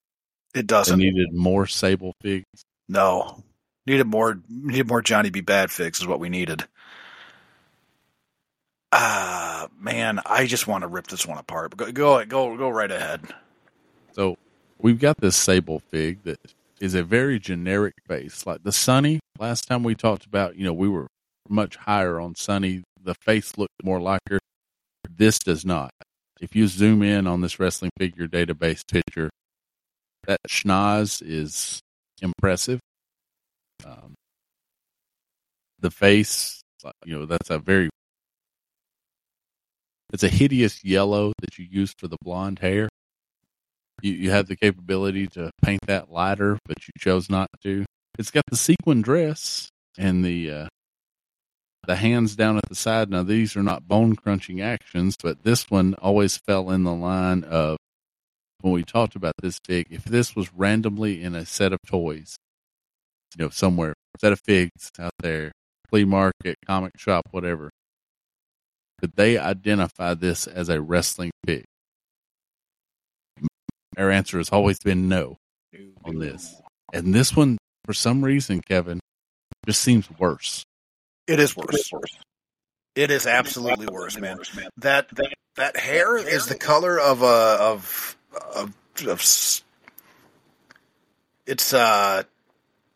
it 0.53 0.67
doesn't. 0.67 0.99
needed 0.99 1.33
more 1.33 1.65
Sable 1.65 2.13
figs. 2.21 2.45
No, 2.89 3.43
needed 3.85 4.07
more. 4.07 4.39
Needed 4.49 4.87
more 4.87 5.01
Johnny 5.01 5.29
B. 5.29 5.41
Badd 5.41 5.69
fix 5.69 5.99
is 5.99 6.07
what 6.07 6.19
we 6.19 6.29
needed. 6.29 6.65
Ah, 8.91 9.67
man, 9.79 10.19
I 10.25 10.45
just 10.45 10.67
want 10.67 10.81
to 10.81 10.87
rip 10.87 11.07
this 11.07 11.25
one 11.25 11.37
apart. 11.37 11.77
Go, 11.77 11.91
go, 11.91 12.25
go, 12.25 12.57
go 12.57 12.69
right 12.69 12.91
ahead. 12.91 13.21
So 14.11 14.37
we've 14.79 14.99
got 14.99 15.17
this 15.17 15.37
Sable 15.37 15.79
fig 15.79 16.23
that 16.23 16.39
is 16.81 16.93
a 16.93 17.03
very 17.03 17.39
generic 17.39 17.93
face. 18.07 18.45
Like 18.45 18.63
the 18.63 18.73
Sunny, 18.73 19.21
last 19.39 19.67
time 19.67 19.83
we 19.83 19.95
talked 19.95 20.25
about, 20.25 20.57
you 20.57 20.65
know, 20.65 20.73
we 20.73 20.89
were 20.89 21.07
much 21.47 21.77
higher 21.77 22.19
on 22.19 22.35
Sunny. 22.35 22.83
The 23.01 23.15
face 23.15 23.57
looked 23.57 23.83
more 23.83 24.01
like 24.01 24.21
her. 24.29 24.39
This 25.09 25.39
does 25.39 25.65
not. 25.65 25.91
If 26.41 26.55
you 26.55 26.67
zoom 26.67 27.01
in 27.03 27.27
on 27.27 27.41
this 27.41 27.59
wrestling 27.59 27.91
figure 27.97 28.27
database 28.27 28.81
picture, 28.85 29.29
that 30.27 30.39
schnoz 30.49 31.21
is 31.25 31.79
impressive. 32.21 32.79
Um, 33.85 34.13
the 35.79 35.91
face, 35.91 36.61
you 37.05 37.19
know, 37.19 37.25
that's 37.25 37.49
a 37.49 37.59
very, 37.59 37.89
it's 40.13 40.23
a 40.23 40.29
hideous 40.29 40.83
yellow 40.83 41.33
that 41.41 41.57
you 41.57 41.67
use 41.69 41.93
for 41.97 42.07
the 42.07 42.17
blonde 42.23 42.59
hair 42.59 42.89
you, 44.01 44.13
you 44.13 44.31
have 44.31 44.47
the 44.47 44.55
capability 44.55 45.27
to 45.27 45.51
paint 45.61 45.81
that 45.87 46.11
lighter, 46.11 46.57
but 46.65 46.87
you 46.87 46.93
chose 46.97 47.29
not 47.29 47.49
to. 47.63 47.85
It's 48.19 48.31
got 48.31 48.43
the 48.49 48.57
sequin 48.57 49.01
dress 49.01 49.69
and 49.97 50.23
the 50.23 50.51
uh, 50.51 50.67
the 51.87 51.95
hands 51.95 52.35
down 52.35 52.57
at 52.57 52.67
the 52.67 52.75
side. 52.75 53.09
Now 53.09 53.23
these 53.23 53.55
are 53.55 53.63
not 53.63 53.87
bone 53.87 54.15
crunching 54.15 54.61
actions, 54.61 55.15
but 55.21 55.43
this 55.43 55.69
one 55.69 55.95
always 55.95 56.37
fell 56.37 56.69
in 56.71 56.83
the 56.83 56.93
line 56.93 57.43
of 57.43 57.77
when 58.61 58.73
we 58.73 58.83
talked 58.83 59.15
about 59.15 59.33
this 59.41 59.59
fig. 59.65 59.87
If 59.89 60.03
this 60.03 60.35
was 60.35 60.53
randomly 60.53 61.23
in 61.23 61.35
a 61.35 61.45
set 61.45 61.73
of 61.73 61.79
toys, 61.85 62.35
you 63.37 63.43
know, 63.43 63.49
somewhere, 63.49 63.93
set 64.19 64.33
of 64.33 64.39
figs 64.41 64.91
out 64.99 65.13
there, 65.19 65.51
flea 65.89 66.05
market, 66.05 66.55
comic 66.65 66.97
shop, 66.97 67.23
whatever, 67.31 67.69
could 68.99 69.13
they 69.15 69.37
identify 69.37 70.13
this 70.13 70.47
as 70.47 70.69
a 70.69 70.81
wrestling 70.81 71.31
fig? 71.45 71.65
our 73.97 74.09
answer 74.09 74.37
has 74.37 74.49
always 74.49 74.79
been 74.79 75.09
no 75.09 75.37
on 76.05 76.19
this. 76.19 76.55
And 76.93 77.13
this 77.13 77.35
one, 77.35 77.57
for 77.85 77.93
some 77.93 78.23
reason, 78.23 78.61
Kevin, 78.61 78.99
just 79.65 79.81
seems 79.81 80.09
worse. 80.17 80.63
It 81.27 81.39
is 81.39 81.55
worse. 81.55 81.91
It 82.95 83.11
is 83.11 83.25
absolutely 83.25 83.87
worse, 83.87 84.17
man. 84.17 84.37
That 84.77 85.09
that 85.09 85.33
that 85.55 85.77
hair 85.77 86.17
is 86.17 86.47
the 86.47 86.55
color 86.55 86.99
of 86.99 87.21
a 87.21 87.25
of 87.25 88.17
of, 88.55 88.73
of 89.07 89.61
it's 91.45 91.73
uh 91.73 92.23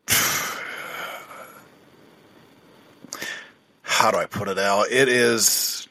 how 3.82 4.12
do 4.12 4.18
I 4.18 4.26
put 4.26 4.47
it 4.47 4.60
out? 4.60 4.91
It 4.91 5.08
is 5.08 5.88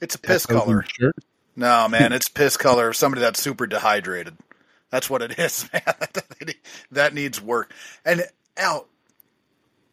it's 0.00 0.14
a 0.14 0.18
piss 0.18 0.46
color. 0.46 0.84
Shirt. 0.98 1.16
No, 1.56 1.88
man, 1.88 2.12
it's 2.12 2.28
piss 2.28 2.56
color 2.56 2.88
of 2.88 2.96
somebody 2.96 3.20
that's 3.20 3.40
super 3.40 3.66
dehydrated. 3.66 4.36
That's 4.90 5.10
what 5.10 5.22
it 5.22 5.38
is, 5.38 5.68
man. 5.72 5.82
that 6.92 7.14
needs 7.14 7.40
work. 7.40 7.72
And 8.04 8.24
Al, 8.56 8.86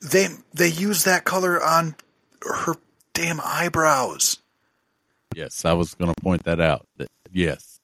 they 0.02 0.28
they 0.54 0.70
use 0.70 1.04
that 1.04 1.26
color 1.26 1.62
on 1.62 1.96
her 2.42 2.76
damn 3.14 3.42
eyebrows. 3.44 4.38
Yes, 5.36 5.66
I 5.66 5.74
was 5.74 5.94
going 5.94 6.14
to 6.14 6.22
point 6.22 6.44
that 6.46 6.60
out. 6.60 6.88
Yes, 7.32 7.80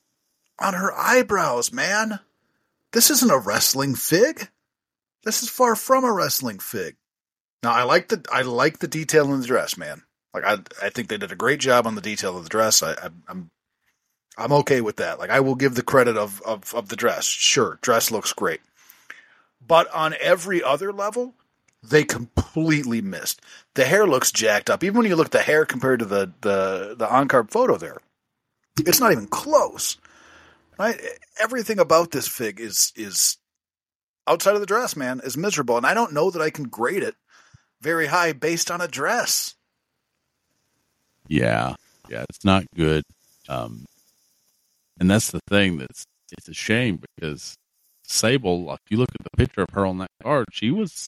On 0.60 0.74
her 0.74 0.94
eyebrows, 0.94 1.72
man. 1.72 2.20
This 2.94 3.12
isn't 3.12 3.30
a 3.30 3.38
wrestling 3.38 3.96
fig. 3.96 4.50
This 5.24 5.44
is 5.44 5.50
far 5.50 5.76
from 5.76 6.04
a 6.04 6.12
wrestling 6.12 6.60
fig. 6.60 6.96
Now 7.64 7.72
I 7.72 7.84
like 7.84 8.10
the 8.10 8.24
I 8.32 8.42
like 8.42 8.80
the 8.80 8.88
detail 8.88 9.34
in 9.34 9.40
the 9.40 9.48
dress, 9.48 9.78
man. 9.78 10.04
Like 10.34 10.44
I 10.44 10.58
I 10.86 10.90
think 10.90 11.08
they 11.08 11.18
did 11.18 11.32
a 11.32 11.36
great 11.36 11.60
job 11.60 11.88
on 11.88 11.96
the 11.96 12.02
detail 12.02 12.38
of 12.38 12.44
the 12.44 12.50
dress. 12.50 12.84
I, 12.84 12.92
I 12.92 13.10
I'm 13.28 13.52
I'm 14.38 14.52
okay 14.52 14.82
with 14.82 14.98
that. 14.98 15.20
Like 15.20 15.30
I 15.30 15.40
will 15.40 15.56
give 15.56 15.76
the 15.76 15.84
credit 15.84 16.18
of, 16.18 16.42
of 16.42 16.74
of 16.74 16.90
the 16.90 16.96
dress. 16.96 17.26
Sure, 17.26 17.80
dress 17.82 18.12
looks 18.12 18.34
great. 18.34 18.62
But 19.66 19.90
on 19.94 20.16
every 20.20 20.62
other 20.62 20.92
level, 20.92 21.36
they 21.82 22.04
completely 22.04 23.02
missed. 23.02 23.42
The 23.76 23.86
hair 23.86 24.06
looks 24.06 24.32
jacked 24.32 24.70
up. 24.70 24.84
Even 24.84 24.98
when 24.98 25.08
you 25.08 25.16
look 25.16 25.28
at 25.28 25.32
the 25.32 25.40
hair 25.40 25.66
compared 25.66 26.00
to 26.00 26.06
the 26.06 26.34
the 26.42 26.96
the 26.98 27.10
on 27.10 27.28
card 27.30 27.50
photo 27.52 27.78
there, 27.78 27.98
it's 28.80 29.00
not 29.00 29.12
even 29.12 29.28
close. 29.28 29.98
Right? 30.78 31.00
Everything 31.40 31.80
about 31.80 32.12
this 32.12 32.28
fig 32.28 32.60
is 32.60 32.92
is 32.96 33.38
outside 34.28 34.56
of 34.56 34.60
the 34.62 34.66
dress, 34.66 34.96
man, 34.96 35.22
is 35.24 35.36
miserable, 35.38 35.78
and 35.78 35.86
I 35.86 35.94
don't 35.94 36.14
know 36.14 36.30
that 36.32 36.42
I 36.42 36.50
can 36.50 36.66
grade 36.66 37.04
it 37.04 37.16
very 37.82 38.08
high 38.08 38.34
based 38.34 38.72
on 38.72 38.82
a 38.82 38.88
dress. 38.88 39.56
yeah, 41.28 41.76
yeah, 42.10 42.24
it's 42.30 42.44
not 42.46 42.64
good. 42.76 43.04
Um, 43.50 43.86
and 45.00 45.10
that's 45.10 45.32
the 45.32 45.40
thing 45.50 45.78
that's 45.78 46.06
it's 46.32 46.48
a 46.48 46.54
shame 46.54 47.00
because 47.18 47.56
Sable, 48.06 48.64
like 48.66 48.80
you 48.90 48.98
look 48.98 49.10
at 49.18 49.24
the 49.24 49.38
picture 49.38 49.62
of 49.62 49.70
her 49.74 49.86
on 49.86 49.98
that 50.00 50.12
card, 50.22 50.46
she 50.52 50.72
was 50.72 51.08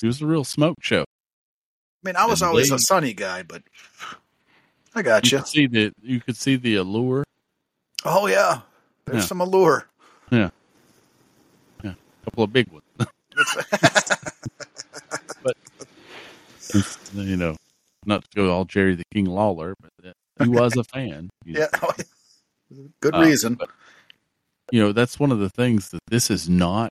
she 0.00 0.06
was 0.06 0.20
a 0.22 0.26
real 0.26 0.44
smoke 0.44 0.76
show. 0.82 1.02
I 1.02 2.08
mean, 2.08 2.16
I 2.16 2.26
was 2.26 2.42
And 2.42 2.48
always 2.50 2.68
they- 2.70 2.76
a 2.76 2.78
sunny 2.78 3.12
guy, 3.14 3.42
but 3.42 3.62
I 4.94 5.02
got 5.02 5.30
You 5.30 5.38
you. 5.38 5.44
see 5.44 5.66
the 5.66 5.92
you 6.02 6.20
could 6.20 6.36
see 6.36 6.56
the 6.56 6.76
allure. 6.76 7.24
Oh 8.04 8.26
yeah, 8.26 8.60
there's 9.06 9.22
Yeah. 9.22 9.26
some 9.26 9.40
allure. 9.40 9.86
A 10.30 10.50
couple 12.24 12.44
of 12.44 12.52
big 12.52 12.68
ones. 12.68 12.84
but 15.42 15.56
you 17.14 17.36
know, 17.36 17.56
not 18.06 18.22
to 18.22 18.28
go 18.34 18.50
all 18.50 18.64
Jerry 18.64 18.94
the 18.94 19.04
King 19.12 19.26
Lawler, 19.26 19.74
but 19.80 19.90
uh, 20.08 20.12
he 20.42 20.48
was 20.48 20.76
a 20.76 20.84
fan. 20.84 21.28
know. 21.46 21.60
Yeah, 21.60 21.92
good 23.00 23.14
Uh, 23.14 23.20
reason. 23.20 23.54
but, 23.54 23.70
you 24.70 24.80
know, 24.80 24.92
that's 24.92 25.18
one 25.20 25.32
of 25.32 25.38
the 25.38 25.50
things 25.50 25.90
that 25.90 26.00
this 26.08 26.30
is 26.30 26.48
not. 26.48 26.90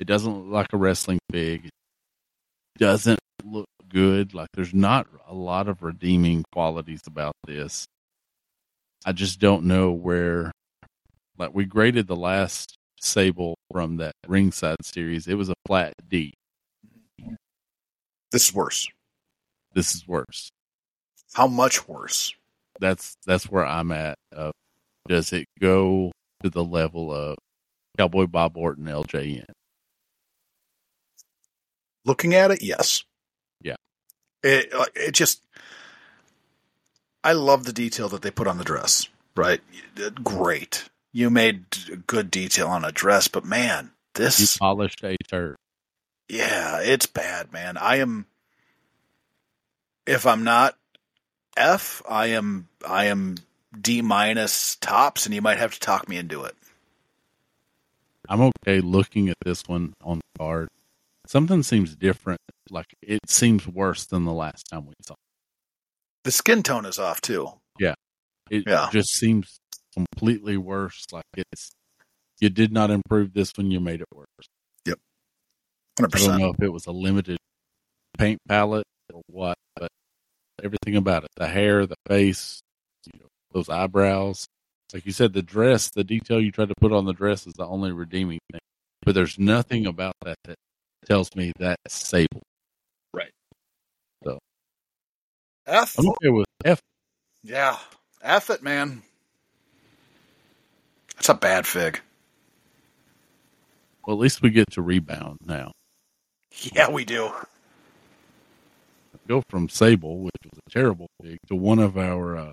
It 0.00 0.06
doesn't 0.06 0.32
look 0.32 0.52
like 0.52 0.72
a 0.72 0.76
wrestling 0.76 1.18
fig. 1.30 1.66
It 1.66 1.70
doesn't 2.78 3.18
look 3.44 3.66
good. 3.88 4.34
Like 4.34 4.48
there's 4.54 4.74
not 4.74 5.06
a 5.26 5.34
lot 5.34 5.68
of 5.68 5.82
redeeming 5.82 6.44
qualities 6.52 7.00
about 7.06 7.34
this. 7.46 7.84
I 9.04 9.12
just 9.12 9.40
don't 9.40 9.64
know 9.64 9.90
where. 9.92 10.52
Like 11.36 11.54
we 11.54 11.64
graded 11.66 12.06
the 12.08 12.16
last 12.16 12.74
Sable 13.00 13.56
from 13.72 13.96
that 13.98 14.14
ringside 14.26 14.84
series. 14.84 15.26
It 15.26 15.34
was 15.34 15.48
a 15.48 15.54
flat 15.66 15.94
D. 16.08 16.34
This 18.30 18.48
is 18.48 18.54
worse. 18.54 18.88
This 19.74 19.94
is 19.94 20.06
worse. 20.06 20.50
How 21.32 21.46
much 21.46 21.86
worse? 21.88 22.34
That's 22.80 23.16
that's 23.26 23.44
where 23.44 23.66
I'm 23.66 23.92
at. 23.92 24.16
Uh, 24.34 24.52
does 25.06 25.32
it 25.32 25.46
go 25.60 26.12
to 26.42 26.50
the 26.50 26.64
level 26.64 27.12
of 27.12 27.36
Cowboy 27.96 28.26
Bob 28.26 28.56
Orton 28.56 28.84
LJN? 28.84 29.44
Looking 32.04 32.34
at 32.34 32.50
it, 32.50 32.62
yes. 32.62 33.04
Yeah. 33.60 33.76
It 34.42 34.72
uh, 34.72 34.86
it 34.94 35.12
just. 35.12 35.44
I 37.24 37.32
love 37.32 37.64
the 37.64 37.72
detail 37.72 38.08
that 38.10 38.22
they 38.22 38.30
put 38.30 38.46
on 38.46 38.58
the 38.58 38.64
dress. 38.64 39.08
Right, 39.36 39.60
great. 40.24 40.88
You 41.12 41.30
made 41.30 41.64
good 42.06 42.30
detail 42.30 42.68
on 42.68 42.84
a 42.84 42.92
dress, 42.92 43.28
but 43.28 43.44
man, 43.44 43.86
You 43.86 44.24
this 44.24 44.56
polished 44.58 45.02
a 45.02 45.16
turd. 45.28 45.56
Yeah, 46.28 46.80
it's 46.80 47.06
bad, 47.06 47.52
man. 47.52 47.76
I 47.76 47.96
am 47.96 48.26
if 50.06 50.26
I'm 50.26 50.44
not 50.44 50.76
F, 51.56 52.02
I 52.08 52.26
am 52.28 52.68
I 52.86 53.06
am 53.06 53.36
D 53.78 54.02
minus 54.02 54.76
tops 54.76 55.26
and 55.26 55.34
you 55.34 55.42
might 55.42 55.58
have 55.58 55.72
to 55.74 55.80
talk 55.80 56.08
me 56.08 56.16
into 56.18 56.44
it. 56.44 56.54
I'm 58.28 58.40
okay 58.66 58.80
looking 58.80 59.30
at 59.30 59.36
this 59.44 59.62
one 59.66 59.94
on 60.02 60.18
the 60.18 60.38
card. 60.38 60.68
Something 61.26 61.62
seems 61.62 61.94
different. 61.96 62.40
Like 62.70 62.86
it 63.02 63.20
seems 63.26 63.66
worse 63.66 64.04
than 64.04 64.24
the 64.24 64.32
last 64.32 64.68
time 64.70 64.86
we 64.86 64.94
saw. 65.06 65.14
The 66.24 66.30
skin 66.30 66.62
tone 66.62 66.84
is 66.84 66.98
off 66.98 67.22
too. 67.22 67.48
Yeah, 67.78 67.94
it 68.50 68.64
Yeah. 68.66 68.90
just 68.92 69.10
seems 69.10 69.58
completely 70.06 70.56
worse. 70.56 71.04
Like 71.12 71.24
it's 71.36 71.70
you 72.40 72.50
did 72.50 72.72
not 72.72 72.90
improve 72.90 73.32
this 73.32 73.52
when 73.56 73.70
you 73.70 73.80
made 73.80 74.00
it 74.00 74.08
worse. 74.14 74.26
100%. 75.98 76.14
I 76.14 76.26
don't 76.28 76.38
know 76.38 76.50
if 76.50 76.62
it 76.62 76.72
was 76.72 76.86
a 76.86 76.92
limited 76.92 77.38
paint 78.16 78.38
palette 78.48 78.86
or 79.12 79.20
what, 79.26 79.56
but 79.74 79.88
everything 80.62 80.96
about 80.96 81.24
it, 81.24 81.30
the 81.36 81.48
hair, 81.48 81.86
the 81.86 81.96
face, 82.06 82.60
you 83.12 83.18
know, 83.18 83.26
those 83.52 83.68
eyebrows. 83.68 84.46
Like 84.92 85.04
you 85.04 85.12
said, 85.12 85.32
the 85.32 85.42
dress, 85.42 85.90
the 85.90 86.04
detail 86.04 86.40
you 86.40 86.52
tried 86.52 86.68
to 86.68 86.74
put 86.80 86.92
on 86.92 87.04
the 87.04 87.12
dress 87.12 87.46
is 87.46 87.54
the 87.54 87.66
only 87.66 87.92
redeeming 87.92 88.38
thing. 88.52 88.60
But 89.04 89.16
there's 89.16 89.38
nothing 89.38 89.86
about 89.86 90.14
that 90.24 90.36
that 90.44 90.56
tells 91.04 91.34
me 91.34 91.52
that's 91.58 91.92
Sable. 91.92 92.42
F. 95.68 95.98
I'm 95.98 96.08
okay 96.08 96.30
with 96.30 96.46
F. 96.64 96.80
Yeah. 97.42 97.76
F 98.22 98.50
it, 98.50 98.62
man. 98.62 99.02
That's 101.18 101.30
a 101.30 101.34
bad 101.34 101.66
fig. 101.66 102.00
Well, 104.06 104.14
at 104.14 104.20
least 104.20 104.40
we 104.40 104.50
get 104.50 104.70
to 104.72 104.82
rebound 104.82 105.38
now. 105.44 105.72
Yeah, 106.72 106.90
we 106.90 107.04
do. 107.04 107.32
Go 109.26 109.42
from 109.50 109.68
Sable, 109.68 110.20
which 110.20 110.36
was 110.44 110.60
a 110.64 110.70
terrible 110.70 111.08
pig, 111.20 111.38
to 111.48 111.56
one 111.56 111.80
of 111.80 111.98
our 111.98 112.36
uh, 112.36 112.52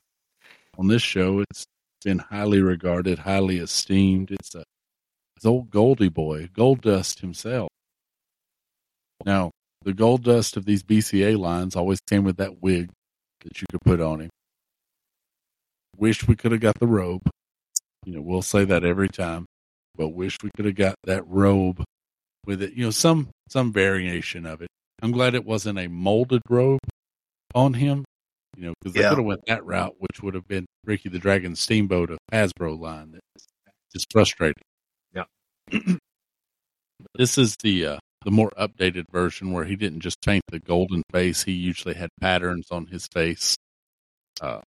on 0.79 0.87
this 0.87 1.03
show. 1.03 1.41
It's 1.41 1.65
been 2.03 2.17
highly 2.17 2.59
regarded, 2.59 3.19
highly 3.19 3.59
esteemed. 3.59 4.31
It's 4.31 4.55
a 4.55 4.63
it's 5.37 5.45
old 5.45 5.69
Goldie 5.69 6.09
boy, 6.09 6.47
Goldust 6.47 7.19
himself. 7.19 7.69
Now, 9.25 9.51
the 9.83 9.93
Goldust 9.93 10.57
of 10.57 10.65
these 10.65 10.81
BCA 10.81 11.37
lines 11.37 11.75
always 11.75 11.99
came 12.09 12.23
with 12.23 12.37
that 12.37 12.63
wig 12.63 12.89
that 13.43 13.61
you 13.61 13.67
could 13.71 13.81
put 13.81 14.01
on 14.01 14.21
him. 14.21 14.29
Wish 15.95 16.27
we 16.27 16.35
could 16.35 16.51
have 16.51 16.61
got 16.61 16.79
the 16.79 16.87
robe. 16.87 17.21
You 18.05 18.15
know, 18.15 18.21
we'll 18.21 18.41
say 18.41 18.65
that 18.65 18.85
every 18.85 19.09
time, 19.09 19.45
but 19.95 20.09
wish 20.09 20.37
we 20.43 20.51
could 20.55 20.65
have 20.65 20.75
got 20.75 20.95
that 21.05 21.27
robe 21.27 21.83
with 22.45 22.61
it. 22.61 22.73
You 22.73 22.85
know, 22.85 22.91
some 22.91 23.29
some 23.49 23.73
variation 23.73 24.45
of 24.45 24.61
it. 24.61 24.69
I'm 25.01 25.11
glad 25.11 25.35
it 25.35 25.45
wasn't 25.45 25.79
a 25.79 25.87
molded 25.87 26.41
robe 26.49 26.79
on 27.53 27.73
him. 27.73 28.05
You 28.55 28.67
know, 28.67 28.73
because 28.79 28.93
they 28.93 29.01
could 29.01 29.17
have 29.17 29.25
went 29.25 29.45
that 29.47 29.65
route, 29.65 29.95
which 29.97 30.23
would 30.23 30.33
have 30.33 30.47
been 30.47 30.65
Ricky 30.85 31.09
the 31.09 31.19
Dragon 31.19 31.55
Steamboat 31.55 32.09
of 32.11 32.19
Hasbro 32.31 32.79
line. 32.79 33.11
That's 33.11 33.47
just 33.93 34.11
frustrating. 34.11 34.63
Yeah. 35.13 35.25
this 37.15 37.37
is 37.37 37.55
the 37.61 37.85
uh, 37.85 37.97
the 38.23 38.31
more 38.31 38.51
updated 38.57 39.05
version 39.11 39.51
where 39.51 39.65
he 39.65 39.75
didn't 39.75 39.99
just 39.99 40.21
paint 40.21 40.43
the 40.49 40.59
golden 40.59 41.03
face. 41.11 41.43
He 41.43 41.51
usually 41.51 41.95
had 41.95 42.09
patterns 42.21 42.67
on 42.71 42.87
his 42.87 43.07
face, 43.07 43.57
uh, 44.41 44.61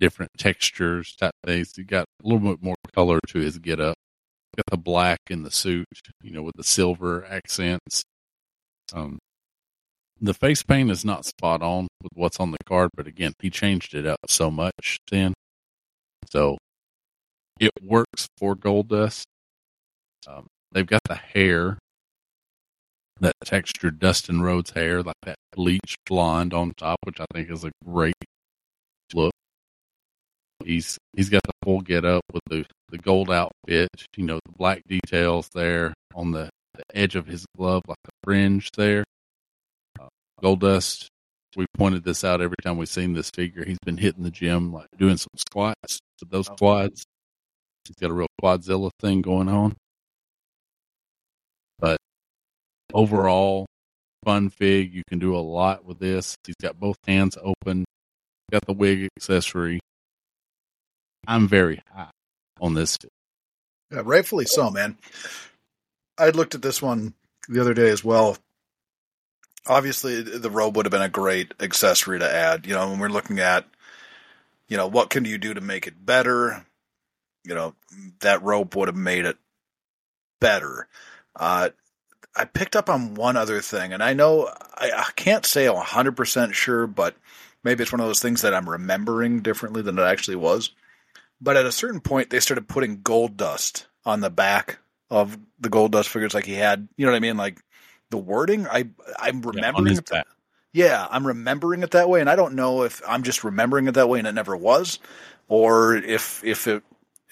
different 0.00 0.30
textures 0.36 1.14
type 1.14 1.34
things. 1.44 1.72
He 1.76 1.84
got 1.84 2.06
a 2.22 2.26
little 2.26 2.40
bit 2.40 2.62
more 2.62 2.74
color 2.94 3.18
to 3.28 3.38
his 3.38 3.58
get 3.58 3.78
up. 3.78 3.96
Got 4.56 4.66
the 4.70 4.76
black 4.76 5.18
in 5.28 5.44
the 5.44 5.50
suit, 5.50 5.86
you 6.22 6.32
know, 6.32 6.42
with 6.42 6.56
the 6.56 6.64
silver 6.64 7.24
accents. 7.24 8.02
Um, 8.92 9.18
the 10.20 10.34
face 10.34 10.62
paint 10.62 10.90
is 10.90 11.04
not 11.04 11.24
spot 11.24 11.62
on 11.62 11.86
with 12.02 12.12
what's 12.14 12.40
on 12.40 12.50
the 12.50 12.58
card, 12.66 12.90
but 12.96 13.06
again, 13.06 13.32
he 13.40 13.48
changed 13.48 13.94
it 13.94 14.06
up 14.06 14.18
so 14.26 14.50
much 14.50 14.98
then. 15.10 15.34
So 16.30 16.58
it 17.60 17.70
works 17.80 18.26
for 18.36 18.56
Goldust. 18.56 19.22
Um, 20.26 20.46
they've 20.72 20.86
got 20.86 21.02
the 21.04 21.14
hair, 21.14 21.78
that 23.20 23.34
textured 23.44 23.98
Dustin 23.98 24.42
Rhodes 24.42 24.70
hair, 24.70 25.02
like 25.02 25.14
that 25.22 25.36
bleach 25.52 25.96
blonde 26.06 26.54
on 26.54 26.72
top, 26.76 26.98
which 27.04 27.20
I 27.20 27.26
think 27.32 27.50
is 27.50 27.64
a 27.64 27.70
great 27.84 28.14
look. 29.14 29.32
He's 30.64 30.98
he's 31.14 31.28
got 31.28 31.42
the 31.42 31.52
full 31.64 31.80
get 31.80 32.04
up 32.04 32.22
with 32.32 32.42
the, 32.48 32.64
the 32.90 32.98
gold 32.98 33.30
outfit, 33.30 33.90
you 34.16 34.24
know, 34.24 34.38
the 34.44 34.52
black 34.56 34.82
details 34.86 35.48
there 35.54 35.94
on 36.14 36.32
the, 36.32 36.50
the 36.74 36.84
edge 36.94 37.16
of 37.16 37.26
his 37.26 37.46
glove, 37.56 37.82
like 37.88 37.98
a 38.06 38.10
fringe 38.24 38.70
there. 38.76 39.04
Uh, 39.98 40.08
Goldust. 40.42 41.06
We 41.56 41.66
pointed 41.76 42.04
this 42.04 42.22
out 42.22 42.40
every 42.40 42.54
time 42.62 42.76
we've 42.76 42.88
seen 42.88 43.12
this 43.12 43.30
figure. 43.30 43.64
He's 43.64 43.80
been 43.84 43.96
hitting 43.96 44.22
the 44.22 44.30
gym, 44.30 44.72
like 44.72 44.86
doing 44.96 45.16
some 45.16 45.32
squats 45.36 46.00
those 46.28 46.48
quads. 46.48 47.04
He's 47.86 47.96
got 47.96 48.10
a 48.10 48.14
real 48.14 48.28
quadzilla 48.42 48.90
thing 49.00 49.22
going 49.22 49.48
on. 49.48 49.76
But 51.78 51.96
overall, 52.92 53.66
fun 54.24 54.50
fig. 54.50 54.94
You 54.94 55.02
can 55.08 55.18
do 55.18 55.34
a 55.34 55.38
lot 55.38 55.84
with 55.84 55.98
this. 55.98 56.36
He's 56.44 56.56
got 56.60 56.78
both 56.78 56.96
hands 57.06 57.38
open. 57.42 57.84
Got 58.52 58.66
the 58.66 58.72
wig 58.72 59.08
accessory. 59.16 59.80
I'm 61.26 61.48
very 61.48 61.82
high 61.92 62.10
on 62.60 62.74
this. 62.74 62.98
Yeah, 63.90 64.02
rightfully 64.04 64.46
so, 64.46 64.70
man. 64.70 64.98
I 66.18 66.30
looked 66.30 66.54
at 66.54 66.62
this 66.62 66.80
one 66.80 67.14
the 67.48 67.60
other 67.60 67.74
day 67.74 67.88
as 67.90 68.04
well. 68.04 68.36
Obviously, 69.66 70.22
the 70.22 70.50
robe 70.50 70.76
would 70.76 70.86
have 70.86 70.92
been 70.92 71.02
a 71.02 71.08
great 71.08 71.54
accessory 71.60 72.18
to 72.18 72.30
add. 72.30 72.66
You 72.66 72.74
know, 72.74 72.90
when 72.90 72.98
we're 72.98 73.08
looking 73.08 73.40
at, 73.40 73.66
you 74.68 74.76
know, 74.76 74.86
what 74.86 75.10
can 75.10 75.24
you 75.24 75.38
do 75.38 75.54
to 75.54 75.60
make 75.60 75.86
it 75.86 76.04
better? 76.04 76.64
You 77.44 77.54
know, 77.54 77.74
that 78.20 78.42
rope 78.42 78.76
would 78.76 78.88
have 78.88 78.96
made 78.96 79.24
it 79.24 79.36
better. 80.40 80.88
Uh, 81.36 81.70
I 82.36 82.44
picked 82.44 82.76
up 82.76 82.88
on 82.88 83.14
one 83.14 83.36
other 83.36 83.60
thing, 83.60 83.92
and 83.92 84.02
I 84.02 84.14
know 84.14 84.46
I, 84.74 84.90
I 84.94 85.10
can't 85.16 85.44
say 85.44 85.66
I'm 85.66 85.76
100% 85.76 86.52
sure, 86.52 86.86
but 86.86 87.16
maybe 87.64 87.82
it's 87.82 87.92
one 87.92 88.00
of 88.00 88.06
those 88.06 88.20
things 88.20 88.42
that 88.42 88.54
I'm 88.54 88.68
remembering 88.68 89.40
differently 89.40 89.82
than 89.82 89.98
it 89.98 90.02
actually 90.02 90.36
was. 90.36 90.70
But 91.40 91.56
at 91.56 91.66
a 91.66 91.72
certain 91.72 92.00
point, 92.00 92.30
they 92.30 92.40
started 92.40 92.68
putting 92.68 92.98
Goldust 92.98 93.86
on 94.04 94.20
the 94.20 94.30
back 94.30 94.78
of 95.10 95.38
the 95.58 95.70
Goldust 95.70 96.08
figures, 96.08 96.34
like 96.34 96.46
he 96.46 96.54
had. 96.54 96.88
You 96.96 97.06
know 97.06 97.12
what 97.12 97.16
I 97.16 97.20
mean? 97.20 97.36
Like 97.36 97.60
the 98.10 98.18
wording. 98.18 98.66
I 98.66 98.88
I'm 99.18 99.40
remembering 99.42 99.94
yeah, 99.94 99.98
it. 99.98 100.06
That, 100.06 100.26
yeah, 100.72 101.06
I'm 101.10 101.26
remembering 101.26 101.82
it 101.82 101.92
that 101.92 102.08
way, 102.08 102.20
and 102.20 102.30
I 102.30 102.36
don't 102.36 102.54
know 102.54 102.82
if 102.82 103.00
I'm 103.08 103.22
just 103.22 103.42
remembering 103.42 103.88
it 103.88 103.94
that 103.94 104.08
way 104.08 104.18
and 104.18 104.28
it 104.28 104.32
never 104.32 104.56
was, 104.56 104.98
or 105.48 105.94
if 105.94 106.44
if 106.44 106.66
it 106.66 106.82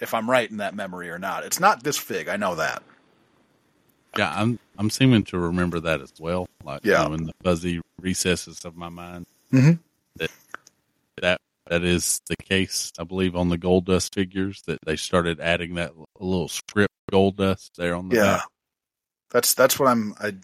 if 0.00 0.14
I'm 0.14 0.30
right 0.30 0.50
in 0.50 0.58
that 0.58 0.74
memory 0.74 1.10
or 1.10 1.18
not. 1.18 1.44
It's 1.44 1.60
not 1.60 1.82
this 1.82 1.98
fig. 1.98 2.28
I 2.28 2.36
know 2.36 2.54
that. 2.56 2.82
Yeah, 4.16 4.32
I'm 4.34 4.58
I'm 4.78 4.90
seeming 4.90 5.24
to 5.24 5.38
remember 5.38 5.80
that 5.80 6.00
as 6.00 6.12
well. 6.18 6.48
Like 6.64 6.84
yeah. 6.84 7.02
You 7.02 7.08
know, 7.08 7.14
in 7.14 7.24
the 7.24 7.34
fuzzy 7.42 7.80
recesses 8.00 8.64
of 8.64 8.76
my 8.76 8.88
mind. 8.88 9.26
Mm-hmm. 9.52 9.72
That 11.68 11.84
is 11.84 12.20
the 12.28 12.36
case, 12.36 12.92
I 12.98 13.04
believe, 13.04 13.36
on 13.36 13.50
the 13.50 13.58
Goldust 13.58 14.14
figures 14.14 14.62
that 14.62 14.78
they 14.86 14.96
started 14.96 15.38
adding 15.38 15.74
that 15.74 15.92
little 16.18 16.48
script 16.48 16.94
Goldust 17.12 17.72
there 17.76 17.94
on 17.94 18.08
the 18.08 18.16
yeah. 18.16 18.22
back. 18.22 18.46
That's 19.30 19.54
that's 19.54 19.78
what 19.78 19.88
I'm. 19.88 20.14
I, 20.18 20.34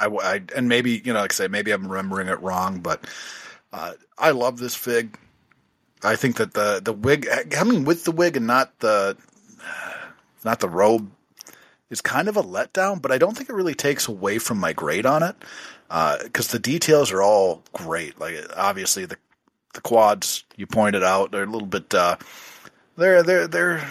I, 0.00 0.06
I 0.06 0.42
and 0.56 0.68
maybe 0.68 1.00
you 1.04 1.12
know, 1.12 1.20
like 1.20 1.32
I 1.32 1.34
say, 1.34 1.48
maybe 1.48 1.70
I'm 1.70 1.86
remembering 1.86 2.28
it 2.28 2.40
wrong, 2.40 2.80
but 2.80 3.04
uh, 3.72 3.92
I 4.18 4.32
love 4.32 4.58
this 4.58 4.74
fig. 4.74 5.16
I 6.02 6.16
think 6.16 6.36
that 6.36 6.54
the 6.54 6.80
the 6.82 6.92
wig 6.92 7.28
coming 7.50 7.84
with 7.84 8.04
the 8.04 8.12
wig 8.12 8.36
and 8.36 8.46
not 8.46 8.78
the 8.80 9.16
not 10.44 10.60
the 10.60 10.68
robe 10.68 11.10
is 11.90 12.00
kind 12.00 12.28
of 12.28 12.36
a 12.36 12.42
letdown, 12.42 13.00
but 13.00 13.12
I 13.12 13.18
don't 13.18 13.36
think 13.36 13.48
it 13.48 13.54
really 13.54 13.74
takes 13.74 14.08
away 14.08 14.38
from 14.38 14.58
my 14.58 14.72
grade 14.72 15.06
on 15.06 15.22
it 15.22 15.36
because 15.88 16.50
uh, 16.50 16.52
the 16.52 16.58
details 16.58 17.12
are 17.12 17.22
all 17.22 17.62
great. 17.72 18.20
Like 18.20 18.36
obviously 18.56 19.06
the 19.06 19.16
the 19.74 19.80
quads 19.80 20.44
you 20.56 20.66
pointed 20.66 21.02
out 21.02 21.30
they're 21.30 21.44
a 21.44 21.46
little 21.46 21.66
bit 21.66 21.92
uh, 21.94 22.16
they're 22.96 23.22
they're 23.22 23.46
they're 23.46 23.88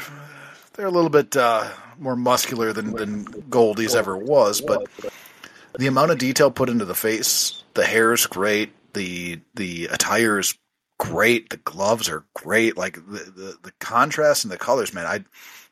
they're 0.73 0.85
a 0.85 0.91
little 0.91 1.09
bit 1.09 1.35
uh, 1.35 1.69
more 1.97 2.15
muscular 2.15 2.71
than 2.73 2.91
than 2.91 3.23
Goldie's 3.49 3.95
ever 3.95 4.15
was, 4.15 4.61
but 4.61 4.87
the 5.77 5.87
amount 5.87 6.11
of 6.11 6.19
detail 6.19 6.51
put 6.51 6.69
into 6.69 6.85
the 6.85 6.95
face, 6.95 7.63
the 7.73 7.85
hair 7.85 8.13
is 8.13 8.27
great, 8.27 8.71
the 8.93 9.39
the 9.55 9.85
attire 9.85 10.39
is 10.39 10.55
great, 10.99 11.49
the 11.49 11.57
gloves 11.57 12.09
are 12.09 12.25
great, 12.33 12.77
like 12.77 12.95
the 12.95 13.31
the, 13.35 13.57
the 13.63 13.73
contrast 13.79 14.43
and 14.43 14.51
the 14.51 14.57
colors, 14.57 14.93
man. 14.93 15.05
I 15.05 15.23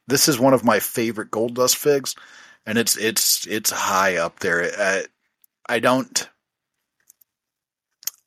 this 0.07 0.27
is 0.27 0.40
one 0.40 0.53
of 0.53 0.64
my 0.64 0.80
favorite 0.80 1.32
Goldust 1.32 1.76
figs, 1.76 2.15
and 2.65 2.77
it's 2.77 2.98
it's 2.98 3.45
it's 3.48 3.69
high 3.69 4.18
up 4.18 4.40
there. 4.40 4.72
Uh, 4.77 5.02
I 5.68 5.80
don't. 5.80 6.30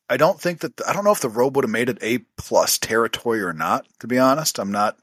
I 0.09 0.17
don't 0.17 0.41
think 0.41 0.61
that 0.61 0.81
I 0.87 0.93
don't 0.93 1.05
know 1.05 1.13
if 1.13 1.21
the 1.21 1.29
robe 1.29 1.57
would 1.57 1.65
have 1.65 1.71
made 1.71 1.89
it 1.89 1.99
A 2.03 2.19
plus 2.37 2.79
territory 2.79 3.43
or 3.43 3.53
not. 3.53 3.87
To 4.01 4.07
be 4.07 4.19
honest, 4.19 4.59
I'm 4.59 4.73
not. 4.73 4.99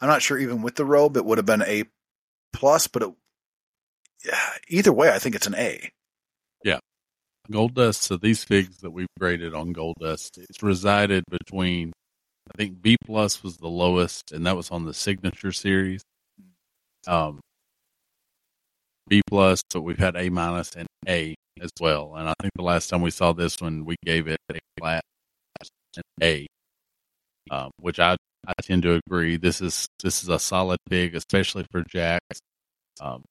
I'm 0.00 0.08
not 0.08 0.22
sure. 0.22 0.38
Even 0.38 0.62
with 0.62 0.76
the 0.76 0.84
robe, 0.84 1.16
it 1.16 1.24
would 1.24 1.38
have 1.38 1.46
been 1.46 1.62
A 1.62 1.84
plus, 2.52 2.86
but 2.86 3.02
it, 3.02 3.10
yeah, 4.24 4.50
either 4.68 4.92
way, 4.92 5.10
I 5.10 5.18
think 5.18 5.34
it's 5.34 5.46
an 5.46 5.54
A. 5.54 5.90
Yeah, 6.64 6.78
Goldust. 7.50 8.02
So 8.02 8.16
these 8.16 8.42
figs 8.44 8.78
that 8.78 8.90
we've 8.90 9.06
graded 9.18 9.54
on 9.54 9.72
Goldust, 9.72 10.38
it's 10.38 10.62
resided 10.62 11.24
between. 11.30 11.92
I 12.52 12.56
think 12.56 12.82
B 12.82 12.96
plus 13.04 13.44
was 13.44 13.58
the 13.58 13.68
lowest, 13.68 14.32
and 14.32 14.44
that 14.46 14.56
was 14.56 14.70
on 14.72 14.84
the 14.84 14.94
signature 14.94 15.52
series. 15.52 16.02
Um, 17.06 17.38
B 19.06 19.22
plus, 19.28 19.62
but 19.72 19.82
we've 19.82 19.98
had 19.98 20.16
A 20.16 20.28
minus 20.30 20.74
and 20.74 20.88
A 21.06 21.34
as 21.60 21.70
well. 21.80 22.14
And 22.16 22.28
I 22.28 22.34
think 22.40 22.52
the 22.54 22.62
last 22.62 22.88
time 22.88 23.02
we 23.02 23.10
saw 23.10 23.32
this 23.32 23.60
one, 23.60 23.84
we 23.84 23.96
gave 24.04 24.26
it 24.28 24.38
a 24.50 24.58
flat 24.78 25.02
and 25.96 26.04
A, 26.22 26.46
um, 27.50 27.70
which 27.78 27.98
I 27.98 28.16
I 28.46 28.52
tend 28.62 28.82
to 28.84 29.00
agree. 29.06 29.36
This 29.36 29.60
is 29.60 29.86
this 30.02 30.22
is 30.22 30.28
a 30.28 30.38
solid 30.38 30.78
pig, 30.88 31.14
especially 31.14 31.66
for 31.70 31.82
Jakks. 31.84 32.38
Um, 33.00 33.22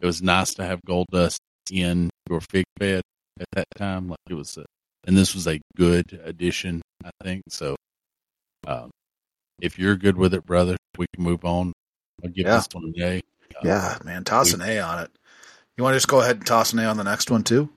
it 0.00 0.06
was 0.06 0.22
nice 0.22 0.54
to 0.54 0.64
have 0.64 0.80
Goldust 0.86 1.38
in 1.70 2.10
your 2.28 2.40
fig 2.40 2.64
bed 2.78 3.02
at 3.40 3.46
that 3.52 3.66
time. 3.76 4.08
Like 4.08 4.18
it 4.28 4.34
was, 4.34 4.56
a, 4.56 4.64
and 5.06 5.16
this 5.16 5.34
was 5.34 5.46
a 5.46 5.60
good 5.76 6.20
addition, 6.24 6.82
I 7.04 7.10
think. 7.22 7.42
So, 7.48 7.76
um, 8.66 8.90
if 9.60 9.78
you're 9.78 9.96
good 9.96 10.16
with 10.16 10.34
it, 10.34 10.44
brother, 10.44 10.76
we 10.98 11.06
can 11.14 11.24
move 11.24 11.44
on. 11.44 11.72
I'll 12.24 12.30
give 12.30 12.46
Yeah. 12.46 12.56
this 12.56 12.68
one 12.72 12.92
an 12.96 13.02
A. 13.02 13.16
Uh, 13.18 13.60
Yeah, 13.62 13.98
man, 14.04 14.24
toss 14.24 14.52
an 14.52 14.62
A 14.62 14.78
on 14.80 15.04
it. 15.04 15.10
You 15.76 15.84
want 15.84 15.94
to 15.94 15.96
just 15.96 16.08
go 16.08 16.20
ahead 16.20 16.36
and 16.36 16.46
toss 16.46 16.72
an 16.72 16.78
A 16.80 16.86
on 16.86 16.96
the 16.96 17.04
next 17.04 17.30
one 17.30 17.44
too? 17.44 17.70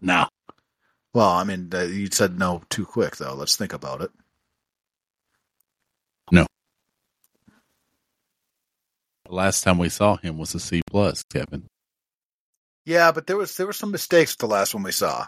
No, 0.00 0.28
Well, 1.14 1.30
I 1.30 1.44
mean, 1.44 1.70
you 1.72 2.08
said 2.12 2.38
no 2.38 2.62
too 2.68 2.84
quick 2.84 3.16
though. 3.16 3.34
Let's 3.34 3.56
think 3.56 3.72
about 3.72 4.02
it. 4.02 4.10
No. 6.30 6.46
The 9.24 9.34
last 9.34 9.64
time 9.64 9.78
we 9.78 9.88
saw 9.88 10.16
him 10.16 10.36
was 10.38 10.54
a 10.54 10.60
C 10.60 10.82
plus, 10.86 11.22
Kevin. 11.24 11.68
Yeah, 12.84 13.10
but 13.12 13.26
there 13.26 13.36
was 13.36 13.56
there 13.56 13.66
were 13.66 13.72
some 13.72 13.90
mistakes 13.90 14.32
with 14.32 14.38
the 14.38 14.46
last 14.46 14.74
one 14.74 14.82
we 14.84 14.92
saw. 14.92 15.26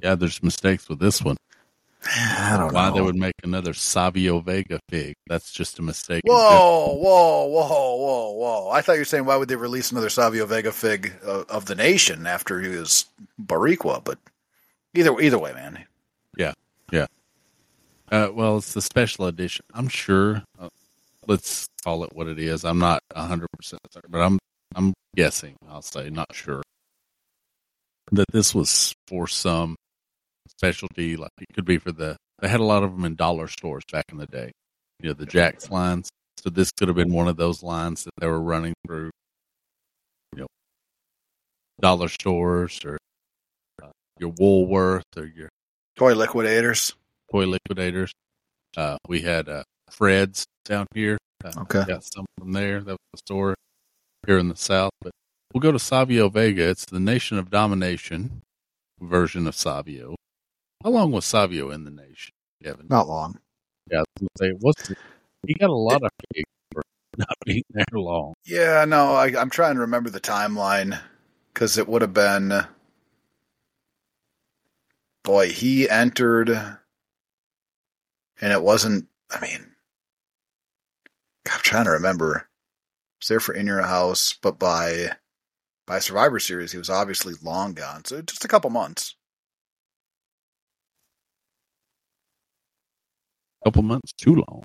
Yeah, 0.00 0.14
there's 0.14 0.42
mistakes 0.42 0.88
with 0.88 0.98
this 1.00 1.20
one. 1.22 1.36
I 2.08 2.56
don't 2.58 2.72
Why 2.72 2.88
know. 2.88 2.94
they 2.94 3.00
would 3.02 3.16
make 3.16 3.34
another 3.42 3.74
Savio 3.74 4.40
Vega 4.40 4.80
fig? 4.88 5.14
That's 5.26 5.52
just 5.52 5.78
a 5.78 5.82
mistake. 5.82 6.22
in 6.24 6.32
Whoa, 6.32 6.94
whoa, 6.94 7.46
whoa, 7.46 7.96
whoa, 7.96 8.30
whoa! 8.32 8.70
I 8.70 8.80
thought 8.82 8.94
you 8.94 9.00
were 9.00 9.04
saying 9.04 9.24
why 9.24 9.36
would 9.36 9.48
they 9.48 9.56
release 9.56 9.90
another 9.90 10.10
Savio 10.10 10.46
Vega 10.46 10.72
fig 10.72 11.12
uh, 11.24 11.44
of 11.48 11.66
the 11.66 11.74
nation 11.74 12.26
after 12.26 12.60
he 12.60 12.68
was 12.68 13.06
Boricua? 13.40 14.02
But 14.04 14.18
either 14.94 15.18
either 15.20 15.38
way, 15.38 15.52
man. 15.52 15.84
Yeah, 16.36 16.52
yeah. 16.92 17.06
Uh, 18.10 18.28
well, 18.32 18.58
it's 18.58 18.74
the 18.74 18.82
special 18.82 19.26
edition. 19.26 19.64
I'm 19.74 19.88
sure. 19.88 20.42
Uh, 20.58 20.68
let's 21.26 21.68
call 21.82 22.04
it 22.04 22.14
what 22.14 22.28
it 22.28 22.38
is. 22.38 22.64
I'm 22.64 22.78
not 22.78 23.02
100 23.14 23.48
percent 23.56 23.80
certain, 23.90 24.10
but 24.10 24.20
I'm 24.20 24.38
I'm 24.74 24.94
guessing. 25.14 25.56
I'll 25.68 25.82
say 25.82 26.10
not 26.10 26.34
sure 26.34 26.62
that 28.12 28.26
this 28.32 28.54
was 28.54 28.94
for 29.08 29.26
some 29.26 29.76
specialty. 30.48 31.16
Like 31.16 31.30
it 31.38 31.46
could 31.54 31.64
be 31.64 31.78
for 31.78 31.92
the. 31.92 32.16
They 32.40 32.48
had 32.48 32.60
a 32.60 32.64
lot 32.64 32.82
of 32.82 32.92
them 32.92 33.04
in 33.04 33.14
dollar 33.14 33.48
stores 33.48 33.84
back 33.90 34.04
in 34.12 34.18
the 34.18 34.26
day. 34.26 34.52
You 35.00 35.08
know 35.10 35.14
the 35.14 35.26
Jakks 35.26 35.70
lines. 35.70 36.08
So 36.38 36.50
this 36.50 36.70
could 36.78 36.88
have 36.88 36.96
been 36.96 37.12
one 37.12 37.28
of 37.28 37.36
those 37.36 37.62
lines 37.62 38.04
that 38.04 38.12
they 38.18 38.26
were 38.26 38.40
running 38.42 38.74
through. 38.86 39.10
You 40.34 40.40
know, 40.42 40.46
dollar 41.80 42.08
stores 42.08 42.80
or 42.84 42.98
uh, 43.82 43.88
your 44.18 44.32
Woolworth 44.38 45.04
or 45.16 45.26
your 45.26 45.48
Toy 45.96 46.14
liquidators. 46.14 46.94
toy 47.30 47.46
liquidators. 47.46 48.12
Uh, 48.76 48.98
we 49.08 49.22
had 49.22 49.48
uh, 49.48 49.62
Fred's 49.90 50.44
down 50.66 50.86
here. 50.94 51.16
Uh, 51.44 51.52
Okay. 51.62 51.84
Got 51.86 52.04
some 52.04 52.26
from 52.38 52.52
there. 52.52 52.80
That 52.80 52.92
was 52.92 52.98
the 53.14 53.18
store 53.18 53.54
here 54.26 54.38
in 54.38 54.48
the 54.48 54.56
South. 54.56 54.90
But 55.00 55.12
we'll 55.54 55.60
go 55.62 55.72
to 55.72 55.78
Savio 55.78 56.28
Vega. 56.28 56.68
It's 56.68 56.84
the 56.84 57.00
Nation 57.00 57.38
of 57.38 57.50
Domination 57.50 58.42
version 59.00 59.46
of 59.46 59.54
Savio. 59.54 60.16
How 60.82 60.90
long 60.90 61.10
was 61.12 61.24
Savio 61.24 61.70
in 61.70 61.84
the 61.84 61.90
nation, 61.90 62.32
Kevin? 62.62 62.86
Not 62.88 63.08
long. 63.08 63.38
Yeah, 63.90 63.98
I 63.98 64.00
was 64.00 64.06
gonna 64.20 64.52
say, 64.52 64.56
what's 64.60 64.92
He 65.46 65.54
got 65.54 65.70
a 65.70 65.74
lot 65.74 66.02
of 66.02 66.10
fig 66.34 66.44
for 66.72 66.82
not 67.16 67.34
being 67.44 67.62
there 67.70 67.84
long. 67.92 68.34
Yeah, 68.44 68.84
no, 68.84 69.14
I, 69.14 69.40
I'm 69.40 69.50
trying 69.50 69.74
to 69.74 69.80
remember 69.80 70.10
the 70.10 70.20
timeline 70.20 71.00
because 71.52 71.78
it 71.78 71.88
would 71.88 72.02
have 72.02 72.14
been. 72.14 72.66
Boy, 75.24 75.48
he 75.50 75.88
entered, 75.90 76.50
and 76.50 76.78
it 78.52 78.62
wasn't. 78.62 79.08
I 79.30 79.40
mean, 79.40 79.72
I'm 81.52 81.60
trying 81.62 81.84
to 81.84 81.90
remember. 81.90 82.48
He 83.18 83.24
was 83.24 83.28
there 83.28 83.40
for 83.40 83.54
In 83.54 83.66
Your 83.66 83.82
House, 83.82 84.34
but 84.40 84.58
by 84.58 85.10
by 85.86 85.98
Survivor 86.00 86.38
Series, 86.38 86.72
he 86.72 86.78
was 86.78 86.90
obviously 86.90 87.34
long 87.42 87.72
gone. 87.72 88.04
So 88.04 88.20
just 88.22 88.44
a 88.44 88.48
couple 88.48 88.70
months. 88.70 89.16
Couple 93.66 93.82
months 93.82 94.12
too 94.12 94.36
long. 94.36 94.62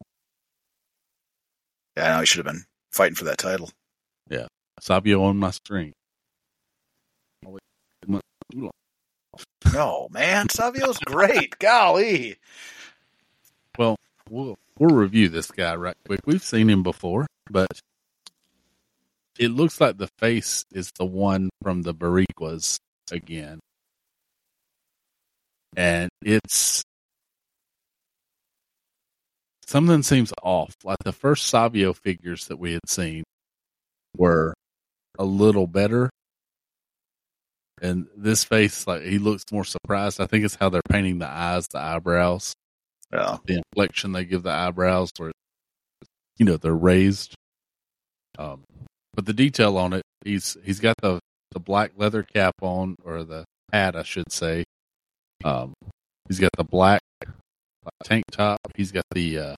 Yeah, 1.97 2.05
I 2.05 2.13
know 2.13 2.19
he 2.19 2.27
should 2.27 2.45
have 2.45 2.53
been 2.53 2.65
fighting 2.91 3.15
for 3.15 3.23
that 3.23 3.39
title. 3.39 3.71
Yeah. 4.29 4.45
Savio 4.79 5.23
on 5.23 5.37
my 5.37 5.49
screen. 5.49 5.93
No, 9.73 10.07
man, 10.11 10.49
Savio's 10.49 10.99
great. 10.99 11.57
Golly. 11.59 12.35
Well, 13.75 13.95
we'll 14.29 14.59
we'll 14.77 14.95
review 14.95 15.29
this 15.29 15.49
guy 15.49 15.75
right 15.75 15.97
quick. 16.05 16.19
We've 16.27 16.43
seen 16.43 16.69
him 16.69 16.83
before, 16.83 17.25
but 17.49 17.71
it 19.39 19.47
looks 19.47 19.81
like 19.81 19.97
the 19.97 20.09
face 20.19 20.63
is 20.71 20.91
the 20.99 21.05
one 21.05 21.49
from 21.63 21.81
the 21.81 21.95
Boricuas 21.95 22.77
again. 23.11 23.61
And 25.75 26.11
it's 26.21 26.83
something 29.71 30.03
seems 30.03 30.33
off. 30.43 30.75
Like 30.83 30.97
the 31.03 31.11
first 31.13 31.47
Savio 31.47 31.93
figures 31.93 32.47
that 32.47 32.57
we 32.59 32.73
had 32.73 32.87
seen 32.87 33.23
were 34.17 34.53
a 35.17 35.25
little 35.25 35.67
better. 35.67 36.09
And 37.81 38.07
this 38.15 38.43
face, 38.43 38.85
like 38.85 39.01
he 39.01 39.17
looks 39.17 39.43
more 39.51 39.63
surprised. 39.65 40.21
I 40.21 40.27
think 40.27 40.45
it's 40.45 40.55
how 40.55 40.69
they're 40.69 40.81
painting 40.89 41.17
the 41.19 41.27
eyes, 41.29 41.67
the 41.67 41.79
eyebrows 41.79 42.53
Yeah. 43.11 43.37
the 43.45 43.61
inflection 43.63 44.11
they 44.11 44.25
give 44.25 44.43
the 44.43 44.51
eyebrows 44.51 45.09
where 45.17 45.31
you 46.37 46.45
know 46.45 46.57
they're 46.57 46.73
raised 46.75 47.35
um 48.39 48.63
but 49.13 49.25
the 49.25 49.33
detail 49.33 49.77
on 49.77 49.93
it 49.93 50.01
he's 50.23 50.57
he's 50.63 50.79
got 50.79 50.95
the 51.01 51.19
the 51.51 51.59
black 51.59 51.91
leather 51.97 52.23
cap 52.23 52.53
on 52.61 52.95
or 53.03 53.23
the 53.23 53.43
hat 53.73 53.95
i 53.95 54.03
should 54.03 54.31
say 54.31 54.63
um 55.43 55.73
he's 56.29 56.39
got 56.39 56.49
the 56.57 56.63
black 56.63 57.01
tank 58.05 58.23
top 58.31 58.57
he's 58.75 58.91
got 58.93 59.03
the 59.13 59.37
uh 59.37 59.55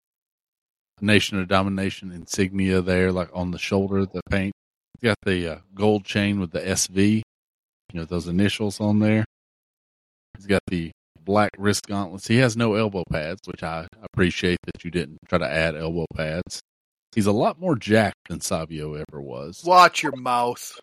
nation 1.02 1.38
of 1.38 1.48
domination 1.48 2.12
insignia 2.12 2.80
there 2.80 3.12
like 3.12 3.28
on 3.34 3.50
the 3.50 3.58
shoulder 3.58 4.06
the 4.06 4.20
paint 4.30 4.52
he's 4.94 5.08
got 5.08 5.18
the 5.24 5.48
uh, 5.48 5.58
gold 5.74 6.04
chain 6.04 6.40
with 6.40 6.52
the 6.52 6.60
sv 6.60 7.16
you 7.16 7.22
know 8.00 8.04
those 8.04 8.28
initials 8.28 8.80
on 8.80 8.98
there 8.98 9.24
he's 10.36 10.46
got 10.46 10.62
the 10.68 10.90
black 11.24 11.50
wrist 11.58 11.86
gauntlets. 11.86 12.26
He 12.26 12.36
has 12.38 12.56
no 12.56 12.74
elbow 12.74 13.04
pads, 13.10 13.40
which 13.46 13.62
I 13.62 13.86
appreciate 14.02 14.58
that 14.64 14.84
you 14.84 14.90
didn't 14.90 15.18
try 15.28 15.38
to 15.38 15.50
add 15.50 15.76
elbow 15.76 16.06
pads. 16.16 16.60
He's 17.14 17.26
a 17.26 17.32
lot 17.32 17.60
more 17.60 17.76
jacked 17.76 18.28
than 18.28 18.40
Savio 18.40 18.94
ever 18.94 19.20
was. 19.20 19.62
Watch 19.64 20.02
your 20.02 20.16
mouth. 20.16 20.80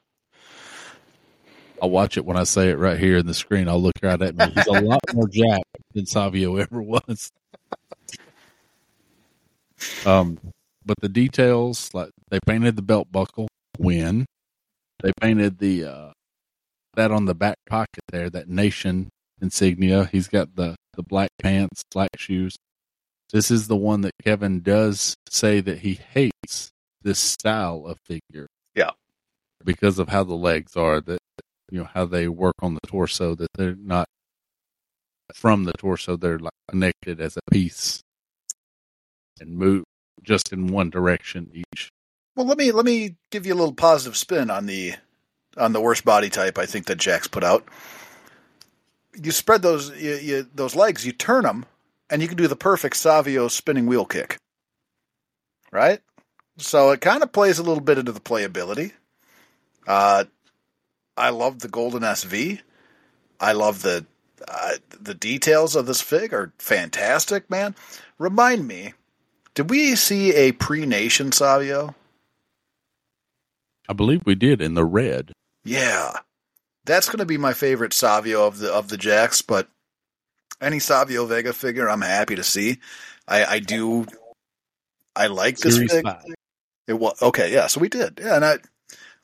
I'll 1.82 1.90
watch 1.90 2.18
it 2.18 2.26
when 2.26 2.38
I 2.38 2.44
say 2.44 2.70
it 2.70 2.78
right 2.78 3.00
here 3.00 3.18
in 3.18 3.26
the 3.26 3.34
screen. 3.34 3.70
I'll 3.70 3.82
look 3.82 3.96
right 4.04 4.22
at 4.22 4.36
me. 4.36 4.46
He's 4.54 4.68
a 4.68 4.82
lot 4.82 5.00
more 5.14 5.28
jacked 5.32 5.64
than 5.94 6.06
Savio 6.06 6.58
ever 6.58 6.82
was. 6.82 7.32
Um, 10.06 10.40
but 10.86 10.98
the 11.02 11.10
details, 11.10 11.90
like 11.94 12.12
they 12.30 12.40
painted 12.46 12.76
the 12.76 12.82
belt 12.82 13.12
buckle 13.12 13.48
when 13.78 14.26
they 15.04 15.12
painted 15.22 15.60
the 15.60 15.86
uh, 15.86 16.12
that 16.96 17.12
on 17.12 17.26
the 17.26 17.36
back 17.36 17.58
pocket 17.68 18.04
there, 18.10 18.30
that 18.30 18.50
nation 18.50 19.10
insignia. 19.42 20.06
He's 20.06 20.28
got 20.28 20.56
the 20.56 20.76
the 20.96 21.04
black 21.04 21.30
pants, 21.42 21.84
black 21.92 22.10
shoes. 22.18 22.56
This 23.32 23.52
is 23.52 23.68
the 23.68 23.76
one 23.76 24.02
that 24.02 24.14
Kevin 24.24 24.62
does 24.62 25.16
say 25.30 25.62
that 25.62 25.80
he 25.80 25.94
hates 25.94 26.72
this 27.04 27.20
style 27.20 27.86
of 27.86 27.98
figure. 28.00 28.48
Yeah. 28.76 28.92
Because 29.64 30.00
of 30.00 30.10
how 30.10 30.24
the 30.24 30.36
legs 30.36 30.76
are, 30.76 31.00
that 31.02 31.20
you 31.72 31.80
know 31.80 31.90
how 31.94 32.06
they 32.06 32.28
work 32.28 32.56
on 32.62 32.74
the 32.74 32.88
torso, 32.88 33.36
that 33.36 33.50
they're 33.56 33.76
not 33.76 34.08
from 35.34 35.66
the 35.66 35.74
torso; 35.74 36.18
they're 36.18 36.40
like 36.40 36.52
connected 36.68 37.22
as 37.22 37.38
a 37.38 37.52
piece 37.52 38.02
and 39.42 39.56
move 39.56 39.84
just 40.24 40.52
in 40.52 40.68
one 40.68 40.90
direction 40.90 41.52
each. 41.54 41.90
Well, 42.36 42.46
let 42.46 42.58
me 42.58 42.72
let 42.72 42.86
me 42.86 43.16
give 43.32 43.46
you 43.46 43.54
a 43.54 43.56
little 43.56 43.74
positive 43.74 44.18
spin 44.18 44.50
on 44.50 44.66
the 44.66 44.94
on 45.58 45.74
the 45.74 45.82
worst 45.82 46.06
body 46.06 46.30
type 46.30 46.58
I 46.58 46.66
think 46.66 46.86
that 46.86 46.98
Jakks 46.98 47.30
put 47.30 47.44
out. 47.44 47.68
You 49.22 49.32
spread 49.32 49.62
those 49.62 49.90
you, 50.02 50.16
you, 50.16 50.50
those 50.54 50.76
legs, 50.76 51.06
you 51.06 51.12
turn 51.12 51.44
them, 51.44 51.66
and 52.10 52.22
you 52.22 52.28
can 52.28 52.38
do 52.38 52.48
the 52.48 52.56
perfect 52.56 52.96
Savio 52.96 53.48
spinning 53.48 53.88
wheel 53.88 54.06
kick. 54.06 54.38
Right? 55.72 56.02
So 56.58 56.92
it 56.92 57.02
kind 57.02 57.24
of 57.24 57.32
plays 57.32 57.60
a 57.60 57.64
little 57.64 57.84
bit 57.84 57.98
into 57.98 58.12
the 58.12 58.20
playability. 58.20 58.92
Uh, 59.88 60.26
I 61.18 61.30
love 61.30 61.60
the 61.60 61.68
golden 61.68 62.04
SV. 62.04 62.62
I 63.40 63.52
love 63.54 63.82
the 63.82 64.06
uh, 64.48 64.76
the 65.00 65.14
details 65.14 65.76
of 65.76 65.86
this 65.86 66.02
fig 66.02 66.34
are 66.34 66.54
fantastic, 66.58 67.50
man. 67.50 67.76
Remind 68.18 68.68
me, 68.68 68.94
did 69.54 69.70
we 69.70 69.96
see 69.96 70.34
a 70.34 70.52
pre-nation 70.54 71.32
Savio? 71.32 71.96
I 73.88 73.94
believe 73.94 74.22
we 74.26 74.36
did 74.36 74.62
in 74.62 74.76
the 74.76 74.86
red. 74.86 75.34
Yeah, 75.64 76.12
that's 76.86 77.08
going 77.08 77.20
to 77.20 77.26
be 77.26 77.38
my 77.38 77.54
favorite 77.54 77.94
Savio 77.94 78.46
of 78.46 78.60
the 78.60 78.72
of 78.72 78.90
the 78.90 78.98
Jakks. 78.98 79.46
But 79.46 79.68
any 80.62 80.80
Savio 80.80 81.26
Vega 81.26 81.54
figure, 81.54 81.90
I'm 81.90 82.02
happy 82.02 82.36
to 82.36 82.44
see. 82.44 82.80
I, 83.28 83.46
I 83.46 83.60
do. 83.60 84.06
I 85.16 85.28
like 85.28 85.58
this 85.58 85.76
Series 85.76 85.92
fig. 85.92 86.04
five. 86.04 86.24
It 86.88 86.94
was 86.94 87.22
okay, 87.22 87.52
yeah. 87.52 87.68
So 87.68 87.80
we 87.80 87.90
did, 87.90 88.20
yeah, 88.22 88.36
and 88.36 88.46
I 88.46 88.58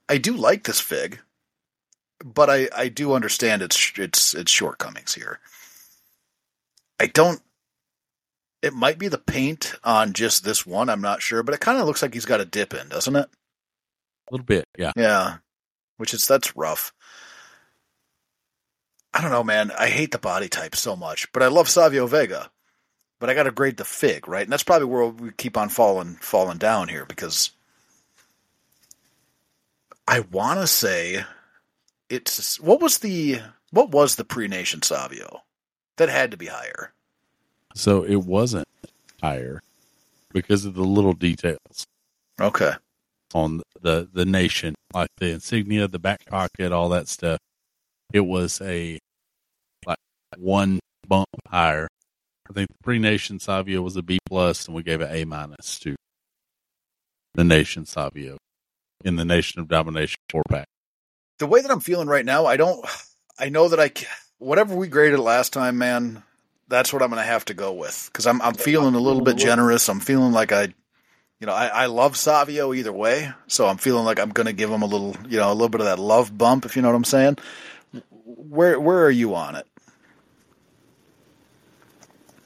I 0.08 0.18
do 0.18 0.34
like 0.34 0.64
this 0.64 0.80
fig, 0.80 1.20
but 2.24 2.50
I 2.50 2.70
I 2.76 2.90
do 2.90 3.14
understand 3.14 3.62
its 3.62 3.92
its 3.98 4.34
its 4.34 4.52
shortcomings 4.52 5.14
here. 5.14 5.40
I 7.00 7.08
don't. 7.08 7.42
It 8.66 8.74
might 8.74 8.98
be 8.98 9.10
the 9.10 9.20
paint 9.20 9.76
on 9.84 10.14
just 10.14 10.44
this 10.44 10.66
one. 10.66 10.90
I'm 10.90 11.00
not 11.02 11.22
sure, 11.22 11.44
but 11.44 11.54
it 11.54 11.60
kind 11.60 11.78
of 11.78 11.86
looks 11.86 12.02
like 12.02 12.16
he's 12.16 12.26
got 12.26 12.42
a 12.42 12.46
dip 12.46 12.74
in, 12.74 12.90
doesn't 12.90 13.16
it? 13.16 13.28
A 13.28 14.34
little 14.34 14.44
bit, 14.44 14.66
yeah. 14.76 14.92
Yeah, 14.96 15.38
which 15.98 16.16
is 16.16 16.28
that's 16.28 16.58
rough. 16.58 16.92
I 19.14 19.22
don't 19.22 19.30
know, 19.30 19.44
man. 19.44 19.70
I 19.78 19.90
hate 19.90 20.12
the 20.12 20.18
body 20.18 20.50
type 20.50 20.76
so 20.76 20.96
much, 20.96 21.32
but 21.32 21.44
I 21.44 21.48
love 21.48 21.70
Savio 21.70 22.08
Vega. 22.08 22.50
But 23.20 23.30
I 23.30 23.36
got 23.36 23.44
to 23.44 23.52
grade 23.52 23.78
the 23.78 23.86
fig, 23.86 24.28
right? 24.28 24.42
And 24.42 24.52
that's 24.52 24.64
probably 24.64 24.88
where 24.88 25.06
we 25.06 25.32
keep 25.32 25.58
on 25.58 25.70
falling 25.70 26.16
falling 26.16 26.58
down 26.58 26.88
here 26.88 27.06
because 27.06 27.52
I 30.08 30.22
want 30.22 30.60
to 30.60 30.66
say 30.66 31.24
it's 32.10 32.60
what 32.60 32.82
was 32.82 32.98
the 32.98 33.42
what 33.70 33.92
was 33.92 34.16
the 34.16 34.26
pre-nation 34.26 34.82
Savio 34.82 35.44
that 35.98 36.10
had 36.10 36.32
to 36.32 36.38
be 36.38 36.48
higher. 36.48 36.95
So 37.76 38.04
it 38.04 38.16
wasn't 38.24 38.68
higher 39.22 39.62
because 40.32 40.66
of 40.66 40.74
the 40.74 40.84
little 40.84 41.14
details 41.14 41.86
Okay, 42.40 42.72
on 43.34 43.62
the 43.82 44.08
the 44.12 44.26
nation, 44.26 44.76
like 44.94 45.10
the 45.18 45.32
insignia, 45.32 45.88
the 45.88 46.00
back 46.00 46.26
pocket, 46.26 46.72
all 46.72 46.90
that 46.90 47.08
stuff. 47.08 47.40
It 48.14 48.22
was 48.22 48.62
a 48.62 48.98
like 49.86 49.98
one 50.38 50.80
bump 51.08 51.28
higher. 51.48 51.88
I 52.50 52.54
think 52.54 52.70
the 52.70 52.84
pre-nation 52.84 53.40
Savio 53.40 53.82
was 53.82 53.96
a 53.96 54.04
B 54.04 54.20
plus, 54.28 54.68
and 54.68 54.76
we 54.76 54.84
gave 54.84 55.02
it 55.02 55.10
A 55.12 55.26
minus 55.26 55.80
to 55.80 55.96
the 57.34 57.44
nation 57.44 57.86
Savio 57.86 58.38
in 59.04 59.16
the 59.16 59.26
Nation 59.26 59.60
of 59.60 59.68
Domination 59.68 60.18
four 60.30 60.44
pack. 60.50 60.68
the 61.40 61.48
way 61.48 61.62
that 61.62 61.72
I'm 61.72 61.80
feeling 61.80 62.08
right 62.08 62.26
now, 62.26 62.46
I 62.46 62.58
don't. 62.58 62.86
I 63.40 63.50
know 63.50 63.68
that 63.68 63.80
I 63.80 63.92
whatever 64.38 64.76
we 64.76 64.88
graded 64.88 65.20
last 65.20 65.52
time, 65.52 65.78
man. 65.78 66.24
That's 66.68 66.92
what 66.92 67.02
I'm 67.02 67.10
going 67.10 67.22
to 67.22 67.28
have 67.28 67.46
to 67.46 67.54
go 67.54 67.74
with 67.74 68.10
because 68.12 68.26
I'm 68.26 68.42
I'm 68.42 68.56
feeling 68.56 68.96
a 68.96 69.00
little 69.00 69.22
bit 69.22 69.38
generous. 69.38 69.88
I'm 69.88 70.00
feeling 70.00 70.32
like 70.32 70.52
I, 70.52 70.74
you 71.40 71.46
know, 71.48 71.54
I, 71.54 71.68
I 71.68 71.86
love 71.86 72.18
Savio 72.18 72.74
either 72.74 72.92
way, 72.92 73.32
so 73.48 73.68
I'm 73.68 73.78
feeling 73.78 74.04
like 74.06 74.20
I'm 74.20 74.32
going 74.32 74.48
to 74.48 74.54
give 74.54 74.72
him 74.72 74.82
a 74.82 74.88
little, 74.88 75.16
you 75.30 75.38
know, 75.38 75.52
a 75.52 75.54
little 75.54 75.70
bit 75.70 75.82
of 75.82 75.86
that 75.86 76.00
love 76.00 76.36
bump, 76.36 76.66
if 76.66 76.76
you 76.76 76.82
know 76.82 76.88
what 76.90 76.96
I'm 76.96 77.04
saying. 77.04 77.38
Where 78.24 78.80
where 78.80 79.06
are 79.06 79.12
you 79.12 79.36
on 79.36 79.56
it? 79.56 79.68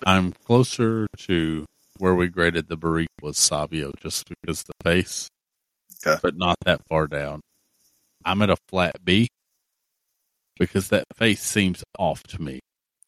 I'm 0.06 0.34
closer 0.46 1.08
to 1.20 1.66
where 1.98 2.16
we 2.16 2.28
graded 2.28 2.68
the 2.68 2.78
Barrique 2.78 3.10
was 3.22 3.38
Savio 3.38 3.92
just 4.02 4.28
because 4.30 4.64
the 4.64 4.74
face, 4.84 5.28
Okay. 6.06 6.20
but 6.22 6.36
not 6.38 6.58
that 6.66 6.82
far 6.88 7.08
down. 7.08 7.42
I'm 8.26 8.42
at 8.42 8.50
a 8.50 8.58
flat 8.70 9.04
B 9.04 9.28
because 10.58 10.90
that 10.90 11.04
face 11.16 11.42
seems 11.42 11.84
off 11.98 12.24
to 12.24 12.42
me. 12.42 12.60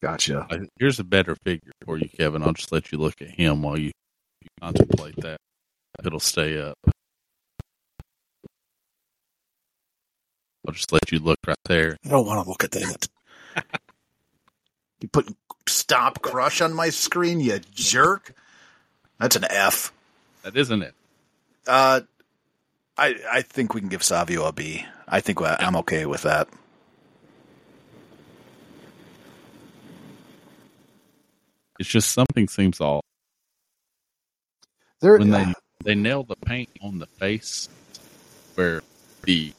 Gotcha. 0.02 0.48
Here's 0.80 1.00
a 1.00 1.04
better 1.04 1.36
figure 1.36 1.72
for 1.86 1.98
you, 1.98 2.10
Kevin. 2.10 2.42
I'll 2.42 2.54
just 2.54 2.72
let 2.72 2.92
you 2.92 2.98
look 2.98 3.22
at 3.22 3.30
him 3.30 3.62
while 3.62 3.78
you, 3.78 3.92
you 4.42 4.48
contemplate 4.60 5.16
that. 5.18 5.38
It'll 6.04 6.20
stay 6.20 6.60
up. 6.60 6.78
I'll 10.68 10.74
just 10.74 10.92
let 10.92 11.12
you 11.12 11.20
look 11.20 11.38
right 11.46 11.56
there. 11.66 11.98
I 12.04 12.10
don't 12.10 12.26
want 12.26 12.44
to 12.44 12.50
look 12.50 12.64
at 12.64 12.72
that. 12.72 13.08
you 15.02 15.08
put 15.08 15.32
stop 15.68 16.22
crush 16.22 16.62
on 16.62 16.74
my 16.74 16.90
screen, 16.90 17.40
you 17.40 17.60
jerk. 17.74 18.34
That's 19.20 19.36
an 19.36 19.46
F. 19.50 19.92
That 20.44 20.58
isn't 20.58 20.82
it. 20.82 20.96
Uh, 21.68 22.02
I 22.98 23.16
I 23.32 23.42
think 23.44 23.74
we 23.74 23.82
can 23.82 23.90
give 23.90 24.04
Savio 24.04 24.46
a 24.46 24.52
B. 24.52 24.86
I 25.08 25.20
think 25.20 25.40
I'm 25.42 25.76
okay 25.78 26.06
with 26.06 26.24
that. 26.24 26.48
It's 31.82 31.90
just 31.90 32.12
something 32.12 32.48
seems 32.48 32.80
off. 32.80 33.02
There, 35.02 35.18
when 35.18 35.32
they 35.32 35.52
they 35.84 35.96
nail 35.96 36.24
the 36.24 36.36
paint 36.36 36.70
on 36.80 37.00
the 37.00 37.08
face 37.08 37.68
where 38.54 38.84
the 39.24 39.52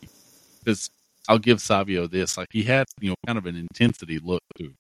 because 0.60 0.88
I'll 1.28 1.40
give 1.40 1.60
Savio 1.60 2.06
this 2.06 2.38
like 2.38 2.46
he 2.52 2.62
had 2.62 2.86
you 3.00 3.10
know 3.10 3.16
kind 3.26 3.38
of 3.38 3.46
an 3.46 3.56
intensity 3.56 4.20
look 4.20 4.40
to 4.58 4.72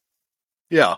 yeah, 0.70 0.94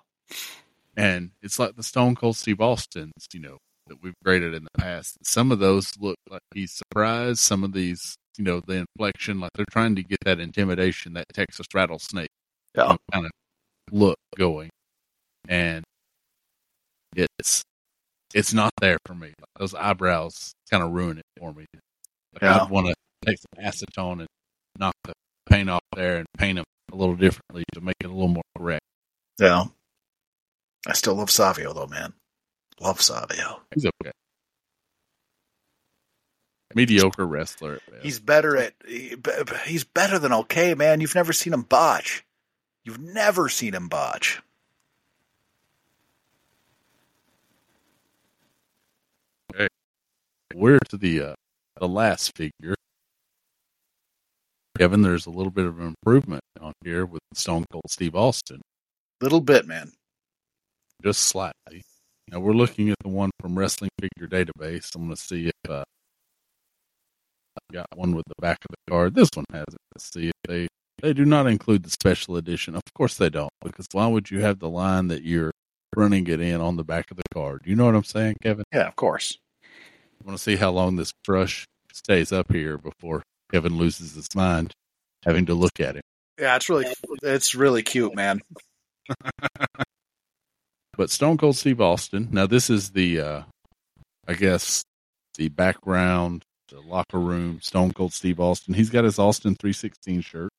and 0.94 1.30
it's 1.40 1.58
like 1.58 1.76
the 1.76 1.82
Stone 1.82 2.16
Cold 2.16 2.36
Steve 2.36 2.60
Austin's 2.60 3.26
you 3.32 3.40
know 3.40 3.56
that 3.86 4.02
we've 4.02 4.12
graded 4.22 4.52
in 4.52 4.64
the 4.64 4.78
past. 4.78 5.16
Some 5.22 5.50
of 5.50 5.60
those 5.60 5.92
look 5.98 6.16
like 6.28 6.42
he's 6.52 6.72
surprised. 6.72 7.38
Some 7.38 7.64
of 7.64 7.72
these 7.72 8.16
you 8.36 8.44
know 8.44 8.60
the 8.60 8.84
inflection 8.84 9.40
like 9.40 9.52
they're 9.54 9.64
trying 9.72 9.96
to 9.96 10.02
get 10.02 10.18
that 10.26 10.40
intimidation 10.40 11.14
that 11.14 11.24
Texas 11.32 11.66
rattlesnake 11.72 12.28
you 12.76 12.82
know, 12.82 12.98
kind 13.10 13.24
of 13.24 13.32
look 13.90 14.18
going, 14.36 14.68
and 15.48 15.84
it's 17.18 17.62
it's 18.34 18.52
not 18.52 18.72
there 18.80 18.98
for 19.06 19.14
me. 19.14 19.28
Like, 19.28 19.48
those 19.58 19.74
eyebrows 19.74 20.52
kind 20.70 20.82
of 20.82 20.90
ruin 20.92 21.18
it 21.18 21.24
for 21.38 21.52
me. 21.52 21.66
Like, 22.32 22.42
Yeah. 22.42 22.56
I 22.58 22.64
want 22.64 22.88
to 22.88 22.94
take 23.24 23.36
some 23.38 23.64
acetone 23.64 24.20
and 24.20 24.26
knock 24.78 24.94
the 25.04 25.12
paint 25.48 25.70
off 25.70 25.82
there 25.94 26.16
and 26.18 26.26
paint 26.36 26.56
them 26.56 26.64
a 26.92 26.96
little 26.96 27.14
differently 27.16 27.62
to 27.74 27.80
make 27.80 27.94
it 28.00 28.06
a 28.06 28.12
little 28.12 28.28
more 28.28 28.42
correct. 28.58 28.82
yeah. 29.38 29.64
I 30.86 30.92
still 30.92 31.14
love 31.14 31.30
Savio 31.30 31.72
though, 31.72 31.86
man. 31.86 32.12
Love 32.80 33.00
Savio. 33.00 33.62
He's 33.74 33.86
okay. 33.86 34.10
Mediocre 36.74 37.24
wrestler. 37.26 37.80
Best. 37.90 38.02
He's 38.02 38.18
better 38.18 38.56
at 38.56 38.74
he- 38.86 39.16
he's 39.64 39.84
better 39.84 40.18
than 40.18 40.32
okay, 40.32 40.74
man. 40.74 41.00
You've 41.00 41.14
never 41.14 41.32
seen 41.32 41.52
him 41.52 41.62
botch. 41.62 42.24
You've 42.84 42.98
never 43.00 43.48
seen 43.48 43.74
him 43.74 43.88
botch. 43.88 44.42
We're 50.54 50.78
to 50.90 50.96
the 50.96 51.20
uh, 51.22 51.34
the 51.80 51.88
last 51.88 52.36
figure. 52.36 52.74
Kevin, 54.78 55.02
there's 55.02 55.26
a 55.26 55.30
little 55.30 55.52
bit 55.52 55.66
of 55.66 55.80
improvement 55.80 56.42
on 56.60 56.72
here 56.84 57.06
with 57.06 57.20
Stone 57.34 57.64
Cold 57.70 57.84
Steve 57.88 58.16
Austin. 58.16 58.60
Little 59.20 59.40
bit, 59.40 59.66
man. 59.66 59.92
just 61.02 61.20
slightly. 61.22 61.82
Now 62.30 62.40
we're 62.40 62.52
looking 62.54 62.90
at 62.90 62.96
the 63.02 63.08
one 63.08 63.30
from 63.40 63.58
Wrestling 63.58 63.90
Figure 64.00 64.26
Database. 64.28 64.94
I'm 64.94 65.02
going 65.04 65.14
to 65.14 65.20
see 65.20 65.48
if 65.48 65.70
uh, 65.70 65.84
I've 67.56 67.74
got 67.74 67.86
one 67.94 68.14
with 68.14 68.24
the 68.26 68.40
back 68.40 68.58
of 68.68 68.74
the 68.74 68.90
card. 68.90 69.14
This 69.14 69.30
one 69.34 69.44
has 69.52 69.66
it. 69.68 69.78
Let's 69.94 70.12
see 70.12 70.28
if 70.28 70.34
they 70.48 70.68
they 71.02 71.12
do 71.12 71.24
not 71.24 71.46
include 71.46 71.82
the 71.84 71.90
special 71.90 72.36
edition. 72.36 72.74
Of 72.74 72.82
course 72.96 73.16
they 73.16 73.30
don't, 73.30 73.50
because 73.62 73.86
why 73.92 74.06
would 74.06 74.30
you 74.30 74.40
have 74.40 74.58
the 74.58 74.70
line 74.70 75.08
that 75.08 75.22
you're 75.22 75.50
running 75.96 76.26
it 76.28 76.40
in 76.40 76.60
on 76.60 76.76
the 76.76 76.84
back 76.84 77.10
of 77.10 77.16
the 77.16 77.22
card? 77.32 77.62
You 77.64 77.76
know 77.76 77.84
what 77.86 77.94
I'm 77.94 78.04
saying, 78.04 78.36
Kevin? 78.42 78.64
Yeah, 78.72 78.88
of 78.88 78.96
course. 78.96 79.38
I 80.20 80.26
want 80.26 80.38
to 80.38 80.42
see 80.42 80.56
how 80.56 80.70
long 80.70 80.96
this 80.96 81.12
brush 81.24 81.64
stays 81.92 82.32
up 82.32 82.52
here 82.52 82.78
before 82.78 83.22
Kevin 83.52 83.76
loses 83.76 84.14
his 84.14 84.34
mind 84.34 84.72
having 85.24 85.46
to 85.46 85.54
look 85.54 85.80
at 85.80 85.96
him. 85.96 86.02
Yeah, 86.38 86.56
it's 86.56 86.68
really 86.68 86.86
it's 87.22 87.54
really 87.54 87.82
cute, 87.82 88.14
man. 88.14 88.40
But 90.96 91.10
Stone 91.10 91.38
Cold 91.38 91.56
Steve 91.56 91.80
Austin. 91.80 92.28
Now 92.30 92.46
this 92.46 92.70
is 92.70 92.90
the, 92.90 93.20
uh, 93.20 93.42
I 94.28 94.34
guess, 94.34 94.84
the 95.36 95.48
background, 95.48 96.44
the 96.68 96.80
locker 96.80 97.18
room. 97.18 97.60
Stone 97.60 97.92
Cold 97.92 98.12
Steve 98.12 98.38
Austin. 98.38 98.74
He's 98.74 98.90
got 98.90 99.04
his 99.04 99.18
Austin 99.18 99.56
three 99.56 99.72
sixteen 99.72 100.20
shirt. 100.20 100.50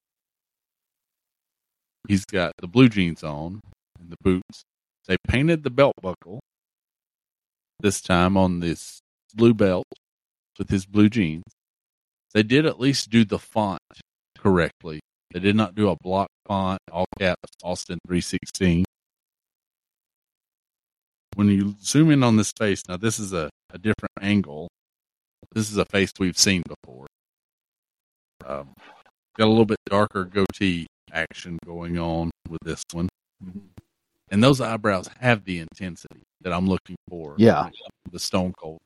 He's 2.08 2.26
got 2.26 2.54
the 2.58 2.68
blue 2.68 2.90
jeans 2.90 3.24
on 3.24 3.62
and 4.00 4.12
the 4.12 4.18
boots. 4.22 4.64
They 5.08 5.18
painted 5.28 5.64
the 5.64 5.70
belt 5.70 5.94
buckle 6.02 6.42
this 7.80 8.02
time 8.02 8.38
on 8.38 8.60
this 8.60 9.00
blue 9.36 9.54
belt 9.54 9.86
with 10.58 10.70
his 10.70 10.86
blue 10.86 11.10
jeans. 11.10 11.44
They 12.34 12.44
did 12.44 12.66
at 12.66 12.80
least 12.80 13.10
do 13.10 13.26
the 13.26 13.40
font 13.40 13.82
correctly. 14.38 15.00
They 15.34 15.40
did 15.40 15.56
not 15.56 15.76
do 15.76 15.90
a 15.90 15.96
block 15.96 16.28
font, 16.48 16.80
all 16.92 17.06
caps, 17.20 17.52
Austin 17.64 18.00
316 18.08 18.86
when 21.36 21.50
you 21.50 21.76
zoom 21.82 22.12
in 22.12 22.24
on 22.24 22.38
this 22.38 22.52
face, 22.58 22.82
now 22.88 22.98
this 22.98 23.20
is 23.20 23.34
a, 23.34 23.50
a 23.72 23.78
different 23.78 24.12
angle. 24.22 24.70
This 25.54 25.70
is 25.70 25.78
a 25.78 25.86
face 25.86 26.12
we've 26.18 26.38
seen 26.38 26.64
before. 26.68 27.08
Um, 28.46 28.74
got 29.38 29.46
a 29.46 29.50
little 29.50 29.66
bit 29.66 29.78
darker 29.86 30.26
goatee 30.26 30.88
action 31.12 31.60
going 31.66 32.00
on 32.00 32.32
with 32.50 32.60
this 32.64 32.84
one. 32.92 33.10
And 34.32 34.44
those 34.44 34.60
eyebrows 34.60 35.10
have 35.20 35.46
the 35.46 35.60
intensity 35.60 36.24
that 36.42 36.52
I'm 36.52 36.68
looking 36.68 36.96
for. 37.10 37.36
Yeah. 37.38 37.70
The 38.12 38.20
stone 38.20 38.54
cold 38.58 38.80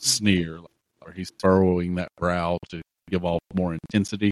sneer, 0.00 0.58
or 1.02 1.12
he's 1.12 1.32
furrowing 1.38 1.94
that 1.96 2.08
brow 2.16 2.58
to 2.70 2.82
give 3.08 3.24
off 3.24 3.40
more 3.54 3.74
intensity. 3.74 4.30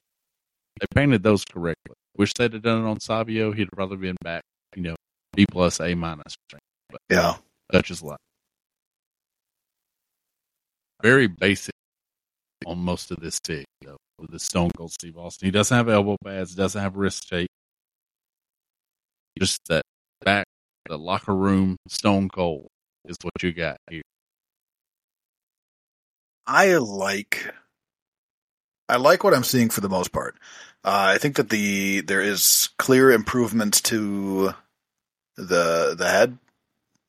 They 0.80 0.86
painted 0.94 1.22
those 1.22 1.44
correctly. 1.44 1.94
Wish 2.16 2.32
they'd 2.34 2.52
have 2.52 2.62
done 2.62 2.84
it 2.84 2.88
on 2.88 3.00
Savio. 3.00 3.52
He'd 3.52 3.70
probably 3.72 3.96
been 3.96 4.16
back, 4.22 4.42
you 4.74 4.82
know, 4.82 4.96
B 5.34 5.46
plus, 5.50 5.80
A 5.80 5.94
minus. 5.94 6.36
Yeah. 7.08 7.36
Duchess 7.72 8.02
life. 8.02 8.18
Very 11.02 11.26
basic 11.26 11.74
on 12.66 12.78
most 12.78 13.10
of 13.10 13.20
this 13.20 13.38
fig, 13.44 13.64
though, 13.82 13.96
with 14.18 14.30
the 14.30 14.38
Stone 14.38 14.70
Cold 14.76 14.92
Steve 14.92 15.18
Austin. 15.18 15.46
He 15.46 15.50
doesn't 15.50 15.76
have 15.76 15.88
elbow 15.88 16.16
pads, 16.24 16.54
doesn't 16.54 16.80
have 16.80 16.96
wrist 16.96 17.28
tape. 17.28 17.48
Just 19.38 19.60
that 19.68 19.82
back, 20.24 20.46
the 20.86 20.96
locker 20.96 21.34
room 21.34 21.76
Stone 21.88 22.28
Cold 22.28 22.68
is 23.06 23.16
what 23.22 23.42
you 23.42 23.52
got 23.52 23.76
here. 23.90 24.02
I 26.46 26.76
like 26.76 27.54
I 28.88 28.96
like 28.96 29.24
what 29.24 29.34
I'm 29.34 29.44
seeing 29.44 29.70
for 29.70 29.80
the 29.80 29.88
most 29.88 30.12
part. 30.12 30.36
Uh, 30.84 31.14
I 31.14 31.18
think 31.18 31.36
that 31.36 31.48
the 31.48 32.02
there 32.02 32.20
is 32.20 32.68
clear 32.78 33.10
improvements 33.10 33.80
to 33.82 34.52
the 35.36 35.94
the 35.96 36.08
head, 36.08 36.38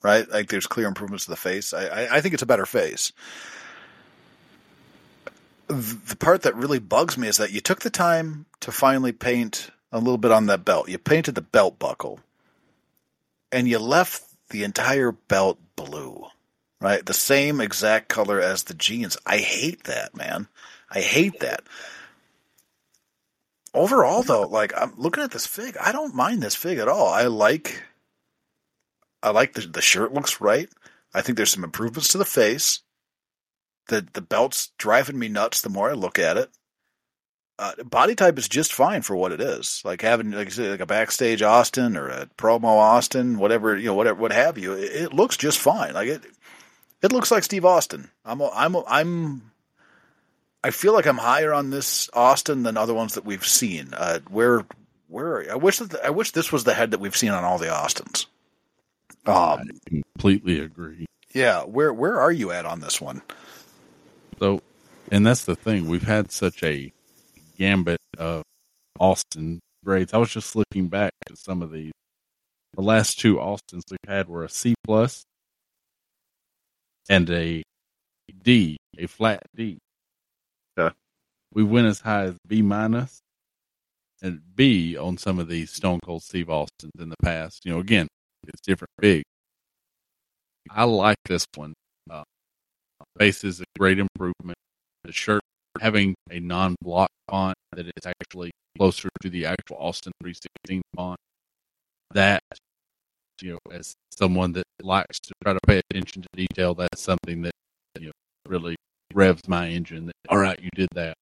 right? 0.01 0.29
Like 0.29 0.49
there's 0.49 0.67
clear 0.67 0.87
improvements 0.87 1.25
to 1.25 1.31
the 1.31 1.37
face. 1.37 1.73
I 1.73 1.85
I, 1.87 2.17
I 2.17 2.21
think 2.21 2.33
it's 2.33 2.43
a 2.43 2.47
better 2.47 2.65
face. 2.65 3.11
The 5.67 6.15
part 6.17 6.43
that 6.43 6.55
really 6.55 6.79
bugs 6.79 7.17
me 7.17 7.27
is 7.27 7.37
that 7.37 7.51
you 7.51 7.59
took 7.59 7.81
the 7.81 7.89
time 7.89 8.45
to 8.61 8.71
finally 8.71 9.11
paint 9.11 9.71
a 9.91 9.97
little 9.97 10.19
bit 10.19 10.31
on 10.31 10.45
that 10.45 10.63
belt. 10.63 10.89
You 10.89 10.99
painted 10.99 11.35
the 11.35 11.41
belt 11.41 11.79
buckle, 11.79 12.19
and 13.51 13.67
you 13.67 13.79
left 13.79 14.23
the 14.51 14.63
entire 14.63 15.11
belt 15.11 15.57
blue 15.75 16.27
right? 16.81 17.05
The 17.05 17.13
same 17.13 17.61
exact 17.61 18.09
color 18.09 18.39
as 18.39 18.63
the 18.63 18.73
jeans. 18.73 19.17
I 19.25 19.37
hate 19.37 19.85
that, 19.85 20.15
man. 20.15 20.47
I 20.89 21.01
hate 21.01 21.39
that. 21.39 21.63
Overall, 23.73 24.23
though, 24.23 24.43
like 24.43 24.71
I'm 24.75 24.93
looking 24.97 25.23
at 25.23 25.31
this 25.31 25.45
fig, 25.45 25.75
I 25.77 25.91
don't 25.91 26.15
mind 26.15 26.41
this 26.41 26.55
fig 26.55 26.77
at 26.77 26.87
all. 26.87 27.07
I 27.07 27.23
like, 27.23 27.83
I 29.21 29.31
like 29.31 29.53
the 29.53 29.61
the 29.61 29.81
shirt 29.81 30.13
looks 30.13 30.39
right. 30.39 30.69
I 31.13 31.21
think 31.21 31.35
there's 31.35 31.51
some 31.51 31.63
improvements 31.63 32.09
to 32.09 32.17
the 32.17 32.25
face. 32.25 32.81
The 33.87 34.07
the 34.13 34.21
belt's 34.21 34.71
driving 34.77 35.19
me 35.19 35.27
nuts 35.27 35.61
the 35.61 35.69
more 35.69 35.89
I 35.89 35.93
look 35.93 36.19
at 36.19 36.37
it. 36.37 36.49
Uh, 37.57 37.71
body 37.83 38.15
type 38.15 38.37
is 38.37 38.49
just 38.49 38.73
fine 38.73 39.01
for 39.01 39.15
what 39.15 39.31
it 39.31 39.39
is. 39.39 39.81
Like 39.85 40.01
having 40.01 40.31
like, 40.31 40.51
said, 40.51 40.71
like 40.71 40.81
a 40.81 40.85
backstage 40.85 41.41
Austin 41.41 41.95
or 41.95 42.07
a 42.09 42.29
promo 42.37 42.65
Austin, 42.65 43.39
whatever 43.39 43.77
you 43.77 43.85
know, 43.85 43.93
whatever 43.93 44.21
what 44.21 44.31
have 44.31 44.57
you. 44.57 44.73
It, 44.73 44.91
it 45.03 45.13
looks 45.13 45.37
just 45.37 45.59
fine. 45.59 45.93
Like 45.93 46.07
it, 46.07 46.21
it 47.01 47.11
looks 47.11 47.31
like 47.31 47.43
Steve 47.43 47.65
Austin. 47.65 48.09
I'm 48.23 48.41
I'm 48.41 48.75
I'm 48.87 49.51
I 50.63 50.71
feel 50.71 50.93
like 50.93 51.05
I'm 51.05 51.17
higher 51.17 51.53
on 51.53 51.69
this 51.69 52.09
Austin 52.13 52.63
than 52.63 52.77
other 52.77 52.93
ones 52.93 53.13
that 53.15 53.25
we've 53.25 53.45
seen. 53.45 53.89
Uh, 53.93 54.19
where 54.29 54.65
where 55.07 55.51
I 55.51 55.55
wish 55.55 55.79
that 55.79 56.03
I 56.03 56.09
wish 56.09 56.31
this 56.31 56.51
was 56.51 56.63
the 56.63 56.73
head 56.73 56.91
that 56.91 56.99
we've 56.99 57.15
seen 57.15 57.31
on 57.31 57.43
all 57.43 57.57
the 57.57 57.69
Austins. 57.69 58.27
Um, 59.27 59.35
I 59.35 59.63
completely 59.89 60.59
agree. 60.59 61.05
yeah, 61.33 61.63
where 61.63 61.93
where 61.93 62.19
are 62.19 62.31
you 62.31 62.51
at 62.51 62.65
on 62.65 62.79
this 62.79 62.99
one? 62.99 63.21
So, 64.39 64.61
and 65.11 65.25
that's 65.25 65.45
the 65.45 65.55
thing. 65.55 65.87
We've 65.87 66.03
had 66.03 66.31
such 66.31 66.63
a 66.63 66.91
gambit 67.57 68.01
of 68.17 68.43
Austin 68.99 69.59
grades. 69.83 70.13
I 70.13 70.17
was 70.17 70.31
just 70.31 70.55
looking 70.55 70.87
back 70.87 71.13
at 71.29 71.37
some 71.37 71.61
of 71.61 71.71
these. 71.71 71.91
The 72.75 72.81
last 72.81 73.19
two 73.19 73.39
Austins 73.39 73.83
we've 73.89 73.99
had 74.07 74.27
were 74.27 74.43
a 74.43 74.49
C 74.49 74.75
plus 74.83 75.23
and 77.09 77.29
a 77.29 77.63
D, 78.43 78.77
a 78.97 79.07
flat 79.07 79.43
D. 79.55 79.77
We 81.55 81.63
went 81.63 81.87
as 81.87 82.01
high 82.01 82.23
as 82.23 82.35
B 82.45 82.61
minus 82.61 83.21
and 84.21 84.41
B 84.55 84.97
on 84.97 85.17
some 85.17 85.39
of 85.39 85.47
these 85.47 85.71
Stone 85.71 86.01
Cold 86.03 86.21
Steve 86.21 86.49
Austins 86.49 86.91
in 86.99 87.07
the 87.07 87.15
past. 87.23 87.65
You 87.65 87.73
know, 87.73 87.79
again, 87.79 88.07
it's 88.45 88.61
different 88.61 88.91
big. 88.99 89.23
I 90.69 90.83
like 90.83 91.17
this 91.25 91.45
one. 91.55 91.73
Uh, 92.09 92.23
base 93.15 93.45
is 93.45 93.61
a 93.61 93.65
great 93.79 93.99
improvement. 93.99 94.57
The 95.05 95.13
shirt 95.13 95.41
having 95.79 96.13
a 96.29 96.41
non-block 96.41 97.09
font 97.29 97.55
that 97.73 97.85
is 97.85 98.05
actually 98.05 98.51
closer 98.77 99.07
to 99.21 99.29
the 99.29 99.45
actual 99.45 99.77
Austin 99.77 100.11
316 100.21 100.81
font. 100.93 101.17
That, 102.13 102.41
you 103.41 103.53
know, 103.53 103.59
as 103.71 103.95
someone 104.11 104.51
that 104.53 104.63
likes 104.81 105.19
to 105.19 105.33
try 105.43 105.53
to 105.53 105.59
pay 105.67 105.81
attention 105.89 106.21
to 106.21 106.27
detail, 106.35 106.73
that's 106.73 107.01
something 107.01 107.41
that, 107.43 107.53
you 107.99 108.07
know, 108.07 108.11
really 108.47 108.75
revs 109.13 109.47
my 109.47 109.69
engine. 109.69 110.07
That, 110.07 110.13
All 110.29 110.37
right, 110.37 110.59
you 110.61 110.69
did 110.75 110.89
that. 110.93 111.15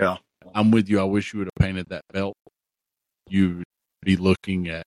Yeah. 0.00 0.16
I'm 0.54 0.70
with 0.70 0.88
you. 0.88 1.00
I 1.00 1.04
wish 1.04 1.32
you 1.32 1.38
would 1.40 1.48
have 1.54 1.66
painted 1.66 1.88
that 1.90 2.02
belt. 2.12 2.34
You'd 3.28 3.64
be 4.02 4.16
looking 4.16 4.68
at 4.68 4.84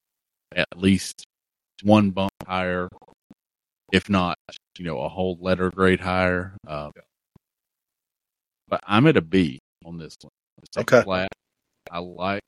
at 0.54 0.66
least 0.76 1.24
one 1.82 2.10
bump 2.10 2.32
higher, 2.46 2.88
if 3.92 4.08
not, 4.10 4.36
you 4.78 4.84
know, 4.84 5.00
a 5.00 5.08
whole 5.08 5.38
letter 5.40 5.70
grade 5.70 6.00
higher. 6.00 6.56
Uh, 6.66 6.90
but 8.68 8.80
I'm 8.86 9.06
at 9.06 9.16
a 9.16 9.22
B 9.22 9.58
on 9.84 9.98
this 9.98 10.16
one. 10.20 10.30
It's 10.62 10.76
Okay. 10.76 11.02
Flat. 11.02 11.28
I 11.90 11.98
like 12.00 12.42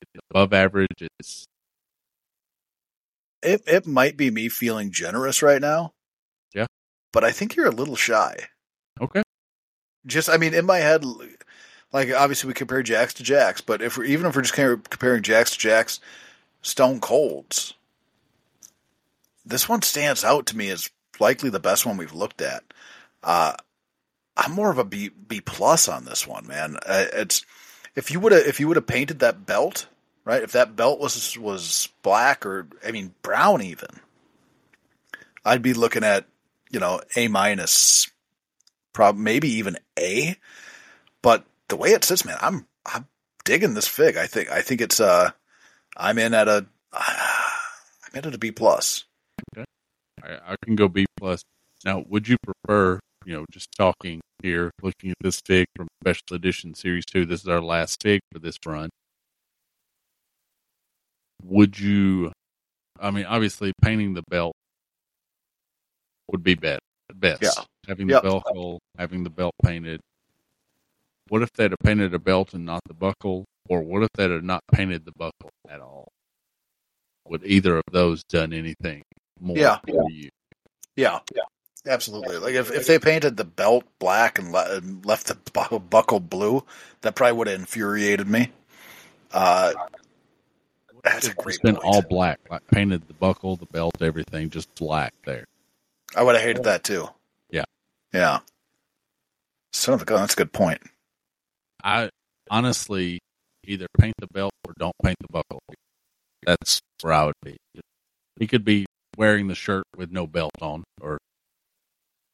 it's 0.00 0.01
above 0.30 0.52
average. 0.52 1.08
It's 1.18 1.46
It 3.42 3.62
it 3.66 3.86
might 3.86 4.16
be 4.16 4.30
me 4.30 4.48
feeling 4.48 4.90
generous 4.90 5.42
right 5.42 5.60
now. 5.60 5.92
Yeah. 6.54 6.66
But 7.12 7.24
I 7.24 7.32
think 7.32 7.56
you're 7.56 7.66
a 7.66 7.70
little 7.70 7.96
shy. 7.96 8.36
okay. 9.00 9.22
Just 10.06 10.28
I 10.28 10.36
mean, 10.36 10.54
in 10.54 10.66
my 10.66 10.78
head, 10.78 11.04
like 11.92 12.12
obviously 12.12 12.48
we 12.48 12.54
compare 12.54 12.82
Jakks 12.82 13.14
to 13.14 13.22
Jakks, 13.22 13.62
but 13.64 13.82
if 13.82 13.96
we're 13.96 14.04
even 14.04 14.26
if 14.26 14.34
we're 14.36 14.42
just 14.42 14.54
comparing 14.54 15.22
Jakks 15.22 15.56
to 15.58 15.68
Jakks, 15.68 16.00
Stone 16.62 17.00
Colds, 17.00 17.74
this 19.44 19.68
one 19.68 19.82
stands 19.82 20.24
out 20.24 20.46
to 20.46 20.56
me 20.56 20.70
as 20.70 20.90
likely 21.20 21.50
the 21.50 21.60
best 21.60 21.86
one 21.86 21.96
we've 21.96 22.12
looked 22.14 22.40
at. 22.40 22.64
Uh, 23.22 23.54
I'm 24.36 24.52
more 24.52 24.70
of 24.70 24.78
a 24.78 24.84
B 24.84 25.10
B 25.10 25.40
plus 25.40 25.88
on 25.88 26.04
this 26.04 26.26
one, 26.26 26.46
man. 26.46 26.76
Uh, 26.84 27.06
it's 27.12 27.44
if 27.94 28.10
you 28.10 28.18
would 28.20 28.32
have 28.32 28.46
if 28.46 28.58
you 28.58 28.68
would 28.68 28.76
have 28.76 28.86
painted 28.86 29.18
that 29.20 29.46
belt, 29.46 29.86
right? 30.24 30.42
If 30.42 30.52
that 30.52 30.76
belt 30.76 31.00
was 31.00 31.38
was 31.38 31.88
black 32.02 32.46
or 32.46 32.66
I 32.86 32.92
mean 32.92 33.14
brown 33.22 33.62
even, 33.62 33.88
I'd 35.44 35.62
be 35.62 35.74
looking 35.74 36.04
at 36.04 36.26
you 36.70 36.80
know 36.80 37.00
A 37.16 37.28
minus, 37.28 38.10
prob 38.92 39.16
maybe 39.16 39.48
even 39.48 39.76
A. 39.98 40.36
But 41.22 41.44
the 41.68 41.76
way 41.76 41.90
it 41.90 42.04
sits, 42.04 42.24
man, 42.24 42.38
I'm 42.40 42.66
I'm 42.86 43.06
digging 43.44 43.74
this 43.74 43.88
fig. 43.88 44.16
I 44.16 44.26
think 44.26 44.50
I 44.50 44.62
think 44.62 44.80
it's 44.80 45.00
uh 45.00 45.30
I'm 45.96 46.18
in 46.18 46.34
at 46.34 46.48
a 46.48 46.66
I'm 46.92 48.14
in 48.14 48.26
at 48.26 48.34
a 48.34 48.38
B 48.38 48.50
plus. 48.50 49.04
I, 50.22 50.38
I 50.52 50.56
can 50.64 50.76
go 50.76 50.88
B 50.88 51.06
plus. 51.16 51.42
Now, 51.84 52.04
would 52.08 52.28
you 52.28 52.36
prefer, 52.44 53.00
you 53.24 53.34
know, 53.34 53.44
just 53.50 53.72
talking 53.72 54.20
here, 54.40 54.70
looking 54.82 55.10
at 55.10 55.16
this 55.20 55.40
fig 55.44 55.66
from 55.74 55.88
Special 56.02 56.36
Edition 56.36 56.74
Series 56.74 57.04
Two? 57.04 57.26
This 57.26 57.40
is 57.40 57.48
our 57.48 57.60
last 57.60 58.02
fig 58.02 58.20
for 58.32 58.38
this 58.38 58.56
run. 58.64 58.90
Would 61.44 61.78
you? 61.78 62.32
I 63.00 63.10
mean, 63.10 63.24
obviously, 63.26 63.72
painting 63.82 64.14
the 64.14 64.22
belt 64.30 64.54
would 66.30 66.42
be 66.42 66.54
best. 66.54 66.80
Best. 67.14 67.42
Yeah. 67.42 67.50
Having 67.88 68.06
the 68.08 68.14
Yep. 68.14 68.22
belt 68.22 68.42
hole, 68.46 68.78
having 68.96 69.24
the 69.24 69.30
belt 69.30 69.54
painted. 69.64 70.00
What 71.28 71.42
if 71.42 71.50
they'd 71.52 71.70
have 71.70 71.78
painted 71.84 72.14
a 72.14 72.18
belt 72.18 72.54
and 72.54 72.64
not 72.64 72.80
the 72.86 72.94
buckle, 72.94 73.44
or 73.68 73.82
what 73.82 74.02
if 74.02 74.08
they'd 74.14 74.30
have 74.30 74.44
not 74.44 74.60
painted 74.72 75.04
the 75.04 75.12
buckle 75.12 75.50
at 75.68 75.80
all? 75.80 76.08
Would 77.28 77.44
either 77.44 77.76
of 77.76 77.84
those 77.90 78.22
done 78.24 78.52
anything 78.52 79.02
more 79.40 79.56
Yeah. 79.56 79.78
for 79.86 80.10
you? 80.10 80.30
Yeah, 80.96 81.20
yeah, 81.34 81.42
absolutely. 81.86 82.36
Like 82.38 82.54
if, 82.54 82.70
if 82.70 82.86
they 82.86 82.98
painted 82.98 83.36
the 83.36 83.44
belt 83.44 83.84
black 83.98 84.38
and, 84.38 84.52
le- 84.52 84.76
and 84.76 85.04
left 85.06 85.26
the 85.28 85.36
bu- 85.52 85.78
buckle 85.78 86.20
blue, 86.20 86.64
that 87.02 87.14
probably 87.14 87.36
would 87.38 87.46
have 87.46 87.60
infuriated 87.60 88.26
me. 88.28 88.50
Uh, 89.32 89.72
that's 91.04 91.26
a 91.26 91.30
It's 91.30 91.42
great 91.42 91.62
been 91.62 91.74
point. 91.76 91.84
all 91.84 92.02
black, 92.02 92.38
like 92.50 92.66
painted 92.68 93.06
the 93.08 93.14
buckle, 93.14 93.56
the 93.56 93.66
belt, 93.66 94.00
everything 94.00 94.50
just 94.50 94.74
black 94.76 95.12
there. 95.24 95.44
I 96.14 96.22
would 96.22 96.34
have 96.34 96.44
hated 96.44 96.64
that 96.64 96.84
too. 96.84 97.08
Yeah. 97.50 97.64
yeah. 98.12 98.40
Son 99.72 99.94
of 99.94 100.02
a 100.02 100.04
gun, 100.04 100.20
that's 100.20 100.34
a 100.34 100.36
good 100.36 100.52
point. 100.52 100.80
I 101.82 102.10
honestly 102.50 103.18
either 103.64 103.86
paint 103.98 104.14
the 104.18 104.26
belt 104.32 104.52
or 104.66 104.74
don't 104.78 104.94
paint 105.02 105.16
the 105.20 105.28
buckle. 105.30 105.60
That's 106.46 106.80
where 107.00 107.12
I 107.12 107.24
would 107.26 107.34
be. 107.42 107.56
He 108.38 108.46
could 108.46 108.64
be 108.64 108.86
wearing 109.16 109.48
the 109.48 109.54
shirt 109.54 109.84
with 109.96 110.10
no 110.10 110.26
belt 110.26 110.52
on, 110.60 110.84
or 111.00 111.18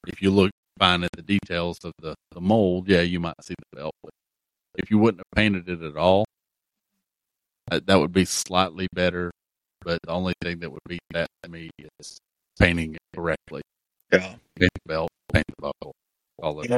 if 0.06 0.22
you 0.22 0.30
look 0.30 0.50
fine 0.78 1.02
at 1.04 1.12
the 1.12 1.22
details 1.22 1.78
of 1.84 1.92
the, 2.00 2.14
the 2.32 2.40
mold, 2.40 2.88
yeah, 2.88 3.00
you 3.02 3.20
might 3.20 3.34
see 3.42 3.54
the 3.72 3.76
belt. 3.78 3.94
But 4.02 4.12
if 4.76 4.90
you 4.90 4.98
wouldn't 4.98 5.20
have 5.20 5.36
painted 5.36 5.68
it 5.68 5.82
at 5.82 5.96
all, 5.96 6.24
that, 7.70 7.86
that 7.86 8.00
would 8.00 8.12
be 8.12 8.24
slightly 8.24 8.88
better. 8.94 9.32
But 9.82 10.00
the 10.04 10.12
only 10.12 10.34
thing 10.42 10.60
that 10.60 10.70
would 10.70 10.80
be 10.88 10.98
that 11.12 11.28
to 11.44 11.50
me 11.50 11.70
is 12.00 12.18
painting 12.60 12.94
it 12.94 13.00
correctly. 13.14 13.62
Yeah, 14.12 14.36
Paint 14.58 14.70
the 14.74 14.80
belt, 14.88 15.10
paint 15.32 15.46
the 15.48 15.62
buckle. 15.62 15.94
All 16.42 16.60
of 16.60 16.66
it. 16.66 16.70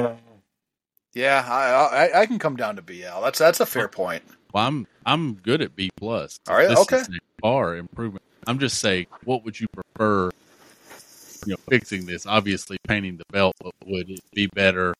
yeah. 1.15 1.45
I, 1.49 2.09
I 2.09 2.21
I 2.23 2.27
can 2.27 2.39
come 2.39 2.57
down 2.57 2.77
to 2.77 2.83
BL. 2.83 3.23
That's 3.23 3.39
that's 3.39 3.61
a 3.61 3.67
fair 3.67 3.89
point. 3.89 4.25
Well, 4.55 4.67
I'm 4.67 4.87
I'm 5.07 5.35
good 5.35 5.62
at 5.62 5.77
B 5.77 5.91
plus. 5.97 6.39
All 6.49 6.57
right. 6.57 6.69
This 6.69 6.81
Okay. 6.81 7.05
is 7.09 7.19
far 7.43 7.77
improvement. 7.77 8.23
I'm 8.47 8.59
just 8.59 8.79
saying, 8.81 9.07
what 9.25 9.45
would 9.45 9.61
you 9.61 9.67
prefer? 9.75 10.31
You 11.47 11.53
know, 11.53 11.57
fixing 11.71 12.07
this. 12.07 12.27
Obviously, 12.27 12.79
painting 12.89 13.19
the 13.19 13.25
belt, 13.33 13.55
but 13.62 13.73
would 13.87 14.11
it 14.11 14.21
be 14.35 14.49
better 14.49 14.95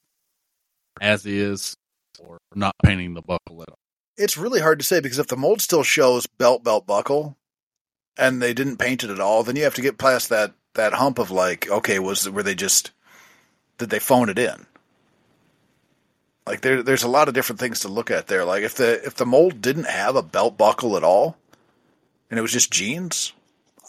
as 1.01 1.27
is, 1.27 1.75
or 2.21 2.39
not 2.55 2.75
painting 2.85 3.15
the 3.15 3.23
buckle 3.23 3.63
at 3.63 3.71
all? 3.71 3.80
It's 4.21 4.37
really 4.37 4.61
hard 4.61 4.79
to 4.79 4.85
say 4.85 5.01
because 5.01 5.19
if 5.19 5.29
the 5.29 5.37
mold 5.37 5.63
still 5.63 5.83
shows 5.83 6.27
belt 6.27 6.63
belt 6.63 6.87
buckle, 6.87 7.37
and 8.17 8.41
they 8.43 8.53
didn't 8.53 8.77
paint 8.77 9.03
it 9.03 9.11
at 9.11 9.19
all, 9.19 9.43
then 9.43 9.57
you 9.57 9.65
have 9.65 9.75
to 9.75 9.83
get 9.83 9.99
past 9.99 10.29
that 10.29 10.53
that 10.75 10.93
hump 10.93 11.19
of 11.19 11.31
like, 11.31 11.69
okay, 11.69 11.99
was 11.99 12.29
were 12.29 12.43
they 12.43 12.55
just 12.55 12.93
did 13.79 13.91
they 13.91 13.99
phone 13.99 14.29
it 14.29 14.39
in? 14.39 14.67
Like 16.47 16.61
there, 16.61 16.83
there's 16.83 17.03
a 17.03 17.09
lot 17.09 17.29
of 17.29 17.35
different 17.35 17.61
things 17.61 17.81
to 17.81 17.89
look 17.89 18.11
at 18.11 18.27
there. 18.27 18.45
Like 18.45 18.63
if 18.63 18.75
the 18.75 19.05
if 19.05 19.15
the 19.15 19.27
mold 19.27 19.63
didn't 19.63 19.87
have 19.87 20.17
a 20.17 20.23
belt 20.23 20.59
buckle 20.59 20.97
at 20.97 21.05
all, 21.05 21.37
and 22.29 22.39
it 22.39 22.43
was 22.43 22.53
just 22.53 22.71
jeans, 22.71 23.33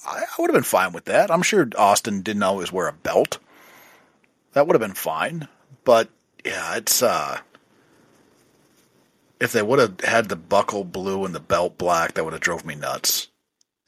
I, 0.08 0.24
I 0.24 0.42
would 0.42 0.50
have 0.50 0.56
been 0.56 0.64
fine 0.64 0.94
with 0.94 1.06
that. 1.06 1.30
I'm 1.30 1.44
sure 1.44 1.68
Austin 1.78 2.22
didn't 2.22 2.44
always 2.44 2.72
wear 2.72 2.88
a 2.88 2.94
belt. 2.94 3.38
That 4.54 4.66
would 4.66 4.76
have 4.76 4.82
been 4.82 4.96
fine. 4.96 5.48
But 5.84 6.10
yeah, 6.46 6.78
it's 6.78 7.04
uh 7.04 7.40
if 9.42 9.52
they 9.52 9.64
would 9.64 9.80
have 9.80 10.00
had 10.02 10.30
the 10.30 10.36
buckle 10.36 10.84
blue 10.84 11.26
and 11.26 11.34
the 11.34 11.40
belt 11.40 11.78
black, 11.78 12.14
that 12.14 12.24
would 12.24 12.34
have 12.34 12.44
drove 12.44 12.64
me 12.64 12.76
nuts. 12.76 13.28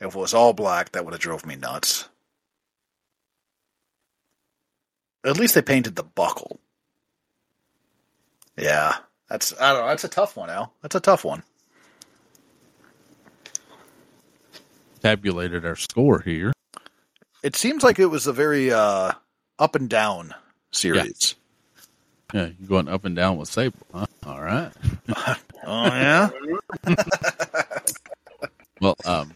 If 0.01 0.15
it 0.15 0.19
was 0.19 0.33
all 0.33 0.51
black, 0.51 0.91
that 0.91 1.05
would 1.05 1.13
have 1.13 1.21
drove 1.21 1.45
me 1.45 1.55
nuts. 1.55 2.09
At 5.23 5.37
least 5.37 5.53
they 5.53 5.61
painted 5.61 5.95
the 5.95 6.03
buckle. 6.03 6.59
Yeah, 8.57 8.95
that's 9.29 9.53
I 9.61 9.71
don't 9.71 9.81
know. 9.81 9.87
That's 9.87 10.03
a 10.03 10.09
tough 10.09 10.35
one, 10.35 10.49
Al. 10.49 10.73
That's 10.81 10.95
a 10.95 10.99
tough 10.99 11.23
one. 11.23 11.43
Tabulated 15.01 15.65
our 15.65 15.75
score 15.75 16.19
here. 16.21 16.51
It 17.43 17.55
seems 17.55 17.83
like 17.83 17.99
it 17.99 18.07
was 18.07 18.25
a 18.25 18.33
very 18.33 18.71
uh, 18.71 19.11
up 19.59 19.75
and 19.75 19.87
down 19.87 20.33
series. 20.71 21.35
Yeah, 21.37 21.42
you're 22.59 22.67
going 22.67 22.87
up 22.87 23.05
and 23.05 23.15
down 23.15 23.37
with 23.37 23.49
Sable, 23.49 23.77
huh? 23.93 24.05
All 24.25 24.41
right. 24.41 24.71
Oh 25.65 25.85
yeah. 25.85 26.29
Well, 28.81 28.95
um, 29.05 29.33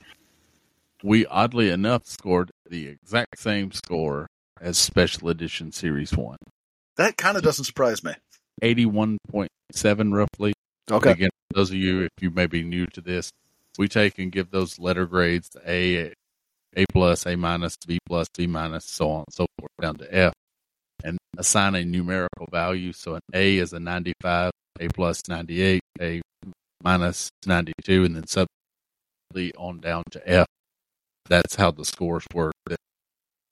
we 1.02 1.26
oddly 1.26 1.69
enough 1.69 2.06
scored 2.06 2.52
the 2.69 2.88
exact 2.90 3.40
same 3.40 3.72
score 3.72 4.28
as 4.60 4.78
Special 4.78 5.30
Edition 5.30 5.72
Series 5.72 6.11
One. 6.18 6.36
that 6.98 7.15
kind 7.15 7.38
of 7.38 7.44
doesn't 7.44 7.64
surprise 7.64 8.03
me. 8.03 8.11
81.7 8.61 10.14
roughly. 10.14 10.52
Okay. 10.91 11.11
Again, 11.11 11.30
those 11.56 11.69
of 11.69 11.78
you, 11.78 12.02
if 12.02 12.11
you 12.19 12.30
may 12.30 12.45
be 12.48 12.61
new 12.64 12.88
to 12.88 12.99
this, 12.99 13.32
we 13.78 13.88
take 13.88 14.19
and 14.19 14.30
give 14.30 14.52
those 14.52 14.78
letter 14.78 15.06
grades 15.06 15.49
A, 15.65 16.11
A 16.76 16.86
plus, 16.91 17.26
A 17.26 17.38
minus, 17.38 17.78
B 17.88 17.99
plus, 18.06 18.28
B 18.36 18.48
minus, 18.48 18.84
so 18.84 19.10
on 19.11 19.19
and 19.19 19.34
so 19.34 19.45
forth 19.57 19.72
down 19.82 19.95
to 19.95 20.14
F, 20.14 20.34
and 21.03 21.18
assign 21.38 21.76
a 21.76 21.84
numerical 21.84 22.48
value. 22.52 22.94
So 22.94 23.15
an 23.15 23.22
A 23.34 23.57
is 23.57 23.74
a 23.74 23.80
95, 23.80 24.52
A 24.80 24.88
plus 24.90 25.22
98, 25.28 25.82
A 26.02 26.22
minus 26.84 27.30
92, 27.45 28.06
and 28.06 28.15
then 28.15 28.28
subsequently 28.28 29.53
on 29.57 29.80
down 29.80 30.03
to 30.11 30.30
F. 30.30 30.48
That's 31.30 31.56
how 31.56 31.72
the 31.72 31.86
scores 31.86 32.26
work. 32.34 32.53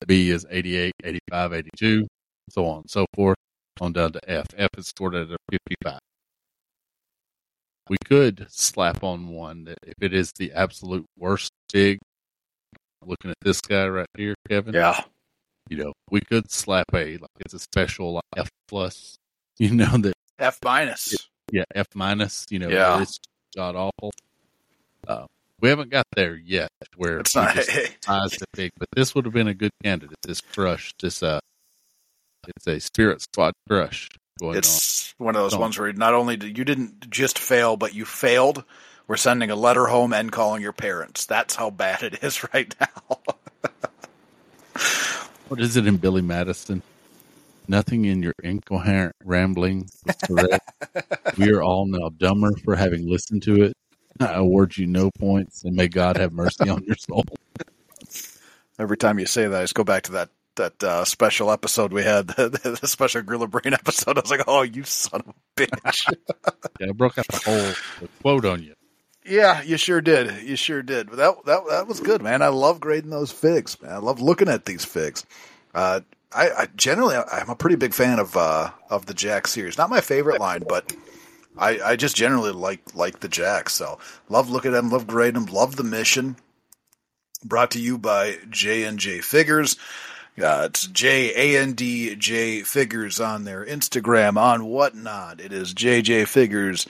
B 0.07 0.29
is 0.29 0.45
88, 0.49 0.93
85, 1.03 1.53
82, 1.53 2.07
so 2.49 2.65
on 2.67 2.77
and 2.77 2.89
so 2.89 3.05
forth, 3.15 3.37
on 3.81 3.93
down 3.93 4.11
to 4.13 4.19
F. 4.27 4.45
F 4.55 4.69
is 4.77 4.91
sorted 4.97 5.31
at 5.31 5.35
a 5.35 5.57
55. 5.83 5.99
We 7.89 7.97
could 8.05 8.47
slap 8.49 9.03
on 9.03 9.29
one 9.29 9.65
that 9.65 9.77
if 9.85 9.95
it 10.01 10.13
is 10.13 10.31
the 10.37 10.51
absolute 10.53 11.05
worst 11.17 11.51
fig, 11.71 11.99
looking 13.03 13.31
at 13.31 13.37
this 13.41 13.61
guy 13.61 13.87
right 13.87 14.07
here, 14.17 14.35
Kevin. 14.47 14.73
Yeah. 14.73 15.03
You 15.69 15.77
know, 15.77 15.93
we 16.11 16.21
could 16.21 16.51
slap 16.51 16.85
a 16.93 17.17
like 17.17 17.29
it's 17.39 17.53
a 17.53 17.59
special 17.59 18.21
F 18.37 18.49
plus. 18.67 19.15
You 19.57 19.71
know 19.73 19.95
that 19.99 20.13
F 20.37 20.59
minus. 20.65 21.15
yeah 21.49 21.63
F 21.73 21.87
minus. 21.95 22.45
You 22.49 22.59
know, 22.59 22.67
Yeah. 22.69 23.01
it's 23.01 23.19
god 23.55 23.75
awful. 23.77 24.11
Uh, 25.07 25.25
we 25.61 25.69
haven't 25.69 25.89
got 25.91 26.05
there 26.13 26.35
yet 26.35 26.67
where 26.97 27.19
It's 27.19 27.33
not. 27.35 27.55
size 27.55 28.31
the 28.31 28.45
pig, 28.53 28.71
but 28.77 28.89
this 28.93 29.15
would 29.15 29.23
have 29.23 29.33
been 29.33 29.47
a 29.47 29.53
good 29.53 29.71
candidate. 29.81 30.17
This 30.23 30.41
crush, 30.41 30.91
this 31.01 31.23
uh, 31.23 31.39
it's 32.49 32.67
a 32.67 32.79
spirit 32.81 33.21
squad 33.21 33.53
crush 33.69 34.09
going 34.41 34.57
It's 34.57 35.13
one 35.17 35.35
of 35.37 35.41
those 35.41 35.53
Don't. 35.53 35.61
ones 35.61 35.79
where 35.79 35.93
not 35.93 36.13
only 36.13 36.35
did 36.35 36.57
you 36.57 36.65
didn't 36.65 37.09
just 37.09 37.39
fail, 37.39 37.77
but 37.77 37.93
you 37.95 38.03
failed. 38.03 38.65
We're 39.07 39.15
sending 39.15 39.51
a 39.51 39.55
letter 39.55 39.85
home 39.85 40.11
and 40.11 40.31
calling 40.33 40.61
your 40.61 40.73
parents. 40.73 41.25
That's 41.25 41.55
how 41.55 41.69
bad 41.69 42.03
it 42.03 42.21
is 42.23 42.43
right 42.53 42.75
now. 42.79 43.19
What 45.47 45.59
is 45.59 45.77
it 45.77 45.85
in 45.85 45.97
Billy 45.97 46.21
Madison? 46.21 46.81
Nothing 47.67 48.05
in 48.05 48.23
your 48.23 48.33
incoherent 48.43 49.15
rambling 49.23 49.89
was 50.05 50.15
correct. 50.27 51.37
we 51.37 51.51
are 51.51 51.61
all 51.61 51.85
now 51.85 52.09
dumber 52.09 52.51
for 52.63 52.75
having 52.75 53.09
listened 53.09 53.43
to 53.43 53.63
it. 53.63 53.73
I 54.19 54.33
award 54.33 54.77
you 54.77 54.87
no 54.87 55.11
points, 55.11 55.63
and 55.63 55.75
may 55.75 55.87
God 55.87 56.17
have 56.17 56.31
mercy 56.31 56.69
on 56.69 56.83
your 56.83 56.95
soul. 56.95 57.25
Every 58.79 58.97
time 58.97 59.19
you 59.19 59.25
say 59.25 59.47
that, 59.47 59.59
I 59.59 59.63
just 59.63 59.75
go 59.75 59.83
back 59.83 60.03
to 60.03 60.13
that 60.13 60.29
that 60.55 60.83
uh, 60.83 61.03
special 61.03 61.51
episode 61.51 61.91
we 61.91 62.03
had, 62.03 62.27
the, 62.29 62.77
the 62.81 62.87
special 62.87 63.21
Gorilla 63.21 63.47
Brain 63.47 63.73
episode. 63.73 64.17
I 64.17 64.21
was 64.21 64.31
like, 64.31 64.43
"Oh, 64.47 64.61
you 64.61 64.83
son 64.83 65.21
of 65.21 65.29
a 65.29 65.61
bitch!" 65.61 66.13
Yeah, 66.79 66.87
I 66.89 66.91
broke 66.91 67.17
out 67.17 67.27
the 67.27 67.37
whole 67.37 67.73
the 68.01 68.09
quote 68.21 68.45
on 68.45 68.63
you. 68.63 68.73
Yeah, 69.25 69.63
you 69.63 69.77
sure 69.77 70.01
did. 70.01 70.43
You 70.43 70.55
sure 70.55 70.83
did. 70.83 71.09
But 71.09 71.17
that 71.17 71.45
that 71.45 71.67
that 71.69 71.87
was 71.87 71.99
good, 71.99 72.21
man. 72.21 72.41
I 72.41 72.49
love 72.49 72.79
grading 72.79 73.09
those 73.09 73.31
figs, 73.31 73.81
man. 73.81 73.91
I 73.91 73.97
love 73.97 74.21
looking 74.21 74.49
at 74.49 74.65
these 74.65 74.85
figs. 74.85 75.25
Uh, 75.73 76.01
I, 76.31 76.49
I 76.51 76.67
generally 76.75 77.15
I'm 77.15 77.49
a 77.49 77.55
pretty 77.55 77.75
big 77.75 77.93
fan 77.93 78.19
of 78.19 78.37
uh, 78.37 78.69
of 78.89 79.07
the 79.07 79.13
Jakks 79.13 79.47
series. 79.47 79.77
Not 79.77 79.89
my 79.89 80.01
favorite 80.01 80.39
line, 80.39 80.63
but 80.67 80.95
I, 81.57 81.79
I 81.79 81.95
just 81.95 82.15
generally 82.15 82.51
like 82.51 82.95
like 82.95 83.21
the 83.21 83.29
Jakks. 83.29 83.69
So 83.69 83.97
love 84.29 84.49
looking 84.49 84.73
at 84.73 84.75
them, 84.75 84.89
love 84.91 85.07
grading 85.07 85.45
them, 85.45 85.53
love 85.53 85.75
the 85.75 85.83
mission. 85.83 86.35
Brought 87.43 87.71
to 87.71 87.79
you 87.79 87.97
by 87.97 88.37
J 88.49 88.83
and 88.83 88.99
J 88.99 89.21
Figures. 89.21 89.75
Uh, 90.37 90.67
it's 90.69 90.87
J 90.87 91.55
A 91.55 91.61
N 91.61 91.73
D 91.73 92.15
J 92.15 92.61
Figures 92.61 93.19
on 93.19 93.45
their 93.45 93.65
Instagram 93.65 94.37
on 94.37 94.65
whatnot. 94.65 95.39
It 95.39 95.53
is 95.53 95.73
JJ 95.73 96.27
Figures 96.27 96.85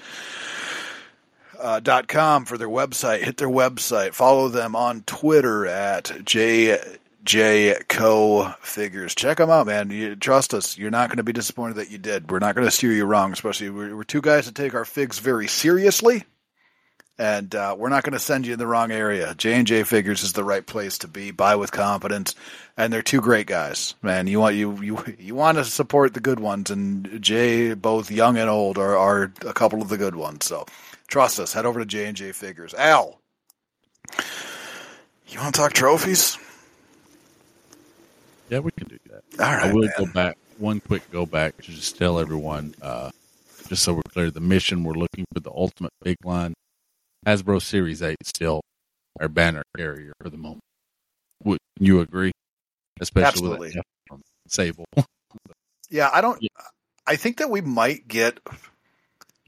uh, 1.60 1.80
dot 1.80 2.08
com 2.08 2.46
for 2.46 2.58
their 2.58 2.70
website. 2.70 3.24
Hit 3.24 3.38
their 3.38 3.48
website. 3.48 4.14
Follow 4.14 4.50
them 4.50 4.76
on 4.76 5.02
Twitter 5.04 5.66
at 5.68 6.06
JJ 6.06 7.88
Co 7.88 8.54
Figures. 8.62 9.16
Check 9.16 9.38
them 9.38 9.50
out, 9.50 9.68
man. 9.68 9.90
You, 9.90 10.16
trust 10.16 10.54
us. 10.54 10.78
You're 10.78 10.92
not 10.92 11.10
going 11.10 11.18
to 11.18 11.24
be 11.24 11.34
disappointed 11.34 11.78
that 11.78 11.92
you 11.92 11.98
did. 11.98 12.30
We're 12.30 12.40
not 12.40 12.56
going 12.56 12.68
to 12.68 12.72
steer 12.72 12.92
you 12.92 13.06
wrong. 13.06 13.34
Especially 13.34 13.70
we're, 13.70 13.96
we're 13.96 14.04
two 14.04 14.22
guys 14.22 14.46
that 14.46 14.56
take 14.56 14.74
our 14.74 14.86
figs 14.86 15.20
very 15.20 15.48
seriously, 15.48 16.24
and 17.18 17.54
uh, 17.56 17.76
we're 17.78 17.90
not 17.90 18.04
going 18.04 18.14
to 18.14 18.20
send 18.20 18.46
you 18.46 18.54
in 18.54 18.60
the 18.60 18.68
wrong 18.68 18.92
area. 18.92 19.34
J 19.36 19.54
and 19.54 19.68
J 19.68 19.84
Figures 19.84 20.24
is 20.24 20.34
the 20.34 20.44
right 20.44 20.66
place 20.66 20.98
to 21.00 21.08
be. 21.08 21.32
Buy 21.32 21.56
with 21.56 21.72
confidence, 21.72 22.36
and 22.78 22.92
they're 22.92 23.02
two 23.02 23.22
great 23.22 23.48
guys, 23.48 23.96
man. 24.02 24.28
You 24.28 24.40
want 24.40 24.56
you 24.56 24.82
you 24.82 25.04
you 25.18 25.36
want 25.36 25.58
to 25.58 25.66
support 25.66 26.14
the 26.14 26.20
good 26.20 26.40
ones, 26.40 26.70
and 26.70 27.22
Jay, 27.22 27.74
both 27.74 28.12
young 28.12 28.38
and 28.38 28.50
old, 28.50 28.78
are 28.78 28.98
are 28.98 29.32
a 29.46 29.54
couple 29.54 29.82
of 29.82 29.90
the 29.90 29.98
good 29.98 30.16
ones. 30.16 30.46
So 30.46 30.66
trust 31.08 31.40
us. 31.40 31.54
Head 31.54 31.66
over 31.66 31.80
to 31.80 31.86
J 31.86 32.08
and 32.08 32.18
J 32.18 32.32
Figures. 32.32 32.74
Al, 32.74 33.20
you 35.28 35.40
want 35.40 35.56
to 35.56 35.62
talk 35.62 35.74
trophies? 35.74 36.38
Yeah, 38.50 38.60
we 38.60 38.72
can 38.72 38.88
do 38.88 39.00
that. 39.10 39.24
All 39.40 39.70
I 39.70 39.74
will 39.74 39.84
man. 39.84 39.92
go 39.98 40.06
back 40.06 40.38
one 40.58 40.80
quick 40.80 41.10
go 41.12 41.26
back 41.26 41.58
to 41.58 41.72
just 41.72 41.98
tell 41.98 42.20
everyone, 42.20 42.74
uh, 42.82 43.12
just 43.68 43.84
so 43.84 43.94
we're 43.94 44.02
clear, 44.10 44.32
the 44.32 44.40
mission 44.40 44.84
we're 44.84 44.94
looking 44.94 45.26
for 45.34 45.40
the 45.40 45.52
ultimate 45.52 45.92
big 46.02 46.18
line. 46.24 46.54
Hasbro 47.26 47.62
Series 47.62 48.02
Eight 48.02 48.18
still 48.24 48.62
our 49.20 49.28
banner 49.28 49.64
carrier 49.76 50.14
for 50.22 50.30
the 50.30 50.38
moment. 50.38 50.62
Would 51.44 51.60
you 51.80 52.00
agree? 52.02 52.32
Especially 53.00 53.28
Absolutely. 53.28 53.74
with 54.10 54.22
Sable. 54.48 54.86
Yeah, 55.88 56.10
I 56.12 56.20
don't. 56.20 56.42
Yeah. 56.42 56.50
I 57.06 57.16
think 57.16 57.38
that 57.38 57.52
we 57.52 57.62
might 57.62 58.08
get 58.08 58.40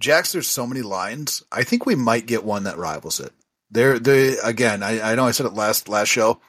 Jakks. 0.02 0.32
There's 0.32 0.48
so 0.48 0.68
many 0.68 0.82
lines. 0.82 1.44
I 1.52 1.64
think 1.64 1.86
we 1.86 1.96
might 1.96 2.26
get 2.26 2.44
one 2.44 2.64
that 2.64 2.78
rivals 2.78 3.20
it. 3.20 3.32
They're 3.72 4.00
they 4.00 4.38
again. 4.38 4.84
I, 4.84 5.12
I 5.12 5.16
know 5.16 5.26
I 5.28 5.32
said 5.32 5.46
it 5.46 5.54
last 5.54 5.90
last 5.90 6.10
show. 6.10 6.40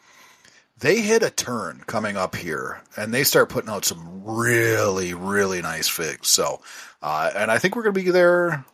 They 0.79 1.01
hit 1.01 1.25
a 1.25 1.31
turn 1.31 1.83
coming 1.87 2.17
up 2.17 2.37
here, 2.37 2.81
and 2.97 3.13
they 3.13 3.25
start 3.25 3.49
putting 3.49 3.71
out 3.71 3.85
some 3.85 4.23
really 4.25 5.15
really 5.15 5.61
nice 5.61 5.89
figs. 5.89 6.29
So, 6.29 6.61
uh, 7.03 7.31
and 7.35 7.51
I 7.51 7.59
think 7.59 7.75
we're 7.75 7.83
going 7.83 7.95
to 7.95 8.01
be 8.05 8.11
there 8.11 8.65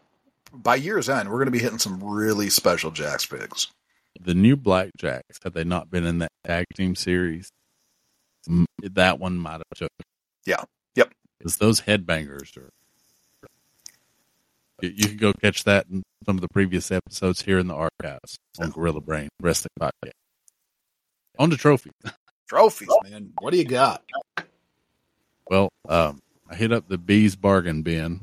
by 0.52 0.76
year's 0.76 1.08
end. 1.08 1.28
We're 1.30 1.38
going 1.38 1.46
to 1.46 1.52
be 1.52 1.58
hitting 1.60 1.78
some 1.78 2.02
really 2.04 2.50
special 2.50 2.90
Jakks 2.90 3.26
figs. 3.26 3.68
the 4.20 4.34
new 4.34 4.56
Blackjacks, 4.56 5.42
had 5.42 5.54
they 5.54 5.64
not 5.64 5.90
been 5.90 6.04
in 6.04 6.18
that 6.18 6.32
tag 6.44 6.66
team 6.74 6.94
series, 6.94 7.50
that 8.82 9.18
one 9.18 9.38
might 9.38 9.52
have 9.52 9.62
took. 9.74 9.90
Yeah. 10.46 10.64
Yep. 10.94 11.12
Because 11.38 11.56
those 11.56 11.80
headbangers 11.80 12.56
are. 12.56 12.70
You, 14.82 15.08
can 15.08 15.16
go 15.16 15.32
catch 15.32 15.64
that 15.64 15.86
in 15.90 16.02
some 16.26 16.36
of 16.36 16.42
the 16.42 16.48
previous 16.48 16.90
episodes 16.90 17.42
here 17.42 17.58
in 17.58 17.68
the 17.68 17.74
archives 17.74 18.36
on 18.58 18.70
Gorilla 18.70 19.00
Brain 19.00 19.28
Wrestling 19.40 19.70
Podcast. 19.80 20.10
On 21.38 21.50
to 21.50 21.56
trophy. 21.56 21.90
Trophies, 22.48 22.88
man. 23.04 23.32
What 23.40 23.52
do 23.52 23.56
you 23.58 23.64
got? 23.64 24.02
Well, 25.48 25.68
um, 25.88 26.20
I 26.48 26.54
hit 26.54 26.72
up 26.72 26.88
the 26.88 26.98
Bees 26.98 27.36
bargain 27.36 27.82
bin 27.82 28.22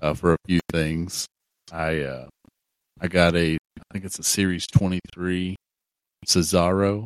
uh, 0.00 0.14
for 0.14 0.34
a 0.34 0.36
few 0.46 0.60
things. 0.70 1.26
I 1.72 2.00
uh, 2.02 2.26
I 3.00 3.08
got 3.08 3.34
a 3.34 3.54
I 3.56 3.82
think 3.92 4.04
it's 4.04 4.18
a 4.18 4.22
Series 4.22 4.66
23 4.66 5.56
Cesaro. 6.26 7.04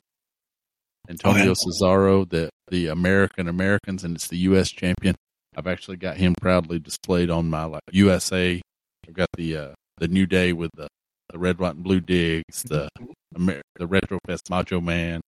Antonio 1.09 1.51
Okay. 1.51 1.55
Cesaro, 1.55 2.29
the 2.29 2.51
the 2.71 2.89
American 2.89 3.49
Americans, 3.49 4.05
and 4.05 4.15
it's 4.15 4.29
the 4.29 4.39
U.S. 4.39 4.71
champion. 4.71 5.15
I've 5.59 5.67
actually 5.67 5.97
got 5.97 6.17
him 6.17 6.35
proudly 6.41 6.79
displayed 6.79 7.31
on 7.31 7.51
my 7.51 7.65
like 7.65 7.83
USA. 7.91 8.61
I've 9.07 9.15
got 9.15 9.29
the 9.37 9.57
uh, 9.57 9.73
the 9.97 10.07
New 10.07 10.25
Day 10.25 10.53
with 10.53 10.71
the, 10.75 10.87
the 11.31 11.39
red, 11.39 11.59
white, 11.59 11.75
and 11.75 11.83
blue 11.83 12.01
digs, 12.01 12.63
the 12.63 12.89
Amer- 13.37 13.63
the 13.75 13.89
Retrofest 13.89 14.49
Macho 14.51 14.81
Man, 14.81 15.21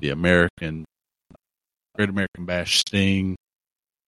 the 0.00 0.10
American 0.10 0.84
Great 1.96 2.10
American 2.10 2.44
Bash 2.44 2.80
Sting, 2.80 3.36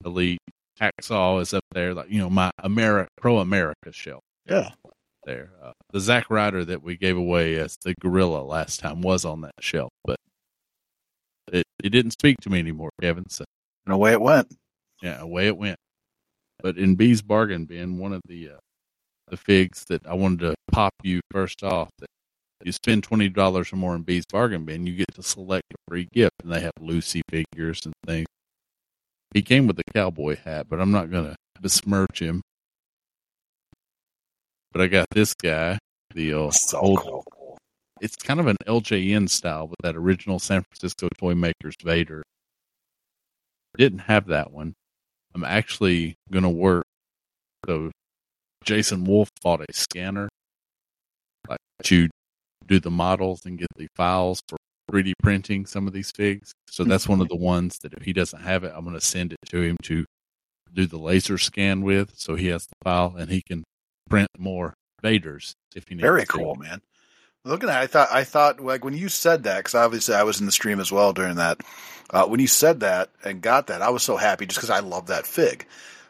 Elite 0.04 0.40
Hacksaw 0.78 1.40
is 1.40 1.54
up 1.54 1.64
there, 1.72 1.94
like 1.94 2.10
you 2.10 2.18
know 2.18 2.28
my 2.28 2.50
America 2.58 3.08
Pro 3.16 3.38
America 3.38 3.92
shelf 3.92 4.20
Yeah. 4.46 4.72
there. 5.24 5.52
Uh, 5.62 5.72
the 5.92 6.00
Zack 6.00 6.28
Ryder 6.28 6.66
that 6.66 6.82
we 6.82 6.98
gave 6.98 7.16
away 7.16 7.54
as 7.54 7.76
the 7.82 7.94
Gorilla 8.00 8.42
last 8.42 8.80
time 8.80 9.00
was 9.00 9.24
on 9.24 9.40
that 9.40 9.54
shelf, 9.60 9.88
but 10.04 10.16
it 11.50 11.64
it 11.82 11.90
didn't 11.90 12.10
speak 12.10 12.36
to 12.42 12.50
me 12.50 12.58
anymore, 12.58 12.90
Kevin. 13.00 13.24
So 13.30 13.44
And 13.86 13.94
away 13.94 14.12
it 14.12 14.20
went. 14.20 14.54
Yeah, 15.02 15.20
away 15.20 15.46
it 15.46 15.56
went. 15.56 15.78
But 16.62 16.78
in 16.78 16.94
B's 16.94 17.22
bargain 17.22 17.64
bin, 17.66 17.98
one 17.98 18.12
of 18.12 18.22
the 18.26 18.50
uh, 18.50 18.58
the 19.28 19.36
figs 19.36 19.84
that 19.88 20.06
I 20.06 20.14
wanted 20.14 20.40
to 20.40 20.54
pop 20.72 20.94
you 21.02 21.20
first 21.30 21.62
off 21.62 21.90
that 21.98 22.06
you 22.64 22.72
spend 22.72 23.04
twenty 23.04 23.28
dollars 23.28 23.72
or 23.72 23.76
more 23.76 23.94
in 23.94 24.02
B's 24.02 24.24
bargain 24.30 24.64
bin, 24.64 24.86
you 24.86 24.94
get 24.94 25.14
to 25.14 25.22
select 25.22 25.64
a 25.72 25.76
free 25.88 26.08
gift, 26.12 26.32
and 26.42 26.52
they 26.52 26.60
have 26.60 26.72
Lucy 26.80 27.22
figures 27.30 27.84
and 27.84 27.94
things. 28.06 28.26
He 29.34 29.42
came 29.42 29.66
with 29.66 29.78
a 29.78 29.84
cowboy 29.92 30.36
hat, 30.36 30.66
but 30.68 30.80
I'm 30.80 30.92
not 30.92 31.10
gonna 31.10 31.36
besmirch 31.60 32.20
him. 32.20 32.40
But 34.72 34.80
I 34.82 34.86
got 34.88 35.06
this 35.10 35.34
guy, 35.34 35.78
the 36.14 36.32
uh, 36.34 36.50
So 36.50 36.78
old 36.78 36.98
cool. 37.00 37.58
it's 38.00 38.16
kind 38.16 38.40
of 38.40 38.46
an 38.46 38.56
LJN 38.66 39.28
style 39.28 39.68
with 39.68 39.78
that 39.82 39.96
original 39.96 40.38
San 40.38 40.62
Francisco 40.62 41.08
toy 41.18 41.34
makers 41.34 41.74
Vader. 41.82 42.22
Didn't 43.76 44.00
have 44.00 44.26
that 44.26 44.52
one. 44.52 44.74
I'm 45.36 45.44
actually 45.44 46.14
gonna 46.32 46.50
work. 46.50 46.84
So 47.66 47.90
Jason 48.64 49.04
Wolf 49.04 49.28
bought 49.42 49.60
a 49.60 49.66
scanner, 49.70 50.30
like 51.46 51.58
to 51.84 52.08
do 52.66 52.80
the 52.80 52.90
models 52.90 53.44
and 53.44 53.58
get 53.58 53.68
the 53.76 53.86
files 53.94 54.40
for 54.48 54.56
3D 54.90 55.12
printing 55.22 55.66
some 55.66 55.86
of 55.86 55.92
these 55.92 56.10
figs. 56.10 56.52
So 56.70 56.84
that's 56.84 57.06
one 57.06 57.20
of 57.20 57.28
the 57.28 57.36
ones 57.36 57.78
that 57.82 57.92
if 57.92 58.04
he 58.04 58.14
doesn't 58.14 58.40
have 58.40 58.64
it, 58.64 58.72
I'm 58.74 58.86
gonna 58.86 58.98
send 58.98 59.34
it 59.34 59.38
to 59.50 59.60
him 59.60 59.76
to 59.82 60.06
do 60.72 60.86
the 60.86 60.98
laser 60.98 61.36
scan 61.36 61.82
with, 61.82 62.14
so 62.16 62.34
he 62.34 62.46
has 62.46 62.64
the 62.64 62.74
file 62.82 63.14
and 63.18 63.30
he 63.30 63.42
can 63.46 63.62
print 64.08 64.28
more 64.38 64.72
Vaders 65.02 65.52
if 65.74 65.84
he 65.86 65.96
needs. 65.96 66.02
Very 66.02 66.22
to. 66.22 66.26
cool, 66.26 66.54
man. 66.54 66.80
Looking 67.46 67.68
at, 67.70 67.76
it, 67.80 67.84
I 67.84 67.86
thought, 67.86 68.08
I 68.12 68.24
thought, 68.24 68.60
like 68.60 68.84
when 68.84 68.94
you 68.94 69.08
said 69.08 69.44
that, 69.44 69.58
because 69.58 69.74
obviously 69.74 70.14
I 70.14 70.24
was 70.24 70.40
in 70.40 70.46
the 70.46 70.52
stream 70.52 70.80
as 70.80 70.90
well 70.90 71.12
during 71.12 71.36
that. 71.36 71.60
Uh, 72.10 72.26
when 72.26 72.40
you 72.40 72.46
said 72.46 72.80
that 72.80 73.10
and 73.24 73.40
got 73.40 73.68
that, 73.68 73.82
I 73.82 73.88
was 73.90 74.02
so 74.02 74.16
happy 74.16 74.46
just 74.46 74.58
because 74.58 74.70
I 74.70 74.80
love 74.80 75.06
that 75.08 75.26
fig. 75.26 75.66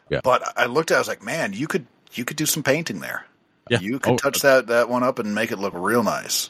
Yeah. 0.09 0.21
But 0.23 0.43
I 0.57 0.65
looked 0.65 0.91
at, 0.91 0.95
it, 0.95 0.97
I 0.97 0.99
was 0.99 1.07
like, 1.07 1.23
man, 1.23 1.53
you 1.53 1.67
could, 1.67 1.85
you 2.13 2.25
could 2.25 2.37
do 2.37 2.45
some 2.45 2.63
painting 2.63 2.99
there. 2.99 3.25
Yeah. 3.69 3.79
You 3.79 3.99
could 3.99 4.13
Oh, 4.13 4.17
touch 4.17 4.41
that 4.41 4.67
that 4.67 4.89
one 4.89 5.03
up 5.03 5.19
and 5.19 5.35
make 5.35 5.51
it 5.51 5.59
look 5.59 5.73
real 5.75 6.01
nice. 6.03 6.49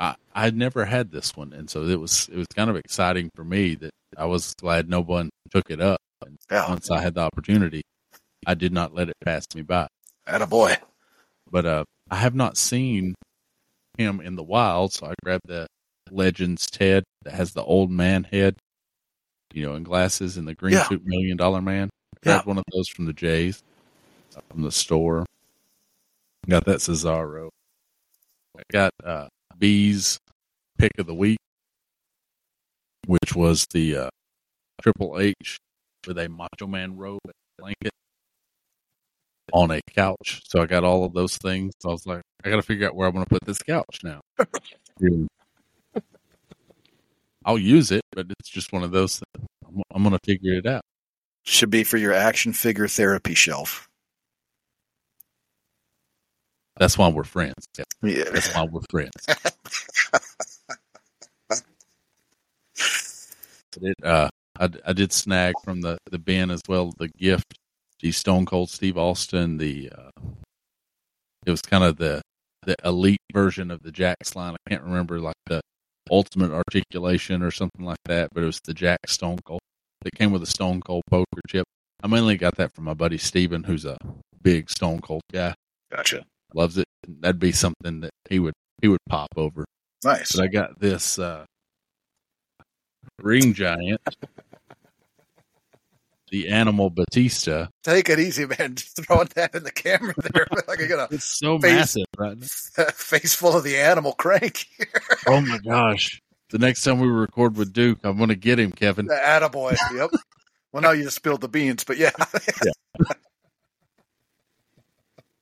I 0.00 0.16
I'd 0.34 0.56
never 0.56 0.84
had 0.84 1.12
this 1.12 1.36
one, 1.36 1.52
and 1.52 1.70
so 1.70 1.84
it 1.84 2.00
was 2.00 2.28
it 2.32 2.36
was 2.36 2.48
kind 2.48 2.68
of 2.68 2.74
exciting 2.76 3.30
for 3.36 3.44
me 3.44 3.76
that 3.76 3.90
I 4.16 4.24
was 4.24 4.54
glad 4.54 4.88
no 4.88 5.00
one 5.00 5.30
took 5.52 5.70
it 5.70 5.80
up. 5.80 6.00
And 6.26 6.36
Yeah. 6.50 6.68
once 6.68 6.90
I 6.90 7.00
had 7.00 7.14
the 7.14 7.20
opportunity, 7.20 7.82
I 8.44 8.54
did 8.54 8.72
not 8.72 8.92
let 8.92 9.08
it 9.08 9.16
pass 9.24 9.44
me 9.54 9.62
by. 9.62 9.86
At 10.26 10.42
a 10.42 10.46
boy. 10.48 10.76
But 11.50 11.64
uh, 11.64 11.84
I 12.10 12.16
have 12.16 12.34
not 12.34 12.56
seen 12.56 13.14
him 13.98 14.20
in 14.20 14.36
the 14.36 14.42
wild, 14.42 14.92
so 14.92 15.06
I 15.06 15.14
grabbed 15.22 15.46
the 15.46 15.66
Legends 16.10 16.66
Ted 16.66 17.04
that 17.24 17.34
has 17.34 17.52
the 17.52 17.62
old 17.62 17.90
man 17.90 18.24
head, 18.24 18.56
you 19.52 19.66
know, 19.66 19.74
and 19.74 19.84
glasses, 19.84 20.36
and 20.38 20.48
the 20.48 20.54
green 20.54 20.74
Yeah. 20.74 20.88
suit 20.88 21.02
million 21.04 21.36
dollar 21.36 21.60
man. 21.60 21.90
Yeah. 22.24 22.32
Grabbed 22.34 22.46
one 22.46 22.58
of 22.58 22.64
those 22.72 22.88
from 22.88 23.04
the 23.04 23.12
Jays, 23.12 23.62
from 24.50 24.62
the 24.62 24.72
store. 24.72 25.26
Got 26.48 26.64
that 26.64 26.78
Cesaro. 26.78 27.50
I 28.56 28.62
got 28.72 28.92
uh, 29.04 29.28
B's 29.58 30.18
pick 30.78 30.92
of 30.98 31.06
the 31.06 31.14
week, 31.14 31.38
which 33.06 33.34
was 33.34 33.66
the 33.72 33.96
uh, 33.96 34.08
Triple 34.80 35.18
H 35.20 35.58
with 36.06 36.18
a 36.18 36.28
Macho 36.28 36.66
Man 36.66 36.96
robe 36.96 37.20
blanket 37.58 37.92
on 39.52 39.70
a 39.70 39.80
couch. 39.94 40.42
So 40.46 40.60
I 40.62 40.66
got 40.66 40.84
all 40.84 41.04
of 41.04 41.12
those 41.12 41.36
things. 41.36 41.74
So 41.80 41.88
I 41.90 41.92
was 41.92 42.06
like, 42.06 42.22
I 42.44 42.50
got 42.50 42.56
to 42.56 42.62
figure 42.62 42.86
out 42.86 42.94
where 42.94 43.06
I'm 43.08 43.14
going 43.14 43.24
to 43.24 43.28
put 43.28 43.44
this 43.44 43.58
couch 43.62 44.00
now. 44.04 44.20
I'll 47.44 47.58
use 47.58 47.90
it, 47.92 48.02
but 48.12 48.26
it's 48.38 48.48
just 48.50 48.72
one 48.72 48.82
of 48.82 48.90
those 48.90 49.20
things. 49.20 49.46
I'm, 49.66 49.82
I'm 49.94 50.02
going 50.02 50.12
to 50.18 50.20
figure 50.24 50.54
it 50.54 50.66
out. 50.66 50.82
Should 51.44 51.70
be 51.70 51.84
for 51.84 51.96
your 51.96 52.12
action 52.12 52.52
figure 52.52 52.88
therapy 52.88 53.34
shelf. 53.34 53.88
That's 56.76 56.96
why 56.98 57.08
we're 57.08 57.24
friends. 57.24 57.66
Yeah, 57.76 57.84
Yeah. 58.02 58.24
that's 58.30 58.54
why 58.54 58.64
we're 58.70 58.82
friends. 58.90 59.12
It, 63.80 63.94
uh, 64.02 64.28
I, 64.58 64.68
I 64.86 64.92
did 64.92 65.12
snag 65.12 65.54
from 65.62 65.80
the, 65.82 65.98
the 66.10 66.18
bin 66.18 66.50
as 66.50 66.62
well 66.68 66.92
the 66.98 67.08
gift, 67.08 67.54
the 68.00 68.12
Stone 68.12 68.46
Cold 68.46 68.70
Steve 68.70 68.96
Austin. 68.96 69.58
The 69.58 69.90
uh, 69.96 70.10
it 71.46 71.50
was 71.50 71.62
kind 71.62 71.84
of 71.84 71.96
the 71.96 72.22
the 72.64 72.76
elite 72.84 73.20
version 73.32 73.70
of 73.70 73.82
the 73.82 73.92
Jakks 73.92 74.34
line. 74.34 74.54
I 74.54 74.70
can't 74.70 74.82
remember 74.82 75.20
like 75.20 75.36
the 75.46 75.60
ultimate 76.10 76.50
articulation 76.50 77.42
or 77.42 77.50
something 77.50 77.84
like 77.84 77.98
that, 78.06 78.30
but 78.34 78.42
it 78.42 78.46
was 78.46 78.60
the 78.64 78.74
Jakks 78.74 79.10
Stone 79.10 79.38
Cold. 79.44 79.60
It 80.04 80.14
came 80.14 80.32
with 80.32 80.42
a 80.42 80.46
Stone 80.46 80.80
Cold 80.82 81.02
poker 81.10 81.40
chip. 81.48 81.66
I 82.02 82.06
mainly 82.06 82.36
got 82.36 82.56
that 82.56 82.72
from 82.74 82.84
my 82.84 82.94
buddy 82.94 83.18
Steven, 83.18 83.64
who's 83.64 83.84
a 83.84 83.96
big 84.42 84.70
Stone 84.70 85.00
Cold 85.00 85.22
guy. 85.32 85.54
Gotcha. 85.90 86.24
Loves 86.54 86.78
it. 86.78 86.86
That'd 87.06 87.40
be 87.40 87.52
something 87.52 88.00
that 88.00 88.10
he 88.28 88.38
would 88.38 88.54
he 88.80 88.88
would 88.88 89.00
pop 89.08 89.28
over. 89.36 89.64
Nice. 90.04 90.36
But 90.36 90.44
I 90.44 90.46
got 90.46 90.78
this 90.78 91.18
uh, 91.18 91.44
ring 93.20 93.52
giant, 93.52 94.00
the 96.30 96.48
animal 96.48 96.90
Batista. 96.90 97.66
Take 97.82 98.08
it 98.08 98.18
easy, 98.18 98.46
man. 98.46 98.74
Just 98.76 99.04
throwing 99.04 99.28
that 99.34 99.54
in 99.54 99.64
the 99.64 99.72
camera 99.72 100.14
there. 100.32 100.46
like 100.68 100.82
I 100.82 100.86
got 100.86 101.10
a 101.10 101.14
it's 101.14 101.38
so 101.38 101.58
Face- 101.58 101.74
massive, 101.74 102.06
right? 102.16 102.36
face 102.94 103.34
full 103.34 103.56
of 103.56 103.64
the 103.64 103.76
animal 103.76 104.12
crank. 104.12 104.66
Oh 105.26 105.40
my 105.40 105.58
gosh! 105.58 106.20
The 106.50 106.58
next 106.58 106.82
time 106.82 107.00
we 107.00 107.08
record 107.08 107.56
with 107.56 107.72
Duke, 107.72 107.98
I'm 108.04 108.16
going 108.16 108.28
to 108.30 108.36
get 108.36 108.58
him, 108.58 108.72
Kevin. 108.72 109.06
The 109.06 109.14
attaboy. 109.14 109.76
Yep. 109.94 110.10
Well, 110.72 110.82
now 110.82 110.90
you 110.92 111.04
just 111.04 111.16
spilled 111.16 111.40
the 111.40 111.48
beans, 111.48 111.84
but 111.84 111.96
yeah. 111.96 112.10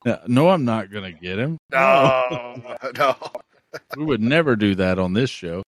Uh, 0.04 0.18
No, 0.28 0.50
I'm 0.50 0.64
not 0.64 0.90
going 0.90 1.12
to 1.12 1.18
get 1.18 1.38
him. 1.38 1.58
No, 1.72 2.60
no. 2.96 3.16
we 3.96 4.04
would 4.04 4.20
never 4.22 4.54
do 4.56 4.76
that 4.76 4.98
on 4.98 5.12
this 5.14 5.30
show. 5.30 5.62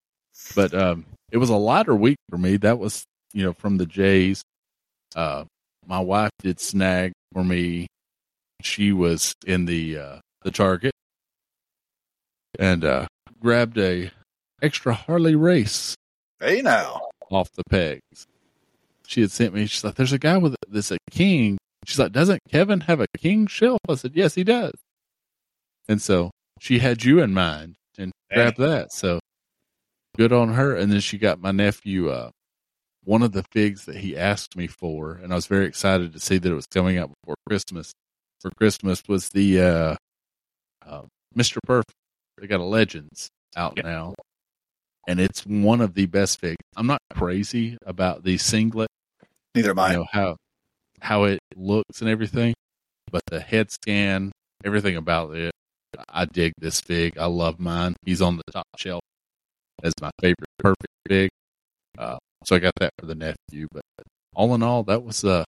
But 0.55 0.73
um, 0.75 1.07
it 1.33 1.39
was 1.39 1.51
a 1.51 1.57
lighter 1.57 1.95
week 1.95 2.17
for 2.31 2.39
me. 2.39 2.57
That 2.57 2.79
was, 2.79 3.05
you 3.33 3.43
know, 3.45 3.53
from 3.53 3.79
the 3.79 3.87
Jays. 3.87 4.43
Uh, 5.17 5.45
my 5.87 6.01
wife 6.01 6.31
did 6.41 6.61
snag 6.61 7.13
for 7.33 7.45
me. 7.45 7.87
She 8.63 8.93
was 8.93 9.33
in 9.47 9.65
the 9.67 9.99
uh, 9.99 10.17
the 10.43 10.51
Target 10.51 10.93
and 12.59 12.85
uh, 12.85 13.07
grabbed 13.41 13.79
a 13.79 14.11
extra 14.63 14.93
Harley 14.95 15.35
Race 15.37 15.95
Hey, 16.41 16.61
now. 16.63 17.09
off 17.31 17.51
the 17.53 17.63
pegs. 17.71 18.27
She 19.07 19.21
had 19.23 19.31
sent 19.31 19.55
me. 19.55 19.67
She's 19.67 19.85
like, 19.85 19.95
"There's 19.95 20.13
a 20.13 20.19
guy 20.19 20.37
with 20.39 20.57
this 20.69 20.91
a 20.91 20.99
king." 21.11 21.57
She's 21.87 21.99
like, 21.99 22.13
"Doesn't 22.13 22.41
Kevin 22.51 22.81
have 22.81 23.01
a 23.01 23.07
king 23.17 23.47
shelf?" 23.47 23.79
I 23.89 23.95
said, 23.95 24.13
"Yes, 24.15 24.35
he 24.35 24.45
does." 24.45 24.75
And 25.89 26.03
so 26.03 26.31
she 26.61 26.81
had 26.81 27.05
you 27.05 27.21
in 27.23 27.33
mind 27.33 27.77
and 27.97 28.13
grabbed 28.33 28.59
that. 28.59 28.93
So 28.93 29.21
good 30.17 30.33
on 30.33 30.53
her. 30.55 30.75
And 30.77 30.93
then 30.93 31.01
she 31.01 31.17
got 31.17 31.41
my 31.41 31.51
nephew 31.53 32.11
uh, 32.11 32.31
one 33.09 33.23
of 33.23 33.33
the 33.33 33.43
figs 33.53 33.87
that 33.87 33.97
he 33.97 34.15
asked 34.15 34.55
me 34.55 34.67
for, 34.67 35.13
and 35.13 35.33
I 35.33 35.35
was 35.35 35.47
very 35.47 35.65
excited 35.65 36.13
to 36.13 36.21
see 36.21 36.37
that 36.37 36.53
it 36.53 36.55
was 36.55 36.67
coming 36.67 36.99
out 36.99 37.11
before 37.23 37.37
Christmas. 37.49 37.93
For 38.39 38.51
Christmas 38.51 39.03
was 39.09 39.31
the 39.31 39.63
uh, 39.63 39.97
uh, 40.87 41.03
Mr. 41.35 41.57
Perfect. 41.67 41.95
They 42.37 42.47
got 42.47 42.61
a 42.61 42.65
Legends 42.65 43.31
out 43.57 43.81
now, 43.83 44.15
and 45.09 45.21
it's 45.21 45.47
one 45.47 45.81
of 45.81 45.95
the 45.95 46.05
best 46.05 46.39
figs. 46.39 46.59
I'm 46.77 46.87
not 46.87 47.01
crazy 47.15 47.79
about 47.87 48.25
the 48.25 48.37
singlet 48.37 48.89
Neither 49.55 49.71
am 49.71 49.79
I. 49.79 49.91
you 49.93 49.97
know 49.97 50.07
how 50.13 50.37
how 51.01 51.25
it 51.25 51.41
looks 51.57 52.03
and 52.03 52.11
everything, 52.11 52.53
but 53.11 53.23
the 53.29 53.41
head 53.41 53.71
scan, 53.71 54.33
everything 54.67 54.97
about 54.97 55.35
it, 55.35 55.53
I 56.11 56.27
dig 56.27 56.53
this 56.59 56.83
fig. 56.83 57.17
I 57.17 57.25
love 57.25 57.59
mine. 57.59 57.97
He's 58.05 58.21
on 58.21 58.37
the 58.37 58.53
top 58.53 58.67
shelf 58.77 59.01
as 59.83 59.95
my 59.99 60.11
favorite 60.21 60.45
perfect 60.59 60.93
fig. 61.09 61.31
Uh, 61.97 62.19
so 62.45 62.57
I 62.57 62.59
got 62.59 62.75
that 62.81 62.93
for 62.99 63.07
the 63.07 63.15
nephew. 63.15 63.67
But 63.73 63.83
all 64.35 64.55
in 64.55 64.63
all, 64.63 64.83
that 64.85 65.03
was 65.03 65.25
uh 65.25 65.45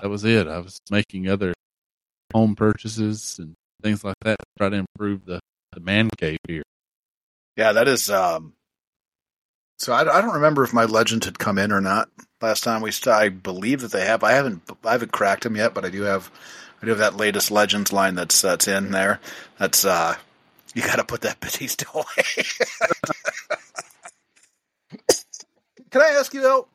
that 0.00 0.08
was 0.08 0.24
it. 0.24 0.46
I 0.46 0.58
was 0.58 0.78
making 0.90 1.28
other 1.28 1.52
home 2.32 2.54
purchases 2.54 3.36
and 3.38 3.54
things 3.82 4.04
like 4.04 4.16
that 4.22 4.38
to 4.38 4.46
try 4.58 4.68
to 4.68 4.76
improve 4.76 5.24
the 5.26 5.40
the 5.72 5.80
man 5.80 6.08
cave 6.18 6.38
here. 6.46 6.62
Yeah, 7.56 7.72
that 7.72 7.88
is. 7.88 8.10
um 8.10 8.54
So 9.78 9.92
I, 9.92 10.00
I 10.00 10.20
don't 10.20 10.34
remember 10.34 10.64
if 10.64 10.72
my 10.72 10.84
legend 10.84 11.24
had 11.24 11.38
come 11.38 11.58
in 11.58 11.72
or 11.72 11.80
not 11.80 12.08
last 12.40 12.64
time 12.64 12.82
we. 12.82 12.90
I 13.06 13.28
believe 13.28 13.80
that 13.82 13.92
they 13.92 14.06
have. 14.06 14.24
I 14.24 14.32
haven't. 14.32 14.62
I 14.84 14.92
haven't 14.92 15.12
cracked 15.12 15.44
them 15.44 15.56
yet, 15.56 15.74
but 15.74 15.84
I 15.84 15.90
do 15.90 16.02
have. 16.02 16.30
I 16.82 16.86
do 16.86 16.90
have 16.90 16.98
that 16.98 17.16
latest 17.16 17.50
legends 17.50 17.92
line 17.92 18.14
that's 18.14 18.40
that's 18.40 18.66
in 18.66 18.90
there. 18.90 19.20
That's 19.58 19.84
uh 19.84 20.16
you 20.74 20.82
got 20.82 20.96
to 20.96 21.04
put 21.04 21.22
that 21.22 21.40
Batista 21.40 21.86
away. 21.94 22.04
Can 25.90 26.02
I 26.02 26.10
ask 26.18 26.32
you 26.34 26.40
though? 26.42 26.68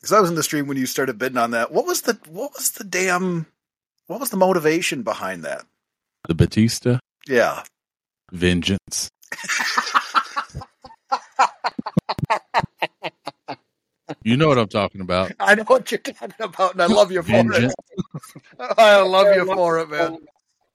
Because 0.00 0.12
I 0.12 0.20
was 0.20 0.28
in 0.30 0.36
the 0.36 0.42
stream 0.42 0.66
when 0.66 0.76
you 0.76 0.86
started 0.86 1.18
bidding 1.18 1.38
on 1.38 1.52
that. 1.52 1.72
What 1.72 1.86
was 1.86 2.02
the 2.02 2.18
what 2.28 2.52
was 2.54 2.72
the 2.72 2.84
damn 2.84 3.46
what 4.06 4.20
was 4.20 4.30
the 4.30 4.36
motivation 4.36 5.02
behind 5.02 5.44
that? 5.44 5.64
The 6.28 6.34
Batista 6.34 6.98
Yeah. 7.26 7.62
Vengeance. 8.32 9.10
you 14.22 14.36
know 14.36 14.48
what 14.48 14.58
I'm 14.58 14.68
talking 14.68 15.00
about. 15.00 15.32
I 15.40 15.54
know 15.54 15.64
what 15.64 15.90
you're 15.90 15.98
talking 15.98 16.32
about, 16.40 16.72
and 16.74 16.82
I 16.82 16.86
love 16.86 17.10
you 17.12 17.22
for 17.22 17.28
Vengeance. 17.28 17.74
it. 17.96 17.98
I 18.78 19.00
love 19.00 19.34
you 19.34 19.46
for 19.46 19.78
it, 19.80 19.90
man. 19.90 20.18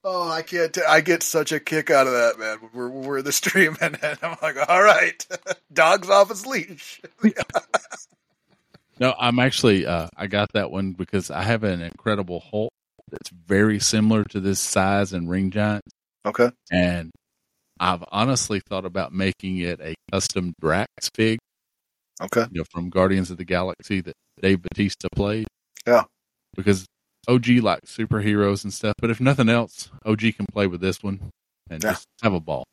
Oh, 0.03 0.29
I 0.29 0.41
can't. 0.43 0.73
T- 0.73 0.81
I 0.87 1.01
get 1.01 1.23
such 1.23 1.51
a 1.51 1.59
kick 1.59 1.89
out 1.91 2.07
of 2.07 2.13
that, 2.13 2.39
man. 2.39 2.69
We're, 2.73 2.89
we're 2.89 3.17
in 3.19 3.25
the 3.25 3.31
stream, 3.33 3.75
and, 3.81 3.97
and 4.01 4.17
I'm 4.21 4.37
like, 4.41 4.55
all 4.69 4.81
right, 4.81 5.25
dog's 5.73 6.09
off 6.09 6.29
his 6.29 6.45
leash. 6.45 7.01
No, 8.99 9.13
I'm 9.17 9.39
actually 9.39 9.85
uh, 9.85 10.07
I 10.17 10.27
got 10.27 10.51
that 10.53 10.71
one 10.71 10.91
because 10.93 11.31
I 11.31 11.43
have 11.43 11.63
an 11.63 11.81
incredible 11.81 12.41
Hulk 12.41 12.71
that's 13.09 13.29
very 13.29 13.79
similar 13.79 14.23
to 14.25 14.39
this 14.39 14.59
size 14.59 15.13
and 15.13 15.29
ring 15.29 15.51
giant, 15.51 15.83
Okay. 16.25 16.51
and 16.71 17.11
I've 17.79 18.03
honestly 18.11 18.59
thought 18.69 18.85
about 18.85 19.13
making 19.13 19.59
it 19.59 19.79
a 19.79 19.95
custom 20.11 20.53
Drax 20.61 21.09
fig, 21.15 21.39
Okay. 22.21 22.45
you 22.51 22.59
know, 22.59 22.65
from 22.71 22.89
Guardians 22.89 23.31
of 23.31 23.37
the 23.37 23.45
Galaxy 23.45 24.01
that 24.01 24.13
Dave 24.41 24.61
Batista 24.61 25.07
played. 25.15 25.47
Yeah. 25.87 26.03
because 26.55 26.85
OG 27.29 27.47
likes 27.61 27.95
superheroes 27.95 28.63
and 28.63 28.73
stuff, 28.73 28.95
but 28.99 29.09
if 29.09 29.21
nothing 29.21 29.47
else, 29.49 29.89
OG 30.05 30.33
can 30.35 30.45
play 30.51 30.67
with 30.67 30.81
this 30.81 31.01
one 31.03 31.31
and 31.69 31.83
Yeah. 31.83 31.91
just 31.91 32.07
have 32.21 32.33
a 32.33 32.39
ball. 32.39 32.63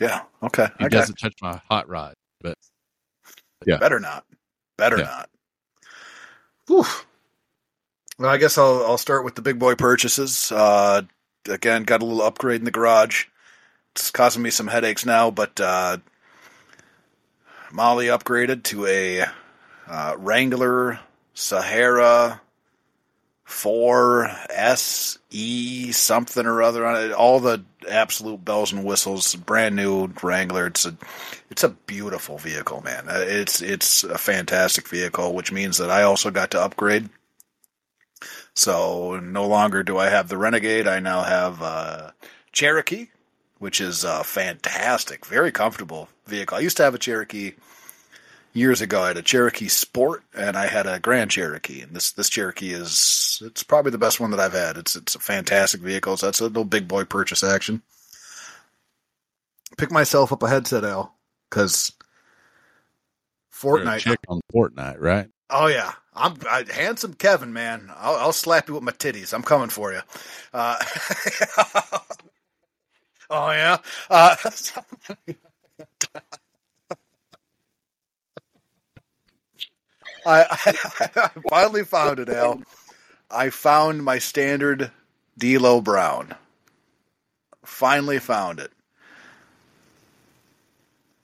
Yeah. 0.00 0.22
Okay. 0.42 0.66
He 0.78 0.86
okay. 0.86 0.96
doesn't 0.96 1.16
touch 1.16 1.34
my 1.42 1.60
hot 1.68 1.88
rod, 1.88 2.14
but 2.40 2.56
yeah. 3.66 3.76
Better 3.76 4.00
not. 4.00 4.24
Better 4.76 4.98
Yeah. 4.98 5.04
not. 5.04 5.30
Whew. 6.66 6.84
Well, 8.18 8.30
I 8.30 8.38
guess 8.38 8.56
I'll 8.58 8.84
I'll 8.86 8.98
start 8.98 9.24
with 9.24 9.34
the 9.34 9.42
big 9.42 9.58
boy 9.58 9.74
purchases. 9.74 10.50
Uh, 10.50 11.02
again, 11.48 11.84
got 11.84 12.02
a 12.02 12.04
little 12.06 12.22
upgrade 12.22 12.60
in 12.60 12.64
the 12.64 12.70
garage. 12.70 13.26
it's 13.94 14.10
causing 14.10 14.42
me 14.42 14.50
some 14.50 14.66
headaches 14.68 15.04
now, 15.06 15.30
but 15.30 15.58
uh, 15.60 15.98
Molly 17.72 18.06
upgraded 18.06 18.62
to 18.64 18.86
a 18.86 19.26
uh, 19.88 20.14
Wrangler 20.18 20.98
Sahara 21.34 22.40
4 23.46 24.28
SE 24.50 25.92
something 25.92 26.46
or 26.46 26.62
other 26.62 26.84
on 26.84 27.00
it. 27.00 27.12
All 27.12 27.38
the 27.38 27.64
absolute 27.88 28.44
bells 28.44 28.72
and 28.72 28.84
whistles, 28.84 29.36
brand 29.36 29.76
new 29.76 30.08
Wrangler. 30.20 30.66
It's 30.66 30.84
a 30.84 30.96
it's 31.48 31.62
a 31.62 31.68
beautiful 31.68 32.38
vehicle, 32.38 32.82
man. 32.82 33.08
Uh, 33.08 33.24
It's 33.24 33.62
it's 33.62 34.02
a 34.02 34.18
fantastic 34.18 34.88
vehicle, 34.88 35.32
which 35.32 35.52
means 35.52 35.78
that 35.78 35.92
I 35.92 36.02
also 36.02 36.32
got 36.32 36.50
to 36.50 36.60
upgrade. 36.60 37.08
So 38.54 39.20
no 39.20 39.46
longer 39.46 39.84
do 39.84 39.96
I 39.96 40.08
have 40.08 40.28
the 40.28 40.38
Renegade. 40.38 40.88
I 40.88 40.98
now 40.98 41.22
have 41.22 41.62
uh, 41.62 42.10
Cherokee, 42.50 43.10
which 43.58 43.80
is 43.80 44.02
a 44.02 44.24
fantastic, 44.24 45.24
very 45.24 45.52
comfortable 45.52 46.08
vehicle. 46.26 46.56
I 46.56 46.60
used 46.60 46.78
to 46.78 46.82
have 46.82 46.96
a 46.96 46.98
Cherokee 46.98 47.52
years 48.56 48.80
ago. 48.80 49.02
I 49.02 49.08
had 49.08 49.18
a 49.18 49.22
Cherokee 49.22 49.68
Sport 49.68 50.24
and 50.34 50.56
I 50.56 50.66
had 50.66 50.86
a 50.86 50.98
Grand 50.98 51.30
Cherokee, 51.30 51.82
and 51.82 51.94
this 51.94 52.12
this 52.12 52.28
Cherokee 52.28 52.72
is 52.72 53.42
it's 53.44 53.62
probably 53.62 53.92
the 53.92 53.98
best 53.98 54.18
one 54.18 54.30
that 54.30 54.40
I've 54.40 54.52
had. 54.52 54.76
It's 54.76 54.96
it's 54.96 55.14
a 55.14 55.20
fantastic 55.20 55.80
vehicle. 55.80 56.16
So 56.16 56.26
that's 56.26 56.40
a 56.40 56.44
little 56.44 56.64
big 56.64 56.88
boy 56.88 57.04
purchase 57.04 57.44
action. 57.44 57.82
Pick 59.76 59.90
myself 59.90 60.32
up 60.32 60.42
a 60.42 60.48
headset, 60.48 60.84
Al, 60.84 61.14
because 61.50 61.92
Fortnite. 63.52 63.98
chick 63.98 64.20
on 64.28 64.40
Fortnite, 64.52 65.00
right? 65.00 65.28
Oh 65.50 65.66
yeah, 65.66 65.92
I'm 66.14 66.36
I, 66.48 66.64
handsome 66.72 67.14
Kevin, 67.14 67.52
man. 67.52 67.90
I'll, 67.96 68.16
I'll 68.16 68.32
slap 68.32 68.68
you 68.68 68.74
with 68.74 68.82
my 68.82 68.92
titties. 68.92 69.34
I'm 69.34 69.42
coming 69.42 69.68
for 69.68 69.92
you. 69.92 70.00
Uh, 70.52 70.76
oh 73.30 73.50
yeah. 73.50 73.78
Uh, 74.08 74.36
I, 80.26 80.42
I, 80.42 81.08
I 81.16 81.30
finally 81.48 81.84
found 81.84 82.18
it, 82.18 82.28
Al. 82.28 82.62
I 83.30 83.50
found 83.50 84.04
my 84.04 84.18
standard 84.18 84.90
D'Lo 85.38 85.80
Brown. 85.80 86.34
Finally 87.64 88.18
found 88.18 88.60
it. 88.60 88.70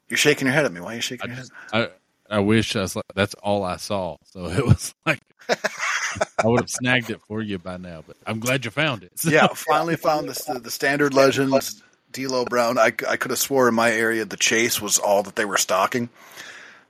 You're 0.09 0.19
shaking 0.19 0.47
your 0.47 0.55
head 0.55 0.65
at 0.65 0.73
me. 0.73 0.81
Why 0.81 0.93
are 0.93 0.97
you 0.97 1.01
shaking 1.01 1.31
I 1.31 1.35
your 1.35 1.37
head? 1.37 1.49
I, 1.73 1.89
I 2.37 2.39
wish 2.41 2.77
I 2.77 2.83
was 2.83 2.97
like, 2.97 3.05
that's 3.15 3.35
all 3.35 3.65
I 3.65 3.77
saw. 3.77 4.17
So 4.25 4.47
it 4.47 4.65
was 4.65 4.95
like, 5.07 5.21
I 5.49 6.47
would 6.47 6.61
have 6.61 6.71
snagged 6.71 7.11
it 7.11 7.21
for 7.23 7.43
you 7.43 7.59
by 7.59 7.77
now, 7.77 8.05
but 8.07 8.17
I'm 8.27 8.41
glad 8.41 8.65
you 8.65 8.71
found 8.71 9.03
it. 9.05 9.13
yeah, 9.25 9.49
finally 9.49 9.97
found 9.97 10.29
the 10.29 10.61
the 10.61 10.71
standard 10.71 11.15
legends 11.15 11.83
D'Lo 12.13 12.45
Brown. 12.45 12.79
I, 12.79 12.93
I 13.09 13.17
could 13.17 13.31
have 13.31 13.39
swore 13.39 13.69
in 13.69 13.75
my 13.75 13.91
area 13.91 14.25
the 14.25 14.37
Chase 14.37 14.81
was 14.81 14.99
all 14.99 15.23
that 15.23 15.37
they 15.37 15.45
were 15.45 15.57
stocking. 15.57 16.11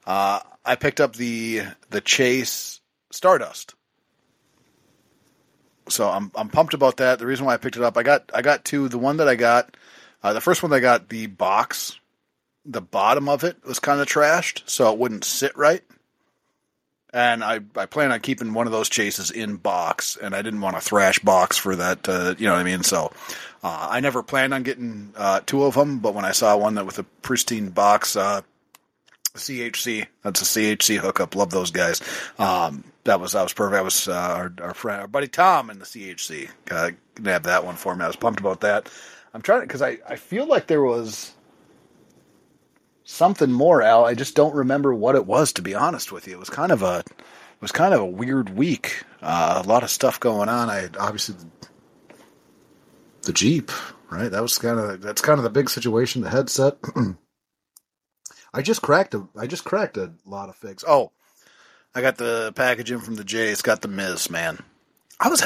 Uh, 0.07 0.41
I 0.65 0.77
picked 0.77 1.01
up 1.01 1.17
the 1.17 1.63
the 1.91 2.01
Chase 2.01 2.81
Stardust, 3.11 3.75
so 5.89 6.09
I'm 6.09 6.31
I'm 6.35 6.49
pumped 6.49 6.75
about 6.75 6.99
that. 6.99 7.19
The 7.19 7.27
reason 7.27 7.47
why 7.47 7.55
I 7.55 7.59
picked 7.59 7.77
it 7.77 7.83
up, 7.83 7.97
I 7.97 8.03
got 8.03 8.31
I 8.33 8.43
got 8.43 8.65
two. 8.65 8.89
The 8.89 8.99
one 8.99 9.17
that 9.17 9.29
I 9.29 9.35
got, 9.35 9.77
uh, 10.23 10.33
the 10.33 10.41
first 10.41 10.63
one 10.63 10.71
that 10.71 10.77
I 10.77 10.81
got, 10.81 11.09
the 11.09 11.27
box, 11.27 11.99
the 12.65 12.81
bottom 12.81 13.29
of 13.29 13.45
it 13.45 13.65
was 13.65 13.79
kind 13.79 14.01
of 14.01 14.07
trashed, 14.07 14.63
so 14.67 14.93
it 14.93 14.99
wouldn't 14.99 15.25
sit 15.25 15.57
right. 15.57 15.83
And 17.15 17.45
I, 17.45 17.61
I 17.77 17.85
plan 17.85 18.11
on 18.11 18.21
keeping 18.21 18.55
one 18.55 18.67
of 18.67 18.73
those 18.73 18.89
chases 18.89 19.31
in 19.31 19.57
box, 19.57 20.17
and 20.17 20.35
I 20.35 20.41
didn't 20.41 20.63
want 20.63 20.77
to 20.77 20.81
thrash 20.81 21.19
box 21.19 21.59
for 21.59 21.77
that. 21.77 22.09
Uh, 22.09 22.35
you 22.39 22.47
know 22.47 22.55
what 22.55 22.61
I 22.61 22.65
mean? 22.65 22.83
So 22.85 23.13
uh, 23.63 23.89
I 23.91 24.01
never 24.01 24.23
planned 24.23 24.55
on 24.55 24.63
getting 24.63 25.13
uh, 25.15 25.41
two 25.45 25.65
of 25.65 25.75
them, 25.75 25.99
but 25.99 26.15
when 26.15 26.25
I 26.25 26.33
saw 26.33 26.57
one 26.57 26.77
that 26.77 26.87
with 26.87 26.99
a 26.99 27.03
pristine 27.03 27.69
box, 27.69 28.17
uh, 28.17 28.41
CHC, 29.35 30.07
that's 30.23 30.43
a 30.43 30.45
CHC 30.45 30.99
hookup. 30.99 31.35
Love 31.35 31.51
those 31.51 31.71
guys. 31.71 32.01
Um, 32.39 32.85
that 33.05 33.21
was 33.21 33.33
that 33.33 33.43
was 33.43 33.53
perfect. 33.53 33.75
That 33.75 33.85
was 33.85 34.09
uh, 34.09 34.13
our 34.13 34.53
our 34.61 34.75
friend, 34.75 35.01
our 35.01 35.09
buddy 35.09 35.29
Tom 35.29 35.71
in 35.71 35.79
the 35.79 35.85
CHC. 35.85 36.49
Uh, 36.71 36.91
have 37.25 37.45
that 37.45 37.65
one 37.65 37.77
for 37.77 37.95
me. 37.95 38.05
I 38.05 38.09
was 38.09 38.17
pumped 38.17 38.41
about 38.41 38.61
that. 38.61 38.89
I'm 39.35 39.43
trying 39.43 39.61
to 39.61 39.67
because 39.67 39.83
I 39.83 39.99
I 40.09 40.17
feel 40.17 40.47
like 40.47 40.67
there 40.67 40.83
was 40.83 41.33
something 43.05 43.51
more, 43.51 43.83
Al. 43.83 44.05
I 44.05 44.15
just 44.15 44.35
don't 44.35 44.55
remember 44.55 44.95
what 44.95 45.15
it 45.15 45.27
was. 45.27 45.53
To 45.55 45.63
be 45.63 45.75
honest 45.75 46.13
with 46.13 46.27
you, 46.27 46.35
it 46.35 46.41
was 46.41 46.51
kind 46.51 46.73
of 46.73 46.83
a 46.83 47.03
was 47.61 47.73
kind 47.73 47.95
of 47.95 48.01
a 48.01 48.07
weird 48.07 48.51
week. 48.51 49.03
Uh, 49.23 49.63
a 49.65 49.69
lot 49.69 49.83
of 49.83 49.91
stuff 49.91 50.21
going 50.21 50.49
on. 50.49 50.69
I 50.69 50.89
obviously 50.99 51.37
the 53.23 53.33
Jeep, 53.33 53.71
right? 54.11 54.31
That 54.31 54.43
was 54.43 54.59
kind 54.59 54.79
of 54.79 55.01
that's 55.01 55.23
kind 55.23 55.39
of 55.39 55.45
the 55.45 55.51
big 55.51 55.71
situation. 55.71 56.23
The 56.23 56.31
headset. 56.31 56.77
I 58.55 58.63
just 58.63 58.83
cracked 58.83 59.15
a 59.15 59.27
I 59.37 59.47
just 59.47 59.65
cracked 59.65 59.97
a 59.97 60.13
lot 60.27 60.49
of 60.49 60.57
figs. 60.57 60.85
Oh, 60.87 61.11
I 61.95 62.01
got 62.01 62.17
the 62.17 62.53
package 62.55 62.91
in 62.91 63.01
from 63.01 63.15
the 63.15 63.25
J. 63.25 63.49
It's 63.49 63.63
got 63.63 63.83
the 63.83 63.89
Miz, 63.89 64.31
man. 64.31 64.59
I 65.21 65.29
was 65.29 65.43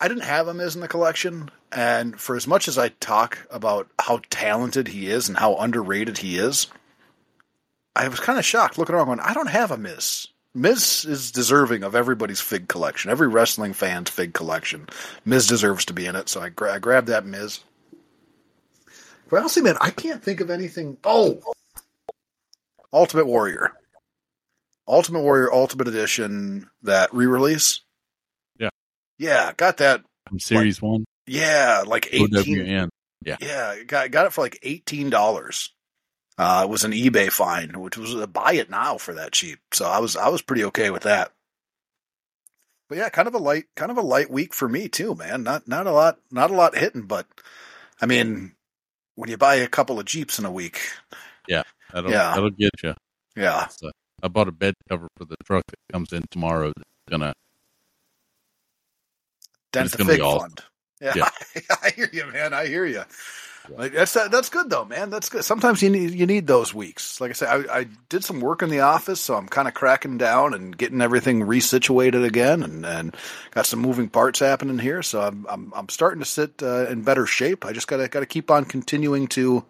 I 0.00 0.08
didn't 0.08 0.24
have 0.24 0.48
a 0.48 0.54
Miz 0.54 0.74
in 0.74 0.80
the 0.80 0.88
collection, 0.88 1.50
and 1.70 2.18
for 2.20 2.34
as 2.34 2.46
much 2.46 2.66
as 2.66 2.76
I 2.76 2.88
talk 2.88 3.38
about 3.50 3.88
how 4.00 4.20
talented 4.30 4.88
he 4.88 5.08
is 5.08 5.28
and 5.28 5.38
how 5.38 5.56
underrated 5.56 6.18
he 6.18 6.38
is, 6.38 6.66
I 7.94 8.08
was 8.08 8.18
kind 8.18 8.38
of 8.38 8.44
shocked 8.44 8.78
looking 8.78 8.94
around 8.94 9.06
going, 9.06 9.20
I 9.20 9.32
don't 9.32 9.48
have 9.48 9.70
a 9.70 9.76
Miz. 9.76 10.26
Miz 10.54 11.04
is 11.04 11.30
deserving 11.30 11.82
of 11.82 11.94
everybody's 11.94 12.40
fig 12.40 12.68
collection, 12.68 13.10
every 13.10 13.28
wrestling 13.28 13.74
fan's 13.74 14.10
fig 14.10 14.34
collection. 14.34 14.88
Miz 15.24 15.46
deserves 15.46 15.84
to 15.86 15.92
be 15.92 16.06
in 16.06 16.16
it, 16.16 16.28
so 16.28 16.40
I, 16.40 16.48
gra- 16.48 16.74
I 16.74 16.78
grabbed 16.78 17.06
that 17.06 17.24
Miz. 17.24 17.60
But 19.30 19.38
honestly, 19.38 19.62
man, 19.62 19.76
I 19.80 19.90
can't 19.90 20.22
think 20.22 20.40
of 20.40 20.50
anything. 20.50 20.98
Oh, 21.04 21.40
Ultimate 22.92 23.26
Warrior, 23.26 23.72
Ultimate 24.86 25.20
Warrior 25.22 25.52
Ultimate 25.52 25.88
Edition, 25.88 26.68
that 26.82 27.12
re-release. 27.14 27.80
Yeah. 28.58 28.70
yeah, 29.18 29.52
got 29.56 29.78
that. 29.78 30.02
From 30.28 30.38
Series 30.40 30.80
1, 30.80 31.04
Yeah, 31.26 31.82
like 31.86 32.08
eighteen. 32.12 32.66
OWN. 32.68 32.88
Yeah, 33.40 33.82
got 33.86 34.10
got 34.10 34.26
it 34.26 34.32
for 34.32 34.40
like 34.42 34.58
eighteen 34.62 35.10
dollars. 35.10 35.70
Uh, 36.38 36.62
it 36.64 36.70
was 36.70 36.82
an 36.84 36.92
eBay 36.92 37.30
find, 37.30 37.76
which 37.76 37.96
was 37.96 38.14
a 38.14 38.26
buy 38.26 38.54
it 38.54 38.70
now 38.70 38.96
for 38.98 39.14
that 39.14 39.32
cheap. 39.32 39.58
So 39.72 39.84
I 39.86 39.98
was 40.00 40.16
I 40.16 40.28
was 40.28 40.42
pretty 40.42 40.64
okay 40.64 40.90
with 40.90 41.02
that. 41.02 41.30
But 42.88 42.98
yeah, 42.98 43.08
kind 43.10 43.28
of 43.28 43.34
a 43.34 43.38
light 43.38 43.64
kind 43.76 43.90
of 43.90 43.98
a 43.98 44.02
light 44.02 44.30
week 44.30 44.54
for 44.54 44.68
me 44.68 44.88
too, 44.88 45.14
man. 45.14 45.42
Not 45.42 45.68
not 45.68 45.86
a 45.86 45.92
lot 45.92 46.18
not 46.30 46.50
a 46.50 46.54
lot 46.54 46.76
hitting, 46.76 47.02
but 47.02 47.26
I 48.00 48.06
mean, 48.06 48.54
when 49.14 49.30
you 49.30 49.36
buy 49.36 49.56
a 49.56 49.68
couple 49.68 50.00
of 50.00 50.06
Jeeps 50.06 50.38
in 50.38 50.44
a 50.44 50.50
week, 50.52 50.80
That'll, 51.92 52.10
Yeah. 52.10 52.34
that'll 52.34 52.50
get 52.50 52.70
you. 52.82 52.94
yeah, 53.36 53.68
So 53.68 53.90
I 54.22 54.28
bought 54.28 54.48
a 54.48 54.52
bed 54.52 54.74
cover 54.88 55.08
for 55.16 55.24
the 55.24 55.36
truck 55.44 55.64
that 55.68 55.92
comes 55.92 56.12
in 56.12 56.24
tomorrow. 56.30 56.72
That's 56.76 57.10
gonna 57.10 57.32
dent 59.72 59.90
the 59.92 60.04
fig 60.04 60.20
awesome. 60.20 60.40
fund. 60.40 60.62
Yeah, 61.00 61.12
Yeah. 61.16 61.28
I 61.82 61.90
hear 61.90 62.08
you, 62.12 62.26
man. 62.32 62.54
I 62.54 62.66
hear 62.66 62.84
you. 62.84 63.02
Like 63.76 63.92
that's 63.92 64.12
that's 64.12 64.48
good 64.48 64.70
though, 64.70 64.84
man. 64.84 65.10
That's 65.10 65.28
good. 65.28 65.44
Sometimes 65.44 65.82
you 65.82 65.90
need 65.90 66.10
you 66.10 66.26
need 66.26 66.46
those 66.48 66.74
weeks. 66.74 67.20
Like 67.20 67.30
I 67.30 67.34
said, 67.34 67.48
I, 67.48 67.78
I 67.80 67.84
did 68.08 68.24
some 68.24 68.40
work 68.40 68.60
in 68.62 68.70
the 68.70 68.80
office, 68.80 69.20
so 69.20 69.36
I'm 69.36 69.46
kind 69.48 69.68
of 69.68 69.74
cracking 69.74 70.18
down 70.18 70.52
and 70.52 70.76
getting 70.76 71.00
everything 71.00 71.40
resituated 71.42 72.24
again, 72.24 72.62
and, 72.64 72.84
and 72.84 73.16
got 73.52 73.66
some 73.66 73.78
moving 73.78 74.08
parts 74.08 74.40
happening 74.40 74.78
here. 74.80 75.00
So 75.02 75.20
I'm 75.22 75.46
I'm, 75.48 75.72
I'm 75.76 75.88
starting 75.88 76.18
to 76.20 76.26
sit 76.26 76.60
uh, 76.62 76.86
in 76.88 77.02
better 77.02 77.24
shape. 77.24 77.64
I 77.64 77.72
just 77.72 77.86
gotta 77.86 78.08
gotta 78.08 78.26
keep 78.26 78.50
on 78.50 78.64
continuing 78.64 79.28
to 79.28 79.64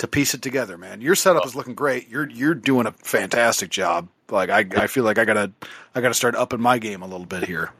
to 0.00 0.08
piece 0.08 0.32
it 0.32 0.40
together, 0.40 0.78
man. 0.78 1.02
Your 1.02 1.14
setup 1.14 1.44
is 1.44 1.54
looking 1.54 1.74
great. 1.74 2.08
You're 2.08 2.28
you're 2.30 2.54
doing 2.54 2.86
a 2.86 2.92
fantastic 2.92 3.68
job. 3.68 4.08
Like 4.30 4.48
I 4.48 4.66
I 4.76 4.86
feel 4.86 5.04
like 5.04 5.18
I 5.18 5.26
gotta 5.26 5.52
I 5.94 6.00
gotta 6.00 6.14
start 6.14 6.34
upping 6.34 6.60
my 6.60 6.78
game 6.78 7.02
a 7.02 7.06
little 7.06 7.26
bit 7.26 7.44
here. 7.44 7.70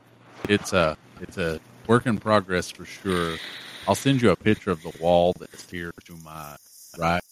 it's 0.49 0.75
a 0.75 0.99
it's 1.21 1.39
a 1.39 1.61
work 1.87 2.07
in 2.07 2.19
progress 2.19 2.71
for 2.71 2.85
sure. 2.85 3.37
I'll 3.89 3.95
send 3.95 4.21
you 4.21 4.31
a 4.31 4.37
picture 4.37 4.71
of 4.71 4.83
the 4.83 4.93
wall 5.01 5.33
that's 5.39 5.69
here 5.71 5.93
to 6.05 6.17
my 6.23 6.57
right, 6.99 7.23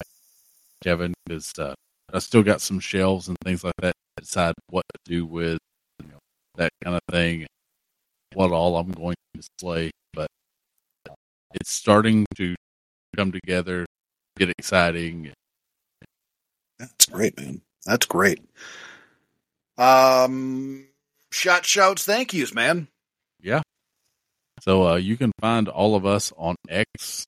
Kevin, 0.82 1.12
because 1.27 1.52
uh, 1.59 1.74
I 2.12 2.19
still 2.20 2.43
got 2.43 2.62
some 2.62 2.81
shelves 2.81 3.28
and 3.28 3.36
things 3.44 3.62
like 3.62 3.74
that. 3.81 3.94
to 4.16 4.24
Decide 4.24 4.55
what 4.70 4.85
to 4.94 5.12
do 5.12 5.27
with 5.27 5.59
you 6.02 6.09
know, 6.09 6.19
that 6.56 6.70
kind 6.82 6.97
of 6.97 7.02
thing, 7.10 7.47
what 8.32 8.52
all 8.52 8.78
I'm 8.78 8.90
going 8.93 9.16
to 9.35 9.39
display. 9.39 9.90
But 10.15 10.28
it's 11.52 11.70
starting 11.70 12.24
to 12.36 12.55
come 13.15 13.32
together, 13.32 13.85
get 14.39 14.51
exciting. 14.59 15.32
That's 16.78 17.06
great, 17.06 17.39
man. 17.39 17.60
That's 17.85 18.06
great. 18.06 18.40
Um, 19.77 20.86
shot 21.31 21.65
shouts, 21.65 22.05
thank 22.05 22.32
yous, 22.35 22.55
man. 22.55 22.89
Yeah. 23.40 23.62
So 24.60 24.89
uh, 24.89 24.97
you 24.97 25.16
can 25.16 25.32
find 25.40 25.69
all 25.69 25.94
of 25.94 26.05
us 26.05 26.32
on 26.36 26.56
X, 26.69 27.24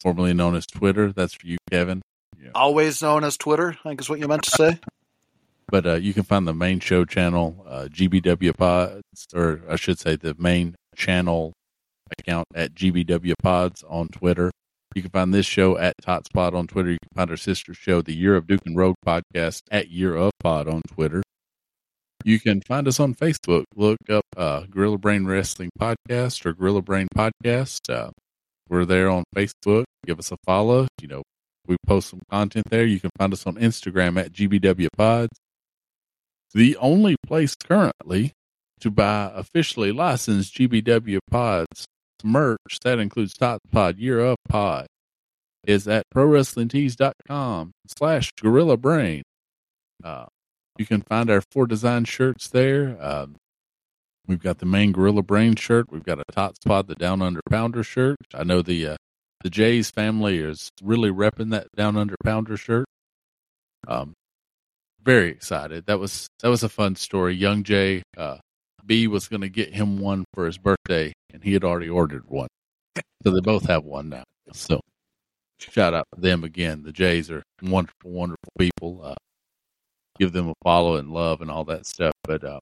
formerly 0.00 0.32
known 0.32 0.54
as 0.54 0.66
Twitter. 0.66 1.12
That's 1.12 1.34
for 1.34 1.46
you, 1.46 1.58
Kevin. 1.70 2.02
Yeah. 2.40 2.50
Always 2.54 3.02
known 3.02 3.24
as 3.24 3.36
Twitter, 3.36 3.76
I 3.84 3.88
think 3.88 4.00
is 4.00 4.08
what 4.08 4.20
you 4.20 4.28
meant 4.28 4.44
to 4.44 4.50
say. 4.50 4.78
But 5.68 5.86
uh, 5.86 5.94
you 5.94 6.12
can 6.12 6.24
find 6.24 6.46
the 6.46 6.52
main 6.52 6.78
show 6.78 7.06
channel, 7.06 7.64
uh, 7.66 7.88
GBW 7.90 8.54
Pods, 8.54 9.02
or 9.34 9.62
I 9.66 9.76
should 9.76 9.98
say 9.98 10.14
the 10.14 10.34
main 10.38 10.74
channel 10.94 11.54
account 12.18 12.46
at 12.54 12.74
GBW 12.74 13.32
Pods 13.42 13.82
on 13.88 14.08
Twitter. 14.08 14.50
You 14.94 15.02
can 15.02 15.10
find 15.10 15.34
this 15.34 15.46
show 15.46 15.76
at 15.76 15.94
Totspot 16.06 16.54
on 16.54 16.68
Twitter. 16.68 16.92
You 16.92 16.98
can 17.02 17.16
find 17.16 17.30
our 17.30 17.36
sister 17.36 17.74
show, 17.74 18.00
the 18.00 18.14
Year 18.14 18.36
of 18.36 18.46
Duke 18.46 18.60
and 18.64 18.76
Rogue 18.76 18.94
podcast, 19.04 19.62
at 19.68 19.90
Year 19.90 20.14
of 20.14 20.30
Pod 20.38 20.68
on 20.68 20.82
Twitter. 20.86 21.20
You 22.24 22.38
can 22.38 22.60
find 22.60 22.86
us 22.86 23.00
on 23.00 23.14
Facebook. 23.14 23.64
Look 23.74 23.98
up 24.08 24.24
uh, 24.36 24.66
Gorilla 24.70 24.96
Brain 24.96 25.26
Wrestling 25.26 25.70
Podcast 25.80 26.46
or 26.46 26.52
Gorilla 26.52 26.80
Brain 26.80 27.08
Podcast. 27.14 27.92
Uh, 27.92 28.10
we're 28.68 28.84
there 28.84 29.10
on 29.10 29.24
Facebook. 29.34 29.84
Give 30.06 30.20
us 30.20 30.30
a 30.30 30.36
follow. 30.46 30.86
You 31.02 31.08
know, 31.08 31.22
we 31.66 31.76
post 31.86 32.10
some 32.10 32.22
content 32.30 32.66
there. 32.70 32.86
You 32.86 33.00
can 33.00 33.10
find 33.18 33.32
us 33.32 33.48
on 33.48 33.56
Instagram 33.56 34.18
at 34.18 34.32
GBW 34.32 34.88
Pods. 34.96 35.36
The 36.54 36.76
only 36.76 37.16
place 37.26 37.56
currently 37.56 38.30
to 38.78 38.92
buy 38.92 39.32
officially 39.34 39.90
licensed 39.90 40.54
GBW 40.54 41.18
Pods 41.32 41.84
merch, 42.24 42.80
that 42.82 42.98
includes 42.98 43.34
Top 43.34 43.60
Pod, 43.70 43.98
Year 43.98 44.24
Up 44.24 44.38
Pod, 44.48 44.86
is 45.66 45.86
at 45.86 46.04
ProWrestlingTees.com 46.14 47.72
slash 47.86 48.32
Gorilla 48.40 48.76
Brain. 48.76 49.22
Uh, 50.02 50.26
you 50.78 50.86
can 50.86 51.02
find 51.02 51.30
our 51.30 51.42
four 51.50 51.66
design 51.66 52.04
shirts 52.04 52.48
there. 52.48 52.96
Um, 53.00 53.36
we've 54.26 54.42
got 54.42 54.58
the 54.58 54.66
main 54.66 54.92
Gorilla 54.92 55.22
Brain 55.22 55.54
shirt. 55.56 55.86
We've 55.90 56.04
got 56.04 56.18
a 56.18 56.32
Tot 56.32 56.56
Spot, 56.56 56.86
the 56.86 56.94
Down 56.94 57.22
Under 57.22 57.40
Pounder 57.48 57.82
shirt. 57.82 58.16
I 58.34 58.44
know 58.44 58.62
the 58.62 58.88
uh, 58.88 58.96
the 59.42 59.50
Jays 59.50 59.90
family 59.90 60.38
is 60.38 60.70
really 60.82 61.10
repping 61.10 61.50
that 61.50 61.68
Down 61.76 61.96
Under 61.96 62.16
Pounder 62.24 62.56
shirt. 62.56 62.86
Um, 63.86 64.14
very 65.02 65.30
excited. 65.30 65.86
That 65.86 66.00
was 66.00 66.28
that 66.42 66.48
was 66.48 66.62
a 66.62 66.68
fun 66.68 66.96
story. 66.96 67.34
Young 67.34 67.62
Jay 67.62 68.02
uh, 68.16 68.38
B 68.86 69.06
was 69.06 69.28
going 69.28 69.40
to 69.40 69.48
get 69.48 69.74
him 69.74 69.98
one 69.98 70.24
for 70.34 70.46
his 70.46 70.58
birthday, 70.58 71.12
and 71.32 71.42
he 71.42 71.52
had 71.52 71.64
already 71.64 71.88
ordered 71.88 72.28
one, 72.28 72.48
so 73.22 73.30
they 73.30 73.40
both 73.40 73.66
have 73.66 73.84
one 73.84 74.08
now. 74.08 74.24
So 74.52 74.80
shout 75.58 75.94
out 75.94 76.06
to 76.14 76.20
them 76.20 76.44
again. 76.44 76.82
The 76.82 76.92
Jays 76.92 77.30
are 77.30 77.42
wonderful, 77.62 78.10
wonderful 78.10 78.52
people. 78.58 79.00
Uh, 79.02 79.14
give 80.18 80.32
them 80.32 80.48
a 80.48 80.54
follow 80.62 80.96
and 80.96 81.10
love 81.10 81.40
and 81.40 81.50
all 81.50 81.64
that 81.64 81.86
stuff. 81.86 82.12
But 82.24 82.44
uh, 82.44 82.60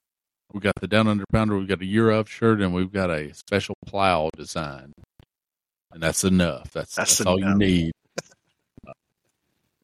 we 0.52 0.60
got 0.60 0.74
the 0.80 0.86
Down 0.86 1.08
Under 1.08 1.24
Pounder, 1.32 1.58
we've 1.58 1.68
got 1.68 1.80
a 1.80 1.86
Year 1.86 2.10
of 2.10 2.30
shirt, 2.30 2.60
and 2.60 2.74
we've 2.74 2.92
got 2.92 3.10
a 3.10 3.32
special 3.34 3.74
plow 3.86 4.30
design, 4.36 4.92
and 5.92 6.02
that's 6.02 6.24
enough. 6.24 6.70
That's 6.72 6.94
that's, 6.94 7.18
that's 7.18 7.26
all 7.26 7.38
you 7.38 7.54
need. 7.54 7.92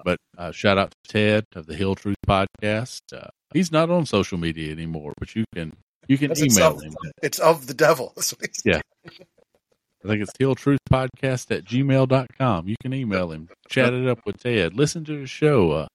but 0.04 0.18
uh, 0.36 0.52
shout 0.52 0.78
out 0.78 0.92
to 0.92 1.12
Ted 1.12 1.44
of 1.54 1.66
the 1.66 1.74
Hill 1.74 1.94
Truth 1.94 2.16
podcast. 2.26 3.00
Uh, 3.12 3.28
he's 3.52 3.72
not 3.72 3.90
on 3.90 4.06
social 4.06 4.38
media 4.38 4.72
anymore, 4.72 5.12
but 5.18 5.34
you 5.34 5.44
can 5.54 5.72
you 6.08 6.18
can 6.18 6.32
email 6.36 6.46
it's 6.46 6.58
of, 6.58 6.82
him. 6.82 6.94
It's 7.22 7.38
of 7.38 7.66
the 7.66 7.74
devil. 7.74 8.14
yeah. 8.64 8.80
I 9.06 10.08
think 10.08 10.22
it's 10.22 10.32
Hill 10.38 10.54
Truth 10.54 10.80
Podcast 10.90 11.54
at 11.54 11.64
gmail.com. 11.64 12.68
You 12.68 12.76
can 12.80 12.94
email 12.94 13.30
him, 13.30 13.48
chat 13.68 13.92
it 13.92 14.08
up 14.08 14.20
with 14.24 14.38
Ted. 14.38 14.74
Listen 14.74 15.04
to 15.04 15.20
the 15.20 15.26
show. 15.26 15.72
Uh, 15.72 15.86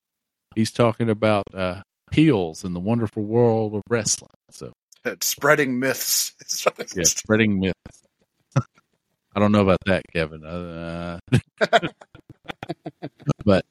he's 0.56 0.72
talking 0.72 1.10
about 1.10 1.46
uh, 1.54 1.82
heels 2.12 2.64
in 2.64 2.74
the 2.74 2.80
wonderful 2.80 3.24
world 3.24 3.74
of 3.74 3.82
wrestling. 3.90 4.30
So 4.52 4.74
it's 5.04 5.26
spreading 5.26 5.80
myths. 5.80 6.34
yeah, 6.96 7.04
spreading 7.04 7.60
myths. 7.60 8.04
I 9.36 9.40
don't 9.40 9.52
know 9.52 9.62
about 9.62 9.80
that, 9.86 10.04
Kevin. 10.14 10.46
Uh, 10.46 11.20
but 13.46 13.66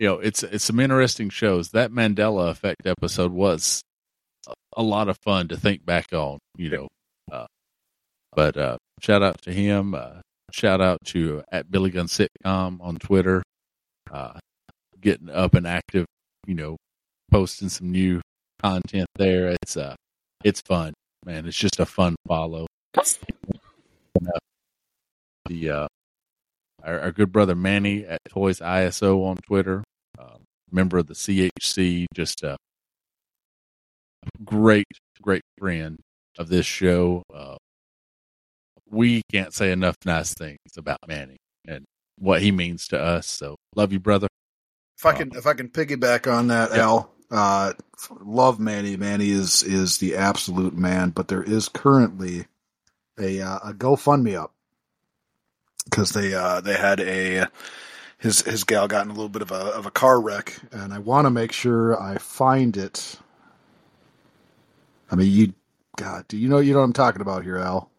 you 0.00 0.08
know, 0.08 0.18
it's 0.18 0.42
it's 0.42 0.64
some 0.64 0.80
interesting 0.80 1.30
shows. 1.30 1.70
That 1.70 1.90
Mandela 1.90 2.50
Effect 2.50 2.86
episode 2.86 3.32
was 3.32 3.82
a 4.78 4.82
lot 4.82 5.08
of 5.08 5.18
fun 5.18 5.48
to 5.48 5.56
think 5.56 5.84
back 5.84 6.12
on. 6.12 6.38
You 6.56 6.70
know, 6.70 6.88
uh, 7.30 7.46
but 8.34 8.56
uh, 8.56 8.78
shout 9.00 9.22
out 9.22 9.42
to 9.42 9.52
him. 9.52 9.94
Uh, 9.94 10.20
shout 10.52 10.80
out 10.80 10.98
to 11.06 11.42
at 11.52 11.70
Billy 11.70 11.90
Gunn 11.90 12.06
Sitcom 12.06 12.80
on 12.80 12.96
Twitter. 12.96 13.42
Uh, 14.10 14.38
getting 15.00 15.28
up 15.28 15.54
and 15.54 15.66
active, 15.66 16.06
you 16.46 16.54
know, 16.54 16.76
posting 17.30 17.68
some 17.68 17.90
new 17.90 18.20
content 18.62 19.08
there. 19.16 19.54
It's 19.62 19.76
uh 19.76 19.94
it's 20.44 20.60
fun, 20.60 20.94
man. 21.24 21.46
It's 21.46 21.56
just 21.56 21.80
a 21.80 21.86
fun 21.86 22.16
follow. 22.26 22.66
The 25.46 25.70
uh 25.70 25.88
our, 26.84 27.00
our, 27.00 27.12
good 27.12 27.32
brother 27.32 27.56
Manny 27.56 28.04
at 28.06 28.20
Toys 28.28 28.60
ISO 28.60 29.24
on 29.24 29.36
Twitter, 29.38 29.82
uh, 30.16 30.36
member 30.70 30.96
of 30.98 31.08
the 31.08 31.14
CHC, 31.14 32.06
just 32.14 32.44
great, 34.44 34.86
great 35.22 35.42
friend 35.58 35.98
of 36.38 36.48
this 36.48 36.66
show. 36.66 37.22
Uh, 37.32 37.56
we 38.90 39.22
can't 39.30 39.52
say 39.52 39.72
enough 39.72 39.96
nice 40.04 40.34
things 40.34 40.58
about 40.76 40.98
Manny 41.06 41.36
and 41.66 41.84
what 42.18 42.42
he 42.42 42.50
means 42.50 42.86
to 42.88 43.00
us. 43.00 43.26
So 43.26 43.56
love 43.74 43.92
you, 43.92 44.00
brother. 44.00 44.28
If 44.98 45.06
I 45.06 45.12
can, 45.12 45.30
if 45.36 45.46
I 45.46 45.54
can 45.54 45.68
piggyback 45.68 46.30
on 46.32 46.48
that, 46.48 46.70
yeah. 46.72 46.82
Al, 46.82 47.10
uh, 47.30 47.72
love 48.20 48.58
Manny. 48.58 48.96
Manny 48.96 49.30
is 49.30 49.62
is 49.62 49.98
the 49.98 50.16
absolute 50.16 50.76
man. 50.76 51.10
But 51.10 51.28
there 51.28 51.42
is 51.42 51.68
currently 51.68 52.46
a 53.18 53.40
uh, 53.40 53.58
a 53.58 53.72
GoFundMe 53.72 54.36
up 54.36 54.54
because 55.84 56.10
they 56.10 56.34
uh, 56.34 56.60
they 56.60 56.74
had 56.74 57.00
a 57.00 57.46
his 58.18 58.42
his 58.42 58.64
gal 58.64 58.88
got 58.88 59.04
in 59.04 59.10
a 59.10 59.14
little 59.14 59.28
bit 59.28 59.42
of 59.42 59.52
a 59.52 59.54
of 59.54 59.86
a 59.86 59.90
car 59.90 60.20
wreck, 60.20 60.58
and 60.72 60.92
I 60.92 60.98
want 60.98 61.26
to 61.26 61.30
make 61.30 61.52
sure 61.52 62.00
I 62.00 62.18
find 62.18 62.76
it. 62.76 63.18
I 65.10 65.16
mean, 65.16 65.30
you, 65.32 65.54
God, 65.96 66.26
do 66.28 66.36
you 66.36 66.48
know 66.48 66.58
you 66.58 66.72
know 66.72 66.80
what 66.80 66.86
I'm 66.86 66.92
talking 66.92 67.22
about 67.22 67.44
here, 67.44 67.58
Al? 67.58 67.90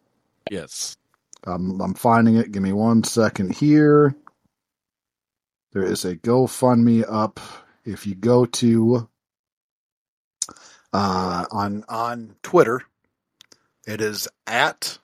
Yes. 0.50 0.96
I'm 1.44 1.80
I'm 1.80 1.94
finding 1.94 2.36
it. 2.36 2.52
Give 2.52 2.62
me 2.62 2.72
one 2.72 3.02
second 3.04 3.54
here. 3.54 4.14
There 5.72 5.84
is 5.84 6.04
a 6.04 6.16
GoFundMe 6.16 7.04
up. 7.08 7.40
If 7.84 8.06
you 8.06 8.14
go 8.14 8.44
to 8.44 9.08
uh, 10.92 11.46
on 11.50 11.84
on 11.88 12.36
Twitter, 12.42 12.82
it 13.86 14.00
is 14.00 14.28
at 14.46 14.98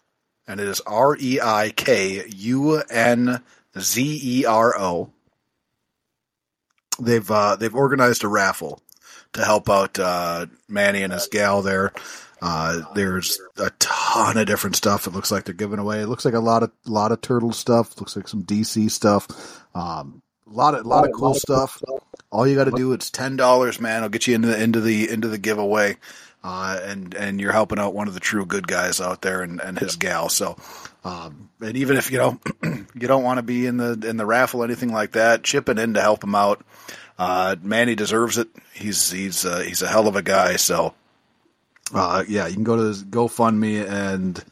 and 0.47 0.61
it 0.61 0.69
is 0.69 0.81
R 0.83 1.17
E 1.19 1.41
I 1.41 1.73
K 1.75 2.25
U 2.29 2.83
N 2.91 3.43
Z 3.79 4.21
E 4.23 4.45
R 4.45 4.79
O. 4.79 5.11
They've 7.01 7.31
uh, 7.31 7.57
they've 7.57 7.75
organized 7.75 8.25
a 8.25 8.29
raffle 8.29 8.81
to 9.33 9.45
help 9.45 9.69
out 9.69 9.99
uh, 9.99 10.47
Manny 10.69 11.03
and 11.03 11.13
his 11.13 11.29
gal 11.29 11.63
there. 11.63 11.93
Uh, 12.41 12.83
there's 12.95 13.41
a 13.57 13.71
ton 13.79 14.37
of 14.37 14.47
different 14.47 14.77
stuff. 14.77 15.07
It 15.07 15.13
looks 15.13 15.31
like 15.31 15.45
they're 15.45 15.55
giving 15.55 15.79
away. 15.79 16.01
It 16.01 16.07
looks 16.07 16.25
like 16.25 16.35
a 16.35 16.41
lot 16.41 16.63
of 16.63 16.71
lot 16.85 17.13
of 17.13 17.21
turtle 17.21 17.53
stuff. 17.53 17.99
Looks 17.99 18.17
like 18.17 18.29
some 18.29 18.43
DC 18.43 18.91
stuff. 18.91 19.65
Um, 19.75 20.23
a 20.47 20.53
lot 20.53 20.75
of, 20.75 20.85
a 20.85 20.89
lot 20.89 21.07
of 21.07 21.13
cool 21.13 21.35
stuff. 21.35 21.83
All 22.31 22.47
you 22.47 22.55
got 22.55 22.65
to 22.65 22.71
do 22.73 22.93
it's 22.93 23.11
ten 23.11 23.37
dollars, 23.37 23.81
man. 23.81 24.03
I'll 24.03 24.09
get 24.09 24.27
you 24.27 24.35
into 24.35 24.49
the 24.49 24.63
into 24.63 24.81
the 24.81 25.11
into 25.11 25.29
the 25.29 25.39
giveaway, 25.39 25.97
uh, 26.45 26.79
and 26.83 27.15
and 27.15 27.41
you're 27.41 27.53
helping 27.53 27.79
out 27.79 27.95
one 27.95 28.07
of 28.07 28.15
the 28.15 28.21
true 28.21 28.45
good 28.45 28.69
guys 28.69 29.01
out 29.01 29.23
there 29.23 29.43
and, 29.43 29.61
and 29.61 29.79
his 29.79 29.97
gal. 29.97 30.29
So, 30.29 30.57
um, 31.05 31.49
and 31.61 31.77
even 31.77 31.97
if 31.97 32.13
you 32.13 32.19
know 32.19 32.41
you 32.63 33.09
don't 33.09 33.25
want 33.25 33.39
to 33.39 33.43
be 33.43 33.67
in 33.67 33.79
the 33.79 33.93
in 34.07 34.19
the 34.19 34.27
raffle, 34.27 34.63
anything 34.63 34.93
like 34.93 35.13
that, 35.13 35.43
chipping 35.43 35.79
in 35.79 35.95
to 35.95 36.03
help 36.03 36.23
him 36.23 36.35
out. 36.35 36.65
Uh, 37.19 37.57
Manny 37.63 37.95
deserves 37.95 38.39
it. 38.39 38.49
He's 38.75 39.11
he's 39.11 39.45
uh, 39.45 39.61
he's 39.61 39.83
a 39.83 39.89
hell 39.89 40.09
of 40.09 40.17
a 40.17 40.23
guy. 40.23 40.57
So, 40.57 40.95
uh, 41.95 42.25
yeah, 42.29 42.47
you 42.47 42.55
can 42.55 42.65
go 42.65 42.77
to 42.77 43.05
GoFundMe 43.05 43.89
and 43.89 44.43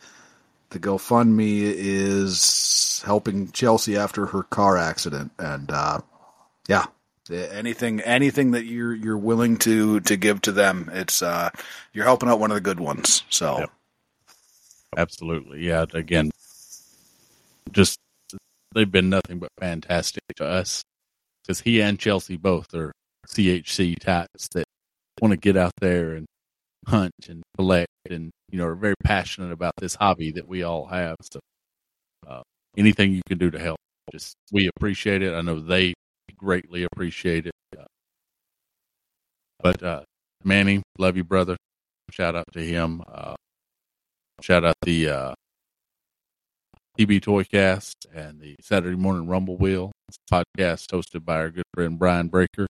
the 0.71 0.79
GoFundMe 0.79 1.61
is 1.77 3.03
helping 3.05 3.51
Chelsea 3.53 3.97
after 3.97 4.27
her 4.27 4.43
car 4.45 4.79
accident, 4.79 5.33
and 5.39 5.71
uh, 5.71 6.01
yeah, 6.67 6.87
anything 7.31 8.01
anything 8.01 8.53
that 8.53 8.65
you're 8.65 8.95
you're 8.95 9.19
willing 9.19 9.59
to 9.59 10.01
to 10.01 10.17
give 10.17 10.41
to 10.43 10.53
them, 10.53 10.91
it's 10.93 11.23
uh, 11.23 11.51
you're 11.93 12.07
helping 12.07 12.31
out 12.31 12.41
one 12.41 12.51
of 12.51 12.57
the 12.57 12.63
good 12.63 12.81
ones. 12.81 13.25
So, 13.29 13.59
yep. 13.59 13.71
absolutely, 14.97 15.67
yeah. 15.67 15.85
Again, 15.93 16.31
just 17.73 17.99
they've 18.75 18.91
been 18.91 19.11
nothing 19.11 19.39
but 19.39 19.51
fantastic 19.61 20.23
to 20.37 20.47
us 20.47 20.83
because 21.45 21.61
he 21.61 21.81
and 21.81 21.99
Chelsea 21.99 22.37
both 22.37 22.75
are 22.75 22.93
CHC 23.27 23.99
types 23.99 24.49
that 24.55 24.65
want 25.21 25.33
to 25.33 25.37
get 25.37 25.57
out 25.57 25.73
there 25.81 26.15
and 26.15 26.27
hunt 26.87 27.13
and 27.29 27.43
collect 27.57 27.89
and 28.11 28.31
you 28.51 28.59
know 28.59 28.67
are 28.67 28.75
very 28.75 28.95
passionate 29.05 29.53
about 29.53 29.73
this 29.79 29.95
hobby 29.95 30.33
that 30.33 30.47
we 30.49 30.63
all 30.63 30.87
have. 30.87 31.17
So 31.23 31.41
uh, 32.27 32.43
anything 32.77 33.13
you 33.13 33.23
can 33.27 33.39
do 33.39 33.51
to 33.51 33.59
help, 33.59 33.79
just 34.13 34.35
we 34.53 34.71
appreciate 34.77 35.23
it. 35.23 35.35
I 35.35 35.41
know 35.41 35.61
they 35.61 35.95
greatly 36.37 36.85
appreciate 36.85 37.47
it. 37.47 37.53
Uh, 37.79 37.85
but 39.61 39.83
uh, 39.83 40.03
Manny, 40.43 40.83
love 40.99 41.17
you, 41.17 41.25
brother. 41.25 41.57
Shout 42.11 42.35
out 42.35 42.45
to 42.53 42.61
him. 42.61 43.03
Uh, 43.11 43.35
shout 44.41 44.65
out 44.65 44.77
the 44.83 45.09
uh, 45.09 45.35
TB 46.99 47.21
Toycast 47.21 47.93
and 48.15 48.41
the 48.41 48.55
Saturday 48.61 48.97
Morning 48.97 49.27
Rumble 49.27 49.57
Wheel 49.57 49.91
podcast 50.31 50.87
hosted 50.93 51.25
by 51.25 51.37
our 51.37 51.51
good 51.51 51.65
friend 51.75 51.99
Brian 51.99 52.29
Breaker. 52.29 52.67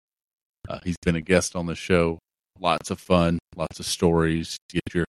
Uh, 0.68 0.78
he's 0.82 0.96
been 1.02 1.16
a 1.16 1.20
guest 1.20 1.54
on 1.54 1.66
the 1.66 1.74
show 1.74 2.18
lots 2.58 2.90
of 2.90 2.98
fun, 2.98 3.38
lots 3.56 3.78
of 3.80 3.86
stories. 3.86 4.56
Get 4.70 4.82
your 4.94 5.04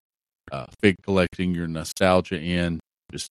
uh, 0.51 0.65
fig 0.81 0.95
collecting, 1.03 1.53
your 1.53 1.67
nostalgia 1.67 2.39
in, 2.39 2.79
just 3.11 3.29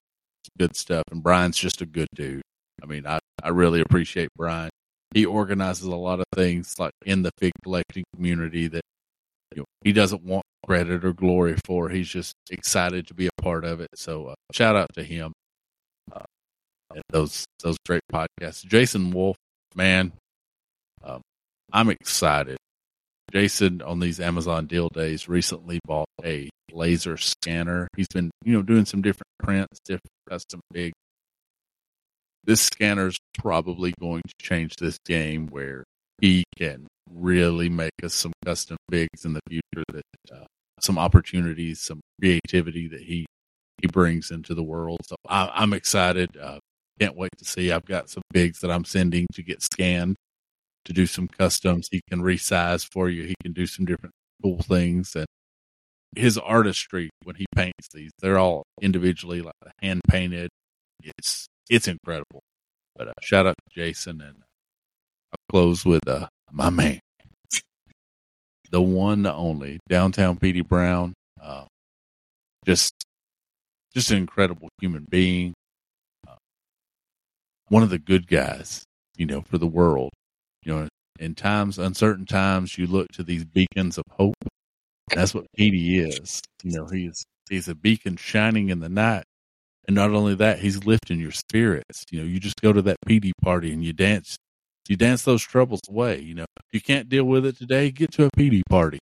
good 0.58 0.76
stuff. 0.76 1.04
And 1.10 1.22
Brian's 1.22 1.58
just 1.58 1.80
a 1.80 1.86
good 1.86 2.08
dude. 2.14 2.42
I 2.82 2.86
mean, 2.86 3.06
I, 3.06 3.18
I 3.42 3.50
really 3.50 3.80
appreciate 3.80 4.28
Brian. 4.36 4.70
He 5.12 5.24
organizes 5.24 5.84
a 5.84 5.96
lot 5.96 6.18
of 6.18 6.26
things 6.34 6.78
like 6.78 6.92
in 7.04 7.22
the 7.22 7.30
fig 7.38 7.52
collecting 7.62 8.04
community 8.14 8.68
that 8.68 8.82
you 9.54 9.60
know, 9.60 9.66
he 9.82 9.92
doesn't 9.92 10.24
want 10.24 10.44
credit 10.66 11.04
or 11.04 11.12
glory 11.12 11.56
for. 11.64 11.88
He's 11.88 12.08
just 12.08 12.34
excited 12.50 13.06
to 13.08 13.14
be 13.14 13.26
a 13.26 13.42
part 13.42 13.64
of 13.64 13.80
it. 13.80 13.90
So 13.94 14.28
uh, 14.28 14.34
shout 14.52 14.76
out 14.76 14.94
to 14.94 15.04
him. 15.04 15.32
Uh, 16.94 16.96
and 16.96 17.02
those 17.10 17.44
those 17.62 17.76
great 17.86 18.02
podcasts. 18.12 18.64
Jason 18.64 19.10
Wolf, 19.10 19.36
man, 19.74 20.12
um, 21.02 21.20
I'm 21.72 21.90
excited. 21.90 22.56
Jason 23.32 23.82
on 23.82 24.00
these 24.00 24.20
Amazon 24.20 24.66
deal 24.66 24.88
days 24.88 25.28
recently 25.28 25.80
bought 25.86 26.06
a 26.24 26.48
laser 26.72 27.16
scanner. 27.16 27.88
He's 27.96 28.08
been, 28.08 28.30
you 28.44 28.52
know, 28.52 28.62
doing 28.62 28.84
some 28.84 29.02
different 29.02 29.30
prints, 29.40 29.78
different 29.84 30.12
custom 30.28 30.60
big. 30.70 30.92
This 32.44 32.60
scanner's 32.60 33.18
probably 33.38 33.94
going 33.98 34.22
to 34.26 34.34
change 34.40 34.76
this 34.76 34.98
game 35.06 35.48
where 35.48 35.84
he 36.20 36.44
can 36.56 36.86
really 37.10 37.68
make 37.68 37.92
us 38.02 38.14
some 38.14 38.32
custom 38.44 38.76
bigs 38.88 39.24
in 39.24 39.32
the 39.32 39.40
future 39.48 39.84
that 39.92 40.02
uh, 40.32 40.44
some 40.80 40.98
opportunities, 40.98 41.80
some 41.80 42.00
creativity 42.20 42.88
that 42.88 43.00
he 43.00 43.26
he 43.80 43.88
brings 43.88 44.30
into 44.30 44.54
the 44.54 44.62
world. 44.62 45.00
So 45.04 45.16
I, 45.28 45.62
am 45.62 45.72
excited. 45.72 46.36
Uh, 46.40 46.58
can't 47.00 47.16
wait 47.16 47.30
to 47.38 47.44
see. 47.44 47.72
I've 47.72 47.86
got 47.86 48.10
some 48.10 48.22
bigs 48.32 48.60
that 48.60 48.70
I'm 48.70 48.84
sending 48.84 49.26
to 49.34 49.42
get 49.42 49.62
scanned 49.62 50.16
to 50.84 50.92
do 50.92 51.06
some 51.06 51.28
customs. 51.28 51.88
He 51.90 52.00
can 52.08 52.20
resize 52.20 52.86
for 52.86 53.08
you. 53.08 53.24
He 53.24 53.34
can 53.42 53.52
do 53.52 53.66
some 53.66 53.84
different 53.84 54.14
cool 54.42 54.62
things. 54.62 55.14
And 55.16 55.26
his 56.14 56.38
artistry 56.38 57.10
when 57.24 57.36
he 57.36 57.46
paints 57.54 57.88
these, 57.92 58.10
they're 58.20 58.38
all 58.38 58.64
individually 58.80 59.40
like 59.40 59.54
hand 59.82 60.00
painted. 60.08 60.50
It's 61.02 61.46
it's 61.68 61.88
incredible. 61.88 62.40
But 62.96 63.08
uh, 63.08 63.12
shout 63.22 63.46
out 63.46 63.56
to 63.56 63.74
Jason, 63.74 64.20
and 64.20 64.36
I'll 65.32 65.50
close 65.50 65.84
with 65.84 66.06
uh, 66.06 66.28
my 66.52 66.70
man, 66.70 67.00
the 68.70 68.80
one, 68.80 69.22
the 69.22 69.34
only, 69.34 69.80
downtown 69.88 70.36
Petey 70.36 70.60
Brown. 70.60 71.14
Uh, 71.42 71.64
just 72.64 72.94
just 73.94 74.10
an 74.10 74.18
incredible 74.18 74.68
human 74.80 75.06
being. 75.08 75.54
One 77.68 77.82
of 77.82 77.90
the 77.90 77.98
good 77.98 78.26
guys, 78.28 78.84
you 79.16 79.26
know, 79.26 79.42
for 79.42 79.58
the 79.58 79.66
world. 79.66 80.10
You 80.62 80.74
know, 80.74 80.88
in 81.18 81.34
times, 81.34 81.78
uncertain 81.78 82.26
times, 82.26 82.76
you 82.78 82.86
look 82.86 83.08
to 83.12 83.22
these 83.22 83.44
beacons 83.44 83.98
of 83.98 84.04
hope. 84.10 84.36
That's 85.14 85.34
what 85.34 85.46
Petey 85.56 85.98
is. 85.98 86.40
You 86.62 86.78
know, 86.78 86.86
he's 86.86 87.24
he's 87.48 87.68
a 87.68 87.74
beacon 87.74 88.16
shining 88.16 88.70
in 88.70 88.80
the 88.80 88.88
night. 88.88 89.24
And 89.86 89.94
not 89.94 90.10
only 90.12 90.34
that, 90.36 90.60
he's 90.60 90.86
lifting 90.86 91.20
your 91.20 91.30
spirits. 91.30 92.04
You 92.10 92.20
know, 92.20 92.26
you 92.26 92.40
just 92.40 92.60
go 92.62 92.72
to 92.72 92.80
that 92.82 92.96
Petey 93.06 93.32
party 93.42 93.70
and 93.72 93.84
you 93.84 93.92
dance 93.92 94.38
you 94.88 94.96
dance 94.96 95.22
those 95.22 95.42
troubles 95.42 95.80
away. 95.88 96.20
You 96.20 96.34
know, 96.34 96.46
if 96.58 96.66
you 96.72 96.80
can't 96.80 97.08
deal 97.08 97.24
with 97.24 97.46
it 97.46 97.56
today, 97.56 97.90
get 97.90 98.12
to 98.12 98.24
a 98.26 98.30
Petey 98.36 98.62
party. 98.68 98.98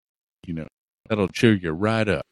You 0.45 0.53
know, 0.53 0.68
that'll 1.07 1.27
cheer 1.30 1.53
you 1.53 1.72
right 1.72 2.07
up. 2.07 2.26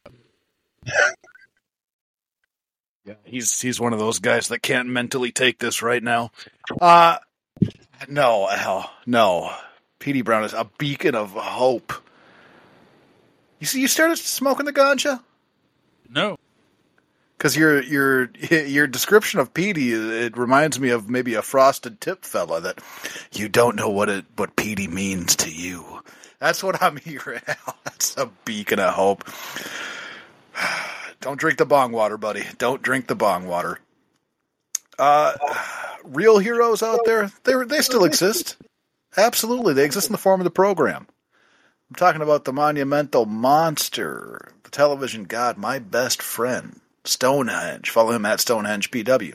Yeah, 3.08 3.14
he's 3.24 3.60
he's 3.60 3.80
one 3.80 3.92
of 3.92 3.98
those 3.98 4.18
guys 4.18 4.48
that 4.48 4.60
can't 4.60 4.88
mentally 4.88 5.32
take 5.32 5.58
this 5.58 5.82
right 5.82 6.02
now. 6.02 6.30
Uh 6.80 7.18
no, 8.06 8.46
hell, 8.46 8.90
no. 9.06 9.50
Petey 9.98 10.22
Brown 10.22 10.44
is 10.44 10.52
a 10.52 10.68
beacon 10.78 11.14
of 11.14 11.32
hope. 11.32 11.92
You 13.58 13.66
see, 13.66 13.80
you 13.80 13.88
started 13.88 14.18
smoking 14.18 14.66
the 14.66 14.72
ganja. 14.72 15.22
No, 16.08 16.36
because 17.38 17.56
your 17.56 17.82
your 17.82 18.30
your 18.50 18.86
description 18.86 19.40
of 19.40 19.54
Petey 19.54 19.92
it 19.92 20.36
reminds 20.36 20.78
me 20.78 20.90
of 20.90 21.08
maybe 21.08 21.34
a 21.34 21.42
frosted 21.42 22.00
tip 22.00 22.24
fella 22.24 22.60
that 22.60 22.80
you 23.32 23.48
don't 23.48 23.76
know 23.76 23.88
what 23.88 24.08
it 24.08 24.26
what 24.36 24.56
Petey 24.56 24.88
means 24.88 25.36
to 25.36 25.50
you. 25.50 26.02
That's 26.40 26.62
what 26.62 26.82
I'm 26.82 26.96
hearing. 27.04 27.40
That's 27.84 28.16
a 28.16 28.30
beacon 28.44 28.80
of 28.80 28.94
hope. 28.94 29.24
Don't 31.20 31.38
drink 31.38 31.58
the 31.58 31.66
bong 31.66 31.92
water, 31.92 32.16
buddy. 32.16 32.44
Don't 32.58 32.82
drink 32.82 33.06
the 33.06 33.14
bong 33.14 33.46
water. 33.46 33.80
Uh, 34.98 35.32
real 36.04 36.38
heroes 36.38 36.82
out 36.82 37.00
there, 37.04 37.30
they 37.44 37.54
they 37.66 37.80
still 37.80 38.04
exist. 38.04 38.56
Absolutely, 39.16 39.74
they 39.74 39.84
exist 39.84 40.08
in 40.08 40.12
the 40.12 40.18
form 40.18 40.40
of 40.40 40.44
the 40.44 40.50
program. 40.50 41.06
I'm 41.88 41.94
talking 41.94 42.22
about 42.22 42.44
the 42.44 42.52
monumental 42.52 43.24
monster, 43.24 44.52
the 44.62 44.70
television 44.70 45.24
god, 45.24 45.56
my 45.56 45.78
best 45.78 46.20
friend, 46.20 46.80
Stonehenge. 47.04 47.90
Follow 47.90 48.12
him 48.12 48.26
at 48.26 48.40
Stonehenge 48.40 48.90
PW. 48.90 49.34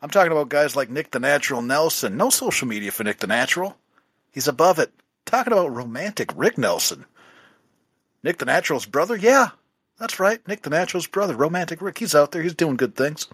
I'm 0.00 0.10
talking 0.10 0.30
about 0.30 0.48
guys 0.48 0.76
like 0.76 0.90
Nick 0.90 1.10
the 1.10 1.18
Natural 1.18 1.60
Nelson. 1.60 2.16
No 2.16 2.30
social 2.30 2.68
media 2.68 2.92
for 2.92 3.02
Nick 3.02 3.18
the 3.18 3.26
Natural. 3.26 3.76
He's 4.30 4.46
above 4.46 4.78
it. 4.78 4.92
Talking 5.26 5.52
about 5.52 5.74
romantic 5.74 6.30
Rick 6.36 6.56
Nelson. 6.56 7.04
Nick 8.22 8.38
the 8.38 8.44
Natural's 8.44 8.86
brother? 8.86 9.16
Yeah, 9.16 9.48
that's 9.98 10.20
right. 10.20 10.46
Nick 10.46 10.62
the 10.62 10.70
Natural's 10.70 11.06
brother, 11.06 11.34
Romantic 11.34 11.82
Rick. 11.82 11.98
He's 11.98 12.14
out 12.14 12.32
there. 12.32 12.42
He's 12.42 12.54
doing 12.54 12.76
good 12.76 12.94
things. 12.94 13.28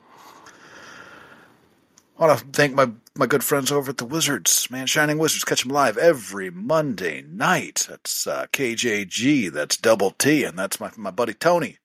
I 2.18 2.26
want 2.26 2.38
to 2.38 2.46
thank 2.46 2.74
my, 2.74 2.90
my 3.16 3.26
good 3.26 3.42
friends 3.42 3.72
over 3.72 3.90
at 3.90 3.96
the 3.96 4.04
Wizards, 4.04 4.70
man. 4.70 4.86
Shining 4.86 5.18
Wizards. 5.18 5.44
Catch 5.44 5.62
them 5.62 5.72
live 5.72 5.98
every 5.98 6.48
Monday 6.48 7.22
night. 7.22 7.86
That's 7.90 8.26
uh, 8.26 8.46
KJG. 8.52 9.52
That's 9.52 9.76
Double 9.76 10.12
T. 10.12 10.44
And 10.44 10.56
that's 10.56 10.78
my, 10.78 10.92
my 10.96 11.10
buddy 11.10 11.34
Tony. 11.34 11.78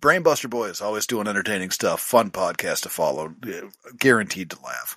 Brainbuster 0.00 0.50
Boys, 0.50 0.80
always 0.80 1.06
doing 1.06 1.26
entertaining 1.26 1.70
stuff. 1.70 2.00
Fun 2.00 2.30
podcast 2.30 2.82
to 2.82 2.88
follow. 2.88 3.34
Guaranteed 3.98 4.50
to 4.50 4.62
laugh. 4.62 4.96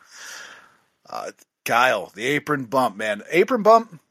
Uh, 1.07 1.31
Kyle, 1.63 2.11
the 2.15 2.25
apron 2.25 2.65
bump, 2.65 2.97
man. 2.97 3.21
Apron 3.29 3.63
bump. 3.63 4.01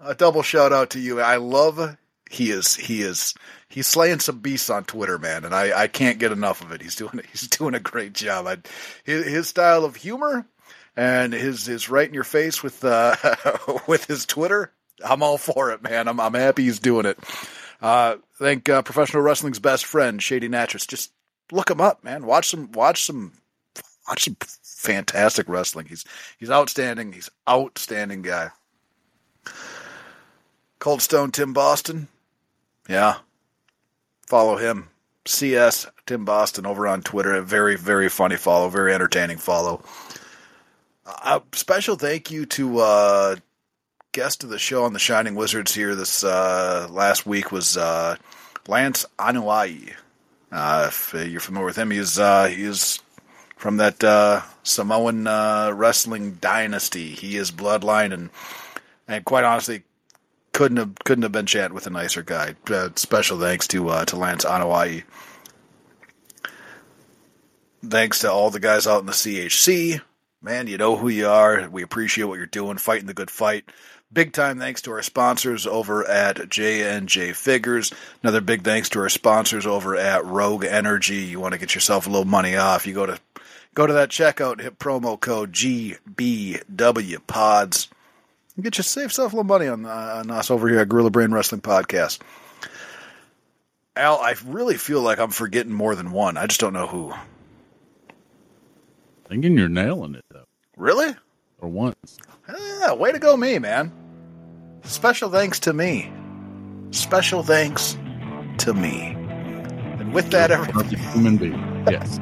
A 0.00 0.14
double 0.14 0.42
shout 0.42 0.72
out 0.72 0.90
to 0.90 1.00
you. 1.00 1.20
I 1.20 1.36
love 1.36 1.96
he 2.32 2.50
is 2.50 2.76
he 2.76 3.02
is 3.02 3.34
he's 3.68 3.86
slaying 3.86 4.20
some 4.20 4.38
beasts 4.38 4.70
on 4.70 4.84
Twitter, 4.84 5.18
man, 5.18 5.44
and 5.44 5.54
I, 5.54 5.82
I 5.82 5.86
can't 5.86 6.18
get 6.18 6.32
enough 6.32 6.62
of 6.62 6.72
it. 6.72 6.80
He's 6.80 6.96
doing 6.96 7.20
he's 7.30 7.46
doing 7.48 7.74
a 7.74 7.80
great 7.80 8.14
job. 8.14 8.46
I, 8.46 8.58
his, 9.04 9.26
his 9.26 9.48
style 9.48 9.84
of 9.84 9.96
humor 9.96 10.46
and 10.96 11.32
his 11.32 11.66
his 11.66 11.90
right 11.90 12.08
in 12.08 12.14
your 12.14 12.24
face 12.24 12.62
with 12.62 12.84
uh, 12.84 13.16
with 13.86 14.06
his 14.06 14.24
Twitter. 14.24 14.72
I'm 15.04 15.22
all 15.22 15.38
for 15.38 15.72
it, 15.72 15.82
man. 15.82 16.08
I'm 16.08 16.20
I'm 16.20 16.34
happy 16.34 16.64
he's 16.64 16.78
doing 16.78 17.06
it. 17.06 17.18
Uh, 17.80 18.16
thank 18.38 18.68
uh, 18.68 18.82
professional 18.82 19.22
wrestling's 19.22 19.58
best 19.58 19.84
friend, 19.84 20.22
Shady 20.22 20.48
Natchez. 20.48 20.86
Just 20.86 21.12
look 21.50 21.70
him 21.70 21.80
up, 21.80 22.02
man. 22.02 22.24
Watch 22.24 22.48
some 22.48 22.72
watch 22.72 23.04
some 23.04 23.32
watch 24.08 24.24
some 24.24 24.36
fantastic 24.62 25.48
wrestling. 25.48 25.86
He's 25.86 26.04
he's 26.38 26.50
outstanding. 26.50 27.12
He's 27.12 27.30
outstanding 27.48 28.22
guy. 28.22 28.50
Cold 30.78 31.00
Stone 31.00 31.30
Tim 31.30 31.52
Boston, 31.52 32.08
yeah. 32.88 33.18
Follow 34.26 34.56
him. 34.56 34.88
CS 35.24 35.86
Tim 36.06 36.24
Boston 36.24 36.66
over 36.66 36.86
on 36.86 37.02
Twitter. 37.02 37.34
A 37.34 37.42
very, 37.42 37.76
very 37.76 38.08
funny 38.08 38.36
follow. 38.36 38.68
Very 38.68 38.92
entertaining 38.92 39.38
follow. 39.38 39.82
A 41.06 41.42
special 41.52 41.96
thank 41.96 42.30
you 42.30 42.46
to 42.46 42.78
uh, 42.78 43.36
guest 44.12 44.44
of 44.44 44.50
the 44.50 44.58
show 44.58 44.84
on 44.84 44.92
the 44.92 44.98
Shining 44.98 45.34
Wizards 45.34 45.74
here 45.74 45.94
this 45.94 46.22
uh, 46.22 46.86
last 46.90 47.26
week 47.26 47.50
was 47.52 47.76
uh, 47.76 48.16
Lance 48.66 49.06
Anoa'i. 49.18 49.94
Uh, 50.50 50.84
if 50.88 51.14
you're 51.14 51.40
familiar 51.40 51.66
with 51.66 51.76
him, 51.76 51.90
he's 51.90 52.18
uh, 52.18 52.46
he's 52.46 53.00
from 53.56 53.78
that 53.78 54.02
uh, 54.04 54.42
Samoan 54.62 55.26
uh, 55.26 55.72
wrestling 55.74 56.32
dynasty. 56.40 57.08
He 57.08 57.36
is 57.36 57.50
bloodline, 57.50 58.12
and 58.12 58.30
and 59.08 59.24
quite 59.24 59.44
honestly, 59.44 59.82
couldn't 60.52 60.76
have 60.76 60.94
couldn't 61.04 61.22
have 61.22 61.32
been 61.32 61.46
chatting 61.46 61.74
with 61.74 61.86
a 61.86 61.90
nicer 61.90 62.22
guy. 62.22 62.54
Uh, 62.68 62.90
special 62.96 63.38
thanks 63.38 63.66
to 63.68 63.88
uh, 63.88 64.04
to 64.06 64.16
Lance 64.16 64.44
Anoa'i. 64.44 65.02
Thanks 67.84 68.20
to 68.20 68.30
all 68.30 68.50
the 68.50 68.60
guys 68.60 68.86
out 68.86 69.00
in 69.00 69.06
the 69.06 69.12
CHC. 69.12 70.00
Man, 70.40 70.66
you 70.66 70.76
know 70.76 70.96
who 70.96 71.08
you 71.08 71.28
are. 71.28 71.68
We 71.68 71.82
appreciate 71.82 72.24
what 72.24 72.36
you're 72.36 72.46
doing, 72.46 72.76
fighting 72.78 73.06
the 73.06 73.14
good 73.14 73.30
fight. 73.30 73.64
Big 74.12 74.32
time 74.32 74.58
thanks 74.58 74.82
to 74.82 74.90
our 74.92 75.02
sponsors 75.02 75.66
over 75.66 76.04
at 76.06 76.48
J&J 76.50 77.32
Figures. 77.32 77.92
Another 78.22 78.40
big 78.42 78.62
thanks 78.62 78.90
to 78.90 79.00
our 79.00 79.08
sponsors 79.08 79.66
over 79.66 79.96
at 79.96 80.24
Rogue 80.24 80.64
Energy. 80.64 81.16
You 81.16 81.40
want 81.40 81.54
to 81.54 81.58
get 81.58 81.74
yourself 81.74 82.06
a 82.06 82.10
little 82.10 82.26
money 82.26 82.56
off, 82.56 82.86
you 82.86 82.92
go 82.92 83.06
to 83.06 83.18
go 83.74 83.86
to 83.86 83.92
that 83.94 84.10
checkout, 84.10 84.60
hit 84.60 84.78
promo 84.78 85.18
code 85.18 85.52
GBW 85.52 87.26
Pods. 87.26 87.88
Get 88.60 88.76
you 88.76 88.84
save 88.84 89.04
yourself 89.04 89.32
a 89.32 89.36
little 89.36 89.44
money 89.44 89.66
on, 89.66 89.86
uh, 89.86 90.22
on 90.22 90.30
us 90.30 90.50
over 90.50 90.68
here 90.68 90.80
at 90.80 90.88
Gorilla 90.88 91.10
Brain 91.10 91.32
Wrestling 91.32 91.62
Podcast. 91.62 92.20
Al, 93.96 94.18
I 94.18 94.34
really 94.44 94.76
feel 94.76 95.00
like 95.00 95.18
I'm 95.18 95.30
forgetting 95.30 95.72
more 95.72 95.94
than 95.94 96.12
one. 96.12 96.36
I 96.36 96.46
just 96.46 96.60
don't 96.60 96.72
know 96.72 96.86
who. 96.86 97.12
Thinking 99.28 99.56
you're 99.56 99.68
nailing 99.68 100.14
it 100.14 100.24
though. 100.30 100.44
Really? 100.76 101.14
For 101.60 101.68
once. 101.68 102.18
Yeah, 102.48 102.92
way 102.92 103.12
to 103.12 103.18
go, 103.18 103.36
me, 103.36 103.58
man. 103.58 103.92
Special 104.82 105.30
thanks 105.30 105.58
to 105.60 105.72
me. 105.72 106.12
Special 106.90 107.42
thanks 107.42 107.96
to 108.58 108.74
me. 108.74 109.16
And 109.98 110.12
with 110.12 110.30
that, 110.30 110.50
everybody. 110.50 110.96
Human 110.96 111.36
being. 111.38 111.84
Yes. 111.88 112.18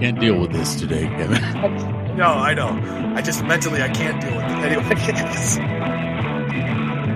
Can't 0.00 0.18
deal 0.18 0.40
with 0.40 0.52
this 0.52 0.74
today, 0.74 1.06
Kevin. 1.06 1.96
No, 2.20 2.36
I 2.36 2.52
know. 2.52 2.68
I 3.16 3.22
just 3.22 3.42
mentally 3.44 3.80
I 3.80 3.88
can't 3.88 4.20
deal 4.20 4.36
with 4.36 4.44
it. 4.44 4.50
Anyway, 4.60 4.92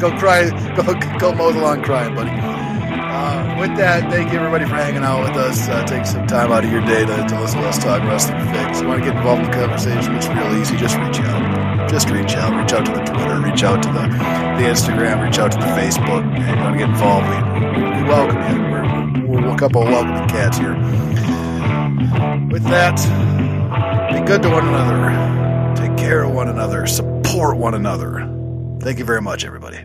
go 0.01 0.09
cry, 0.16 0.48
go 0.74 0.82
go 1.18 1.35
mow 1.35 1.52
the 1.52 1.60
lawn 1.60 1.82
crying, 1.85 2.14
buddy. 2.14 2.31
Uh, 2.31 3.60
with 3.60 3.76
that, 3.76 4.10
thank 4.10 4.32
you 4.32 4.39
everybody 4.39 4.64
for 4.64 4.76
hanging 4.76 5.05
out 5.05 5.20
with 5.28 5.36
us. 5.36 5.68
Uh, 5.68 5.85
take 5.85 6.06
some 6.06 6.26
time 6.26 6.51
out 6.51 6.64
of 6.64 6.72
your 6.72 6.81
day 6.86 7.05
to, 7.05 7.16
to 7.28 7.39
listen 7.39 7.60
to 7.60 7.68
us 7.68 7.76
talk 7.76 8.01
wrestling. 8.05 8.40
If 8.40 8.81
you 8.81 8.89
want 8.89 9.05
to 9.05 9.10
get 9.10 9.16
involved 9.18 9.44
in 9.44 9.51
the 9.51 9.56
conversation, 9.59 10.14
it's 10.14 10.26
real 10.26 10.56
easy. 10.56 10.78
Just 10.78 10.97
reach 10.97 11.20
out. 11.20 11.90
Just 11.90 12.09
reach 12.09 12.35
out. 12.35 12.56
Reach 12.59 12.72
out 12.72 12.86
to 12.86 12.93
the 12.93 13.05
Twitter. 13.05 13.40
Reach 13.43 13.62
out 13.62 13.82
to 13.82 13.89
the, 13.93 14.09
the 14.56 14.64
Instagram. 14.72 15.22
Reach 15.22 15.39
out 15.39 15.52
to 15.52 15.59
the 15.59 15.68
Facebook. 15.76 16.24
If 16.32 16.48
you 16.48 16.56
want 16.64 16.72
to 16.72 16.78
get 16.81 16.89
involved, 16.89 17.28
we, 17.28 17.36
we 17.76 18.09
welcome 18.09 18.40
you. 18.48 18.56
We're, 18.72 19.43
we're 19.43 19.55
a 19.55 19.59
couple 19.59 19.82
of 19.82 19.89
welcoming 19.89 20.28
cats 20.31 20.56
here. 20.56 20.72
With 22.48 22.64
that, 22.64 22.97
be 24.12 24.20
good 24.26 24.43
to 24.43 24.51
one 24.51 24.66
another. 24.68 25.74
Take 25.76 25.97
care 25.97 26.24
of 26.24 26.32
one 26.32 26.48
another. 26.48 26.86
Support 26.86 27.56
one 27.56 27.74
another. 27.74 28.28
Thank 28.81 28.98
you 28.98 29.05
very 29.05 29.22
much, 29.22 29.44
everybody. 29.44 29.78